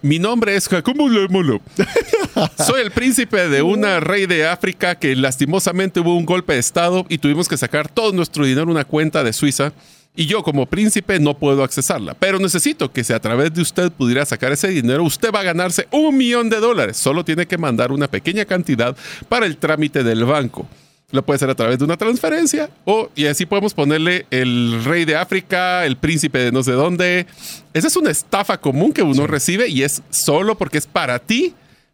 mi 0.01 0.17
nombre 0.17 0.55
es 0.55 0.69
Jacobo 0.69 1.09
Lemolo. 1.09 1.59
Soy 2.65 2.79
el 2.79 2.91
príncipe 2.91 3.49
de 3.49 3.61
una 3.61 3.99
rey 3.99 4.25
de 4.25 4.47
África 4.47 4.95
que 4.95 5.13
lastimosamente 5.17 5.99
hubo 5.99 6.15
un 6.15 6.25
golpe 6.25 6.53
de 6.53 6.59
estado 6.59 7.05
y 7.09 7.17
tuvimos 7.17 7.49
que 7.49 7.57
sacar 7.57 7.89
todo 7.89 8.13
nuestro 8.13 8.45
dinero 8.45 8.63
en 8.63 8.69
una 8.69 8.85
cuenta 8.85 9.21
de 9.21 9.33
Suiza. 9.33 9.73
Y 10.15 10.27
yo 10.27 10.43
como 10.43 10.65
príncipe 10.65 11.19
no 11.19 11.37
puedo 11.37 11.61
accesarla, 11.61 12.13
pero 12.13 12.39
necesito 12.39 12.93
que 12.93 13.03
si 13.03 13.11
a 13.11 13.19
través 13.19 13.53
de 13.53 13.61
usted 13.61 13.91
pudiera 13.91 14.25
sacar 14.25 14.53
ese 14.53 14.69
dinero, 14.69 15.03
usted 15.03 15.31
va 15.35 15.41
a 15.41 15.43
ganarse 15.43 15.89
un 15.91 16.15
millón 16.15 16.49
de 16.49 16.61
dólares. 16.61 16.95
Solo 16.95 17.25
tiene 17.25 17.47
que 17.47 17.57
mandar 17.57 17.91
una 17.91 18.07
pequeña 18.07 18.45
cantidad 18.45 18.95
para 19.27 19.45
el 19.45 19.57
trámite 19.57 20.05
del 20.05 20.23
banco. 20.23 20.69
Lo 21.13 21.23
puede 21.23 21.35
hacer 21.35 21.49
a 21.51 21.55
través 21.55 21.77
de 21.77 21.85
una 21.85 21.95
transferencia 21.95 22.71
o 22.85 23.07
y 23.15 23.27
así 23.27 23.45
podemos 23.45 23.75
ponerle 23.75 24.25
el 24.31 24.83
rey 24.83 25.05
de 25.05 25.15
África, 25.15 25.85
el 25.85 25.95
príncipe 25.95 26.39
de 26.39 26.51
no 26.51 26.63
sé 26.63 26.71
dónde. 26.71 27.27
Esa 27.71 27.87
es 27.87 27.95
una 27.95 28.09
estafa 28.09 28.59
común 28.59 28.91
que 28.91 29.03
uno 29.03 29.27
recibe 29.27 29.69
y 29.69 29.83
es 29.83 30.01
solo 30.09 30.57
porque 30.57 30.79
es 30.79 30.87
para 30.87 31.19
ti. 31.19 31.53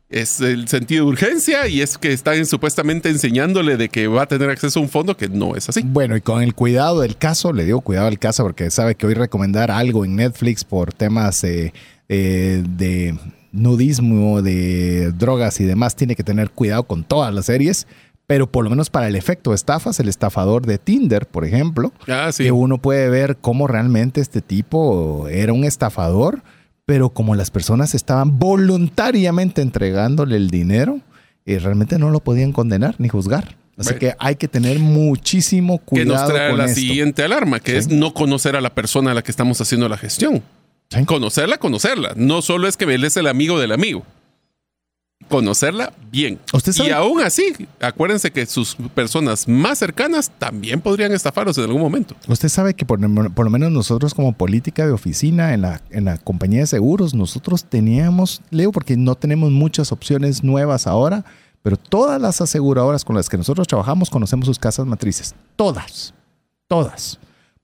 Es 0.09 0.39
el 0.39 0.69
sentido 0.69 1.03
de 1.03 1.11
urgencia 1.11 1.67
y 1.67 1.81
es 1.81 1.97
que 1.97 2.13
están 2.13 2.45
supuestamente 2.45 3.09
enseñándole 3.09 3.75
de 3.75 3.89
que 3.89 4.07
va 4.07 4.21
a 4.21 4.25
tener 4.25 4.49
acceso 4.49 4.79
a 4.79 4.83
un 4.83 4.89
fondo 4.89 5.17
que 5.17 5.27
no 5.27 5.57
es 5.57 5.67
así. 5.67 5.81
Bueno, 5.83 6.15
y 6.15 6.21
con 6.21 6.41
el 6.41 6.55
cuidado 6.55 7.01
del 7.01 7.17
caso, 7.17 7.51
le 7.51 7.65
digo 7.65 7.81
cuidado 7.81 8.07
al 8.07 8.19
caso 8.19 8.43
porque 8.43 8.71
sabe 8.71 8.95
que 8.95 9.05
hoy 9.05 9.15
recomendar 9.15 9.69
algo 9.69 10.05
en 10.05 10.15
Netflix 10.15 10.63
por 10.63 10.93
temas 10.93 11.43
eh, 11.43 11.73
eh, 12.07 12.63
de 12.67 13.17
nudismo, 13.51 14.41
de 14.41 15.11
drogas 15.11 15.59
y 15.59 15.65
demás, 15.65 15.95
tiene 15.95 16.15
que 16.15 16.23
tener 16.23 16.49
cuidado 16.51 16.83
con 16.83 17.03
todas 17.03 17.33
las 17.33 17.47
series. 17.47 17.87
Pero 18.29 18.45
por 18.45 18.63
lo 18.63 18.69
menos 18.69 18.91
para 18.91 19.07
el 19.07 19.15
efecto 19.15 19.49
de 19.49 19.55
estafas, 19.55 19.99
el 19.99 20.07
estafador 20.07 20.67
de 20.67 20.77
Tinder, 20.77 21.25
por 21.25 21.45
ejemplo, 21.45 21.91
Ah, 22.07 22.31
sí. 22.31 22.43
que 22.43 22.51
uno 22.51 22.77
puede 22.77 23.09
ver 23.09 23.37
cómo 23.41 23.65
realmente 23.65 24.21
este 24.21 24.39
tipo 24.41 25.27
era 25.29 25.51
un 25.51 25.63
estafador, 25.63 26.43
pero 26.85 27.09
como 27.09 27.33
las 27.33 27.49
personas 27.49 27.95
estaban 27.95 28.37
voluntariamente 28.37 29.63
entregándole 29.63 30.35
el 30.35 30.51
dinero, 30.51 30.99
eh, 31.47 31.57
realmente 31.57 31.97
no 31.97 32.11
lo 32.11 32.19
podían 32.19 32.51
condenar 32.51 32.93
ni 32.99 33.09
juzgar. 33.09 33.55
Así 33.79 33.93
Bueno. 33.93 33.99
que 33.99 34.15
hay 34.19 34.35
que 34.35 34.47
tener 34.47 34.77
muchísimo 34.77 35.79
que 35.79 35.85
cuidado 35.85 36.13
nos 36.13 36.27
trae 36.27 36.49
con 36.49 36.59
la 36.59 36.65
esto. 36.65 36.79
siguiente 36.81 37.23
alarma, 37.23 37.59
que 37.59 37.71
Sí. 37.71 37.77
es 37.77 37.87
no 37.87 38.13
conocer 38.13 38.55
a 38.55 38.61
la 38.61 38.75
persona 38.75 39.09
a 39.09 39.13
la 39.15 39.23
que 39.23 39.31
estamos 39.31 39.59
haciendo 39.59 39.89
la 39.89 39.97
gestión. 39.97 40.43
Sí. 40.91 41.03
Conocerla, 41.05 41.57
conocerla. 41.57 42.13
No 42.15 42.43
solo 42.43 42.67
es 42.67 42.77
que 42.77 42.85
él 42.93 43.03
es 43.05 43.17
el 43.17 43.25
amigo 43.25 43.59
del 43.59 43.71
amigo. 43.71 44.03
Conocerla 45.29 45.93
bien. 46.11 46.39
¿Usted 46.53 46.73
sabe? 46.73 46.89
Y 46.89 46.91
aún 46.91 47.21
así, 47.21 47.53
acuérdense 47.79 48.31
que 48.31 48.45
sus 48.45 48.75
personas 48.93 49.47
más 49.47 49.77
cercanas 49.77 50.31
también 50.37 50.81
podrían 50.81 51.11
estafarlos 51.11 51.57
en 51.57 51.65
algún 51.65 51.81
momento. 51.81 52.15
Usted 52.27 52.49
sabe 52.49 52.73
que 52.73 52.85
por, 52.85 52.99
por 53.33 53.45
lo 53.45 53.51
menos 53.51 53.71
nosotros 53.71 54.13
como 54.13 54.33
política 54.33 54.85
de 54.85 54.91
oficina 54.91 55.53
en 55.53 55.61
la, 55.61 55.81
en 55.91 56.05
la 56.05 56.17
compañía 56.17 56.61
de 56.61 56.67
seguros, 56.67 57.13
nosotros 57.13 57.63
teníamos, 57.63 58.41
leo 58.49 58.71
porque 58.71 58.97
no 58.97 59.15
tenemos 59.15 59.51
muchas 59.51 59.91
opciones 59.91 60.43
nuevas 60.43 60.87
ahora, 60.87 61.23
pero 61.61 61.77
todas 61.77 62.19
las 62.19 62.41
aseguradoras 62.41 63.05
con 63.05 63.15
las 63.15 63.29
que 63.29 63.37
nosotros 63.37 63.67
trabajamos 63.67 64.09
conocemos 64.09 64.47
sus 64.47 64.59
casas 64.59 64.85
matrices. 64.85 65.35
Todas. 65.55 66.13
Todas. 66.67 67.19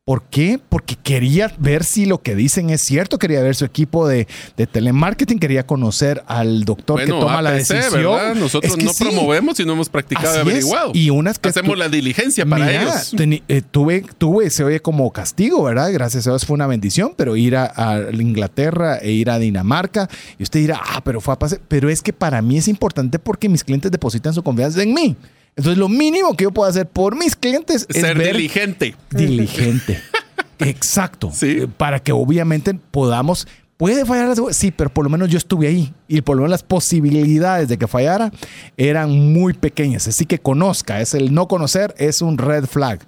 ¿Por 0.08 0.22
qué? 0.22 0.60
Porque 0.70 0.96
quería 0.96 1.52
ver 1.58 1.84
si 1.84 2.06
lo 2.06 2.22
que 2.22 2.36
dicen 2.36 2.70
es 2.70 2.82
cierto, 2.82 3.18
quería 3.18 3.42
ver 3.42 3.56
su 3.56 3.66
equipo 3.66 4.08
de, 4.08 4.28
de 4.56 4.68
telemarketing, 4.68 5.40
quería 5.40 5.66
conocer 5.66 6.22
al 6.28 6.64
doctor 6.64 7.00
que 7.04 7.08
toma 7.08 7.42
la 7.42 7.50
decisión. 7.54 7.92
¿verdad? 7.92 8.36
Nosotros 8.36 8.72
Es 8.72 8.78
que 8.78 8.86
no 8.86 8.94
sí. 8.94 9.04
promovemos 9.04 9.60
y 9.60 9.66
no 9.66 9.74
hemos 9.74 9.90
practicado 9.90 10.28
Así 10.30 10.38
y 10.38 10.42
es. 10.42 10.48
averiguado. 10.58 10.92
Y 10.94 11.10
unas 11.10 11.40
que 11.40 11.50
Hacemos 11.50 11.76
la 11.76 11.90
diligencia 11.90 12.46
para 12.46 12.68
Mira, 12.68 12.84
ellos. 12.84 13.16
eh, 13.48 13.64
tuve, 13.72 14.06
tuve, 14.20 14.52
se 14.52 14.64
oye 14.64 14.80
como 14.80 15.10
castigo, 15.12 15.64
¿verdad? 15.64 15.92
Gracias 15.92 16.28
a 16.28 16.30
Dios 16.30 16.46
fue 16.46 16.54
una 16.54 16.68
bendición, 16.68 17.14
pero 17.18 17.36
ir 17.36 17.56
a, 17.56 17.74
a 17.76 18.12
Inglaterra 18.12 19.00
e 19.00 19.10
ir 19.10 19.32
a 19.32 19.40
Dinamarca, 19.40 20.08
y 20.38 20.44
usted 20.44 20.60
dirá, 20.60 20.80
ah, 20.86 21.02
pero 21.04 21.20
fue 21.20 21.34
a 21.34 21.40
pasar. 21.40 21.62
Pero 21.68 21.90
es 21.90 22.04
que 22.04 22.14
para 22.14 22.44
mí 22.44 22.60
es 22.60 22.68
importante 22.68 23.18
porque 23.18 23.50
mis 23.50 23.64
clientes 23.64 23.90
depositan 23.90 24.36
su 24.36 24.44
confianza 24.44 24.84
en 24.84 24.94
mí. 24.94 25.16
Entonces, 25.56 25.78
lo 25.78 25.88
mínimo 25.90 26.36
que 26.36 26.44
yo 26.44 26.52
puedo 26.52 26.70
hacer 26.70 26.86
por 26.88 27.16
mis 27.16 27.36
clientes 27.36 27.86
es 27.90 28.02
Ser 28.02 28.18
ver 28.18 28.36
diligente. 28.36 28.96
diligente. 29.12 30.00
Exacto. 30.60 31.32
Sí. 31.34 31.60
Eh, 31.62 31.68
Para 31.68 32.00
que 32.00 32.12
obviamente 32.12 32.74
podamos. 32.92 33.48
Puede 33.78 34.06
fallar 34.06 34.30
la? 34.38 34.54
Sí, 34.54 34.72
pero 34.72 34.90
por 34.90 35.04
lo 35.04 35.10
menos 35.10 35.30
yo 35.30 35.38
estuve 35.38 35.68
ahí. 35.68 35.94
Y 36.08 36.22
por 36.22 36.38
lo 36.38 36.44
menos 36.44 36.52
las 36.52 36.64
posibilidades 36.64 37.68
de 37.68 37.78
que 37.78 37.88
fallara 37.88 38.32
eran 38.78 39.34
muy 39.34 39.54
pequeñas. 39.54 40.08
Así 40.08 40.26
que 40.26 40.40
conozca. 40.40 41.02
Es 41.02 41.14
el 41.14 41.34
no 41.34 41.48
conocer, 41.50 41.94
es 41.98 42.22
un 42.22 42.38
red 42.38 42.66
flag. 42.66 43.00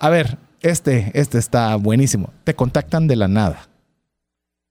A 0.00 0.10
ver, 0.10 0.38
este, 0.62 1.12
este 1.14 1.38
está 1.38 1.76
buenísimo. 1.76 2.32
Te 2.42 2.54
contactan 2.54 3.06
de 3.06 3.14
la 3.16 3.28
nada. 3.28 3.68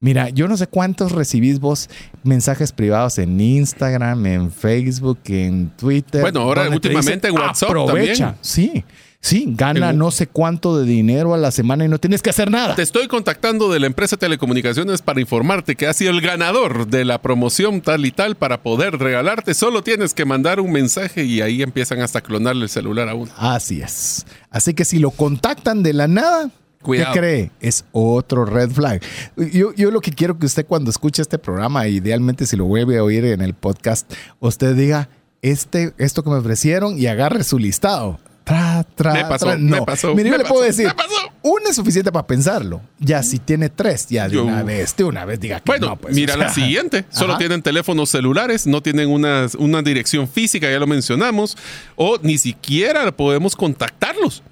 Mira, 0.06 0.30
yo 0.30 0.48
no 0.48 0.56
sé 0.56 0.68
cuántos 0.68 1.14
recibís 1.14 1.60
vos 1.60 1.90
mensajes 2.22 2.72
privados 2.72 3.18
en 3.18 3.42
Instagram, 3.42 4.24
en 4.28 4.52
Facebook, 4.52 5.18
en 5.30 5.72
Twitter. 5.72 6.22
Bueno, 6.22 6.42
ahora 6.42 6.70
últimamente 6.70 7.30
dicen, 7.30 7.42
en 7.42 7.48
WhatsApp 7.48 7.70
Aprovecha. 7.70 8.26
también. 8.26 8.36
Sí, 8.42 8.86
sí, 9.20 9.46
gana 9.58 9.94
no 9.94 10.12
sé 10.12 10.28
cuánto 10.28 10.78
de 10.78 10.86
dinero 10.86 11.34
a 11.34 11.40
la 11.40 11.50
semana 11.50 11.86
y 11.86 11.88
no 11.88 11.98
tienes 11.98 12.22
que 12.22 12.30
hacer 12.30 12.52
nada. 12.52 12.76
Te 12.76 12.84
estoy 12.84 13.08
contactando 13.08 13.68
de 13.74 13.80
la 13.80 13.88
empresa 13.88 14.16
de 14.16 14.20
telecomunicaciones 14.20 15.02
para 15.02 15.20
informarte 15.20 15.76
que 15.76 15.88
has 15.88 15.98
sido 15.98 16.12
el 16.12 16.22
ganador 16.22 16.86
de 16.86 17.04
la 17.04 17.20
promoción 17.24 17.82
tal 17.82 18.06
y 18.06 18.12
tal 18.12 18.36
para 18.36 18.62
poder 18.62 19.00
regalarte. 19.00 19.56
Solo 19.56 19.82
tienes 19.82 20.14
que 20.14 20.24
mandar 20.24 20.60
un 20.60 20.72
mensaje 20.72 21.24
y 21.24 21.42
ahí 21.42 21.64
empiezan 21.64 22.02
hasta 22.02 22.22
clonarle 22.22 22.66
el 22.66 22.70
celular 22.70 23.10
a 23.10 23.16
uno. 23.16 23.32
Así 23.38 23.82
es. 23.82 24.28
Así 24.52 24.76
que 24.76 24.86
si 24.86 25.00
lo 25.00 25.10
contactan 25.10 25.82
de 25.82 25.94
la 25.94 26.08
nada, 26.08 26.52
Cuidado. 26.86 27.14
¿qué 27.14 27.20
cree? 27.20 27.52
Es 27.60 27.84
otro 27.92 28.46
red 28.46 28.70
flag. 28.70 29.02
Yo, 29.36 29.74
yo 29.74 29.92
lo 29.92 30.00
que 30.02 30.12
quiero 30.12 30.38
que 30.40 30.46
usted 30.46 30.66
cuando 30.66 30.90
escuche 30.92 31.22
este 31.22 31.38
programa, 31.40 31.88
idealmente 31.88 32.46
si 32.46 32.56
lo 32.56 32.66
vuelve 32.66 32.98
a 32.98 33.04
oír 33.04 33.26
en 33.26 33.42
el 33.42 33.54
podcast, 33.56 34.12
usted 34.40 34.76
diga, 34.76 35.10
este, 35.42 35.94
esto 35.98 36.24
que 36.24 36.30
me 36.30 36.38
ofrecieron 36.38 36.98
y 36.98 37.08
agarre 37.08 37.44
su 37.44 37.58
listado. 37.60 38.20
Tra, 38.44 38.84
tra, 38.84 39.12
Me 39.14 39.26
pasó, 39.26 39.48
tra. 39.48 39.58
me 39.58 39.78
No. 39.80 39.86
pasó, 39.86 40.14
Mire, 40.14 40.30
yo 40.30 40.38
me 40.38 40.44
le 40.44 40.48
puedo 40.48 40.62
decir, 40.62 40.86
me 40.86 40.94
uno 41.42 41.68
es 41.68 41.76
suficiente 41.76 42.12
para 42.12 42.28
pensarlo. 42.28 42.80
Ya 43.00 43.24
si 43.24 43.40
tiene 43.40 43.70
tres, 43.70 44.06
ya 44.08 44.28
de 44.28 44.36
Yo- 44.36 44.46
una 44.46 44.62
vez, 44.62 44.96
de 44.96 45.04
una 45.04 45.26
vez 45.26 45.40
diga 45.40 45.58
que 45.62 45.64
Bueno, 45.66 45.88
no. 45.88 45.96
pues, 45.96 46.14
mira 46.14 46.36
o 46.36 46.38
la 46.38 46.50
siguiente. 46.54 47.06
Solo 47.10 47.32
Ajá. 47.34 47.40
tienen 47.40 47.64
teléfonos 47.64 48.10
celulares, 48.12 48.68
no 48.68 48.82
tienen 48.84 49.10
una, 49.10 49.48
una 49.58 49.82
dirección 49.82 50.28
física, 50.28 50.70
ya 50.70 50.78
lo 50.78 50.86
mencionamos, 50.86 51.58
o 51.96 52.20
ni 52.22 52.38
siquiera 52.38 53.12
podemos 53.18 53.56
contactarlos. 53.56 54.44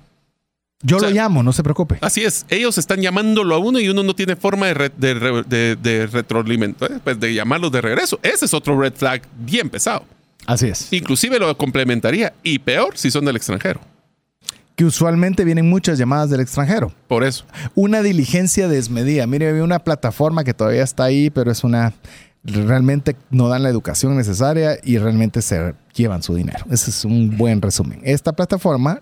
Yo 0.85 0.97
o 0.97 0.99
sea, 0.99 1.09
lo 1.09 1.15
llamo, 1.15 1.43
no 1.43 1.53
se 1.53 1.63
preocupe. 1.63 1.97
Así 2.01 2.23
es, 2.23 2.45
ellos 2.49 2.77
están 2.77 3.01
llamándolo 3.01 3.55
a 3.55 3.57
uno 3.57 3.79
y 3.79 3.87
uno 3.89 4.03
no 4.03 4.13
tiene 4.13 4.35
forma 4.35 4.67
de, 4.67 4.73
re- 4.73 4.91
de, 4.97 5.77
eh, 5.85 6.99
pues 7.03 7.19
de 7.19 7.33
llamarlos 7.33 7.71
de 7.71 7.81
regreso. 7.81 8.19
Ese 8.21 8.45
es 8.45 8.53
otro 8.53 8.79
red 8.79 8.93
flag 8.93 9.21
bien 9.39 9.69
pesado. 9.69 10.03
Así 10.45 10.67
es. 10.67 10.91
Inclusive 10.91 11.39
lo 11.39 11.57
complementaría 11.57 12.33
y 12.43 12.59
peor 12.59 12.97
si 12.97 13.09
son 13.11 13.23
del 13.25 13.37
extranjero. 13.37 13.79
Que 14.75 14.83
usualmente 14.85 15.45
vienen 15.45 15.69
muchas 15.69 15.97
llamadas 15.97 16.29
del 16.31 16.41
extranjero. 16.41 16.91
Por 17.07 17.23
eso. 17.23 17.45
una 17.75 18.01
diligencia 18.01 18.67
desmedida. 18.67 19.25
Mire, 19.27 19.47
había 19.49 19.63
una 19.63 19.79
plataforma 19.79 20.43
que 20.43 20.53
todavía 20.53 20.83
está 20.83 21.05
ahí, 21.05 21.29
pero 21.29 21.51
es 21.51 21.63
una 21.63 21.93
realmente 22.43 23.15
no 23.29 23.47
dan 23.47 23.63
la 23.63 23.69
educación 23.69 24.17
necesaria 24.17 24.77
y 24.83 24.97
realmente 24.97 25.41
se 25.41 25.75
llevan 25.95 26.23
su 26.23 26.35
dinero. 26.35 26.65
Ese 26.69 26.89
es 26.89 27.05
un 27.05 27.37
buen 27.37 27.61
resumen. 27.61 28.01
Esta 28.03 28.33
plataforma 28.33 28.99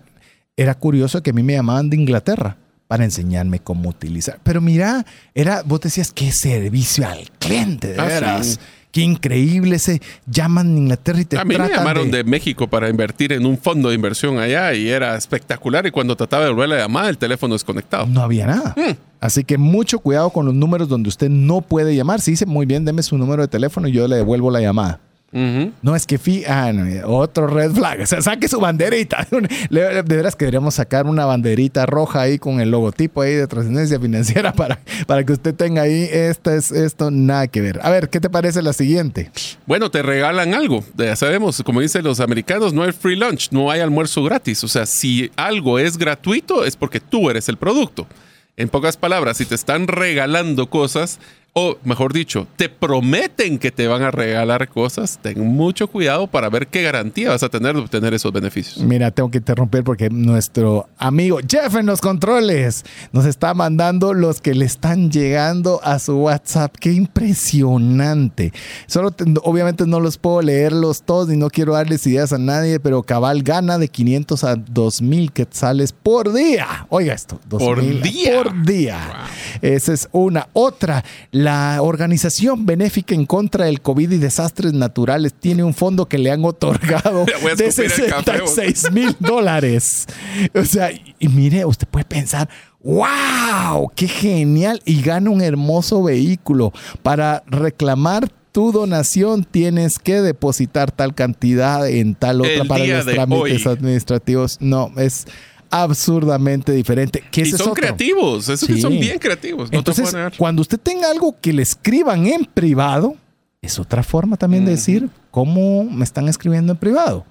era 0.56 0.74
curioso 0.74 1.22
que 1.22 1.30
a 1.30 1.32
mí 1.32 1.42
me 1.42 1.54
llamaban 1.54 1.90
de 1.90 1.96
Inglaterra 1.96 2.56
para 2.88 3.04
enseñarme 3.04 3.58
cómo 3.58 3.88
utilizar. 3.88 4.38
Pero 4.42 4.60
mira, 4.60 5.06
era, 5.34 5.62
vos 5.62 5.80
decías, 5.80 6.12
qué 6.12 6.30
servicio 6.30 7.06
al 7.08 7.30
cliente, 7.38 7.94
de 7.94 8.00
Ah, 8.00 8.04
veras. 8.04 8.46
sí. 8.46 8.58
Qué 8.92 9.00
increíble 9.00 9.76
ese 9.76 10.02
llaman 10.26 10.66
en 10.72 10.76
Inglaterra 10.82 11.18
y 11.22 11.24
te 11.24 11.38
A 11.38 11.46
mí 11.46 11.56
me 11.56 11.66
llamaron 11.70 12.10
de... 12.10 12.24
México 12.24 12.68
para 12.68 12.90
invertir 12.90 13.32
en 13.32 13.46
un 13.46 13.56
fondo 13.56 13.88
de 13.88 13.94
inversión 13.94 14.38
allá 14.38 14.74
y 14.74 14.86
era 14.90 15.16
espectacular. 15.16 15.86
Y 15.86 15.90
cuando 15.90 16.14
trataba 16.14 16.44
de 16.44 16.50
volver 16.50 16.68
la 16.68 16.76
llamada, 16.80 17.08
el 17.08 17.16
teléfono 17.16 17.54
desconectado. 17.54 18.04
No 18.04 18.20
había 18.20 18.46
nada. 18.46 18.74
Hmm. 18.76 18.92
Así 19.18 19.44
que 19.44 19.56
mucho 19.56 19.98
cuidado 20.00 20.28
con 20.28 20.44
los 20.44 20.54
números 20.54 20.88
donde 20.90 21.08
usted 21.08 21.30
no 21.30 21.62
puede 21.62 21.96
llamar. 21.96 22.20
Si 22.20 22.32
dice 22.32 22.44
muy 22.44 22.66
bien, 22.66 22.84
deme 22.84 23.02
su 23.02 23.16
número 23.16 23.40
de 23.40 23.48
teléfono 23.48 23.88
y 23.88 23.92
yo 23.92 24.06
le 24.06 24.16
devuelvo 24.16 24.50
la 24.50 24.60
llamada. 24.60 25.00
No 25.32 25.96
es 25.96 26.06
que 26.06 26.18
fi 26.18 26.44
ah, 26.46 26.72
no, 26.72 27.08
otro 27.08 27.46
red 27.46 27.72
flag. 27.72 28.00
O 28.02 28.06
sea, 28.06 28.20
saque 28.20 28.48
su 28.48 28.60
banderita. 28.60 29.26
De 29.70 30.02
veras 30.02 30.36
que 30.36 30.44
deberíamos 30.44 30.74
sacar 30.74 31.06
una 31.06 31.24
banderita 31.24 31.86
roja 31.86 32.20
ahí 32.20 32.38
con 32.38 32.60
el 32.60 32.70
logotipo 32.70 33.22
ahí 33.22 33.34
de 33.34 33.46
trascendencia 33.46 33.98
financiera 33.98 34.52
para, 34.54 34.78
para 35.06 35.24
que 35.24 35.32
usted 35.32 35.54
tenga 35.54 35.82
ahí. 35.82 36.08
Esta 36.10 36.54
es 36.54 36.70
esto, 36.70 37.10
nada 37.10 37.48
que 37.48 37.62
ver. 37.62 37.80
A 37.82 37.90
ver, 37.90 38.10
¿qué 38.10 38.20
te 38.20 38.28
parece 38.28 38.60
la 38.62 38.74
siguiente? 38.74 39.30
Bueno, 39.66 39.90
te 39.90 40.02
regalan 40.02 40.54
algo. 40.54 40.84
Ya 40.96 41.16
sabemos, 41.16 41.62
como 41.62 41.80
dicen 41.80 42.04
los 42.04 42.20
americanos, 42.20 42.74
no 42.74 42.82
hay 42.82 42.92
free 42.92 43.16
lunch, 43.16 43.48
no 43.50 43.70
hay 43.70 43.80
almuerzo 43.80 44.22
gratis. 44.22 44.62
O 44.64 44.68
sea, 44.68 44.84
si 44.84 45.30
algo 45.36 45.78
es 45.78 45.96
gratuito 45.96 46.64
es 46.64 46.76
porque 46.76 47.00
tú 47.00 47.30
eres 47.30 47.48
el 47.48 47.56
producto. 47.56 48.06
En 48.54 48.68
pocas 48.68 48.98
palabras, 48.98 49.38
si 49.38 49.46
te 49.46 49.54
están 49.54 49.88
regalando 49.88 50.68
cosas, 50.68 51.18
o 51.54 51.76
mejor 51.84 52.12
dicho, 52.14 52.46
te 52.56 52.68
prometen 52.70 53.58
que 53.58 53.70
te 53.70 53.86
van 53.86 54.02
a 54.02 54.10
regalar 54.10 54.68
cosas, 54.68 55.18
ten 55.20 55.38
mucho 55.38 55.86
cuidado 55.86 56.26
para 56.26 56.48
ver 56.48 56.66
qué 56.68 56.82
garantía 56.82 57.28
vas 57.28 57.42
a 57.42 57.48
tener 57.50 57.74
de 57.74 57.80
obtener 57.82 58.14
esos 58.14 58.32
beneficios. 58.32 58.78
Mira, 58.84 59.10
tengo 59.10 59.30
que 59.30 59.38
interrumpir 59.38 59.84
porque 59.84 60.08
nuestro 60.08 60.88
amigo 60.96 61.40
Jeff 61.46 61.74
en 61.76 61.86
los 61.86 62.00
controles 62.00 62.84
nos 63.12 63.26
está 63.26 63.52
mandando 63.52 64.14
los 64.14 64.40
que 64.40 64.54
le 64.54 64.64
están 64.64 65.10
llegando 65.10 65.80
a 65.84 65.98
su 65.98 66.16
WhatsApp. 66.20 66.74
Qué 66.80 66.92
impresionante. 66.92 68.52
Solo 68.86 69.10
te- 69.10 69.24
obviamente 69.42 69.86
no 69.86 70.00
los 70.00 70.16
puedo 70.18 70.42
leerlos 70.42 71.02
todos 71.02 71.30
y 71.32 71.36
no 71.36 71.50
quiero 71.50 71.74
darles 71.74 72.06
ideas 72.06 72.32
a 72.32 72.38
nadie, 72.38 72.80
pero 72.80 73.02
Cabal 73.02 73.42
gana 73.42 73.78
de 73.78 73.88
500 73.88 74.44
a 74.44 74.56
2000 74.56 75.32
quetzales 75.32 75.92
por 75.92 76.32
día. 76.32 76.86
Oiga 76.88 77.14
esto, 77.14 77.38
Por 77.48 77.76
2000 77.76 78.02
día. 78.02 78.42
Por 78.42 78.64
día. 78.64 78.98
Esa 79.62 79.92
es 79.92 80.08
una. 80.12 80.48
Otra, 80.52 81.04
la 81.30 81.80
organización 81.80 82.66
benéfica 82.66 83.14
en 83.14 83.24
contra 83.26 83.66
del 83.66 83.80
COVID 83.80 84.10
y 84.10 84.18
desastres 84.18 84.72
naturales 84.72 85.32
tiene 85.32 85.62
un 85.62 85.72
fondo 85.72 86.06
que 86.06 86.18
le 86.18 86.32
han 86.32 86.44
otorgado 86.44 87.24
de 87.56 87.66
escupir 87.66 88.04
el 88.04 88.10
café, 88.10 88.40
vos. 88.40 88.54
66 88.54 88.92
mil 88.92 89.16
dólares. 89.20 90.06
O 90.54 90.64
sea, 90.64 90.90
y, 90.90 91.28
mire, 91.28 91.64
usted 91.64 91.86
puede 91.86 92.04
pensar, 92.04 92.48
wow, 92.82 93.90
qué 93.94 94.08
genial. 94.08 94.82
Y 94.84 95.00
gana 95.00 95.30
un 95.30 95.40
hermoso 95.40 96.02
vehículo. 96.02 96.72
Para 97.02 97.44
reclamar 97.46 98.28
tu 98.50 98.72
donación 98.72 99.44
tienes 99.44 99.98
que 99.98 100.20
depositar 100.20 100.90
tal 100.90 101.14
cantidad 101.14 101.88
en 101.88 102.14
tal 102.14 102.40
otra 102.40 102.52
El 102.52 102.68
para 102.68 102.84
los 102.84 103.06
trámites 103.06 103.66
hoy. 103.66 103.72
administrativos. 103.72 104.58
No, 104.60 104.92
es 104.96 105.26
absurdamente 105.72 106.70
diferente. 106.72 107.22
¿Qué 107.30 107.40
Y 107.40 107.44
es 107.44 107.50
son 107.50 107.60
otro? 107.70 107.74
creativos, 107.74 108.48
esos 108.48 108.68
que 108.68 108.74
Sí. 108.74 108.80
son 108.80 108.92
bien 109.00 109.18
creativos. 109.18 109.72
No 109.72 109.78
Entonces, 109.78 110.14
cuando 110.36 110.62
usted 110.62 110.78
tenga 110.78 111.10
algo 111.10 111.34
que 111.40 111.52
le 111.52 111.62
escriban 111.62 112.26
en 112.26 112.44
privado, 112.44 113.16
es 113.60 113.78
otra 113.78 114.02
forma 114.02 114.36
también 114.36 114.64
de 114.64 114.72
decir 114.72 115.08
cómo 115.30 115.84
me 115.84 116.04
están 116.04 116.28
escribiendo 116.28 116.72
en 116.72 116.78
privado. 116.78 117.24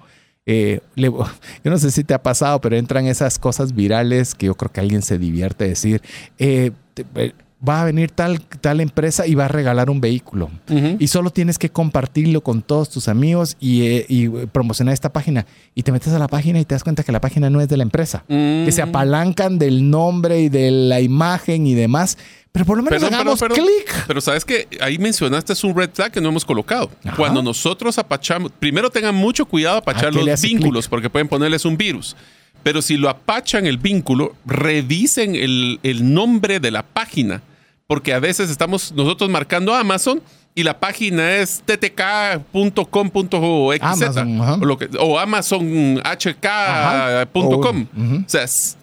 Eh, 0.44 0.80
le- 0.96 1.08
yo 1.64 1.70
no 1.70 1.78
sé 1.78 1.90
si 1.92 2.02
te 2.04 2.14
ha 2.14 2.22
pasado, 2.22 2.60
pero 2.60 2.76
entran 2.76 3.06
esas 3.06 3.38
cosas 3.38 3.74
virales 3.74 4.34
que 4.34 4.46
yo 4.46 4.54
creo 4.56 4.72
que 4.72 4.80
alguien 4.80 5.02
se 5.02 5.18
divierte 5.18 5.68
decir. 5.68 6.02
eh, 6.38 6.72
te- 6.94 7.06
eh, 7.14 7.32
va 7.66 7.82
a 7.82 7.84
venir 7.84 8.10
tal, 8.10 8.40
tal 8.40 8.80
empresa 8.80 9.26
y 9.26 9.34
va 9.34 9.44
a 9.44 9.48
regalar 9.48 9.88
un 9.88 10.00
vehículo. 10.00 10.50
Y 10.98 11.08
solo 11.08 11.30
tienes 11.30 11.58
que 11.58 11.70
compartirlo 11.70 12.42
con 12.42 12.62
todos 12.62 12.90
tus 12.90 13.08
amigos 13.08 13.56
y, 13.60 13.86
eh, 13.86 14.06
y 14.08 14.28
promocionar 14.28 14.94
esta 14.94 15.12
página. 15.12 15.46
Y 15.74 15.82
te 15.82 15.92
metes 15.92 16.12
a 16.12 16.18
la 16.18 16.28
página 16.28 16.58
y 16.58 16.64
te 16.64 16.74
das 16.74 16.82
cuenta 16.82 17.04
que 17.04 17.12
la 17.12 17.20
página 17.20 17.50
no 17.50 17.60
es 17.60 17.68
de 17.68 17.76
la 17.76 17.84
empresa. 17.84 18.24
Mm. 18.28 18.64
Que 18.64 18.72
se 18.72 18.82
apalancan 18.82 19.58
del 19.58 19.88
nombre 19.90 20.40
y 20.40 20.48
de 20.48 20.70
la 20.70 21.00
imagen 21.00 21.66
y 21.66 21.74
demás. 21.74 22.18
Pero 22.50 22.66
por 22.66 22.76
lo 22.76 22.82
menos 22.82 23.00
Perdón, 23.00 23.14
hagamos 23.14 23.40
perdón, 23.40 23.56
perdón. 23.56 23.72
clic. 23.86 24.04
Pero 24.06 24.20
sabes 24.20 24.44
que 24.44 24.68
ahí 24.80 24.98
mencionaste 24.98 25.52
es 25.52 25.64
un 25.64 25.74
red 25.74 25.90
flag 25.92 26.10
que 26.12 26.20
no 26.20 26.28
hemos 26.28 26.44
colocado. 26.44 26.90
Ajá. 27.04 27.16
Cuando 27.16 27.42
nosotros 27.42 27.96
apachamos, 27.96 28.52
primero 28.58 28.90
tengan 28.90 29.14
mucho 29.14 29.46
cuidado 29.46 29.78
apachar 29.78 30.08
¿A 30.08 30.10
qué 30.10 30.22
le 30.22 30.32
los 30.32 30.42
vínculos 30.42 30.88
porque 30.88 31.08
pueden 31.08 31.28
ponerles 31.28 31.64
un 31.64 31.76
virus. 31.76 32.16
Pero 32.62 32.82
si 32.82 32.96
lo 32.96 33.08
apachan 33.08 33.66
el 33.66 33.78
vínculo, 33.78 34.34
revisen 34.44 35.34
el, 35.34 35.80
el 35.82 36.12
nombre 36.12 36.60
de 36.60 36.70
la 36.70 36.82
página. 36.82 37.42
Porque 37.92 38.14
a 38.14 38.20
veces 38.20 38.48
estamos 38.48 38.90
nosotros 38.92 39.28
marcando 39.28 39.74
Amazon 39.74 40.22
y 40.54 40.62
la 40.62 40.80
página 40.80 41.36
es 41.36 41.62
ttk.com.xz 41.66 42.40
Amazon, 43.82 44.40
o, 44.40 44.56
lo 44.64 44.78
que- 44.78 44.88
o 44.98 45.18
amazonhk.com. 45.18 46.00
Ajá. 46.44 47.26
O- 47.34 47.60
sea, 48.28 48.44
es- 48.44 48.78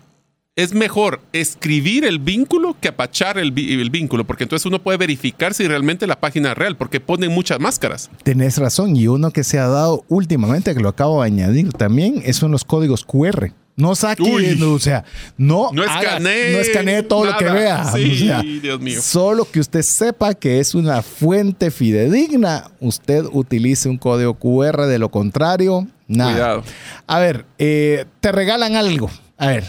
es 0.56 0.74
mejor 0.74 1.22
escribir 1.34 2.04
el 2.06 2.20
vínculo 2.20 2.76
que 2.80 2.90
apachar 2.90 3.38
el, 3.40 3.58
el 3.58 3.90
vínculo, 3.90 4.26
porque 4.26 4.44
entonces 4.44 4.66
uno 4.66 4.78
puede 4.80 4.98
verificar 5.00 5.54
si 5.56 5.66
realmente 5.68 6.06
la 6.06 6.20
página 6.20 6.52
es 6.52 6.58
real, 6.58 6.76
porque 6.78 7.00
ponen 7.00 7.32
muchas 7.32 7.60
máscaras. 7.62 8.10
Tenés 8.24 8.58
razón, 8.58 8.96
y 8.96 9.08
uno 9.08 9.32
que 9.32 9.44
se 9.44 9.58
ha 9.58 9.68
dado 9.68 10.04
últimamente, 10.10 10.76
que 10.76 10.82
lo 10.82 10.90
acabo 10.90 11.22
de 11.22 11.28
añadir 11.28 11.72
también, 11.74 12.22
es 12.26 12.36
son 12.36 12.52
los 12.52 12.64
códigos 12.66 13.06
QR. 13.06 13.54
No 13.80 13.96
saque, 13.96 14.22
Uy. 14.24 14.62
o 14.62 14.78
sea, 14.80 15.04
no, 15.38 15.70
No 15.72 15.84
haga- 15.84 16.00
escanee 16.02 16.52
no 16.52 16.58
escanee 16.60 17.04
todo 17.04 17.26
lo 17.26 17.38
que 17.38 17.46
vea. 17.46 17.92
Sí, 17.94 18.12
o 18.12 18.16
sea, 18.26 18.42
Dios 18.42 18.80
mío. 18.82 19.02
Solo 19.02 19.46
que 19.50 19.60
usted 19.60 19.82
sepa 19.82 20.34
que 20.34 20.60
es 20.60 20.76
una 20.76 21.02
fuente 21.02 21.72
fidedigna, 21.72 22.70
usted 22.80 23.24
utilice 23.32 23.88
un 23.90 23.98
código 23.98 24.34
QR, 24.36 24.86
de 24.86 25.00
lo 25.00 25.10
contrario, 25.10 25.88
nada. 26.08 26.32
Cuidado. 26.34 26.64
A 27.08 27.20
ver, 27.20 27.46
eh, 27.58 28.06
te 28.20 28.32
regalan 28.32 28.76
algo. 28.76 29.10
A 29.38 29.48
ver, 29.48 29.64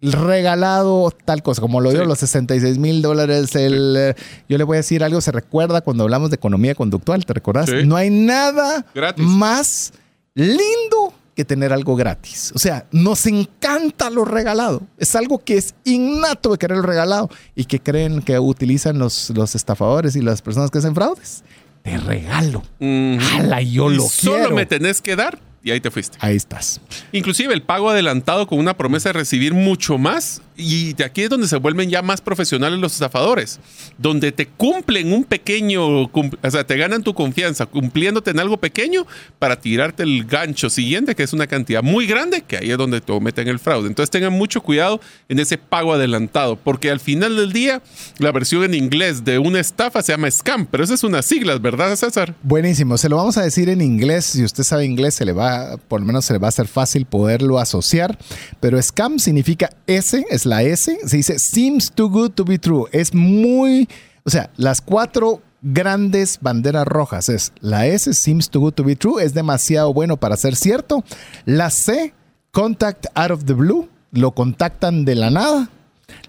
regalado 0.00 1.10
tal 1.24 1.42
cosa, 1.42 1.60
como 1.60 1.80
lo 1.80 1.90
dio 1.90 2.02
Sí. 2.02 2.06
los 2.06 2.18
66 2.18 2.78
mil 2.78 3.02
dólares. 3.02 3.54
El, 3.56 3.94
eh, 3.96 4.14
yo 4.48 4.58
le 4.58 4.64
voy 4.64 4.76
a 4.76 4.80
decir 4.80 5.02
algo, 5.02 5.20
se 5.20 5.32
recuerda 5.32 5.80
cuando 5.80 6.04
hablamos 6.04 6.30
de 6.30 6.36
economía 6.36 6.74
conductual, 6.74 7.24
¿te 7.24 7.32
recordás? 7.32 7.70
Sí. 7.70 7.76
No 7.84 7.96
hay 7.96 8.10
nada 8.10 8.84
Gratis. 8.94 9.24
más 9.24 9.92
lindo 10.34 11.12
que 11.38 11.44
tener 11.44 11.72
algo 11.72 11.94
gratis. 11.94 12.50
O 12.56 12.58
sea, 12.58 12.88
nos 12.90 13.24
encanta 13.26 14.10
lo 14.10 14.24
regalado. 14.24 14.82
Es 14.98 15.14
algo 15.14 15.38
que 15.38 15.56
es 15.56 15.76
innato 15.84 16.50
de 16.50 16.58
querer 16.58 16.78
lo 16.78 16.82
regalado 16.82 17.30
y 17.54 17.66
que 17.66 17.78
creen 17.78 18.22
que 18.22 18.40
utilizan 18.40 18.98
los, 18.98 19.30
los 19.30 19.54
estafadores 19.54 20.16
y 20.16 20.20
las 20.20 20.42
personas 20.42 20.72
que 20.72 20.78
hacen 20.78 20.96
fraudes. 20.96 21.44
Te 21.84 21.96
regalo. 21.96 22.64
Ujú. 22.80 23.18
¡Hala, 23.36 23.62
yo 23.62 23.88
lo 23.88 24.02
solo 24.08 24.36
quiero! 24.36 24.56
me 24.56 24.66
tenés 24.66 25.00
que 25.00 25.14
dar 25.14 25.38
y 25.62 25.70
ahí 25.70 25.80
te 25.80 25.90
fuiste. 25.90 26.16
Ahí 26.20 26.36
estás. 26.36 26.80
Inclusive 27.12 27.52
el 27.52 27.62
pago 27.62 27.90
adelantado 27.90 28.46
con 28.46 28.58
una 28.58 28.76
promesa 28.76 29.10
de 29.10 29.14
recibir 29.14 29.54
mucho 29.54 29.98
más 29.98 30.40
y 30.56 30.92
de 30.94 31.04
aquí 31.04 31.22
es 31.22 31.30
donde 31.30 31.46
se 31.46 31.56
vuelven 31.56 31.88
ya 31.88 32.02
más 32.02 32.20
profesionales 32.20 32.80
los 32.80 32.92
estafadores, 32.94 33.60
donde 33.96 34.32
te 34.32 34.46
cumplen 34.46 35.12
un 35.12 35.22
pequeño, 35.24 36.08
cum- 36.10 36.32
o 36.42 36.50
sea, 36.50 36.66
te 36.66 36.76
ganan 36.76 37.02
tu 37.04 37.14
confianza 37.14 37.66
cumpliéndote 37.66 38.30
en 38.32 38.40
algo 38.40 38.56
pequeño 38.56 39.06
para 39.38 39.60
tirarte 39.60 40.02
el 40.02 40.24
gancho 40.24 40.68
siguiente, 40.68 41.14
que 41.14 41.22
es 41.22 41.32
una 41.32 41.46
cantidad 41.46 41.82
muy 41.82 42.06
grande, 42.06 42.42
que 42.42 42.56
ahí 42.56 42.70
es 42.72 42.78
donde 42.78 43.00
te 43.00 43.18
meten 43.20 43.46
el 43.46 43.60
fraude. 43.60 43.86
Entonces 43.88 44.10
tengan 44.10 44.32
mucho 44.32 44.60
cuidado 44.60 45.00
en 45.28 45.38
ese 45.38 45.58
pago 45.58 45.92
adelantado, 45.92 46.56
porque 46.56 46.90
al 46.90 46.98
final 46.98 47.36
del 47.36 47.52
día 47.52 47.80
la 48.18 48.32
versión 48.32 48.64
en 48.64 48.74
inglés 48.74 49.24
de 49.24 49.38
una 49.38 49.60
estafa 49.60 50.02
se 50.02 50.12
llama 50.12 50.28
scam, 50.30 50.66
pero 50.66 50.82
esas 50.82 50.98
son 50.98 51.10
unas 51.10 51.26
siglas, 51.26 51.62
¿verdad, 51.62 51.94
César? 51.94 52.34
Buenísimo, 52.42 52.98
se 52.98 53.08
lo 53.08 53.16
vamos 53.16 53.36
a 53.38 53.42
decir 53.42 53.68
en 53.68 53.80
inglés. 53.80 54.24
Si 54.26 54.42
usted 54.42 54.64
sabe 54.64 54.84
inglés, 54.84 55.14
se 55.14 55.24
le 55.24 55.32
va, 55.32 55.47
por 55.88 56.00
lo 56.00 56.06
menos 56.06 56.24
se 56.24 56.32
le 56.32 56.38
va 56.38 56.48
a 56.48 56.50
hacer 56.50 56.66
fácil 56.68 57.06
poderlo 57.06 57.58
asociar. 57.58 58.18
Pero 58.60 58.80
scam 58.80 59.18
significa 59.18 59.70
S, 59.86 60.24
es 60.30 60.46
la 60.46 60.62
S. 60.62 60.98
Se 61.06 61.16
dice 61.16 61.38
seems 61.38 61.92
too 61.92 62.08
good 62.08 62.30
to 62.32 62.44
be 62.44 62.58
true. 62.58 62.84
Es 62.92 63.14
muy, 63.14 63.88
o 64.24 64.30
sea, 64.30 64.50
las 64.56 64.80
cuatro 64.80 65.42
grandes 65.62 66.38
banderas 66.40 66.86
rojas 66.86 67.28
es 67.28 67.52
la 67.60 67.86
S, 67.86 68.12
seems 68.14 68.48
too 68.48 68.60
good 68.60 68.74
to 68.74 68.84
be 68.84 68.94
true, 68.96 69.22
es 69.22 69.34
demasiado 69.34 69.92
bueno 69.92 70.16
para 70.16 70.36
ser 70.36 70.56
cierto. 70.56 71.04
La 71.44 71.70
C, 71.70 72.14
contact 72.52 73.06
out 73.14 73.30
of 73.30 73.44
the 73.44 73.54
blue, 73.54 73.88
lo 74.12 74.32
contactan 74.32 75.04
de 75.04 75.14
la 75.14 75.30
nada. 75.30 75.70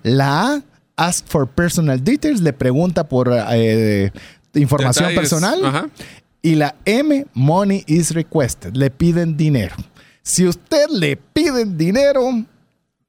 La 0.04 0.56
A, 0.56 0.64
ask 0.96 1.26
for 1.28 1.48
personal 1.48 2.04
details, 2.04 2.41
le 2.41 2.54
pregunta 2.54 3.08
por 3.08 3.32
eh, 3.52 4.12
información 4.54 5.10
Detalles. 5.10 5.30
personal. 5.30 5.66
Ajá. 5.66 5.90
Y 6.41 6.56
la 6.56 6.76
M, 6.86 7.26
money 7.34 7.84
is 7.88 8.11
requested, 8.11 8.74
le 8.76 8.90
piden 8.90 9.36
dinero. 9.36 9.76
Si 10.22 10.48
usted 10.48 10.88
le 10.90 11.18
piden 11.18 11.78
dinero, 11.78 12.45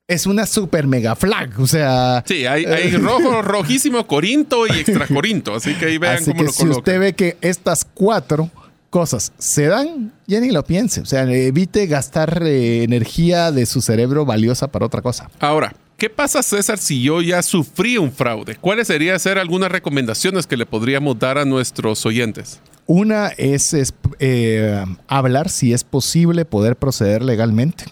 es 0.09 0.27
una 0.27 0.47
super 0.47 0.87
mega 0.87 1.15
flag. 1.15 1.61
O 1.61 1.67
sea, 1.67 2.25
Sí, 2.27 2.45
hay, 2.47 2.65
hay 2.65 2.91
rojo, 2.97 3.43
rojísimo, 3.43 4.07
corinto 4.07 4.67
y 4.67 4.81
extra 4.81 5.07
corinto. 5.07 5.55
Así 5.55 5.75
que 5.75 5.87
ahí 5.87 5.99
vean 5.99 6.17
así 6.17 6.33
cómo 6.33 6.39
que 6.39 6.45
lo 6.45 6.53
si 6.53 6.69
usted 6.69 6.99
ve 6.99 7.13
que 7.13 7.37
estas 7.41 7.85
cuatro 7.85 8.51
cosas 8.91 9.33
se 9.39 9.67
dan, 9.67 10.13
ya 10.27 10.41
ni 10.41 10.51
lo 10.51 10.65
piense. 10.65 11.01
O 11.01 11.07
sea, 11.07 11.23
evite 11.23 11.87
gastar 11.87 12.43
eh, 12.45 12.83
energía 12.83 13.53
de 13.53 13.65
su 13.67 13.81
cerebro 13.81 14.25
valiosa 14.25 14.67
para 14.73 14.87
otra 14.87 15.01
cosa. 15.01 15.31
Ahora, 15.39 15.73
¿qué 15.97 16.11
pasa, 16.11 16.43
César, 16.43 16.79
si 16.79 17.01
yo 17.03 17.23
ya 17.23 17.41
sufrí 17.43 17.97
un 17.97 18.11
fraude? 18.11 18.57
¿Cuáles 18.57 18.89
serían 18.89 19.21
ser 19.21 19.39
algunas 19.39 19.71
recomendaciones 19.71 20.49
que 20.49 20.57
le 20.57 20.67
podríamos 20.67 21.19
dar 21.19 21.39
a 21.39 21.45
nuestros 21.45 22.05
oyentes? 22.05 22.61
Una 22.93 23.29
es, 23.29 23.73
es, 23.73 23.95
eh, 24.19 24.85
hablar 25.07 25.49
si 25.49 25.73
es 25.73 25.85
posible 25.85 26.45
poder 26.45 26.75
proceder 26.75 27.23
legalmente. 27.23 27.85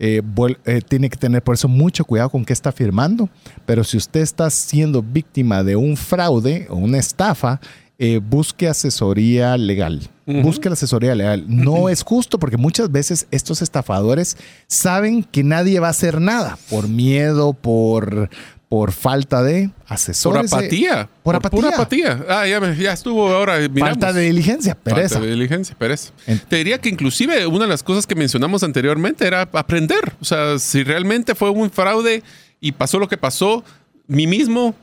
Eh, 0.00 0.20
eh, 0.64 0.80
tiene 0.80 1.08
que 1.08 1.16
tener 1.16 1.44
por 1.44 1.54
eso 1.54 1.68
mucho 1.68 2.04
cuidado 2.04 2.28
con 2.28 2.44
qué 2.44 2.52
está 2.52 2.72
firmando. 2.72 3.28
Pero 3.66 3.84
si 3.84 3.96
usted 3.96 4.18
está 4.18 4.50
siendo 4.50 5.00
víctima 5.00 5.62
de 5.62 5.76
un 5.76 5.96
fraude 5.96 6.66
o 6.70 6.74
una 6.74 6.98
estafa, 6.98 7.60
eh, 8.04 8.18
busque 8.18 8.66
asesoría 8.66 9.56
legal. 9.56 10.10
Busque 10.26 10.68
la 10.68 10.72
asesoría 10.72 11.14
legal. 11.14 11.44
No 11.46 11.88
es 11.88 12.02
justo 12.02 12.40
porque 12.40 12.56
muchas 12.56 12.90
veces 12.90 13.28
estos 13.30 13.62
estafadores 13.62 14.36
saben 14.66 15.22
que 15.22 15.44
nadie 15.44 15.78
va 15.78 15.86
a 15.86 15.90
hacer 15.90 16.20
nada 16.20 16.58
por 16.68 16.88
miedo, 16.88 17.52
por, 17.52 18.28
por 18.72 18.90
falta 18.90 19.42
de 19.42 19.68
Por 19.68 19.92
asesores. 19.92 20.50
apatía. 20.50 21.06
Por 21.22 21.36
apatía. 21.36 21.60
Pura 21.60 21.68
apatía. 21.76 22.24
Ah, 22.26 22.46
ya, 22.46 22.72
ya 22.72 22.94
estuvo 22.94 23.28
ahora. 23.28 23.58
miramos. 23.58 23.90
Falta 23.90 24.14
de 24.14 24.22
diligencia, 24.22 24.74
pereza. 24.74 25.16
Falta 25.16 25.26
de 25.26 25.32
diligencia, 25.32 25.76
pereza. 25.76 26.10
Te 26.48 26.56
diría 26.56 26.80
que 26.80 26.88
inclusive 26.88 27.46
una 27.46 27.66
de 27.66 27.68
las 27.68 27.82
cosas 27.82 28.06
que 28.06 28.14
mencionamos 28.14 28.62
anteriormente 28.62 29.26
era 29.26 29.42
aprender. 29.42 30.14
O 30.22 30.24
sea, 30.24 30.58
si 30.58 30.84
realmente 30.84 31.34
fue 31.34 31.50
un 31.50 31.70
fraude 31.70 32.22
y 32.62 32.72
pasó 32.72 32.98
lo 32.98 33.08
que 33.10 33.18
pasó, 33.18 33.62
mí 34.06 34.26
mismo, 34.26 34.74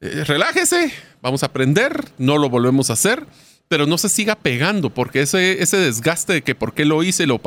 eh, 0.00 0.24
relájese, 0.24 0.90
vamos 1.22 1.44
a 1.44 1.46
aprender, 1.46 2.04
no 2.18 2.38
lo 2.38 2.50
volvemos 2.50 2.90
a 2.90 2.94
hacer, 2.94 3.28
pero 3.68 3.86
no 3.86 3.96
se 3.96 4.08
siga 4.08 4.34
pegando 4.34 4.90
porque 4.90 5.20
ese, 5.22 5.62
ese 5.62 5.76
desgaste 5.76 6.32
de 6.32 6.42
que 6.42 6.56
por 6.56 6.74
qué 6.74 6.84
lo 6.84 7.00
hice, 7.04 7.28
lo, 7.28 7.40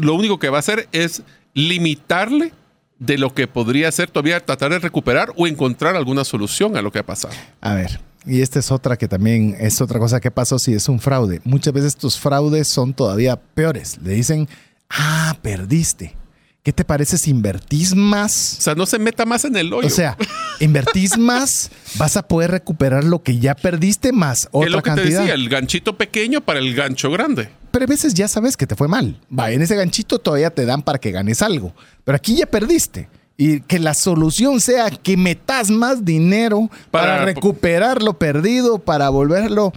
lo 0.00 0.14
único 0.14 0.38
que 0.38 0.48
va 0.48 0.56
a 0.56 0.60
hacer 0.60 0.88
es 0.92 1.20
limitarle 1.52 2.54
de 2.98 3.18
lo 3.18 3.32
que 3.34 3.46
podría 3.46 3.90
ser 3.92 4.10
todavía 4.10 4.44
tratar 4.44 4.72
de 4.72 4.78
recuperar 4.78 5.32
o 5.36 5.46
encontrar 5.46 5.96
alguna 5.96 6.24
solución 6.24 6.76
a 6.76 6.82
lo 6.82 6.90
que 6.90 6.98
ha 6.98 7.06
pasado. 7.06 7.34
A 7.60 7.74
ver, 7.74 8.00
y 8.26 8.42
esta 8.42 8.58
es 8.58 8.70
otra 8.70 8.96
que 8.96 9.08
también 9.08 9.56
es 9.58 9.80
otra 9.80 9.98
cosa 9.98 10.20
que 10.20 10.30
pasó 10.30 10.58
si 10.58 10.74
es 10.74 10.88
un 10.88 11.00
fraude. 11.00 11.40
Muchas 11.44 11.72
veces 11.72 11.94
estos 11.94 12.18
fraudes 12.18 12.68
son 12.68 12.92
todavía 12.92 13.36
peores. 13.36 13.98
Le 14.02 14.12
dicen, 14.12 14.48
ah, 14.90 15.36
perdiste. 15.42 16.14
¿Qué 16.62 16.72
te 16.72 16.84
parece 16.84 17.16
si 17.16 17.30
invertís 17.30 17.94
más? 17.94 18.56
O 18.58 18.60
sea, 18.60 18.74
no 18.74 18.84
se 18.84 18.98
meta 18.98 19.24
más 19.24 19.44
en 19.46 19.56
el 19.56 19.72
hoyo. 19.72 19.86
O 19.86 19.90
sea, 19.90 20.18
invertís 20.60 21.16
más, 21.18 21.70
vas 21.94 22.18
a 22.18 22.28
poder 22.28 22.50
recuperar 22.50 23.04
lo 23.04 23.22
que 23.22 23.38
ya 23.38 23.54
perdiste 23.54 24.12
más 24.12 24.40
es 24.40 24.48
otra 24.52 24.70
lo 24.70 24.82
que 24.82 24.90
te 24.90 24.96
cantidad. 24.96 25.20
decía, 25.20 25.34
el 25.34 25.48
ganchito 25.48 25.96
pequeño 25.96 26.42
para 26.42 26.58
el 26.58 26.74
gancho 26.74 27.10
grande. 27.10 27.48
A 27.82 27.86
veces 27.86 28.14
ya 28.14 28.28
sabes 28.28 28.56
que 28.56 28.66
te 28.66 28.74
fue 28.76 28.88
mal. 28.88 29.20
Va, 29.36 29.50
en 29.50 29.62
ese 29.62 29.76
ganchito 29.76 30.18
todavía 30.18 30.50
te 30.50 30.64
dan 30.66 30.82
para 30.82 30.98
que 30.98 31.10
ganes 31.10 31.42
algo. 31.42 31.72
Pero 32.04 32.16
aquí 32.16 32.36
ya 32.36 32.46
perdiste. 32.46 33.08
Y 33.36 33.60
que 33.60 33.78
la 33.78 33.94
solución 33.94 34.60
sea 34.60 34.90
que 34.90 35.16
metas 35.16 35.70
más 35.70 36.04
dinero 36.04 36.68
para, 36.90 37.06
Para- 37.18 37.24
recuperar 37.24 38.02
lo 38.02 38.18
perdido, 38.18 38.78
para 38.80 39.08
volverlo. 39.10 39.72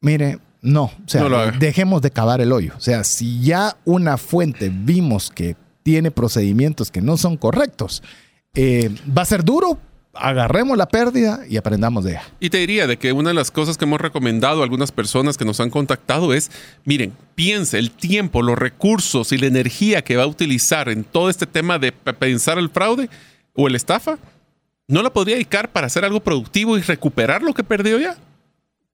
Mire, 0.00 0.38
no. 0.60 0.84
O 0.84 0.92
sea, 1.06 1.22
No 1.22 1.50
dejemos 1.58 2.00
de 2.02 2.10
cavar 2.12 2.40
el 2.40 2.52
hoyo. 2.52 2.74
O 2.76 2.80
sea, 2.80 3.02
si 3.02 3.40
ya 3.42 3.76
una 3.84 4.16
fuente 4.18 4.70
vimos 4.72 5.30
que 5.30 5.56
tiene 5.82 6.12
procedimientos 6.12 6.92
que 6.92 7.00
no 7.02 7.16
son 7.16 7.36
correctos, 7.36 8.04
eh, 8.54 8.94
va 9.16 9.22
a 9.22 9.26
ser 9.26 9.42
duro. 9.44 9.78
Agarremos 10.14 10.76
la 10.76 10.86
pérdida 10.88 11.40
y 11.48 11.56
aprendamos 11.56 12.04
de 12.04 12.12
ella. 12.12 12.22
Y 12.38 12.50
te 12.50 12.58
diría 12.58 12.86
de 12.86 12.98
que 12.98 13.12
una 13.12 13.30
de 13.30 13.34
las 13.34 13.50
cosas 13.50 13.78
que 13.78 13.86
hemos 13.86 13.98
recomendado 14.00 14.60
a 14.60 14.64
algunas 14.64 14.92
personas 14.92 15.38
que 15.38 15.46
nos 15.46 15.58
han 15.58 15.70
contactado 15.70 16.34
es, 16.34 16.50
miren, 16.84 17.14
piense 17.34 17.78
el 17.78 17.90
tiempo, 17.90 18.42
los 18.42 18.58
recursos 18.58 19.32
y 19.32 19.38
la 19.38 19.46
energía 19.46 20.02
que 20.02 20.16
va 20.16 20.24
a 20.24 20.26
utilizar 20.26 20.90
en 20.90 21.04
todo 21.04 21.30
este 21.30 21.46
tema 21.46 21.78
de 21.78 21.92
pensar 21.92 22.58
el 22.58 22.68
fraude 22.68 23.08
o 23.54 23.68
el 23.68 23.74
estafa, 23.74 24.18
no 24.86 25.02
la 25.02 25.10
podría 25.10 25.36
dedicar 25.36 25.72
para 25.72 25.86
hacer 25.86 26.04
algo 26.04 26.20
productivo 26.20 26.76
y 26.76 26.82
recuperar 26.82 27.40
lo 27.42 27.54
que 27.54 27.64
perdió 27.64 27.98
ya. 27.98 28.16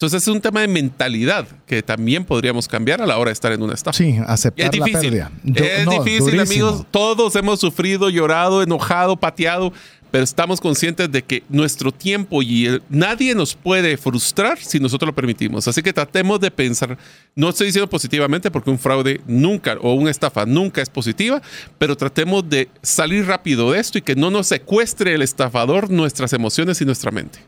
Entonces 0.01 0.23
es 0.23 0.28
un 0.28 0.40
tema 0.40 0.61
de 0.61 0.69
mentalidad 0.69 1.49
que 1.66 1.82
también 1.82 2.24
podríamos 2.24 2.69
cambiar 2.69 3.03
a 3.03 3.07
la 3.07 3.19
hora 3.19 3.31
de 3.31 3.32
estar 3.32 3.51
en 3.51 3.61
una 3.65 3.74
estafa. 3.74 3.99
Sí, 3.99 4.16
aceptar 4.28 4.66
Es 4.66 4.70
difícil. 4.70 4.93
la 4.95 5.01
pérdida. 5.01 5.31
Du- 5.43 5.65
Es 5.65 5.85
no, 5.86 5.90
difícil, 6.05 6.20
durísimo. 6.36 6.69
amigos. 6.69 6.86
Todos 6.93 7.35
hemos 7.35 7.59
sufrido, 7.59 8.09
llorado, 8.09 8.62
enojado, 8.62 9.16
pateado, 9.16 9.73
pero 10.10 10.24
estamos 10.24 10.60
conscientes 10.60 11.10
de 11.10 11.22
que 11.22 11.43
nuestro 11.48 11.93
tiempo 11.93 12.43
y 12.43 12.66
el- 12.66 12.82
nadie 12.89 13.35
nos 13.35 13.55
puede 13.55 13.97
frustrar 13.97 14.59
si 14.59 14.78
nosotros 14.80 15.06
lo 15.09 15.14
permitimos. 15.14 15.68
Así 15.68 15.82
que 15.82 15.93
tratemos 15.93 16.40
de 16.40 16.51
pensar, 16.51 16.97
no 17.35 17.48
estoy 17.51 17.66
diciendo 17.66 17.89
positivamente 17.89 18.51
porque 18.51 18.70
un 18.70 18.78
fraude 18.78 19.20
nunca 19.26 19.76
o 19.80 19.94
una 19.94 20.10
estafa 20.10 20.47
nunca 20.47 20.82
es 20.82 20.89
positiva, 20.90 21.40
pero 21.78 21.97
tratemos 21.97 22.48
de 22.48 22.68
salir 22.82 23.26
rápido 23.26 23.72
de 23.72 23.80
esto 23.80 23.98
y 23.98 24.02
que 24.02 24.14
no 24.16 24.30
nos 24.30 24.47
secuestre 24.48 25.14
el 25.14 25.22
estafador 25.22 25.90
nuestras 25.90 26.32
emociones 26.32 26.80
y 26.80 26.85
nuestra 26.85 27.10
mente. 27.10 27.39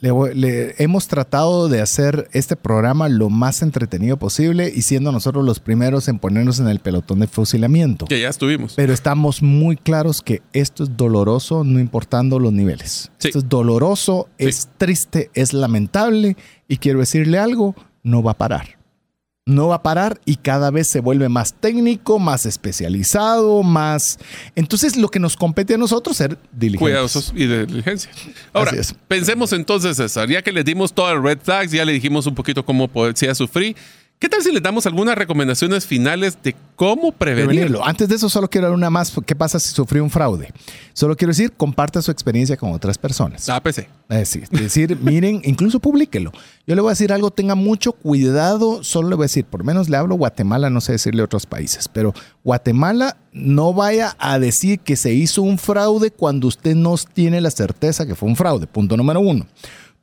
Le 0.00 0.10
voy- 0.10 0.34
le- 0.34 0.74
hemos 0.82 1.08
tratado 1.08 1.68
de 1.68 1.82
hacer 1.82 2.28
este 2.32 2.56
programa 2.56 3.08
lo 3.08 3.28
más 3.28 3.60
entretenido 3.60 4.16
posible 4.18 4.72
y 4.74 4.82
siendo 4.82 5.12
nosotros 5.12 5.44
los 5.44 5.60
primeros 5.60 6.08
en 6.08 6.18
ponernos 6.18 6.58
en 6.58 6.68
el 6.68 6.80
pelotón 6.80 7.20
de 7.20 7.26
fusilamiento. 7.26 8.06
Que 8.06 8.20
ya 8.20 8.28
estuvimos. 8.30 8.74
Pero 8.76 8.92
estamos 8.94 9.42
muy 9.42 9.76
claros 9.76 10.22
que 10.22 10.40
esto 10.54 10.84
es 10.84 10.96
doloroso, 10.96 11.64
no 11.64 11.78
importando 11.78 12.38
los 12.38 12.52
niveles. 12.52 13.10
Sí. 13.18 13.28
Esto 13.28 13.40
es 13.40 13.48
doloroso, 13.48 14.28
Sí. 14.38 14.46
es 14.46 14.68
triste, 14.78 15.30
es 15.34 15.52
lamentable 15.52 16.36
y 16.66 16.78
quiero 16.78 17.00
decirle 17.00 17.38
algo, 17.38 17.74
no 18.02 18.22
va 18.22 18.30
a 18.32 18.38
parar. 18.38 18.79
No 19.50 19.68
va 19.68 19.76
a 19.76 19.82
parar 19.82 20.20
y 20.24 20.36
cada 20.36 20.70
vez 20.70 20.88
se 20.88 21.00
vuelve 21.00 21.28
más 21.28 21.54
técnico, 21.54 22.18
más 22.18 22.46
especializado, 22.46 23.62
más... 23.62 24.18
Entonces 24.54 24.96
lo 24.96 25.08
que 25.08 25.18
nos 25.18 25.36
compete 25.36 25.74
a 25.74 25.78
nosotros 25.78 26.14
es 26.14 26.18
ser 26.18 26.38
diligentes. 26.52 26.80
Cuidadosos 26.80 27.32
y 27.34 27.46
de 27.46 27.66
diligencia. 27.66 28.10
Ahora, 28.52 28.72
pensemos 29.08 29.52
entonces, 29.52 29.96
César, 29.96 30.28
ya 30.28 30.42
que 30.42 30.52
le 30.52 30.62
dimos 30.62 30.92
todas 30.92 31.14
las 31.14 31.24
red 31.24 31.38
flags, 31.42 31.72
ya 31.72 31.84
le 31.84 31.92
dijimos 31.92 32.26
un 32.26 32.34
poquito 32.34 32.64
cómo 32.64 32.88
podía 32.88 33.34
sufrir. 33.34 33.76
¿Qué 34.20 34.28
tal 34.28 34.42
si 34.42 34.52
le 34.52 34.60
damos 34.60 34.84
algunas 34.84 35.16
recomendaciones 35.16 35.86
finales 35.86 36.36
de 36.42 36.54
cómo 36.76 37.10
prevenirlo? 37.10 37.48
prevenirlo. 37.48 37.86
Antes 37.86 38.06
de 38.06 38.16
eso, 38.16 38.28
solo 38.28 38.50
quiero 38.50 38.66
dar 38.66 38.74
una 38.74 38.90
más. 38.90 39.10
¿Qué 39.24 39.34
pasa 39.34 39.58
si 39.58 39.70
sufrió 39.70 40.04
un 40.04 40.10
fraude? 40.10 40.52
Solo 40.92 41.16
quiero 41.16 41.30
decir, 41.30 41.52
comparta 41.52 42.02
su 42.02 42.10
experiencia 42.10 42.58
con 42.58 42.70
otras 42.72 42.98
personas. 42.98 43.48
APC. 43.48 43.88
Es 44.10 44.18
decir, 44.18 44.48
decir, 44.50 44.98
miren, 45.00 45.40
incluso 45.42 45.80
publíquelo. 45.80 46.32
Yo 46.66 46.74
le 46.74 46.82
voy 46.82 46.90
a 46.90 46.92
decir 46.92 47.14
algo, 47.14 47.30
tenga 47.30 47.54
mucho 47.54 47.92
cuidado. 47.92 48.84
Solo 48.84 49.08
le 49.08 49.14
voy 49.14 49.22
a 49.22 49.24
decir, 49.24 49.46
por 49.46 49.60
lo 49.60 49.64
menos 49.64 49.88
le 49.88 49.96
hablo 49.96 50.16
Guatemala, 50.16 50.68
no 50.68 50.82
sé 50.82 50.92
decirle 50.92 51.22
otros 51.22 51.46
países, 51.46 51.88
pero 51.88 52.12
Guatemala 52.44 53.16
no 53.32 53.72
vaya 53.72 54.16
a 54.18 54.38
decir 54.38 54.80
que 54.80 54.96
se 54.96 55.14
hizo 55.14 55.40
un 55.40 55.56
fraude 55.56 56.10
cuando 56.10 56.46
usted 56.46 56.74
no 56.74 56.94
tiene 57.10 57.40
la 57.40 57.50
certeza 57.50 58.04
que 58.04 58.14
fue 58.14 58.28
un 58.28 58.36
fraude. 58.36 58.66
Punto 58.66 58.98
número 58.98 59.20
uno. 59.20 59.46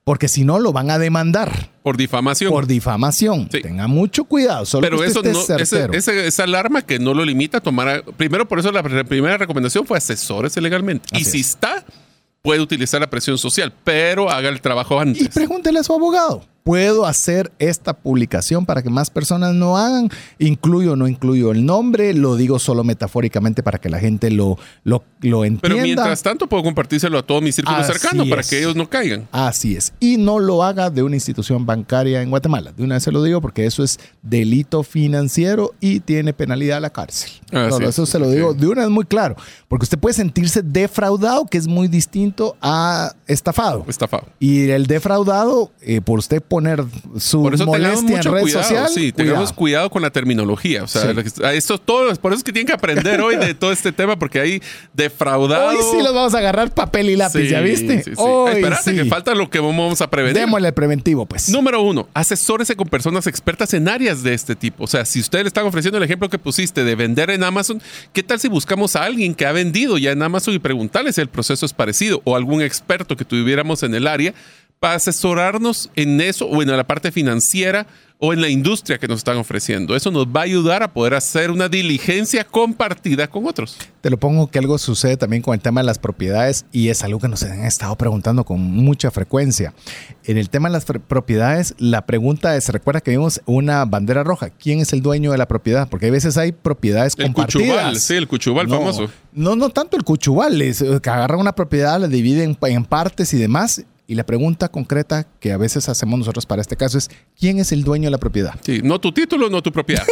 Porque 0.08 0.30
si 0.30 0.46
no, 0.46 0.58
lo 0.58 0.72
van 0.72 0.90
a 0.90 0.98
demandar 0.98 1.70
Por 1.84 1.98
difamación. 1.98 2.50
por 2.50 2.66
difamación. 2.66 3.50
Sí. 3.52 3.60
Tenga 3.62 3.88
mucho 3.88 4.24
cuidado. 4.24 4.66
Solo 4.66 4.82
Pero 4.88 5.00
que 5.02 5.08
eso 5.08 5.20
usted 5.20 5.34
no, 5.34 5.42
esté 5.42 5.66
certero. 5.66 5.92
ese- 5.94 6.28
esa 6.28 6.44
alarma 6.46 6.82
que 6.82 6.98
no 6.98 7.14
lo 7.14 7.26
limita 7.26 7.58
a 7.58 7.62
tomar. 7.62 7.90
a- 7.90 8.02
primero, 8.04 8.48
por 8.48 8.58
eso 8.60 8.72
la 8.72 8.82
primera 8.82 9.38
recomendación 9.38 9.86
fue 9.86 9.98
asesórese 9.98 10.62
legalmente. 10.62 11.06
y 11.12 11.26
si 11.26 11.42
es. 11.42 11.50
está, 11.50 11.84
puede 12.42 12.62
utilizar 12.62 13.02
la 13.02 13.10
presión 13.10 13.38
social, 13.38 13.74
pero 13.84 14.30
haga 14.30 14.48
el 14.48 14.62
trabajo 14.62 14.98
antes. 14.98 15.22
Y 15.22 15.28
pregúntele 15.28 15.80
a 15.80 15.84
su 15.84 15.94
abogado. 15.94 16.42
¿Puedo 16.68 17.06
hacer 17.06 17.54
esta 17.60 17.94
publicación 17.94 18.66
para 18.66 18.84
que 18.84 18.90
más 18.90 19.10
personas 19.10 19.54
no 19.54 19.78
hagan? 19.78 20.10
¿Incluyo 20.38 20.92
o 20.92 20.96
no 20.98 21.08
incluyo 21.08 21.52
el 21.52 21.66
nombre? 21.66 22.14
Lo 22.14 22.36
digo 22.36 22.60
solo 22.60 22.84
metafóricamente 22.84 23.64
para 23.64 23.78
que 23.80 23.88
la 23.88 24.00
gente 24.00 24.30
lo, 24.32 24.58
lo, 24.84 25.02
lo 25.22 25.46
entienda. 25.46 25.62
Pero 25.62 25.82
mientras 25.82 26.22
tanto, 26.22 26.48
puedo 26.48 26.64
compartírselo 26.64 27.20
a 27.20 27.24
todo 27.24 27.40
mi 27.40 27.54
círculo 27.54 27.78
Así 27.78 27.94
cercano 27.94 28.26
para 28.28 28.44
que 28.44 28.60
ellos 28.60 28.76
no 28.76 28.90
caigan. 28.90 29.30
Así 29.32 29.78
es. 29.78 29.94
Y 30.02 30.18
no 30.18 30.40
lo 30.40 30.62
haga 30.62 30.90
de 30.90 31.04
una 31.04 31.16
institución 31.16 31.66
bancaria 31.66 32.22
en 32.22 32.30
Guatemala. 32.30 32.74
De 32.76 32.84
una 32.84 32.96
vez 32.96 33.04
se 33.04 33.14
lo 33.14 33.24
digo 33.24 33.40
porque 33.40 33.66
eso 33.66 33.82
es 33.82 33.98
delito 34.22 34.84
financiero 34.84 35.74
y 35.80 36.02
tiene 36.02 36.34
penalidad 36.34 36.80
a 36.80 36.82
la 36.82 36.90
cárcel. 36.90 37.32
Es, 37.50 37.80
eso 37.80 38.06
se 38.06 38.20
lo 38.20 38.30
digo 38.30 38.54
de 38.54 38.68
una 38.68 38.82
vez 38.82 38.90
muy 38.90 39.06
claro. 39.06 39.38
Porque 39.70 39.86
usted 39.86 39.98
puede 39.98 40.16
sentirse 40.16 40.62
defraudado, 40.62 41.46
que 41.46 41.58
es 41.58 41.68
muy 41.68 41.88
distinto 41.88 42.58
a 42.62 43.16
estafado. 43.26 43.86
Estafado. 43.88 44.26
Y 44.38 44.70
el 44.70 44.86
defraudado, 44.86 45.72
eh, 45.80 46.02
por 46.02 46.20
usted 46.20 46.42
poner 46.58 46.84
su 47.20 47.42
Por 47.44 47.54
eso 47.54 47.66
molestia 47.68 48.00
en 48.00 48.06
mucho 48.18 48.32
red 48.34 48.42
cuidado. 48.42 48.64
social, 48.64 48.88
sí, 48.90 49.12
cuidado. 49.12 49.16
tengamos 49.16 49.54
cuidado 49.54 49.90
con 49.92 50.02
la 50.02 50.10
terminología. 50.10 50.84
O 50.84 50.88
sea, 50.88 51.14
Sí. 51.14 51.32
esto 51.54 51.78
todo, 51.78 52.14
por 52.16 52.32
eso 52.32 52.40
es 52.40 52.44
que 52.44 52.52
tienen 52.52 52.66
que 52.68 52.74
aprender 52.74 53.22
hoy 53.22 53.36
de 53.36 53.54
todo 53.54 53.72
este 53.72 53.92
tema, 53.92 54.18
porque 54.18 54.40
hay 54.40 54.62
defraudado. 54.94 55.70
Hoy 55.70 55.78
sí 55.92 55.98
los 56.04 56.14
vamos 56.14 56.34
a 56.34 56.40
agarrar 56.40 56.74
papel 56.74 57.10
y 57.12 57.16
lápiz, 57.16 57.40
Sí, 57.42 57.48
¿ya 57.50 57.62
viste? 57.62 58.04
sí. 58.04 58.12
Hoy 58.18 58.54
Espérate, 58.56 58.96
que 58.96 59.06
falta 59.06 59.36
lo 59.36 59.50
que 59.50 59.60
vamos 59.60 60.02
a 60.02 60.10
prevenir. 60.10 60.36
Démosle 60.42 60.70
el 60.70 60.74
preventivo, 60.74 61.26
pues. 61.26 61.50
Número 61.50 61.82
uno, 61.82 62.08
asesórese 62.14 62.76
con 62.76 62.88
personas 62.88 63.28
expertas 63.28 63.74
en 63.74 63.88
áreas 63.88 64.24
de 64.24 64.34
este 64.34 64.56
tipo. 64.56 64.84
O 64.84 64.88
sea, 64.88 65.06
si 65.06 65.20
ustedes 65.20 65.44
le 65.44 65.48
están 65.50 65.66
ofreciendo 65.66 65.98
el 65.98 66.04
ejemplo 66.04 66.30
que 66.30 66.40
pusiste 66.40 66.84
de 66.84 66.96
vender 66.96 67.30
en 67.30 67.44
Amazon, 67.44 67.82
¿qué 68.14 68.24
tal 68.24 68.40
si 68.40 68.48
buscamos 68.48 68.96
a 68.96 69.04
alguien 69.04 69.36
que 69.36 69.46
ha 69.46 69.52
vendido 69.52 69.98
ya 69.98 70.12
en 70.12 70.22
Amazon 70.24 70.54
y 70.56 70.60
preguntarle 70.60 71.14
si 71.14 71.22
el 71.22 71.28
proceso 71.30 71.66
es 71.66 71.74
parecido 71.74 72.22
o 72.24 72.36
algún 72.36 72.62
experto 72.62 73.16
que 73.16 73.26
tuviéramos 73.26 73.84
en 73.84 73.94
el 73.94 74.08
área 74.08 74.34
para 74.80 74.96
asesorarnos 74.96 75.90
en 75.96 76.22
eso 76.22 76.46
o 76.46 76.62
en 76.62 76.76
la 76.76 76.86
parte 76.86 77.12
financiera 77.12 77.88
o 78.20 78.34
en 78.34 78.42
la 78.42 78.50
industria 78.50 78.98
que 78.98 79.08
nos 79.08 79.20
están 79.20 79.38
ofreciendo? 79.38 79.96
Eso 79.96 80.12
nos 80.12 80.26
va 80.26 80.42
a 80.42 80.44
ayudar 80.44 80.82
a 80.84 80.92
poder 80.92 81.14
hacer 81.14 81.52
una 81.52 81.70
diligencia 81.70 82.44
compartida 82.44 83.28
con 83.28 83.46
otros. 83.46 83.78
Te 84.02 84.10
lo 84.10 84.18
pongo 84.18 84.50
que 84.50 84.60
algo 84.60 84.78
sucede 84.78 85.18
también 85.18 85.42
con 85.42 85.54
el 85.54 85.62
tema 85.62 85.82
de 85.82 85.86
las 85.86 86.00
propiedades 86.00 86.66
y 86.72 86.90
es 86.90 87.04
algo 87.04 87.20
que 87.20 87.28
nos 87.28 87.44
han 87.44 87.64
estado 87.66 87.96
preguntando 87.96 88.44
con 88.44 88.60
mucha 88.60 89.12
frecuencia. 89.12 89.74
En 90.24 90.38
el 90.38 90.50
tema 90.50 90.70
de 90.70 90.74
las 90.74 90.86
propiedades, 90.86 91.76
la 91.78 92.06
pregunta 92.06 92.56
es, 92.56 92.70
recuerda 92.70 93.02
que 93.02 93.12
vimos 93.12 93.42
una 93.46 93.86
bandera 93.86 94.24
roja, 94.24 94.50
¿quién 94.50 94.80
es 94.80 94.94
el 94.94 95.02
dueño 95.02 95.32
de 95.32 95.38
la 95.38 95.48
propiedad? 95.48 95.88
Porque 95.88 96.08
hay 96.08 96.12
veces 96.12 96.38
hay 96.38 96.52
propiedades 96.52 97.14
El 97.18 97.26
compartidas. 97.26 97.68
cuchubal, 97.68 97.96
sí, 98.00 98.16
el 98.16 98.28
cuchubal 98.28 98.68
no, 98.68 98.80
famoso. 98.80 99.10
No, 99.34 99.56
no 99.56 99.70
tanto 99.70 99.98
el 99.98 100.04
cuchubal, 100.04 100.62
es 100.62 100.82
eh, 100.82 101.00
que 101.02 101.10
agarran 101.10 101.40
una 101.40 101.54
propiedad, 101.54 102.00
la 102.00 102.08
dividen 102.08 102.58
en 102.62 102.86
partes 102.86 103.34
y 103.34 103.38
demás. 103.38 103.84
Y 104.10 104.16
la 104.16 104.26
pregunta 104.26 104.70
concreta 104.70 105.28
que 105.42 105.52
a 105.52 105.58
veces 105.58 105.90
hacemos 105.90 106.18
nosotros 106.18 106.46
para 106.46 106.62
este 106.62 106.78
caso 106.78 106.98
es, 106.98 107.10
¿quién 107.38 107.60
es 107.60 107.74
el 107.74 107.84
dueño 107.84 108.06
de 108.06 108.12
la 108.12 108.18
propiedad? 108.18 108.56
Sí, 108.62 108.80
no 108.82 109.02
tu 109.02 109.12
título, 109.12 109.50
no 109.50 109.62
tu 109.62 109.74
propiedad. 109.74 110.06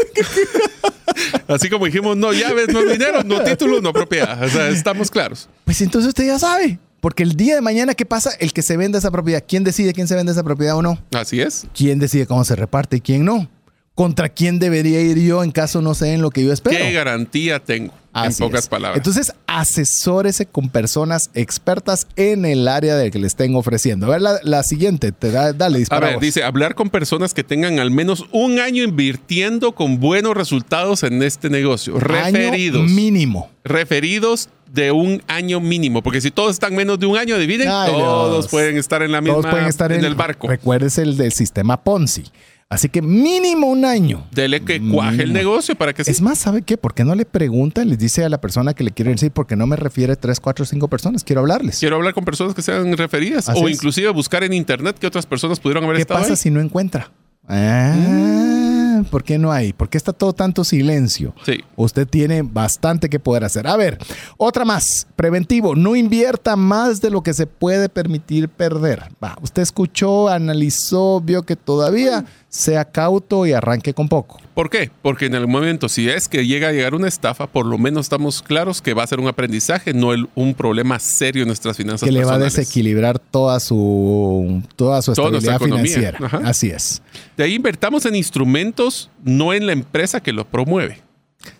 Así 1.48 1.70
como 1.70 1.86
dijimos, 1.86 2.18
no 2.18 2.34
llaves, 2.34 2.68
no 2.70 2.84
dinero, 2.84 3.24
no 3.24 3.42
título, 3.42 3.80
no 3.80 3.94
propiedad. 3.94 4.44
O 4.44 4.50
sea, 4.50 4.68
estamos 4.68 5.10
claros. 5.10 5.48
Pues 5.64 5.80
entonces 5.82 6.10
usted 6.10 6.28
ya 6.28 6.38
sabe. 6.38 6.78
Porque 7.00 7.24
el 7.24 7.38
día 7.38 7.56
de 7.56 7.62
mañana, 7.62 7.94
¿qué 7.94 8.06
pasa? 8.06 8.32
El 8.40 8.52
que 8.52 8.64
se 8.64 8.76
vende 8.76 8.98
esa 8.98 9.12
propiedad, 9.12 9.44
¿quién 9.48 9.64
decide 9.64 9.94
quién 9.94 10.08
se 10.08 10.16
vende 10.16 10.34
esa 10.34 10.44
propiedad 10.44 10.76
o 10.76 10.82
no? 10.82 11.00
Así 11.14 11.40
es. 11.40 11.66
¿Quién 11.74 12.00
decide 12.00 12.26
cómo 12.26 12.44
se 12.44 12.56
reparte 12.56 12.98
y 12.98 13.02
quién 13.02 13.24
no? 13.24 13.50
¿Contra 13.94 14.28
quién 14.28 14.60
debería 14.60 15.00
ir 15.00 15.20
yo 15.20 15.42
en 15.42 15.52
caso 15.52 15.82
no 15.82 15.94
se 15.94 16.08
den 16.08 16.22
lo 16.22 16.32
que 16.32 16.44
yo 16.44 16.52
espero? 16.52 16.78
¿Qué 16.78 16.92
garantía 16.92 17.64
tengo? 17.64 17.94
Así 18.16 18.42
en 18.44 18.50
pocas 18.50 18.64
es. 18.64 18.68
palabras. 18.70 18.98
Entonces, 18.98 19.34
asesórese 19.48 20.46
con 20.46 20.70
personas 20.70 21.30
expertas 21.34 22.08
en 22.16 22.46
el 22.46 22.68
área 22.68 22.96
de 22.96 23.12
que 23.12 23.20
le 23.20 23.28
estén 23.28 23.56
ofreciendo. 23.56 24.08
A 24.08 24.10
ver, 24.10 24.22
la, 24.22 24.40
la 24.44 24.64
siguiente, 24.64 25.12
te 25.12 25.32
da, 25.32 25.54
dale, 25.54 25.76
a 25.76 25.80
dispara. 25.80 26.08
ver, 26.08 26.20
dice, 26.20 26.44
hablar 26.44 26.76
con 26.76 26.90
personas 26.90 27.34
que 27.34 27.44
tengan 27.44 27.80
al 27.80 27.92
menos 27.92 28.26
un 28.32 28.60
año 28.60 28.84
invirtiendo 28.84 29.74
con 29.76 30.00
buenos 30.00 30.34
resultados 30.36 31.04
en 31.04 31.22
este 31.24 31.50
negocio. 31.50 31.96
Año 31.96 32.04
Referidos. 32.08 32.90
mínimo. 32.90 33.50
referidos 33.64 34.50
de 34.72 34.92
un 34.92 35.22
año 35.28 35.60
mínimo. 35.60 36.02
Porque 36.02 36.22
si 36.22 36.32
todos 36.32 36.52
están 36.52 36.76
menos 36.76 37.00
de 37.00 37.06
un 37.06 37.18
año, 37.18 37.38
dividen, 37.38 37.68
Ay, 37.70 37.92
todos 37.92 38.44
Dios. 38.44 38.48
pueden 38.52 38.78
estar 38.78 39.02
en 39.04 39.12
la 39.12 39.22
misma, 39.22 39.36
Todos 39.42 39.52
pueden 39.52 39.68
estar 39.68 39.92
en, 39.92 40.00
en, 40.00 40.06
el 40.06 40.16
barco. 40.16 40.48
Recuérdese 40.48 41.02
el 41.04 41.18
del 41.18 41.32
sistema 41.32 41.82
Ponzi. 41.84 42.24
Así 42.68 42.90
que 42.90 43.02
mínimo 43.04 43.68
un 43.68 43.86
año. 43.86 44.26
Dele 44.32 44.62
que 44.64 44.82
cuaje 44.82 45.22
el 45.22 45.34
negocio 45.34 45.76
para 45.76 45.94
que 45.94 46.04
sí. 46.04 46.10
Es 46.10 46.22
más, 46.22 46.40
¿sabe 46.40 46.64
qué? 46.64 46.78
¿Por 46.78 46.96
qué 46.96 47.04
no 47.04 47.14
le 47.14 47.24
pregunta? 47.24 47.86
Les 47.86 48.00
dice 48.00 48.26
a 48.26 48.30
la 48.30 48.42
persona 48.42 48.74
que 48.74 48.84
le 48.84 48.90
quiere 48.92 49.12
decir, 49.12 49.30
porque 49.32 49.56
no 49.56 49.68
me 49.68 49.76
refiere 49.76 50.16
tres, 50.16 50.40
cuatro, 50.40 50.66
cinco 50.66 50.88
personas. 50.88 51.24
Quiero 51.24 51.42
hablarles. 51.42 51.80
Quiero 51.80 51.96
hablar 51.98 52.16
con 52.16 52.26
personas 52.26 52.56
que 52.56 52.64
sean 52.64 52.98
referidas 52.98 53.50
Así 53.50 53.60
o 53.64 53.68
es. 53.68 53.76
inclusive 53.76 54.10
buscar 54.10 54.44
en 54.44 54.54
internet 54.54 54.98
que 54.98 55.06
otras 55.06 55.28
personas 55.28 55.60
pudieron 55.60 55.84
haber 55.84 55.98
¿Qué 55.98 56.02
estado 56.02 56.22
pasa 56.22 56.34
ahí. 56.34 56.38
si 56.38 56.50
no 56.50 56.60
encuentra? 56.60 57.12
Ah, 57.48 59.04
¿Por 59.12 59.24
qué 59.24 59.38
no 59.38 59.52
hay? 59.52 59.74
¿Por 59.74 59.90
qué 59.90 59.98
está 59.98 60.14
todo 60.14 60.34
tanto 60.34 60.64
silencio? 60.64 61.34
Sí. 61.46 61.64
Usted 61.76 62.08
tiene 62.08 62.42
bastante 62.42 63.10
que 63.10 63.20
poder 63.20 63.44
hacer. 63.44 63.68
A 63.68 63.76
ver, 63.76 63.98
otra 64.38 64.66
más. 64.66 65.08
Preventivo. 65.16 65.76
No 65.76 65.96
invierta 65.96 66.56
más 66.56 67.02
de 67.02 67.10
lo 67.10 67.22
que 67.22 67.34
se 67.34 67.46
puede 67.48 67.90
permitir 67.90 68.50
perder. 68.50 69.04
Va, 69.24 69.38
usted 69.42 69.62
escuchó, 69.62 70.30
analizó, 70.30 71.22
vio 71.22 71.44
que 71.44 71.56
todavía 71.56 72.26
sea 72.50 72.86
cauto 72.86 73.46
y 73.46 73.54
arranque 73.54 73.94
con 73.94 74.10
poco. 74.10 74.40
¿Por 74.56 74.70
qué? 74.70 74.90
Porque 75.02 75.26
en 75.26 75.36
el 75.36 75.48
momento, 75.48 75.90
si 75.90 76.08
es 76.10 76.28
que 76.30 76.48
llega 76.48 76.70
a 76.70 76.72
llegar 76.72 76.96
una 76.96 77.08
estafa, 77.10 77.46
por 77.46 77.66
lo 77.66 77.78
menos 77.78 78.06
estamos 78.06 78.42
claros 78.42 78.82
que 78.82 78.94
va 78.94 79.04
a 79.04 79.08
ser 79.08 79.20
un 79.20 79.28
aprendizaje, 79.28 79.94
no 79.94 80.14
el- 80.14 80.30
un 80.34 80.54
problema 80.54 80.98
serio 80.98 81.42
en 81.44 81.48
nuestras 81.50 81.76
finanzas 81.78 82.08
que 82.08 82.12
le 82.14 82.24
va 82.24 82.36
a 82.36 82.40
desequilibrar 82.40 83.20
toda 83.20 83.60
su, 83.60 84.64
toda 84.78 85.02
su 85.02 85.12
estabilidad 85.12 85.60
financiera. 85.60 86.18
Ajá. 86.22 86.42
Así 86.46 86.70
es. 86.70 87.02
De 87.36 87.44
ahí 87.44 87.54
invertamos 87.56 88.06
en 88.06 88.16
instrumentos, 88.16 89.10
no 89.24 89.54
en 89.54 89.66
la 89.68 89.74
empresa 89.74 90.22
que 90.22 90.32
lo 90.32 90.46
promueve. 90.46 91.02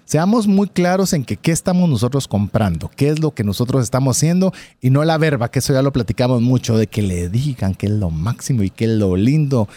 Seamos 0.06 0.48
muy 0.48 0.68
claros 0.70 1.14
en 1.14 1.26
que 1.26 1.36
qué 1.36 1.52
estamos 1.52 1.90
nosotros 1.90 2.28
comprando, 2.28 2.90
qué 2.96 3.10
es 3.10 3.20
lo 3.20 3.32
que 3.32 3.44
nosotros 3.44 3.84
estamos 3.84 4.16
haciendo 4.18 4.54
y 4.82 4.90
no 4.90 5.04
la 5.04 5.18
verba, 5.18 5.52
que 5.52 5.60
eso 5.60 5.74
ya 5.74 5.82
lo 5.82 5.92
platicamos 5.92 6.42
mucho, 6.42 6.78
de 6.78 6.88
que 6.88 7.02
le 7.02 7.28
digan 7.30 7.76
que 7.76 7.88
es 7.88 7.92
lo 7.92 8.10
máximo 8.10 8.64
y 8.64 8.70
que 8.70 8.86
es 8.86 8.92
lo 8.92 9.16
lindo. 9.16 9.68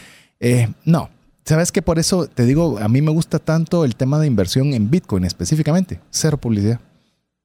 Eh, 0.41 0.69
no, 0.85 1.11
sabes 1.49 1.73
que 1.73 1.83
por 1.83 1.99
eso 1.99 2.27
te 2.27 2.45
digo, 2.45 2.79
a 2.79 2.89
mí 2.89 3.03
me 3.03 3.11
gusta 3.11 3.39
tanto 3.39 3.85
el 3.85 3.97
tema 3.97 4.19
de 4.19 4.27
inversión 4.27 4.75
en 4.75 4.91
Bitcoin 4.91 5.25
específicamente, 5.25 6.01
cero 6.11 6.39
publicidad. 6.39 6.81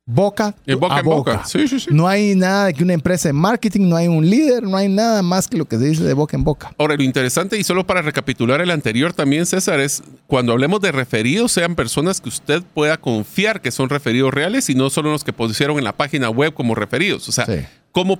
Boca, 0.05 0.53
En 0.65 0.77
boca 0.81 0.95
a 0.95 0.99
en 0.99 1.05
boca. 1.05 1.45
Sí, 1.45 1.65
sí, 1.65 1.80
sí. 1.80 1.88
No 1.89 2.09
hay 2.09 2.35
nada 2.35 2.65
de 2.65 2.73
que 2.73 2.84
una 2.84 2.91
empresa 2.91 3.30
de 3.30 3.34
marketing, 3.34 3.88
no 3.88 3.95
hay 3.95 4.09
un 4.09 4.30
líder, 4.30 4.63
no 4.63 4.75
hay 4.75 4.89
nada 4.89 5.21
más 5.21 5.47
que 5.47 5.55
lo 5.55 5.63
que 5.63 5.77
se 5.77 5.85
dice 5.85 6.03
de 6.03 6.13
boca 6.13 6.35
en 6.35 6.43
boca. 6.43 6.73
Ahora, 6.77 6.97
lo 6.97 7.03
interesante, 7.03 7.57
y 7.57 7.63
solo 7.63 7.88
para 7.88 8.01
recapitular 8.01 8.59
el 8.59 8.71
anterior 8.71 9.13
también, 9.13 9.45
César, 9.45 9.80
es 9.80 10.03
cuando 10.27 10.51
hablemos 10.51 10.81
de 10.81 10.91
referidos, 10.91 11.53
sean 11.53 11.75
personas 11.75 12.19
que 12.19 12.27
usted 12.27 12.63
pueda 12.73 12.97
confiar 12.97 13.61
que 13.61 13.71
son 13.71 13.88
referidos 13.88 14.34
reales 14.34 14.69
y 14.69 14.75
no 14.75 14.89
solo 14.89 15.09
los 15.09 15.23
que 15.23 15.31
pusieron 15.31 15.77
en 15.77 15.85
la 15.85 15.95
página 15.95 16.30
web 16.30 16.53
como 16.53 16.75
referidos. 16.75 17.30
O 17.30 17.31
sea, 17.31 17.47
cómo 17.93 18.19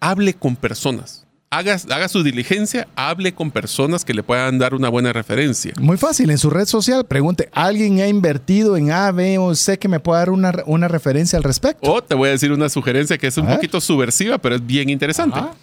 hable 0.00 0.34
con 0.34 0.56
personas. 0.56 1.28
Haga, 1.50 1.76
haga 1.90 2.08
su 2.08 2.22
diligencia, 2.22 2.86
hable 2.94 3.34
con 3.34 3.50
personas 3.50 4.04
que 4.04 4.14
le 4.14 4.22
puedan 4.22 4.58
dar 4.58 4.72
una 4.74 4.88
buena 4.88 5.12
referencia. 5.12 5.72
Muy 5.80 5.96
fácil, 5.96 6.30
en 6.30 6.38
su 6.38 6.48
red 6.48 6.66
social 6.66 7.04
pregunte, 7.04 7.48
¿alguien 7.52 8.00
ha 8.00 8.06
invertido 8.06 8.76
en 8.76 8.92
A, 8.92 9.10
B 9.10 9.36
o 9.38 9.54
C 9.56 9.78
que 9.78 9.88
me 9.88 9.98
pueda 9.98 10.20
dar 10.20 10.30
una, 10.30 10.52
una 10.66 10.86
referencia 10.86 11.36
al 11.36 11.42
respecto? 11.42 11.90
O 11.92 12.02
te 12.02 12.14
voy 12.14 12.28
a 12.28 12.32
decir 12.32 12.52
una 12.52 12.68
sugerencia 12.68 13.18
que 13.18 13.26
es 13.26 13.36
un 13.36 13.46
poquito 13.48 13.80
subversiva, 13.80 14.38
pero 14.38 14.54
es 14.54 14.64
bien 14.64 14.88
interesante. 14.88 15.38
Ajá. 15.38 15.54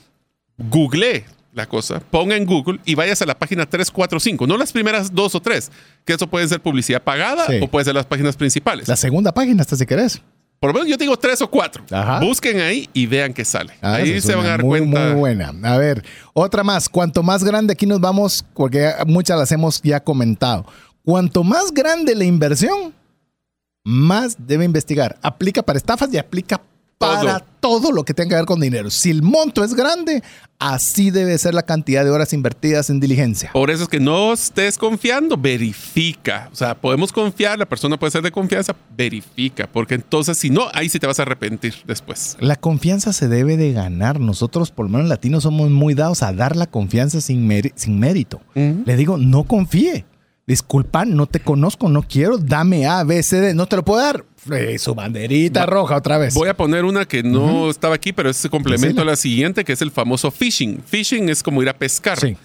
Google 0.57 1.23
la 1.53 1.65
cosa, 1.67 1.99
ponga 2.11 2.35
en 2.35 2.45
Google 2.45 2.79
y 2.85 2.93
vayas 2.93 3.21
a 3.21 3.25
la 3.25 3.37
página 3.39 3.65
345, 3.65 4.45
no 4.45 4.57
las 4.57 4.71
primeras 4.71 5.15
dos 5.15 5.33
o 5.33 5.39
tres, 5.41 5.71
que 6.05 6.13
eso 6.13 6.27
puede 6.27 6.47
ser 6.47 6.61
publicidad 6.61 7.01
pagada 7.01 7.47
Sí. 7.47 7.59
o 7.61 7.67
puede 7.67 7.85
ser 7.85 7.95
las 7.95 8.05
páginas 8.05 8.35
principales. 8.35 8.87
La 8.87 8.95
segunda 8.95 9.31
página, 9.31 9.61
hasta 9.61 9.75
si 9.75 9.85
querés. 9.87 10.21
Por 10.59 10.69
lo 10.69 10.73
menos 10.73 10.89
yo 10.89 10.97
digo 10.97 11.15
tres 11.17 11.41
o 11.41 11.49
cuatro. 11.49 11.83
Ajá. 11.91 12.19
Busquen 12.19 12.59
ahí 12.59 12.89
y 12.93 13.05
vean 13.05 13.33
qué 13.33 13.45
sale. 13.45 13.73
Ah, 13.81 13.95
ahí 13.95 14.19
se 14.19 14.35
van 14.35 14.45
a 14.45 14.49
dar 14.49 14.63
muy, 14.63 14.79
cuenta. 14.79 15.09
Muy 15.09 15.19
buena. 15.19 15.53
A 15.63 15.77
ver, 15.77 16.03
otra 16.33 16.63
más. 16.63 16.89
Cuanto 16.89 17.21
más 17.21 17.43
grande, 17.43 17.73
aquí 17.73 17.85
nos 17.85 17.99
vamos, 17.99 18.43
porque 18.53 18.91
muchas 19.05 19.37
las 19.37 19.51
hemos 19.51 19.81
ya 19.81 19.99
comentado. 19.99 20.65
Cuanto 21.05 21.43
más 21.43 21.71
grande 21.71 22.15
la 22.15 22.25
inversión, 22.25 22.93
más 23.83 24.35
debe 24.39 24.65
investigar. 24.65 25.17
Aplica 25.21 25.61
para 25.61 25.77
estafas 25.77 26.11
y 26.11 26.17
aplica 26.17 26.59
para 26.97 27.39
todo 27.59 27.91
lo 27.91 28.03
que 28.03 28.13
tenga 28.13 28.29
que 28.29 28.35
ver 28.35 28.45
con 28.45 28.59
dinero. 28.59 28.89
Si 28.89 29.11
el 29.11 29.21
monto 29.21 29.63
es 29.63 29.73
grande, 29.73 30.23
así 30.57 31.11
debe 31.11 31.37
ser 31.37 31.53
la 31.53 31.63
cantidad 31.63 32.03
de 32.03 32.09
horas 32.09 32.33
invertidas 32.33 32.89
en 32.89 32.99
diligencia. 32.99 33.51
Por 33.53 33.69
eso 33.69 33.83
es 33.83 33.89
que 33.89 33.99
no 33.99 34.33
estés 34.33 34.77
confiando, 34.77 35.37
verifica. 35.37 36.49
O 36.51 36.55
sea, 36.55 36.75
podemos 36.75 37.11
confiar, 37.11 37.59
la 37.59 37.65
persona 37.65 37.97
puede 37.97 38.11
ser 38.11 38.21
de 38.23 38.31
confianza, 38.31 38.75
verifica, 38.95 39.67
porque 39.67 39.95
entonces 39.95 40.37
si 40.37 40.49
no, 40.49 40.67
ahí 40.73 40.89
sí 40.89 40.99
te 40.99 41.07
vas 41.07 41.19
a 41.19 41.23
arrepentir 41.23 41.75
después. 41.85 42.37
La 42.39 42.55
confianza 42.55 43.13
se 43.13 43.27
debe 43.27 43.57
de 43.57 43.73
ganar. 43.73 44.19
Nosotros, 44.19 44.71
por 44.71 44.85
lo 44.85 44.91
menos 44.91 45.07
latinos, 45.07 45.43
somos 45.43 45.69
muy 45.69 45.93
dados 45.93 46.23
a 46.23 46.33
dar 46.33 46.55
la 46.55 46.65
confianza 46.65 47.21
sin, 47.21 47.47
sin 47.75 47.99
mérito. 47.99 48.41
Le 48.55 48.95
digo, 48.95 49.17
no 49.17 49.43
confíe. 49.43 50.05
Disculpa, 50.47 51.03
no 51.03 51.27
te 51.27 51.41
conozco, 51.41 51.89
no 51.89 52.03
quiero, 52.03 52.37
dame 52.37 52.87
A, 52.87 53.03
B, 53.03 53.21
C, 53.21 53.41
D, 53.41 53.53
no 53.53 53.65
te 53.67 53.75
lo 53.75 53.83
puedo 53.83 54.01
dar. 54.01 54.23
Eh, 54.49 54.79
su 54.79 54.95
banderita 54.95 55.65
roja 55.65 55.97
otra 55.97 56.17
vez. 56.17 56.33
Voy 56.33 56.47
a 56.47 56.55
poner 56.55 56.85
una 56.85 57.05
que 57.05 57.21
no 57.21 57.69
estaba 57.69 57.95
aquí, 57.95 58.13
pero 58.13 58.29
es 58.29 58.47
complemento 58.49 59.01
a 59.01 59.05
la 59.05 59.17
siguiente, 59.17 59.65
que 59.65 59.73
es 59.73 59.81
el 59.81 59.91
famoso 59.91 60.31
phishing. 60.31 60.81
Phishing 60.81 61.27
es 61.27 61.43
como 61.43 61.61
ir 61.61 61.67
a 61.67 61.77
pescar. 61.77 62.17
Sí. 62.17 62.37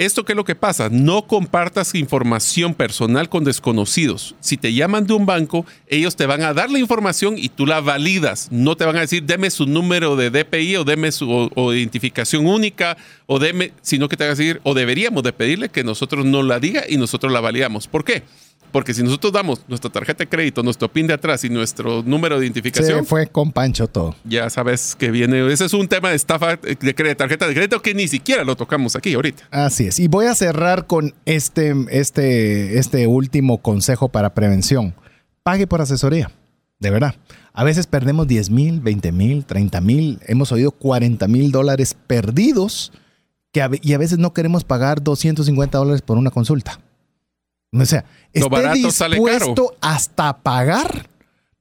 ¿Esto 0.00 0.24
qué 0.24 0.32
es 0.32 0.36
lo 0.36 0.46
que 0.46 0.54
pasa? 0.54 0.88
No 0.90 1.26
compartas 1.26 1.94
información 1.94 2.72
personal 2.72 3.28
con 3.28 3.44
desconocidos. 3.44 4.34
Si 4.40 4.56
te 4.56 4.72
llaman 4.72 5.06
de 5.06 5.12
un 5.12 5.26
banco, 5.26 5.66
ellos 5.88 6.16
te 6.16 6.24
van 6.24 6.40
a 6.42 6.54
dar 6.54 6.70
la 6.70 6.78
información 6.78 7.34
y 7.36 7.50
tú 7.50 7.66
la 7.66 7.82
validas. 7.82 8.48
No 8.50 8.76
te 8.78 8.86
van 8.86 8.96
a 8.96 9.00
decir, 9.00 9.24
deme 9.24 9.50
su 9.50 9.66
número 9.66 10.16
de 10.16 10.30
DPI 10.30 10.76
o 10.76 10.84
deme 10.84 11.12
su 11.12 11.30
o- 11.54 11.74
identificación 11.74 12.46
única 12.46 12.96
o 13.26 13.38
deme, 13.38 13.72
sino 13.82 14.08
que 14.08 14.16
te 14.16 14.24
van 14.24 14.32
a 14.32 14.36
decir, 14.36 14.62
o 14.64 14.72
deberíamos 14.72 15.22
de 15.22 15.34
pedirle 15.34 15.68
que 15.68 15.84
nosotros 15.84 16.24
no 16.24 16.42
la 16.42 16.58
diga 16.60 16.84
y 16.88 16.96
nosotros 16.96 17.30
la 17.30 17.40
validamos. 17.40 17.86
¿Por 17.86 18.02
qué? 18.02 18.22
Porque 18.72 18.94
si 18.94 19.02
nosotros 19.02 19.32
damos 19.32 19.60
nuestra 19.68 19.90
tarjeta 19.90 20.24
de 20.24 20.28
crédito, 20.28 20.62
nuestro 20.62 20.90
PIN 20.92 21.06
de 21.06 21.14
atrás 21.14 21.44
y 21.44 21.50
nuestro 21.50 22.02
número 22.02 22.36
de 22.36 22.40
Se 22.42 22.46
identificación, 22.46 23.04
fue 23.06 23.26
con 23.26 23.52
Pancho 23.52 23.86
todo. 23.88 24.14
ya 24.24 24.48
sabes 24.50 24.94
que 24.96 25.10
viene. 25.10 25.52
Ese 25.52 25.64
es 25.64 25.74
un 25.74 25.88
tema 25.88 26.10
de 26.10 26.16
estafa 26.16 26.56
de 26.56 26.76
cre- 26.96 27.16
tarjeta 27.16 27.46
de 27.48 27.54
crédito 27.54 27.82
que 27.82 27.94
ni 27.94 28.08
siquiera 28.08 28.44
lo 28.44 28.56
tocamos 28.56 28.96
aquí 28.96 29.14
ahorita. 29.14 29.44
Así 29.50 29.86
es. 29.86 29.98
Y 29.98 30.08
voy 30.08 30.26
a 30.26 30.34
cerrar 30.34 30.86
con 30.86 31.14
este, 31.26 31.74
este, 31.90 32.78
este 32.78 33.06
último 33.06 33.58
consejo 33.62 34.08
para 34.08 34.34
prevención. 34.34 34.94
Pague 35.42 35.66
por 35.66 35.80
asesoría. 35.80 36.30
De 36.78 36.90
verdad. 36.90 37.14
A 37.52 37.64
veces 37.64 37.86
perdemos 37.86 38.26
10 38.28 38.50
mil, 38.50 38.80
20 38.80 39.12
mil, 39.12 39.44
30 39.44 39.80
mil. 39.80 40.18
Hemos 40.26 40.50
oído 40.52 40.70
40 40.70 41.28
mil 41.28 41.50
dólares 41.52 41.94
perdidos 42.06 42.92
que 43.52 43.60
a 43.62 43.68
ve- 43.68 43.80
y 43.82 43.92
a 43.94 43.98
veces 43.98 44.18
no 44.18 44.32
queremos 44.32 44.64
pagar 44.64 45.02
250 45.02 45.76
dólares 45.76 46.02
por 46.02 46.16
una 46.16 46.30
consulta. 46.30 46.80
O 47.72 47.84
sea, 47.86 48.04
esté 48.32 48.40
barato 48.48 48.90
sale 48.90 49.16
dispuesto 49.16 49.76
hasta 49.80 50.36
pagar, 50.38 51.08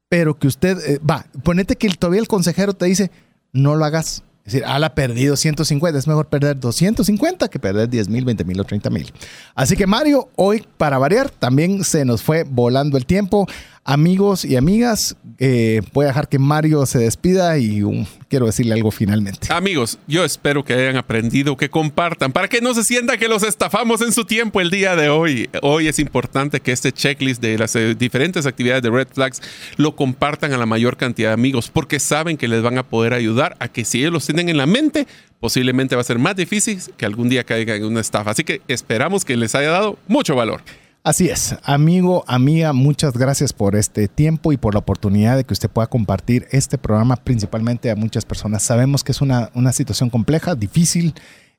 pero 0.07 0.38
que 0.38 0.48
usted, 0.48 0.77
eh, 0.86 0.99
va, 1.07 1.26
ponete 1.44 1.76
que 1.76 1.88
el- 1.88 1.98
todavía 1.98 2.19
el 2.22 2.27
consejero 2.27 2.73
te 2.73 2.86
dice, 2.86 3.11
no 3.53 3.76
lo 3.76 3.86
hagas. 3.86 4.23
Es 4.45 4.53
decir, 4.53 4.65
ala, 4.65 4.95
perdí 4.95 5.26
250, 5.26 5.99
es 5.99 6.07
mejor 6.07 6.26
perder 6.27 6.60
250 6.60 7.49
que 7.49 7.60
perder 7.60 7.88
10 7.88 8.10
mil, 8.10 8.26
20 8.26 8.44
mil 8.45 8.60
o 8.60 8.64
30 8.64 8.90
mil. 8.90 9.14
Así 9.53 9.76
que 9.76 9.86
Mario, 9.86 10.30
hoy 10.36 10.65
para 10.77 10.98
variar, 10.98 11.30
también 11.30 11.84
se 11.84 12.03
nos 12.06 12.23
fue 12.23 12.44
volando 12.44 12.98
el 12.98 13.06
tiempo. 13.06 13.45
Amigos 13.91 14.45
y 14.45 14.56
amigas, 14.56 15.18
eh, 15.40 15.82
voy 15.94 16.06
a 16.06 16.10
dejar 16.10 16.30
que 16.30 16.38
Mario 16.38 16.86
se 16.86 16.99
despida 16.99 17.57
y 17.57 17.82
um, 17.82 18.06
quiero 18.28 18.45
decirle 18.45 18.76
algo 18.76 18.91
finalmente. 18.91 19.52
Amigos, 19.52 19.98
yo 20.06 20.24
espero 20.24 20.64
que 20.64 20.74
hayan 20.76 20.95
aprendido, 20.95 21.57
que 21.57 21.72
compartan, 21.72 22.32
para 22.32 22.48
que 22.48 22.61
no 22.61 22.76
se 22.76 22.84
sienta 22.84 23.18
que 23.18 23.28
los 23.28 23.41
estafamos 23.41 24.02
en 24.02 24.14
su 24.14 24.26
tiempo 24.26 24.61
el 24.61 24.70
día 24.70 24.95
de 24.95 25.10
hoy. 25.10 25.49
Hoy 25.64 25.88
es 25.88 25.98
importante 25.98 26.60
que 26.60 26.72
este 26.72 26.91
checklist 26.91 27.41
de 27.41 27.57
las 27.57 27.76
eh, 27.76 27.95
diferentes 27.95 28.45
actividades 28.45 28.84
de 28.84 28.91
Red 28.91 29.07
Flags 29.11 29.41
lo 29.78 29.95
compartan 29.95 30.53
a 30.53 30.60
la 30.60 30.68
mayor 30.68 30.95
cantidad 30.95 31.30
de 31.30 31.34
amigos, 31.34 31.72
porque 31.74 31.99
saben 31.99 32.38
que 32.38 32.48
les 32.48 32.61
van 32.61 32.78
a 32.78 32.84
poder 32.84 33.16
ayudar 33.16 33.57
a 33.60 33.70
que 33.70 33.86
si 33.86 34.02
ellos 34.02 34.14
los 34.14 34.26
tienen 34.28 34.49
en 34.49 34.57
la 34.57 34.68
mente, 34.68 35.07
posiblemente 35.40 35.95
va 35.95 36.02
a 36.02 36.06
ser 36.06 36.20
más 36.20 36.36
difícil 36.36 36.80
que 36.95 37.07
algún 37.07 37.28
día 37.28 37.44
caigan 37.44 37.78
en 37.78 37.86
una 37.86 38.02
estafa. 38.02 38.30
Así 38.30 38.44
que 38.44 38.61
esperamos 38.68 39.26
que 39.26 39.36
les 39.36 39.56
haya 39.56 39.72
dado 39.72 39.98
mucho 40.07 40.36
valor. 40.36 40.61
Así 41.02 41.30
es, 41.30 41.56
amigo, 41.64 42.26
amiga, 42.28 42.74
muchas 42.74 43.14
gracias 43.14 43.54
por 43.54 43.78
este 43.78 44.10
tiempo 44.10 44.52
y 44.52 44.58
por 44.58 44.74
la 44.74 44.80
oportunidad 44.80 45.38
de 45.38 45.46
que 45.46 45.54
usted 45.54 45.70
pueda 45.70 45.88
compartir 45.88 46.46
este 46.52 46.78
programa 46.78 47.16
principalmente 47.16 47.90
a 47.90 47.96
muchas 47.96 48.26
personas. 48.26 48.64
Sabemos 48.64 49.06
que 49.06 49.14
es 49.14 49.22
una, 49.22 49.50
una 49.54 49.72
situación 49.72 50.10
compleja, 50.10 50.56
difícil, 50.56 51.14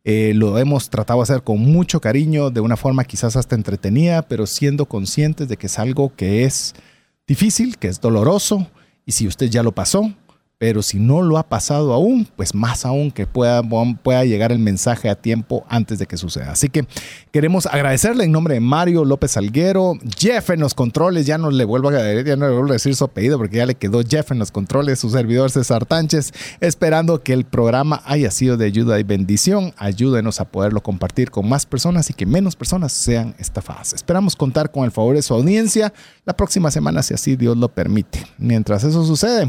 eh, 0.05 0.33
lo 0.35 0.59
hemos 0.59 0.91
tratado 0.91 1.21
de 1.21 1.23
hacer 1.23 1.43
con 1.43 1.59
mucho 1.59 2.03
cariño, 2.03 2.51
de 2.51 2.61
una 2.61 2.77
forma 2.77 3.05
quizás 3.05 3.35
hasta 3.35 3.57
entretenida, 3.57 4.21
pero 4.29 4.47
siendo 4.47 4.85
conscientes 4.85 5.49
de 5.49 5.57
que 5.57 5.69
es 5.69 5.79
algo 5.79 6.15
que 6.15 6.45
es 6.45 6.75
difícil, 7.27 7.79
que 7.79 7.89
es 7.89 7.99
doloroso, 7.99 8.67
y 9.07 9.13
si 9.13 9.27
usted 9.27 9.49
ya 9.49 9.63
lo 9.63 9.73
pasó, 9.73 10.13
pero 10.61 10.83
si 10.83 10.99
no 10.99 11.23
lo 11.23 11.39
ha 11.39 11.49
pasado 11.49 11.95
aún, 11.95 12.29
pues 12.37 12.55
más 12.55 12.85
aún 12.85 13.11
que 13.11 13.27
pueda, 13.27 13.63
pueda 14.03 14.27
llegar 14.27 14.53
el 14.53 14.59
mensaje 14.59 15.09
a 15.09 15.15
tiempo 15.15 15.65
antes 15.71 15.99
de 15.99 16.05
que 16.05 16.19
suceda. 16.19 16.53
Así 16.53 16.69
que 16.69 16.87
queremos 17.33 17.65
agradecerle 17.65 18.25
en 18.25 18.33
nombre 18.33 18.53
de 18.53 18.61
Mario 18.61 19.07
López 19.07 19.39
Alguero, 19.39 19.95
Jeff 20.19 20.51
en 20.51 20.61
los 20.61 20.75
controles, 20.75 21.25
ya 21.25 21.39
no 21.39 21.51
le 21.51 21.65
vuelvo 21.65 21.89
a, 21.89 22.23
ya 22.23 22.37
no 22.37 22.47
le 22.47 22.53
vuelvo 22.53 22.75
decir 22.75 22.95
su 22.95 23.05
apellido 23.05 23.39
porque 23.39 23.57
ya 23.57 23.65
le 23.65 23.75
quedó 23.75 24.03
Jeff 24.07 24.33
en 24.33 24.39
los 24.39 24.51
controles, 24.51 24.99
su 24.99 25.09
servidor 25.09 25.51
César 25.51 25.87
Tánchez, 25.87 26.35
esperando 26.61 27.23
que 27.23 27.33
el 27.33 27.47
programa 27.47 28.03
haya 28.05 28.31
sido 28.31 28.59
de 28.59 28.67
ayuda 28.67 29.01
y 29.01 29.03
bendición. 29.03 29.73
Ayúdenos 29.79 30.43
a 30.43 30.45
poderlo 30.45 30.83
compartir 30.83 31.31
con 31.31 31.49
más 31.49 31.65
personas 31.65 32.11
y 32.11 32.13
que 32.13 32.27
menos 32.27 32.55
personas 32.55 32.93
sean 32.93 33.35
estafadas. 33.39 33.95
Esperamos 33.95 34.37
contar 34.37 34.71
con 34.71 34.85
el 34.85 34.91
favor 34.91 35.17
de 35.17 35.23
su 35.23 35.33
audiencia 35.33 35.95
la 36.27 36.37
próxima 36.37 36.71
semana, 36.71 37.03
si 37.03 37.15
así 37.15 37.37
Dios 37.37 37.57
lo 37.57 37.71
permite. 37.71 38.27
Mientras 38.37 38.85
eso 38.85 39.07
sucede, 39.07 39.49